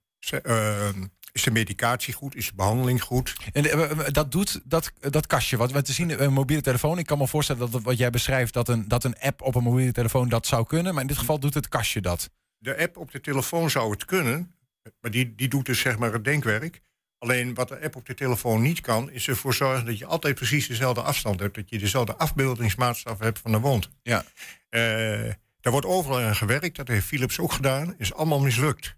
Ehm, 0.43 1.07
is 1.33 1.43
de 1.43 1.51
medicatie 1.51 2.15
goed? 2.15 2.37
Is 2.37 2.47
de 2.47 2.55
behandeling 2.55 3.03
goed? 3.03 3.37
En 3.53 3.65
eh, 3.65 3.91
eh, 3.91 3.99
dat 4.13 4.33
doet 4.33 4.61
dat, 4.65 4.93
dat 5.01 5.27
kastje. 5.27 5.57
Wat 5.57 5.73
we 5.73 5.83
te 5.83 5.93
zien, 5.93 6.23
een 6.23 6.33
mobiele 6.33 6.63
telefoon. 6.63 6.99
Ik 6.99 7.07
kan 7.07 7.19
me 7.19 7.27
voorstellen 7.27 7.71
dat 7.71 7.83
wat 7.83 7.99
jij 7.99 8.11
beschrijft, 8.11 8.53
dat 8.53 8.69
een, 8.69 8.89
dat 8.89 9.05
een 9.05 9.19
app 9.19 9.43
op 9.43 9.55
een 9.55 9.63
mobiele 9.63 9.93
telefoon 9.93 10.29
dat 10.29 10.47
zou 10.47 10.67
kunnen. 10.67 10.93
Maar 10.93 11.03
in 11.03 11.09
dit 11.09 11.19
geval 11.19 11.39
doet 11.39 11.55
het 11.55 11.69
kastje 11.69 12.01
dat. 12.01 12.31
De 12.59 12.79
app 12.79 12.97
op 12.97 13.11
de 13.11 13.21
telefoon 13.21 13.71
zou 13.71 13.91
het 13.91 14.05
kunnen, 14.05 14.55
maar 15.01 15.11
die, 15.11 15.35
die 15.35 15.49
doet 15.49 15.67
dus 15.67 15.81
zeg 15.81 15.99
maar 15.99 16.13
het 16.13 16.25
denkwerk. 16.25 16.83
Alleen 17.19 17.55
wat 17.55 17.69
de 17.69 17.81
app 17.83 17.97
op 17.97 18.07
de 18.07 18.15
telefoon 18.15 18.63
niet 18.63 18.81
kan, 18.81 19.11
is 19.11 19.29
ervoor 19.29 19.55
zorgen 19.55 19.87
dat 19.87 19.99
je 19.99 20.07
altijd 20.07 20.35
precies 20.35 20.67
dezelfde 20.67 21.03
afstand 21.03 21.41
hebt. 21.41 21.55
Dat 21.55 21.71
je 21.71 21.79
dezelfde 21.79 22.17
afbeeldingsmaatstaf 22.17 23.19
hebt 23.19 23.39
van 23.39 23.53
de 23.53 23.59
wond. 23.59 23.89
Ja. 24.03 24.25
Eh, 24.69 25.33
daar 25.61 25.73
wordt 25.73 25.87
overal 25.87 26.21
aan 26.21 26.37
gewerkt, 26.37 26.77
dat 26.77 26.89
heeft 26.89 27.07
Philips 27.07 27.39
ook 27.39 27.53
gedaan, 27.53 27.95
is 27.99 28.15
allemaal 28.15 28.41
mislukt. 28.41 28.97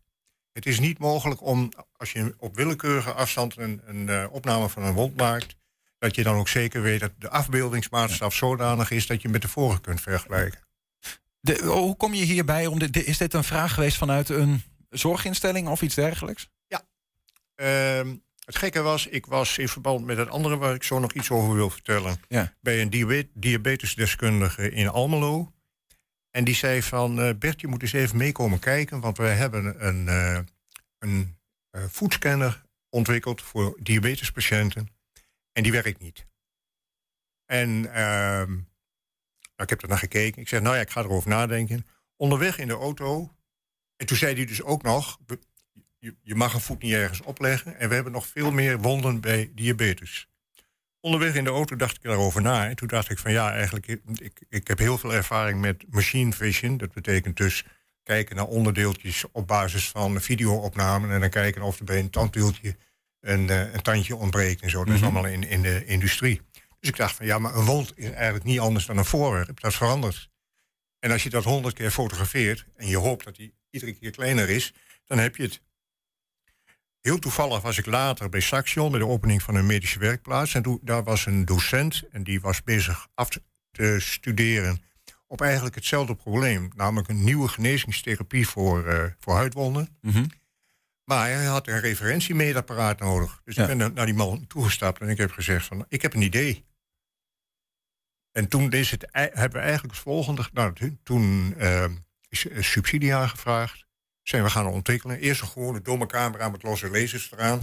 Het 0.52 0.66
is 0.66 0.80
niet 0.80 0.98
mogelijk 0.98 1.42
om, 1.42 1.72
als 1.96 2.12
je 2.12 2.34
op 2.38 2.56
willekeurige 2.56 3.12
afstand 3.12 3.56
een, 3.56 3.80
een 3.84 4.08
eh, 4.08 4.26
opname 4.30 4.68
van 4.68 4.82
een 4.82 4.92
wond 4.92 5.16
maakt, 5.16 5.56
dat 5.98 6.14
je 6.14 6.22
dan 6.22 6.36
ook 6.36 6.48
zeker 6.48 6.82
weet 6.82 7.00
dat 7.00 7.12
de 7.18 7.30
afbeeldingsmaatstaf 7.30 8.34
zodanig 8.34 8.90
is 8.90 9.06
dat 9.06 9.22
je 9.22 9.28
met 9.28 9.42
de 9.42 9.48
vorige 9.48 9.80
kunt 9.80 10.00
vergelijken. 10.00 10.60
De, 11.40 11.62
hoe 11.64 11.96
kom 11.96 12.14
je 12.14 12.24
hierbij? 12.24 12.66
Om 12.66 12.78
is 12.80 13.18
dit 13.18 13.34
een 13.34 13.44
vraag 13.44 13.74
geweest 13.74 13.96
vanuit 13.96 14.28
een 14.28 14.62
zorginstelling 14.90 15.68
of 15.68 15.82
iets 15.82 15.94
dergelijks? 15.94 16.48
Ehm, 17.60 18.16
het 18.44 18.56
gekke 18.56 18.82
was, 18.82 19.06
ik 19.06 19.26
was 19.26 19.58
in 19.58 19.68
verband 19.68 20.04
met 20.04 20.16
het 20.16 20.28
andere 20.28 20.56
waar 20.56 20.74
ik 20.74 20.82
zo 20.82 20.98
nog 20.98 21.12
iets 21.12 21.30
over 21.30 21.54
wil 21.54 21.70
vertellen. 21.70 22.20
Ja. 22.28 22.56
Bij 22.60 22.80
een 22.80 22.90
diabe- 22.90 23.28
diabetesdeskundige 23.34 24.70
in 24.70 24.88
Almelo. 24.88 25.52
En 26.30 26.44
die 26.44 26.54
zei 26.54 26.82
van, 26.82 27.20
eh, 27.20 27.34
Bert, 27.38 27.60
je 27.60 27.66
moet 27.66 27.82
eens 27.82 27.92
even 27.92 28.16
meekomen 28.16 28.58
kijken, 28.58 29.00
want 29.00 29.16
wij 29.16 29.34
hebben 29.34 29.86
een, 29.86 30.08
eh 30.08 30.38
een 30.98 31.36
eh, 31.70 31.84
voetscanner 31.88 32.62
ontwikkeld 32.88 33.42
voor 33.42 33.78
diabetespatiënten. 33.80 34.88
En 35.52 35.62
die 35.62 35.72
werkt 35.72 36.00
niet. 36.00 36.26
En 37.46 37.92
ehm, 37.94 38.50
nou, 38.50 38.62
ik 39.56 39.70
heb 39.70 39.82
er 39.82 39.88
naar 39.88 39.98
gekeken. 39.98 40.40
Ik 40.42 40.48
zeg, 40.48 40.60
nou 40.60 40.74
ja, 40.74 40.80
ik 40.80 40.90
ga 40.90 41.00
erover 41.00 41.28
nadenken. 41.28 41.86
Onderweg 42.16 42.58
in 42.58 42.68
de 42.68 42.74
auto. 42.74 43.34
En 43.96 44.06
toen 44.06 44.16
zei 44.16 44.34
hij 44.34 44.44
dus 44.44 44.62
ook 44.62 44.82
nog, 44.82 45.18
we- 45.26 45.38
je, 46.00 46.14
je 46.22 46.34
mag 46.34 46.54
een 46.54 46.60
voet 46.60 46.82
niet 46.82 46.92
ergens 46.92 47.22
opleggen. 47.22 47.78
En 47.78 47.88
we 47.88 47.94
hebben 47.94 48.12
nog 48.12 48.26
veel 48.26 48.50
meer 48.50 48.78
wonden 48.78 49.20
bij 49.20 49.50
diabetes. 49.54 50.28
Onderweg 51.00 51.34
in 51.34 51.44
de 51.44 51.50
auto 51.50 51.76
dacht 51.76 51.96
ik 51.96 52.02
daarover 52.02 52.42
na. 52.42 52.68
En 52.68 52.76
toen 52.76 52.88
dacht 52.88 53.10
ik 53.10 53.18
van 53.18 53.32
ja, 53.32 53.52
eigenlijk, 53.52 53.86
ik, 53.86 54.00
ik, 54.48 54.68
heb 54.68 54.78
heel 54.78 54.98
veel 54.98 55.14
ervaring 55.14 55.60
met 55.60 55.84
machine 55.90 56.32
vision. 56.32 56.76
Dat 56.76 56.92
betekent 56.92 57.36
dus 57.36 57.64
kijken 58.02 58.36
naar 58.36 58.46
onderdeeltjes 58.46 59.24
op 59.32 59.46
basis 59.46 59.88
van 59.88 60.20
videoopnamen. 60.20 61.10
En 61.10 61.20
dan 61.20 61.30
kijken 61.30 61.62
of 61.62 61.78
er 61.78 61.84
bij 61.84 61.98
een 61.98 62.10
tandwieltje 62.10 62.76
een, 63.20 63.50
eh, 63.50 63.72
een 63.72 63.82
tandje 63.82 64.16
ontbreekt 64.16 64.62
en 64.62 64.70
zo. 64.70 64.84
Dat 64.84 64.94
is 64.94 65.00
Mhm. 65.00 65.10
allemaal 65.10 65.30
in, 65.32 65.48
in 65.48 65.62
de 65.62 65.84
industrie. 65.84 66.40
Dus 66.80 66.88
ik 66.88 66.96
dacht 66.96 67.16
van 67.16 67.26
ja, 67.26 67.38
maar 67.38 67.54
een 67.54 67.64
wond 67.64 67.92
is 67.96 68.10
eigenlijk 68.10 68.44
niet 68.44 68.60
anders 68.60 68.86
dan 68.86 68.98
een 68.98 69.04
voorwerp. 69.04 69.60
Dat 69.60 69.74
verandert. 69.74 70.28
En 70.98 71.10
als 71.10 71.22
je 71.22 71.30
dat 71.30 71.44
honderd 71.44 71.74
keer 71.74 71.90
fotografeert 71.90 72.66
en 72.76 72.86
je 72.86 72.96
hoopt 72.96 73.24
dat 73.24 73.36
die 73.36 73.54
iedere 73.70 73.92
keer 73.92 74.10
kleiner 74.10 74.48
is, 74.48 74.72
dan 75.04 75.18
heb 75.18 75.36
je 75.36 75.42
het. 75.42 75.60
Heel 77.00 77.18
toevallig 77.18 77.60
was 77.60 77.78
ik 77.78 77.86
later 77.86 78.28
bij 78.28 78.40
Saxion 78.40 78.90
bij 78.90 79.00
de 79.00 79.06
opening 79.06 79.42
van 79.42 79.54
een 79.54 79.66
medische 79.66 79.98
werkplaats. 79.98 80.54
En 80.54 80.62
toen, 80.62 80.78
daar 80.82 81.04
was 81.04 81.26
een 81.26 81.44
docent 81.44 82.02
en 82.10 82.24
die 82.24 82.40
was 82.40 82.62
bezig 82.62 83.06
af 83.14 83.28
te 83.70 83.96
studeren 84.00 84.82
op 85.26 85.40
eigenlijk 85.40 85.74
hetzelfde 85.74 86.14
probleem. 86.14 86.70
Namelijk 86.74 87.08
een 87.08 87.24
nieuwe 87.24 87.48
genezingstherapie 87.48 88.48
voor, 88.48 88.86
eh, 88.86 89.04
voor 89.18 89.34
huidwonden. 89.34 89.98
Mhm. 90.00 90.26
Maar 91.04 91.28
hij 91.30 91.44
had 91.44 91.66
een 91.68 91.80
referentiemeetapparaat 91.80 92.98
nodig. 93.00 93.40
Dus 93.44 93.54
Ja. 93.54 93.68
ik 93.68 93.78
ben 93.78 93.94
naar 93.94 94.06
die 94.06 94.14
man 94.14 94.46
toegestapt 94.46 95.00
en 95.00 95.08
ik 95.08 95.18
heb 95.18 95.30
gezegd 95.32 95.66
van, 95.66 95.84
ik 95.88 96.02
heb 96.02 96.14
een 96.14 96.22
idee. 96.22 96.64
En 98.32 98.48
toen 98.48 98.72
is 98.72 98.90
het, 98.90 99.06
hebben 99.12 99.50
we 99.52 99.58
eigenlijk 99.58 99.94
het 99.94 100.02
volgende 100.02 100.42
gedaan. 100.42 100.74
Toen- 100.74 101.00
Toen 101.02 101.54
eh, 101.58 101.84
is 102.28 102.50
een 102.50 102.64
subsidie 102.64 103.14
aangevraagd. 103.14 103.86
Zijn 104.30 104.42
we 104.42 104.50
gaan 104.50 104.66
ontwikkelen. 104.66 105.18
Eerst 105.18 105.40
een 105.40 105.48
gewone 105.48 105.82
domme 105.82 106.06
camera 106.06 106.48
met 106.48 106.62
losse 106.62 106.90
lasers 106.90 107.32
eraan. 107.32 107.62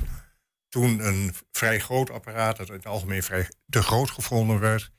Toen 0.69 1.07
een 1.07 1.33
vrij 1.51 1.79
groot 1.79 2.09
apparaat, 2.09 2.57
dat 2.57 2.67
in 2.67 2.73
het 2.73 2.85
algemeen 2.85 3.23
vrij 3.23 3.49
te 3.69 3.83
groot 3.83 4.09
gevonden 4.09 4.59
werd. 4.59 4.91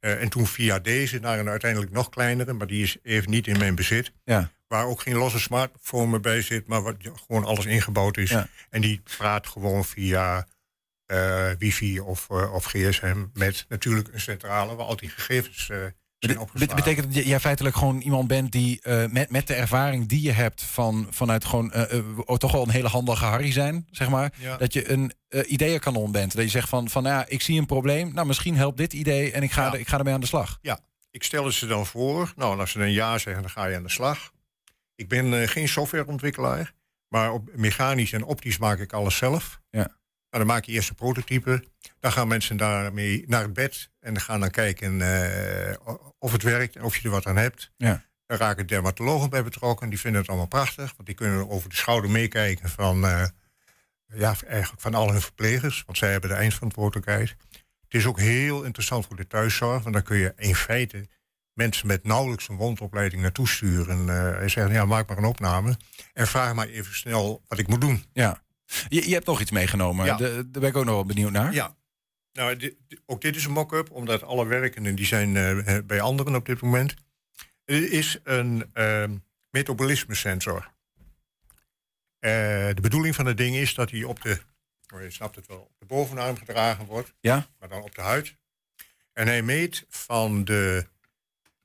Eh, 0.00 0.20
en 0.22 0.28
toen 0.28 0.46
via 0.46 0.78
deze 0.78 1.18
naar 1.18 1.38
een 1.38 1.48
uiteindelijk 1.48 1.92
nog 1.92 2.08
kleinere, 2.08 2.52
maar 2.52 2.66
die 2.66 2.82
is 2.82 2.96
even 3.02 3.30
niet 3.30 3.46
in 3.46 3.58
mijn 3.58 3.74
bezit. 3.74 4.12
Ja. 4.24 4.50
Waar 4.68 4.86
ook 4.86 5.00
geen 5.00 5.16
losse 5.16 5.40
smartphone 5.40 6.10
meer 6.10 6.20
bij 6.20 6.42
zit, 6.42 6.66
maar 6.66 6.82
wat 6.82 6.96
gewoon 7.26 7.44
alles 7.44 7.66
ingebouwd 7.66 8.16
is. 8.16 8.30
Ja. 8.30 8.48
En 8.70 8.80
die 8.80 9.00
praat 9.16 9.46
gewoon 9.46 9.84
via 9.84 10.46
eh, 11.06 11.50
wifi 11.58 12.00
of, 12.00 12.30
eh, 12.30 12.54
of 12.54 12.64
gsm 12.64 13.26
met 13.32 13.64
natuurlijk 13.68 14.08
een 14.12 14.20
centrale 14.20 14.74
waar 14.74 14.86
al 14.86 14.96
die 14.96 15.08
gegevens 15.08 15.70
Bet- 16.52 16.74
betekent 16.74 17.14
dat 17.14 17.24
jij 17.24 17.40
feitelijk 17.40 17.76
gewoon 17.76 18.00
iemand 18.00 18.28
bent 18.28 18.52
die 18.52 18.80
eh, 18.80 19.06
met, 19.06 19.30
met 19.30 19.46
de 19.46 19.54
ervaring 19.54 20.08
die 20.08 20.22
je 20.22 20.32
hebt 20.32 20.62
van, 20.62 21.06
vanuit 21.10 21.44
gewoon 21.44 21.72
oh, 22.24 22.36
toch 22.36 22.52
wel 22.52 22.62
een 22.62 22.70
hele 22.70 22.88
handige 22.88 23.24
Harry 23.24 23.52
zijn, 23.52 23.86
zeg 23.90 24.08
maar. 24.08 24.32
Ja. 24.38 24.56
Dat 24.56 24.72
je 24.72 24.90
een 24.90 25.12
ideeënkanon 25.46 26.12
bent. 26.12 26.34
Dat 26.34 26.44
je 26.44 26.50
zegt 26.50 26.68
van, 26.68 26.88
van 26.88 27.04
ja, 27.04 27.24
ik 27.28 27.42
zie 27.42 27.58
een 27.58 27.66
probleem. 27.66 28.14
Nou, 28.14 28.26
misschien 28.26 28.56
helpt 28.56 28.76
dit 28.76 28.92
idee 28.92 29.32
en 29.32 29.42
ik 29.42 29.52
ga, 29.52 29.72
er, 29.72 29.80
ik 29.80 29.88
ga 29.88 29.98
ermee 29.98 30.14
aan 30.14 30.20
de 30.20 30.26
slag. 30.26 30.58
Ja, 30.60 30.80
ik 31.10 31.22
stel 31.22 31.44
het 31.44 31.54
ze 31.54 31.66
dan 31.66 31.86
voor. 31.86 32.32
Nou, 32.36 32.52
en 32.52 32.60
als 32.60 32.70
ze 32.70 32.80
een 32.80 32.92
ja 32.92 33.18
zeggen, 33.18 33.42
dan 33.42 33.50
ga 33.50 33.66
je 33.66 33.76
aan 33.76 33.82
de 33.82 33.90
slag. 33.90 34.32
Ik 34.94 35.08
ben 35.08 35.48
geen 35.48 35.68
softwareontwikkelaar, 35.68 36.72
maar 37.08 37.32
op 37.32 37.48
mechanisch 37.54 38.12
en 38.12 38.24
optisch 38.24 38.58
maak 38.58 38.78
ik 38.78 38.92
alles 38.92 39.16
zelf. 39.16 39.60
Ja. 39.70 40.00
Dan 40.38 40.46
maak 40.46 40.64
je 40.64 40.72
eerst 40.72 40.88
een 40.88 40.94
prototype. 40.94 41.64
Dan 42.00 42.12
gaan 42.12 42.28
mensen 42.28 42.56
daarmee 42.56 43.24
naar 43.26 43.42
het 43.42 43.52
bed. 43.52 43.90
En 44.00 44.20
gaan 44.20 44.40
dan 44.40 44.50
kijken 44.50 45.00
eh, 45.00 45.76
of 46.18 46.32
het 46.32 46.42
werkt 46.42 46.76
en 46.76 46.82
of 46.82 46.96
je 46.96 47.04
er 47.04 47.10
wat 47.10 47.26
aan 47.26 47.36
hebt. 47.36 47.70
Ja. 47.76 48.04
Daar 48.26 48.38
raken 48.38 48.66
dermatologen 48.66 49.30
bij 49.30 49.44
betrokken. 49.44 49.88
Die 49.88 50.00
vinden 50.00 50.20
het 50.20 50.28
allemaal 50.28 50.46
prachtig. 50.46 50.92
Want 50.96 51.06
die 51.06 51.14
kunnen 51.14 51.50
over 51.50 51.68
de 51.68 51.76
schouder 51.76 52.10
meekijken 52.10 52.68
van, 52.68 53.04
eh, 53.06 53.24
ja, 54.06 54.34
eigenlijk 54.46 54.82
van 54.82 54.94
al 54.94 55.10
hun 55.10 55.20
verplegers. 55.20 55.82
Want 55.86 55.98
zij 55.98 56.10
hebben 56.10 56.30
de 56.30 56.36
eindverantwoordelijkheid. 56.36 57.36
Het 57.84 58.00
is 58.00 58.06
ook 58.06 58.18
heel 58.18 58.62
interessant 58.62 59.06
voor 59.06 59.16
de 59.16 59.26
thuiszorg. 59.26 59.82
Want 59.82 59.94
dan 59.94 60.02
kun 60.02 60.16
je 60.16 60.32
in 60.36 60.54
feite 60.54 61.08
mensen 61.54 61.86
met 61.86 62.04
nauwelijks 62.04 62.48
een 62.48 62.56
wondopleiding 62.56 63.22
naartoe 63.22 63.48
sturen. 63.48 64.06
Uh, 64.06 64.40
en 64.40 64.50
zeggen, 64.50 64.72
ja, 64.72 64.84
maak 64.84 65.08
maar 65.08 65.18
een 65.18 65.24
opname. 65.24 65.76
En 66.12 66.26
vraag 66.26 66.54
maar 66.54 66.66
even 66.66 66.94
snel 66.94 67.42
wat 67.48 67.58
ik 67.58 67.68
moet 67.68 67.80
doen. 67.80 68.04
Ja. 68.12 68.42
Je, 68.88 69.08
je 69.08 69.14
hebt 69.14 69.26
nog 69.26 69.40
iets 69.40 69.50
meegenomen. 69.50 70.04
Ja. 70.06 70.16
De- 70.16 70.50
daar 70.50 70.60
ben 70.60 70.70
ik 70.70 70.76
ook 70.76 70.84
nog 70.84 70.94
wel 70.94 71.04
benieuwd 71.04 71.32
naar. 71.32 71.52
Ja. 71.52 71.76
Nou, 72.32 72.76
ook 73.06 73.20
dit 73.20 73.36
is 73.36 73.44
een 73.44 73.52
mock-up, 73.52 73.90
omdat 73.90 74.22
alle 74.22 74.46
werkenden 74.46 74.94
die 74.94 75.06
zijn 75.06 75.36
eh, 75.36 75.78
bij 75.84 76.00
anderen 76.00 76.34
op 76.34 76.46
dit 76.46 76.60
moment. 76.60 76.94
Er 77.64 77.92
is 77.92 78.18
een 78.24 78.70
uh, 78.74 79.04
metabolisme 79.50 80.14
sensor. 80.14 80.72
Eh, 82.18 82.30
de 82.74 82.80
bedoeling 82.80 83.14
van 83.14 83.26
het 83.26 83.36
ding 83.36 83.56
is 83.56 83.74
dat 83.74 83.90
hij 83.90 84.04
op 84.04 84.22
de, 84.22 84.40
oh, 84.94 85.00
je 85.02 85.10
snapt 85.10 85.36
het 85.36 85.46
wel, 85.46 85.58
op 85.60 85.74
de 85.78 85.86
bovenarm 85.86 86.36
gedragen 86.36 86.84
wordt. 86.86 87.14
Ja. 87.20 87.46
Maar 87.58 87.68
dan 87.68 87.82
op 87.82 87.94
de 87.94 88.00
huid. 88.00 88.36
En 89.12 89.26
hij 89.26 89.42
meet 89.42 89.84
van 89.88 90.44
de 90.44 90.86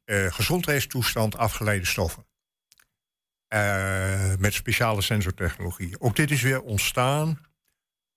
eh, 0.04 0.34
gezondheidstoestand 0.34 1.38
afgeleide 1.38 1.86
stoffen. 1.86 2.27
Eh, 3.48 4.36
met 4.40 4.54
speciale 4.54 5.02
sensortechnologie. 5.02 6.00
Ook 6.00 6.16
dit 6.16 6.32
is 6.32 6.42
weer 6.42 6.62
ontstaan 6.62 7.42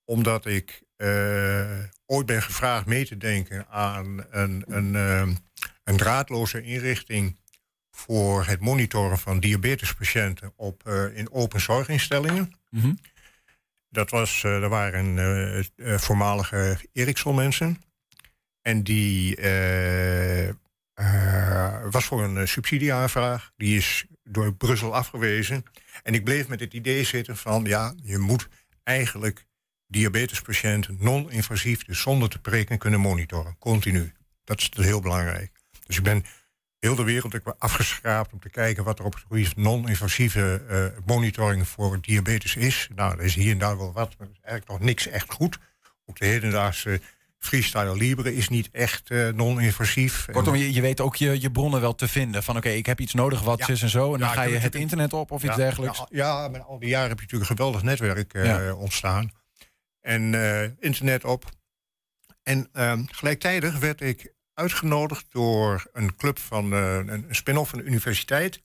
omdat 0.04 0.46
ik 0.46 0.82
eh, 0.96 1.84
ooit 2.06 2.26
ben 2.26 2.42
gevraagd 2.42 2.86
mee 2.86 3.06
te 3.06 3.16
denken 3.16 3.68
aan 3.68 4.24
een, 4.30 4.64
een, 4.68 4.94
eh, 4.94 5.28
een 5.84 5.96
draadloze 5.96 6.62
inrichting 6.62 7.38
voor 7.90 8.44
het 8.44 8.60
monitoren 8.60 9.18
van 9.18 9.40
diabetespatiënten 9.40 10.52
op, 10.56 10.88
in 11.14 11.32
open 11.32 11.60
zorginstellingen. 11.60 12.52
Mhm. 12.70 12.94
Dat 13.88 14.10
was, 14.10 14.42
er 14.42 14.68
waren 14.68 15.64
voormalige 15.76 16.78
Ericsson 16.92 17.34
mensen. 17.34 17.82
En 18.62 18.82
die 18.82 19.36
was 21.90 22.04
voor 22.04 22.22
een 22.22 22.48
subsidieaanvraag. 22.48 23.52
Die 23.56 23.76
is 23.76 24.06
door 24.30 24.54
Brussel 24.54 24.94
afgewezen. 24.94 25.64
En 26.02 26.14
ik 26.14 26.24
bleef 26.24 26.48
met 26.48 26.60
het 26.60 26.74
idee 26.74 27.04
zitten 27.04 27.36
van... 27.36 27.64
ja, 27.64 27.94
je 28.02 28.18
moet 28.18 28.48
eigenlijk 28.82 29.46
diabetespatiënten 29.86 30.96
non-invasief... 31.00 31.84
dus 31.84 32.00
zonder 32.00 32.28
te 32.28 32.38
prikken 32.38 32.78
kunnen 32.78 33.00
monitoren, 33.00 33.56
continu. 33.58 34.12
Dat 34.44 34.58
is 34.60 34.70
heel 34.74 35.00
belangrijk. 35.00 35.52
Dus 35.86 35.96
ik 35.96 36.02
ben 36.02 36.24
heel 36.78 36.94
de 36.94 37.02
wereld 37.02 37.34
ook 37.34 37.44
weer 37.44 37.54
afgeschraapt... 37.58 38.32
om 38.32 38.40
te 38.40 38.50
kijken 38.50 38.84
wat 38.84 38.98
er 38.98 39.04
op 39.04 39.14
het 39.14 39.22
gebied 39.22 39.48
van 39.48 39.62
non-invasieve 39.62 40.64
eh, 40.68 41.04
monitoring 41.06 41.68
voor 41.68 42.00
diabetes 42.00 42.56
is. 42.56 42.88
Nou, 42.94 43.18
er 43.18 43.24
is 43.24 43.34
hier 43.34 43.52
en 43.52 43.58
daar 43.58 43.78
wel 43.78 43.92
wat, 43.92 44.18
maar 44.18 44.26
er 44.26 44.34
is 44.34 44.40
eigenlijk 44.42 44.80
nog 44.80 44.88
niks 44.88 45.06
echt 45.06 45.32
goed. 45.32 45.58
Ook 46.06 46.18
de 46.18 46.26
hedendaagse 46.26 47.00
freestyle 47.40 47.96
libre 47.96 48.34
is 48.34 48.48
niet 48.48 48.68
echt 48.72 49.10
eh, 49.10 49.28
non-invasief. 49.28 50.26
Kortom, 50.32 50.54
je, 50.54 50.72
je 50.72 50.80
weet 50.80 51.00
ook 51.00 51.16
je, 51.16 51.40
je 51.40 51.50
bronnen 51.50 51.80
wel 51.80 51.94
te 51.94 52.08
vinden. 52.08 52.42
Van 52.42 52.56
oké, 52.56 52.68
ik 52.68 52.86
heb 52.86 53.00
iets 53.00 53.14
nodig 53.14 53.40
wat 53.42 53.58
Ja. 53.58 53.68
is 53.68 53.82
en 53.82 53.88
zo. 53.88 54.14
En 54.14 54.20
dan 54.20 54.28
ga 54.28 54.42
je 54.42 54.56
het 54.58 54.74
internet 54.74 55.12
op 55.12 55.30
of 55.30 55.42
iets 55.44 55.56
dergelijks. 55.56 56.04
Ja, 56.08 56.48
met 56.48 56.62
al 56.64 56.78
die 56.78 56.88
jaren 56.88 57.08
heb 57.08 57.18
je 57.18 57.24
natuurlijk 57.24 57.50
een 57.50 57.56
geweldig 57.56 57.82
netwerk 57.82 58.34
eh, 58.34 58.80
ontstaan. 58.80 59.30
En 60.00 60.34
eh, 60.34 60.70
internet 60.78 61.24
op. 61.24 61.44
En 62.42 62.68
ehm, 62.72 63.04
gelijktijdig 63.06 63.78
werd 63.78 64.00
ik 64.00 64.34
uitgenodigd 64.54 65.26
door 65.30 65.86
een 65.92 66.16
club 66.16 66.38
van 66.38 66.72
een, 66.72 67.26
spin-off 67.30 67.70
van 67.70 67.78
de 67.78 67.84
universiteit. 67.84 68.62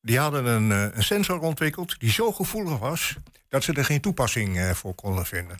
Die 0.00 0.18
hadden 0.18 0.44
een, 0.44 0.70
een 0.70 1.02
sensor 1.02 1.40
ontwikkeld 1.40 2.00
die 2.00 2.10
zo 2.10 2.32
gevoelig 2.32 2.78
was 2.78 3.16
dat 3.48 3.64
ze 3.64 3.72
er 3.72 3.84
geen 3.84 4.00
toepassing 4.00 4.76
voor 4.76 4.94
konden 4.94 5.26
vinden. 5.26 5.58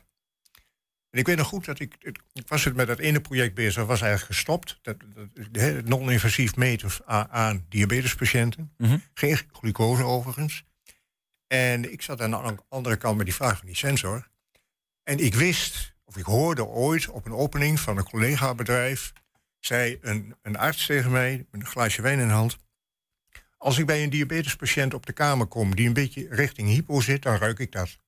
En 1.17 1.23
ik 1.23 1.29
weet 1.29 1.37
nog 1.37 1.49
goed 1.49 1.65
dat 1.65 1.81
ik, 1.81 1.97
ik, 2.01 2.19
ik 2.33 2.49
was 2.49 2.65
het 2.65 2.75
met 2.75 2.87
dat 2.87 2.99
ene 2.99 3.21
project 3.21 3.55
bezig, 3.55 3.85
was 3.85 4.01
eigenlijk 4.01 4.33
gestopt. 4.33 4.79
Dat, 4.83 4.97
dat, 5.15 5.63
het 5.63 5.89
non-invasief 5.89 6.57
meten 6.57 6.91
aan, 7.05 7.29
aan 7.29 7.65
diabetespatiënten. 7.69 8.73
Mhm. 8.77 8.99
Geen 9.15 9.39
glucose 9.53 10.03
overigens. 10.03 10.65
En 11.47 11.93
ik 11.93 12.03
zat 12.03 12.21
aan 12.21 12.31
de 12.31 12.57
andere 12.69 12.97
kant 12.97 13.17
met 13.17 13.27
die 13.27 13.35
vraag 13.35 13.59
van 13.59 13.67
die 13.67 13.77
sensor. 13.77 14.29
En 15.03 15.19
ik 15.19 15.35
wist, 15.35 15.95
of 16.05 16.17
ik 16.17 16.25
hoorde 16.25 16.65
ooit 16.65 17.09
op 17.09 17.27
een 17.27 17.35
opening 17.35 17.81
van 17.81 17.97
een 17.97 18.05
collega-bedrijf... 18.05 19.13
zei 19.61 19.99
een, 20.01 20.35
een 20.43 20.57
arts 20.57 20.87
tegen 20.87 21.11
mij, 21.11 21.47
met 21.51 21.61
een 21.61 21.67
glaasje 21.67 22.03
wijn 22.03 22.19
in 22.19 22.29
de 22.29 22.35
hand... 22.35 22.57
als 23.57 23.79
ik 23.79 23.87
bij 23.87 24.03
een 24.03 24.11
diabetespatiënt 24.11 24.95
op 24.95 25.07
de 25.07 25.13
kamer 25.13 25.47
kom... 25.47 25.75
die 25.75 25.87
een 25.87 25.93
beetje 25.93 26.27
richting 26.31 26.69
hypo 26.69 27.01
zit, 27.01 27.23
dan 27.23 27.37
ruik 27.37 27.59
ik 27.59 27.73
dat. 27.73 27.99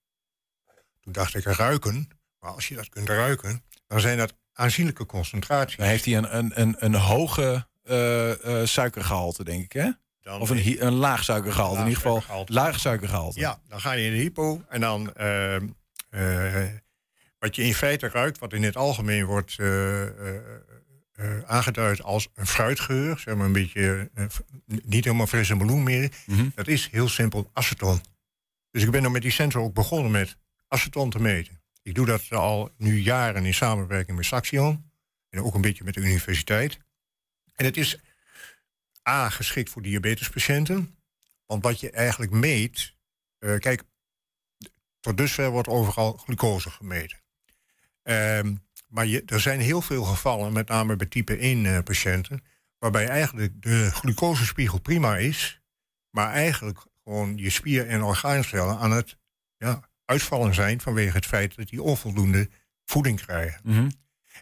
Toen 1.00 1.12
dacht 1.12 1.34
ik, 1.34 1.44
ruiken? 1.44 2.17
Maar 2.40 2.50
als 2.50 2.68
je 2.68 2.74
dat 2.74 2.88
kunt 2.88 3.08
ruiken, 3.08 3.62
dan 3.86 4.00
zijn 4.00 4.18
dat 4.18 4.34
aanzienlijke 4.52 5.06
concentraties. 5.06 5.76
Dan 5.76 5.86
heeft 5.86 6.04
hij 6.04 6.16
een, 6.16 6.36
een, 6.36 6.60
een, 6.60 6.76
een 6.78 6.94
hoge 6.94 7.66
eh, 7.84 8.60
eh, 8.60 8.66
suikergehalte, 8.66 9.44
denk 9.44 9.64
ik, 9.64 9.72
hè? 9.72 9.90
Dan 10.22 10.40
of 10.40 10.50
een, 10.50 10.86
een 10.86 10.92
laag 10.92 11.24
suikergehalte. 11.24 11.72
in 11.76 11.78
Laag 11.80 11.88
ieder 11.88 12.02
geval 12.02 12.20
suikergehalte. 12.20 12.52
laag 12.52 12.80
suikergehalte. 12.80 13.40
Ja, 13.40 13.60
dan 13.68 13.80
ga 13.80 13.92
je 13.92 14.04
in 14.06 14.12
de 14.12 14.18
hypo 14.18 14.62
en 14.68 14.80
dan... 14.80 15.12
ehm, 15.14 15.66
eh, 16.10 16.64
wat 17.38 17.56
je 17.56 17.62
in 17.62 17.74
feite 17.74 18.08
ruikt, 18.08 18.38
wat 18.38 18.52
in 18.52 18.62
het 18.62 18.76
algemeen 18.76 19.24
wordt 19.24 19.56
aangeduid 21.46 22.02
als 22.02 22.28
een 22.34 22.46
fruitgeur... 22.46 23.18
zeg 23.18 23.34
maar 23.34 23.46
een 23.46 23.52
beetje, 23.52 24.10
niet 24.66 25.04
helemaal 25.04 25.26
frisse 25.26 25.54
meloen 25.56 25.82
meer... 25.82 26.10
Mhm. 26.26 26.48
dat 26.54 26.66
is 26.66 26.88
heel 26.90 27.08
simpel 27.08 27.50
aceton. 27.52 28.00
Dus 28.70 28.82
ik 28.82 28.90
ben 28.90 29.02
dan 29.02 29.12
met 29.12 29.22
die 29.22 29.30
sensor 29.30 29.62
ook 29.62 29.74
begonnen 29.74 30.10
met 30.10 30.36
aceton 30.68 31.10
te 31.10 31.20
meten. 31.20 31.57
Ik 31.88 31.94
doe 31.94 32.06
dat 32.06 32.30
al 32.30 32.74
nu 32.76 32.98
jaren 33.00 33.44
in 33.44 33.54
samenwerking 33.54 34.16
met 34.16 34.26
Saxion... 34.26 34.90
en 35.28 35.42
ook 35.42 35.54
een 35.54 35.60
beetje 35.60 35.84
met 35.84 35.94
de 35.94 36.00
universiteit. 36.00 36.78
En 37.54 37.64
het 37.64 37.76
is 37.76 38.00
A, 39.08 39.30
geschikt 39.30 39.70
voor 39.70 39.82
diabetespatiënten... 39.82 40.98
Want 41.46 41.62
wat 41.62 41.80
je 41.80 41.90
eigenlijk 41.90 42.32
meet. 42.32 42.94
eh, 43.38 43.58
kijk, 43.58 43.82
tot 45.00 45.16
dusver 45.16 45.50
wordt 45.50 45.68
overal 45.68 46.12
glucose 46.12 46.70
gemeten. 46.70 47.18
Ehm, 48.02 48.54
maar 48.88 49.06
je, 49.06 49.22
er 49.26 49.40
zijn 49.40 49.60
heel 49.60 49.82
veel 49.82 50.04
gevallen, 50.04 50.52
met 50.52 50.68
name 50.68 50.96
bij 50.96 51.06
type 51.06 51.36
1 51.36 51.66
eh, 51.66 51.82
patiënten. 51.82 52.44
waarbij 52.78 53.08
eigenlijk 53.08 53.62
de 53.62 53.90
glucosespiegel 53.90 54.80
prima 54.80 55.16
is. 55.16 55.60
maar 56.10 56.32
eigenlijk 56.32 56.86
gewoon 57.04 57.36
je 57.36 57.50
spier- 57.50 57.88
en 57.88 58.02
orgaancellen 58.02 58.78
aan 58.78 58.90
het 58.90 59.18
ja, 59.56 59.88
uitvallen 60.08 60.54
zijn. 60.54 60.80
vanwege 60.80 61.16
het 61.16 61.26
feit 61.26 61.56
dat 61.56 61.68
die 61.68 61.82
onvoldoende 61.82 62.48
voeding 62.84 63.20
krijgen. 63.20 63.60
Mhm. 63.62 63.88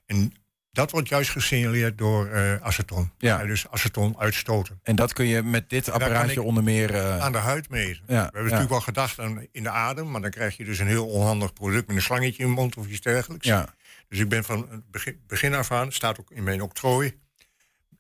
En 0.07 0.33
dat 0.71 0.91
wordt 0.91 1.09
juist 1.09 1.31
gesignaleerd 1.31 1.99
door 1.99 2.27
eh, 2.29 2.55
aceton. 2.63 3.13
Ja. 3.19 3.45
dus 3.45 3.69
aceton 3.71 4.19
uitstoten. 4.19 4.81
En 4.83 4.97
dat 4.97 5.13
kun 5.13 5.27
je 5.27 5.43
met 5.43 5.71
dit 5.71 5.91
apparaatje 5.91 6.43
onder 6.43 6.63
meer... 6.63 6.95
eh, 6.95 7.19
aan 7.19 7.33
de 7.33 7.39
huid 7.39 7.69
meten. 7.69 8.03
Ja, 8.07 8.15
We 8.15 8.15
hebben 8.15 8.43
ja. 8.43 8.43
natuurlijk 8.43 8.71
wel 8.71 8.81
gedacht 8.81 9.19
aan 9.19 9.47
in 9.53 9.63
de 9.63 9.71
adem, 9.71 10.11
maar 10.11 10.21
dan 10.21 10.31
krijg 10.31 10.57
je 10.57 10.65
dus 10.65 10.79
een 10.79 10.87
heel 10.87 11.07
onhandig 11.07 11.53
product 11.53 11.87
met 11.87 11.97
een 11.97 12.03
slangetje 12.03 12.43
in 12.43 12.49
je 12.49 12.55
mond 12.55 12.77
of 12.77 12.87
iets 12.87 13.01
dergelijks. 13.01 13.47
Ja. 13.47 13.75
Dus 14.09 14.19
ik 14.19 14.29
ben 14.29 14.45
van 14.45 14.67
het 14.71 14.91
begin, 14.91 15.21
begin 15.27 15.55
af 15.55 15.73
aan, 15.73 15.93
staat 15.93 16.21
ook 16.21 16.31
in 16.31 16.43
mijn 16.43 16.63
octrooi, 16.63 17.19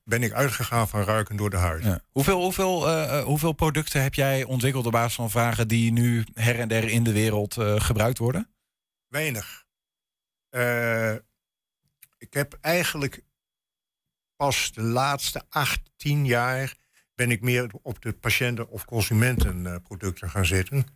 ben 0.08 0.22
ik 0.22 0.32
uitgegaan 0.32 0.88
van 0.88 1.02
ruiken 1.02 1.36
door 1.36 1.50
de 1.50 1.56
huid. 1.56 1.84
Ja. 1.84 2.00
Hoeveel, 2.10 2.42
hoeveel, 2.42 2.88
eh, 2.88 3.18
eh, 3.18 3.24
hoeveel 3.24 3.52
producten 3.52 4.02
heb 4.02 4.14
jij 4.14 4.44
ontwikkeld 4.44 4.86
op 4.86 4.92
basis 4.92 5.14
van 5.14 5.30
vragen 5.30 5.68
die 5.68 5.92
nu 5.92 6.24
her 6.34 6.60
en 6.60 6.68
der 6.68 6.88
in 6.88 7.04
de 7.04 7.12
wereld 7.12 7.56
eh, 7.56 7.80
gebruikt 7.80 8.18
worden? 8.18 8.48
Weinig. 9.08 9.64
Ik 12.18 12.34
heb 12.34 12.58
eigenlijk 12.60 13.22
pas 14.36 14.72
de 14.72 14.82
laatste 14.82 15.42
acht, 15.48 15.80
tien 15.96 16.26
jaar 16.26 16.74
ben 17.14 17.30
ik 17.30 17.40
meer 17.40 17.70
op 17.82 18.02
de 18.02 18.12
patiënten- 18.12 18.68
of 18.68 18.84
consumentenproducten 18.84 20.30
gaan 20.30 20.46
zitten. 20.46 20.86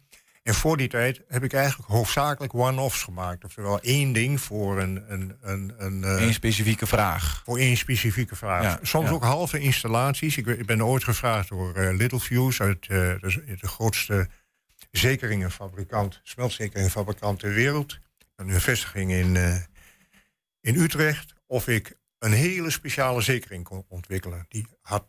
En 0.42 0.54
voor 0.54 0.76
die 0.76 0.88
tijd 0.88 1.20
heb 1.28 1.44
ik 1.44 1.52
eigenlijk 1.52 1.90
hoofdzakelijk 1.90 2.54
one-offs 2.54 3.02
gemaakt. 3.02 3.44
Oftewel 3.44 3.80
één 3.80 4.12
ding 4.12 4.40
voor 4.40 4.80
een... 4.80 5.12
een, 5.12 5.36
een, 5.40 5.74
een 5.76 6.04
eh, 6.04 6.26
Eén 6.26 6.34
specifieke 6.34 6.86
vraag. 6.86 7.42
Voor 7.44 7.58
één 7.58 7.76
specifieke 7.76 8.36
vraag. 8.36 8.62
Ja, 8.62 8.78
Soms 8.82 9.08
ja. 9.08 9.14
ook 9.14 9.22
halve 9.22 9.58
installaties. 9.58 10.36
Ik, 10.36 10.46
ik 10.46 10.66
ben 10.66 10.84
ooit 10.84 11.04
gevraagd 11.04 11.48
door 11.48 11.74
eh, 11.74 11.96
Littlefuse... 11.96 12.62
uit 12.62 12.82
eh, 12.82 12.88
de, 12.88 13.56
de 13.60 13.68
grootste 13.68 14.28
zekeringenfabrikant, 14.90 16.20
smeltzekeringenfabrikant 16.22 17.38
ter 17.38 17.52
wereld. 17.52 17.98
Een 18.36 18.60
vestiging 18.60 19.12
in, 19.12 19.36
in 20.60 20.74
Utrecht. 20.74 21.34
Of 21.46 21.68
ik 21.68 21.98
een 22.18 22.32
hele 22.32 22.70
speciale 22.70 23.20
zekering 23.20 23.64
kon 23.64 23.84
ontwikkelen. 23.88 24.44
Die 24.48 24.66
had 24.82 25.04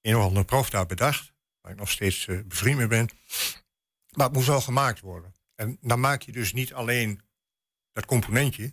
een 0.00 0.16
of 0.16 0.24
andere 0.24 0.44
prof 0.44 0.70
daar 0.70 0.86
bedacht. 0.86 1.32
Waar 1.60 1.72
ik 1.72 1.78
nog 1.78 1.90
steeds 1.90 2.28
bevriend 2.46 2.78
mee 2.78 2.86
ben. 2.86 3.08
Maar 4.16 4.26
het 4.26 4.34
moest 4.34 4.46
wel 4.46 4.60
gemaakt 4.60 5.00
worden. 5.00 5.34
En 5.54 5.78
dan 5.80 6.00
maak 6.00 6.22
je 6.22 6.32
dus 6.32 6.52
niet 6.52 6.74
alleen 6.74 7.20
dat 7.92 8.06
componentje. 8.06 8.72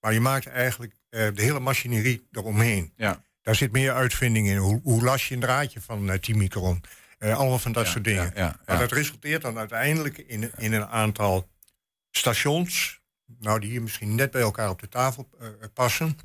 Maar 0.00 0.12
je 0.12 0.20
maakt 0.20 0.46
eigenlijk 0.46 0.96
eh, 1.08 1.34
de 1.34 1.42
hele 1.42 1.60
machinerie 1.60 2.28
eromheen. 2.32 2.92
Ja. 2.96 3.22
Daar 3.42 3.54
zit 3.54 3.72
meer 3.72 3.92
uitvinding 3.92 4.48
in. 4.48 4.56
Hoe, 4.56 4.80
hoe 4.82 5.02
las 5.02 5.28
je 5.28 5.34
een 5.34 5.40
draadje 5.40 5.80
van 5.80 6.10
eh 6.10 6.18
10 6.18 6.36
micron? 6.36 6.82
Eh, 7.18 7.36
allemaal 7.36 7.58
van 7.58 7.72
dat 7.72 7.86
soort 7.86 8.04
dingen. 8.04 8.32
ja. 8.34 8.60
Maar 8.66 8.78
dat 8.78 8.92
resulteert 8.92 9.42
dan 9.42 9.58
uiteindelijk 9.58 10.18
in, 10.18 10.52
in 10.56 10.72
een 10.72 10.86
aantal 10.86 11.48
stations. 12.10 13.02
Nou, 13.38 13.60
die 13.60 13.70
hier 13.70 13.82
misschien 13.82 14.14
net 14.14 14.30
bij 14.30 14.42
elkaar 14.42 14.70
op 14.70 14.80
de 14.80 14.88
tafel 14.88 15.28
eh, 15.40 15.48
passen. 15.74 16.18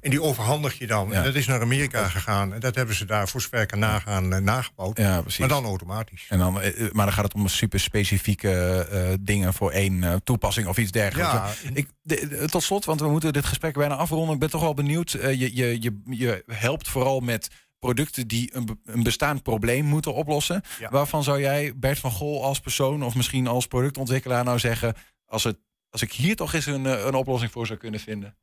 En 0.00 0.10
die 0.10 0.22
overhandig 0.22 0.78
je 0.78 0.86
dan. 0.86 1.12
En 1.14 1.24
dat 1.24 1.34
is 1.34 1.46
naar 1.46 1.60
Amerika 1.60 2.08
gegaan. 2.08 2.54
En 2.54 2.60
dat 2.60 2.74
hebben 2.74 2.94
ze 2.94 3.04
daar 3.04 3.28
voor 3.28 3.40
zover 3.40 3.78
nagaan 3.78 4.32
eh, 4.32 4.40
nagebouwd. 4.40 4.98
Ja, 4.98 5.20
precies. 5.20 5.38
Maar 5.38 5.48
dan 5.48 5.64
automatisch. 5.64 6.26
En 6.28 6.38
dan, 6.38 6.60
eh, 6.60 6.84
eh, 6.86 6.92
maar 6.92 7.04
dan 7.04 7.14
gaat 7.14 7.24
het 7.24 7.34
om 7.34 7.48
super 7.48 7.80
specifieke 7.80 8.50
eh, 8.90 9.12
dingen 9.20 9.54
voor 9.54 9.70
één 9.70 10.20
toepassing 10.24 10.66
of 10.66 10.78
iets 10.78 10.90
dergelijks. 10.90 11.32
Ja. 11.32 11.70
Ik, 11.72 11.88
de- 12.02 12.28
de- 12.28 12.48
tot 12.48 12.62
slot, 12.62 12.84
want 12.84 13.00
we 13.00 13.08
moeten 13.08 13.32
dit 13.32 13.44
gesprek 13.44 13.74
bijna 13.74 13.94
afronden. 13.94 14.34
Ik 14.34 14.40
ben 14.40 14.50
toch 14.50 14.60
wel 14.62 14.74
benieuwd. 14.74 15.10
je, 15.10 15.28
je, 15.56 15.82
je, 15.82 16.00
je 16.04 16.42
helpt 16.46 16.88
vooral 16.88 17.20
met 17.20 17.48
producten 17.78 18.28
die 18.28 18.56
een, 18.56 18.80
een 18.84 19.02
bestaand 19.02 19.42
probleem 19.42 19.84
moeten 19.84 20.14
oplossen. 20.14 20.62
Ja. 20.78 20.90
Waarvan 20.90 21.22
zou 21.22 21.40
jij, 21.40 21.72
Bert 21.76 21.98
van 21.98 22.10
Gol, 22.10 22.44
als 22.44 22.60
persoon 22.60 23.02
of 23.02 23.14
misschien 23.14 23.46
als 23.46 23.66
productontwikkelaar 23.66 24.44
nou 24.44 24.58
zeggen... 24.58 24.94
als, 25.26 25.44
het, 25.44 25.58
als 25.90 26.02
ik 26.02 26.12
hier 26.12 26.36
toch 26.36 26.54
eens 26.54 26.66
een, 26.66 26.84
een 26.84 27.14
oplossing 27.14 27.52
voor 27.52 27.66
zou 27.66 27.78
kunnen 27.78 28.00
vinden? 28.00 28.36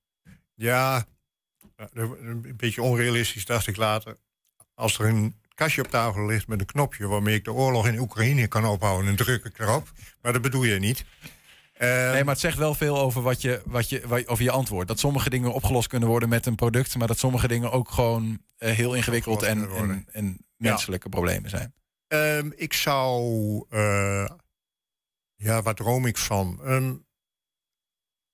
Ja, 0.56 1.06
een 1.94 2.54
beetje 2.58 2.82
onrealistisch 2.82 3.46
dacht 3.46 3.68
ik 3.68 3.76
later. 3.78 4.18
Als 4.74 5.00
er 5.00 5.06
een 5.06 5.36
kastje 5.54 5.82
op 5.82 5.88
tafel 5.90 6.26
ligt 6.26 6.48
met 6.48 6.60
een 6.60 6.66
knopje 6.66 7.08
waarmee 7.08 7.36
ik 7.36 7.44
de 7.44 7.52
oorlog 7.54 7.88
in 7.88 8.00
Oekraïne 8.00 8.48
kan 8.48 8.66
ophouden, 8.66 9.06
dan 9.06 9.26
druk 9.26 9.46
ik 9.46 9.60
erop. 9.60 9.92
Maar 10.22 10.34
dat 10.34 10.42
bedoel 10.42 10.64
je 10.64 10.80
niet. 10.80 11.06
Ehm, 11.74 12.12
nee, 12.12 12.24
maar 12.24 12.34
het 12.34 12.40
zegt 12.40 12.58
wel 12.58 12.74
veel 12.74 12.98
over, 12.98 13.22
wat 13.22 13.42
je, 13.42 13.62
wat 13.66 13.90
je, 13.90 14.08
wat- 14.08 14.28
over 14.28 14.44
je 14.44 14.52
antwoord. 14.52 14.88
Dat 14.88 15.00
sommige 15.00 15.30
dingen 15.30 15.54
opgelost 15.54 15.88
kunnen 15.88 16.10
worden 16.10 16.30
met 16.30 16.46
een 16.46 16.56
product, 16.56 16.96
maar 16.96 17.08
dat 17.08 17.18
sommige 17.20 17.48
dingen 17.48 17.72
ook 17.72 17.90
gewoon 17.92 18.42
eh, 18.58 18.72
heel 18.76 18.94
ingewikkeld 18.94 19.44
en, 19.44 19.70
en, 19.76 20.06
en 20.12 20.46
menselijke 20.56 21.10
problemen 21.10 21.50
zijn. 21.50 21.74
Ehm, 22.08 22.50
ik 22.56 22.74
zou. 22.74 23.66
eh, 23.70 24.30
ja, 25.36 25.62
wat 25.62 25.78
droom 25.78 26.06
ik 26.06 26.18
van? 26.18 26.60
Ehm, 26.64 26.96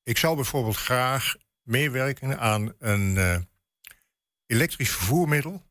ik 0.04 0.18
zou 0.18 0.36
bijvoorbeeld 0.36 0.76
graag 0.78 1.36
meewerken 1.64 2.40
aan 2.40 2.74
een 2.80 3.18
eh, 3.18 3.38
elektrisch 4.46 4.92
vervoermiddel. 4.92 5.64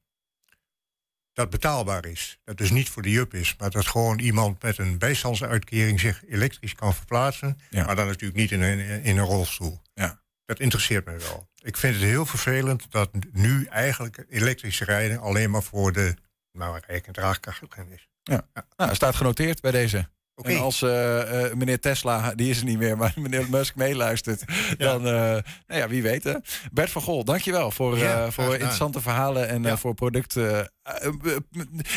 Dat 1.33 1.51
betaalbaar 1.51 2.07
is. 2.07 2.39
Dat 2.45 2.57
dus 2.57 2.71
niet 2.71 2.89
voor 2.89 3.03
de 3.03 3.11
jup 3.11 3.35
is, 3.35 3.57
maar 3.59 3.71
dat 3.71 3.87
gewoon 3.87 4.19
iemand 4.19 4.63
met 4.63 4.79
een 4.79 4.99
bijstandsuitkering 4.99 6.01
zich 6.01 6.25
elektrisch 6.29 6.75
kan 6.75 6.95
verplaatsen. 6.95 7.59
Maar 7.71 7.97
dan 7.97 8.07
natuurlijk 8.07 8.41
niet 8.41 8.51
in 8.51 8.63
een, 8.63 9.03
in 9.03 9.19
een 9.19 9.25
rolstoel. 9.25 9.81
Ja. 9.95 10.23
Dat 10.45 10.61
interesseert 10.61 11.05
me 11.07 11.17
wel. 11.17 11.49
Ik 11.63 11.77
vind 11.77 11.95
het 11.95 12.03
heel 12.03 12.27
vervelend 12.27 12.91
dat 12.91 13.11
nu 13.33 13.65
eigenlijk 13.65 14.25
elektrische 14.29 14.85
rijden 14.85 15.19
alleen 15.19 15.51
maar 15.51 15.63
voor 15.63 15.93
de 15.93 16.17
nou, 16.53 16.81
rijk 16.87 17.07
en 17.07 17.13
draagkracht 17.13 17.63
is. 17.91 18.09
Ja. 18.23 18.49
Nou, 18.77 18.95
staat 18.95 19.15
genoteerd 19.15 19.61
bij 19.61 19.71
deze. 19.71 20.09
En 20.35 20.59
als 20.59 20.83
eh, 20.83 21.45
eh, 21.45 21.55
meneer 21.55 21.81
Tesla, 21.81 22.35
die 22.35 22.51
is 22.51 22.59
er 22.59 22.65
niet 22.65 22.79
meer, 22.79 22.97
maar 22.97 23.13
meneer 23.21 23.47
Musk 23.51 23.75
meeluistert, 23.75 24.45
dan, 24.79 25.07
eh, 25.07 25.13
nou 25.13 25.43
ja, 25.67 25.89
wie 25.89 26.03
weet. 26.03 26.25
Hè. 26.25 26.35
Bert 26.73 26.91
van 26.91 27.03
Gol, 27.03 27.25
dankjewel 27.25 27.71
voor, 27.71 27.99
Ja, 27.99 28.25
eh, 28.25 28.31
voor 28.31 28.53
interessante 28.53 29.01
verhalen 29.01 29.49
en 29.49 29.67
eh, 29.67 29.77
voor 29.77 29.95
producten. 29.95 30.73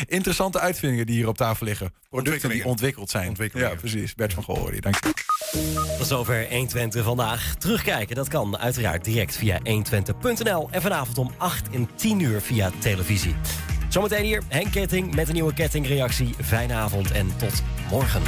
interessante 0.06 0.60
uitvindingen 0.60 1.06
die 1.06 1.16
hier 1.16 1.28
op 1.28 1.36
tafel 1.36 1.66
liggen. 1.66 1.92
Producten 2.08 2.48
die 2.50 2.64
ontwikkeld 2.64 3.10
zijn. 3.10 3.28
Ontwikkelingen. 3.28 3.72
Ja, 3.72 3.78
precies. 3.78 4.14
Bert 4.14 4.34
van 4.34 4.42
Gol, 4.42 4.58
hoor 4.58 4.74
je. 4.74 4.80
Dank 4.80 4.94
je. 4.94 5.12
Tot 5.98 6.06
zover 6.06 6.46
120 6.50 7.04
vandaag. 7.04 7.54
Terugkijken, 7.58 8.16
dat 8.16 8.28
kan 8.28 8.58
uiteraard 8.58 9.04
direct 9.04 9.36
via 9.36 9.60
120.nl 9.62 10.68
en 10.70 10.82
vanavond 10.82 11.18
om 11.18 11.32
8 11.36 11.70
en 11.70 11.88
10 11.94 12.20
uur 12.20 12.40
via 12.40 12.70
televisie. 12.78 13.34
Zometeen 13.96 14.24
hier 14.24 14.42
Henk 14.48 14.72
Ketting 14.72 15.14
met 15.14 15.28
een 15.28 15.34
nieuwe 15.34 15.54
kettingreactie. 15.54 16.34
Fijne 16.42 16.74
avond 16.74 17.12
en 17.12 17.36
tot 17.36 17.62
morgen. 17.90 18.22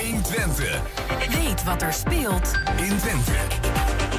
120. 0.00 0.82
Weet 1.30 1.64
wat 1.64 1.82
er 1.82 1.92
speelt 1.92 2.52
in 2.76 2.98
Twente. 2.98 3.32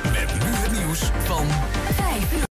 Met 0.04 0.34
nu 0.34 0.50
het 0.50 0.72
nieuws 0.72 1.00
van 1.24 1.46
5 1.94 2.34
uur. 2.34 2.44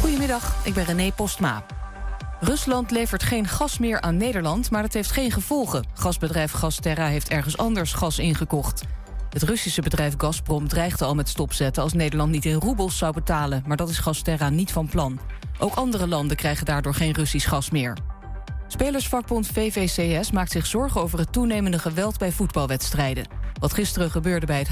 Goedemiddag, 0.00 0.56
ik 0.64 0.74
ben 0.74 0.84
René 0.84 1.12
Postma. 1.12 1.64
Rusland 2.40 2.90
levert 2.90 3.22
geen 3.22 3.48
gas 3.48 3.78
meer 3.78 4.00
aan 4.00 4.16
Nederland, 4.16 4.70
maar 4.70 4.82
dat 4.82 4.92
heeft 4.92 5.10
geen 5.10 5.30
gevolgen. 5.30 5.84
Gasbedrijf 5.94 6.52
Gasterra 6.52 7.06
heeft 7.06 7.28
ergens 7.28 7.56
anders 7.56 7.92
gas 7.92 8.18
ingekocht. 8.18 8.82
Het 9.36 9.44
Russische 9.44 9.82
bedrijf 9.82 10.14
Gazprom 10.16 10.68
dreigde 10.68 11.04
al 11.04 11.14
met 11.14 11.28
stopzetten 11.28 11.82
als 11.82 11.92
Nederland 11.92 12.30
niet 12.30 12.44
in 12.44 12.54
roebels 12.54 12.98
zou 12.98 13.12
betalen, 13.12 13.62
maar 13.66 13.76
dat 13.76 13.88
is 13.88 13.98
Gasterra 13.98 14.48
niet 14.48 14.72
van 14.72 14.88
plan. 14.88 15.20
Ook 15.58 15.74
andere 15.74 16.06
landen 16.06 16.36
krijgen 16.36 16.64
daardoor 16.64 16.94
geen 16.94 17.12
Russisch 17.12 17.48
gas 17.48 17.70
meer. 17.70 17.96
Spelersvakbond 18.66 19.46
VVCS 19.46 20.30
maakt 20.30 20.50
zich 20.50 20.66
zorgen 20.66 21.00
over 21.00 21.18
het 21.18 21.32
toenemende 21.32 21.78
geweld 21.78 22.18
bij 22.18 22.32
voetbalwedstrijden. 22.32 23.26
Wat 23.60 23.74
gisteren 23.74 24.10
gebeurde 24.10 24.46
bij 24.46 24.58
het 24.58 24.68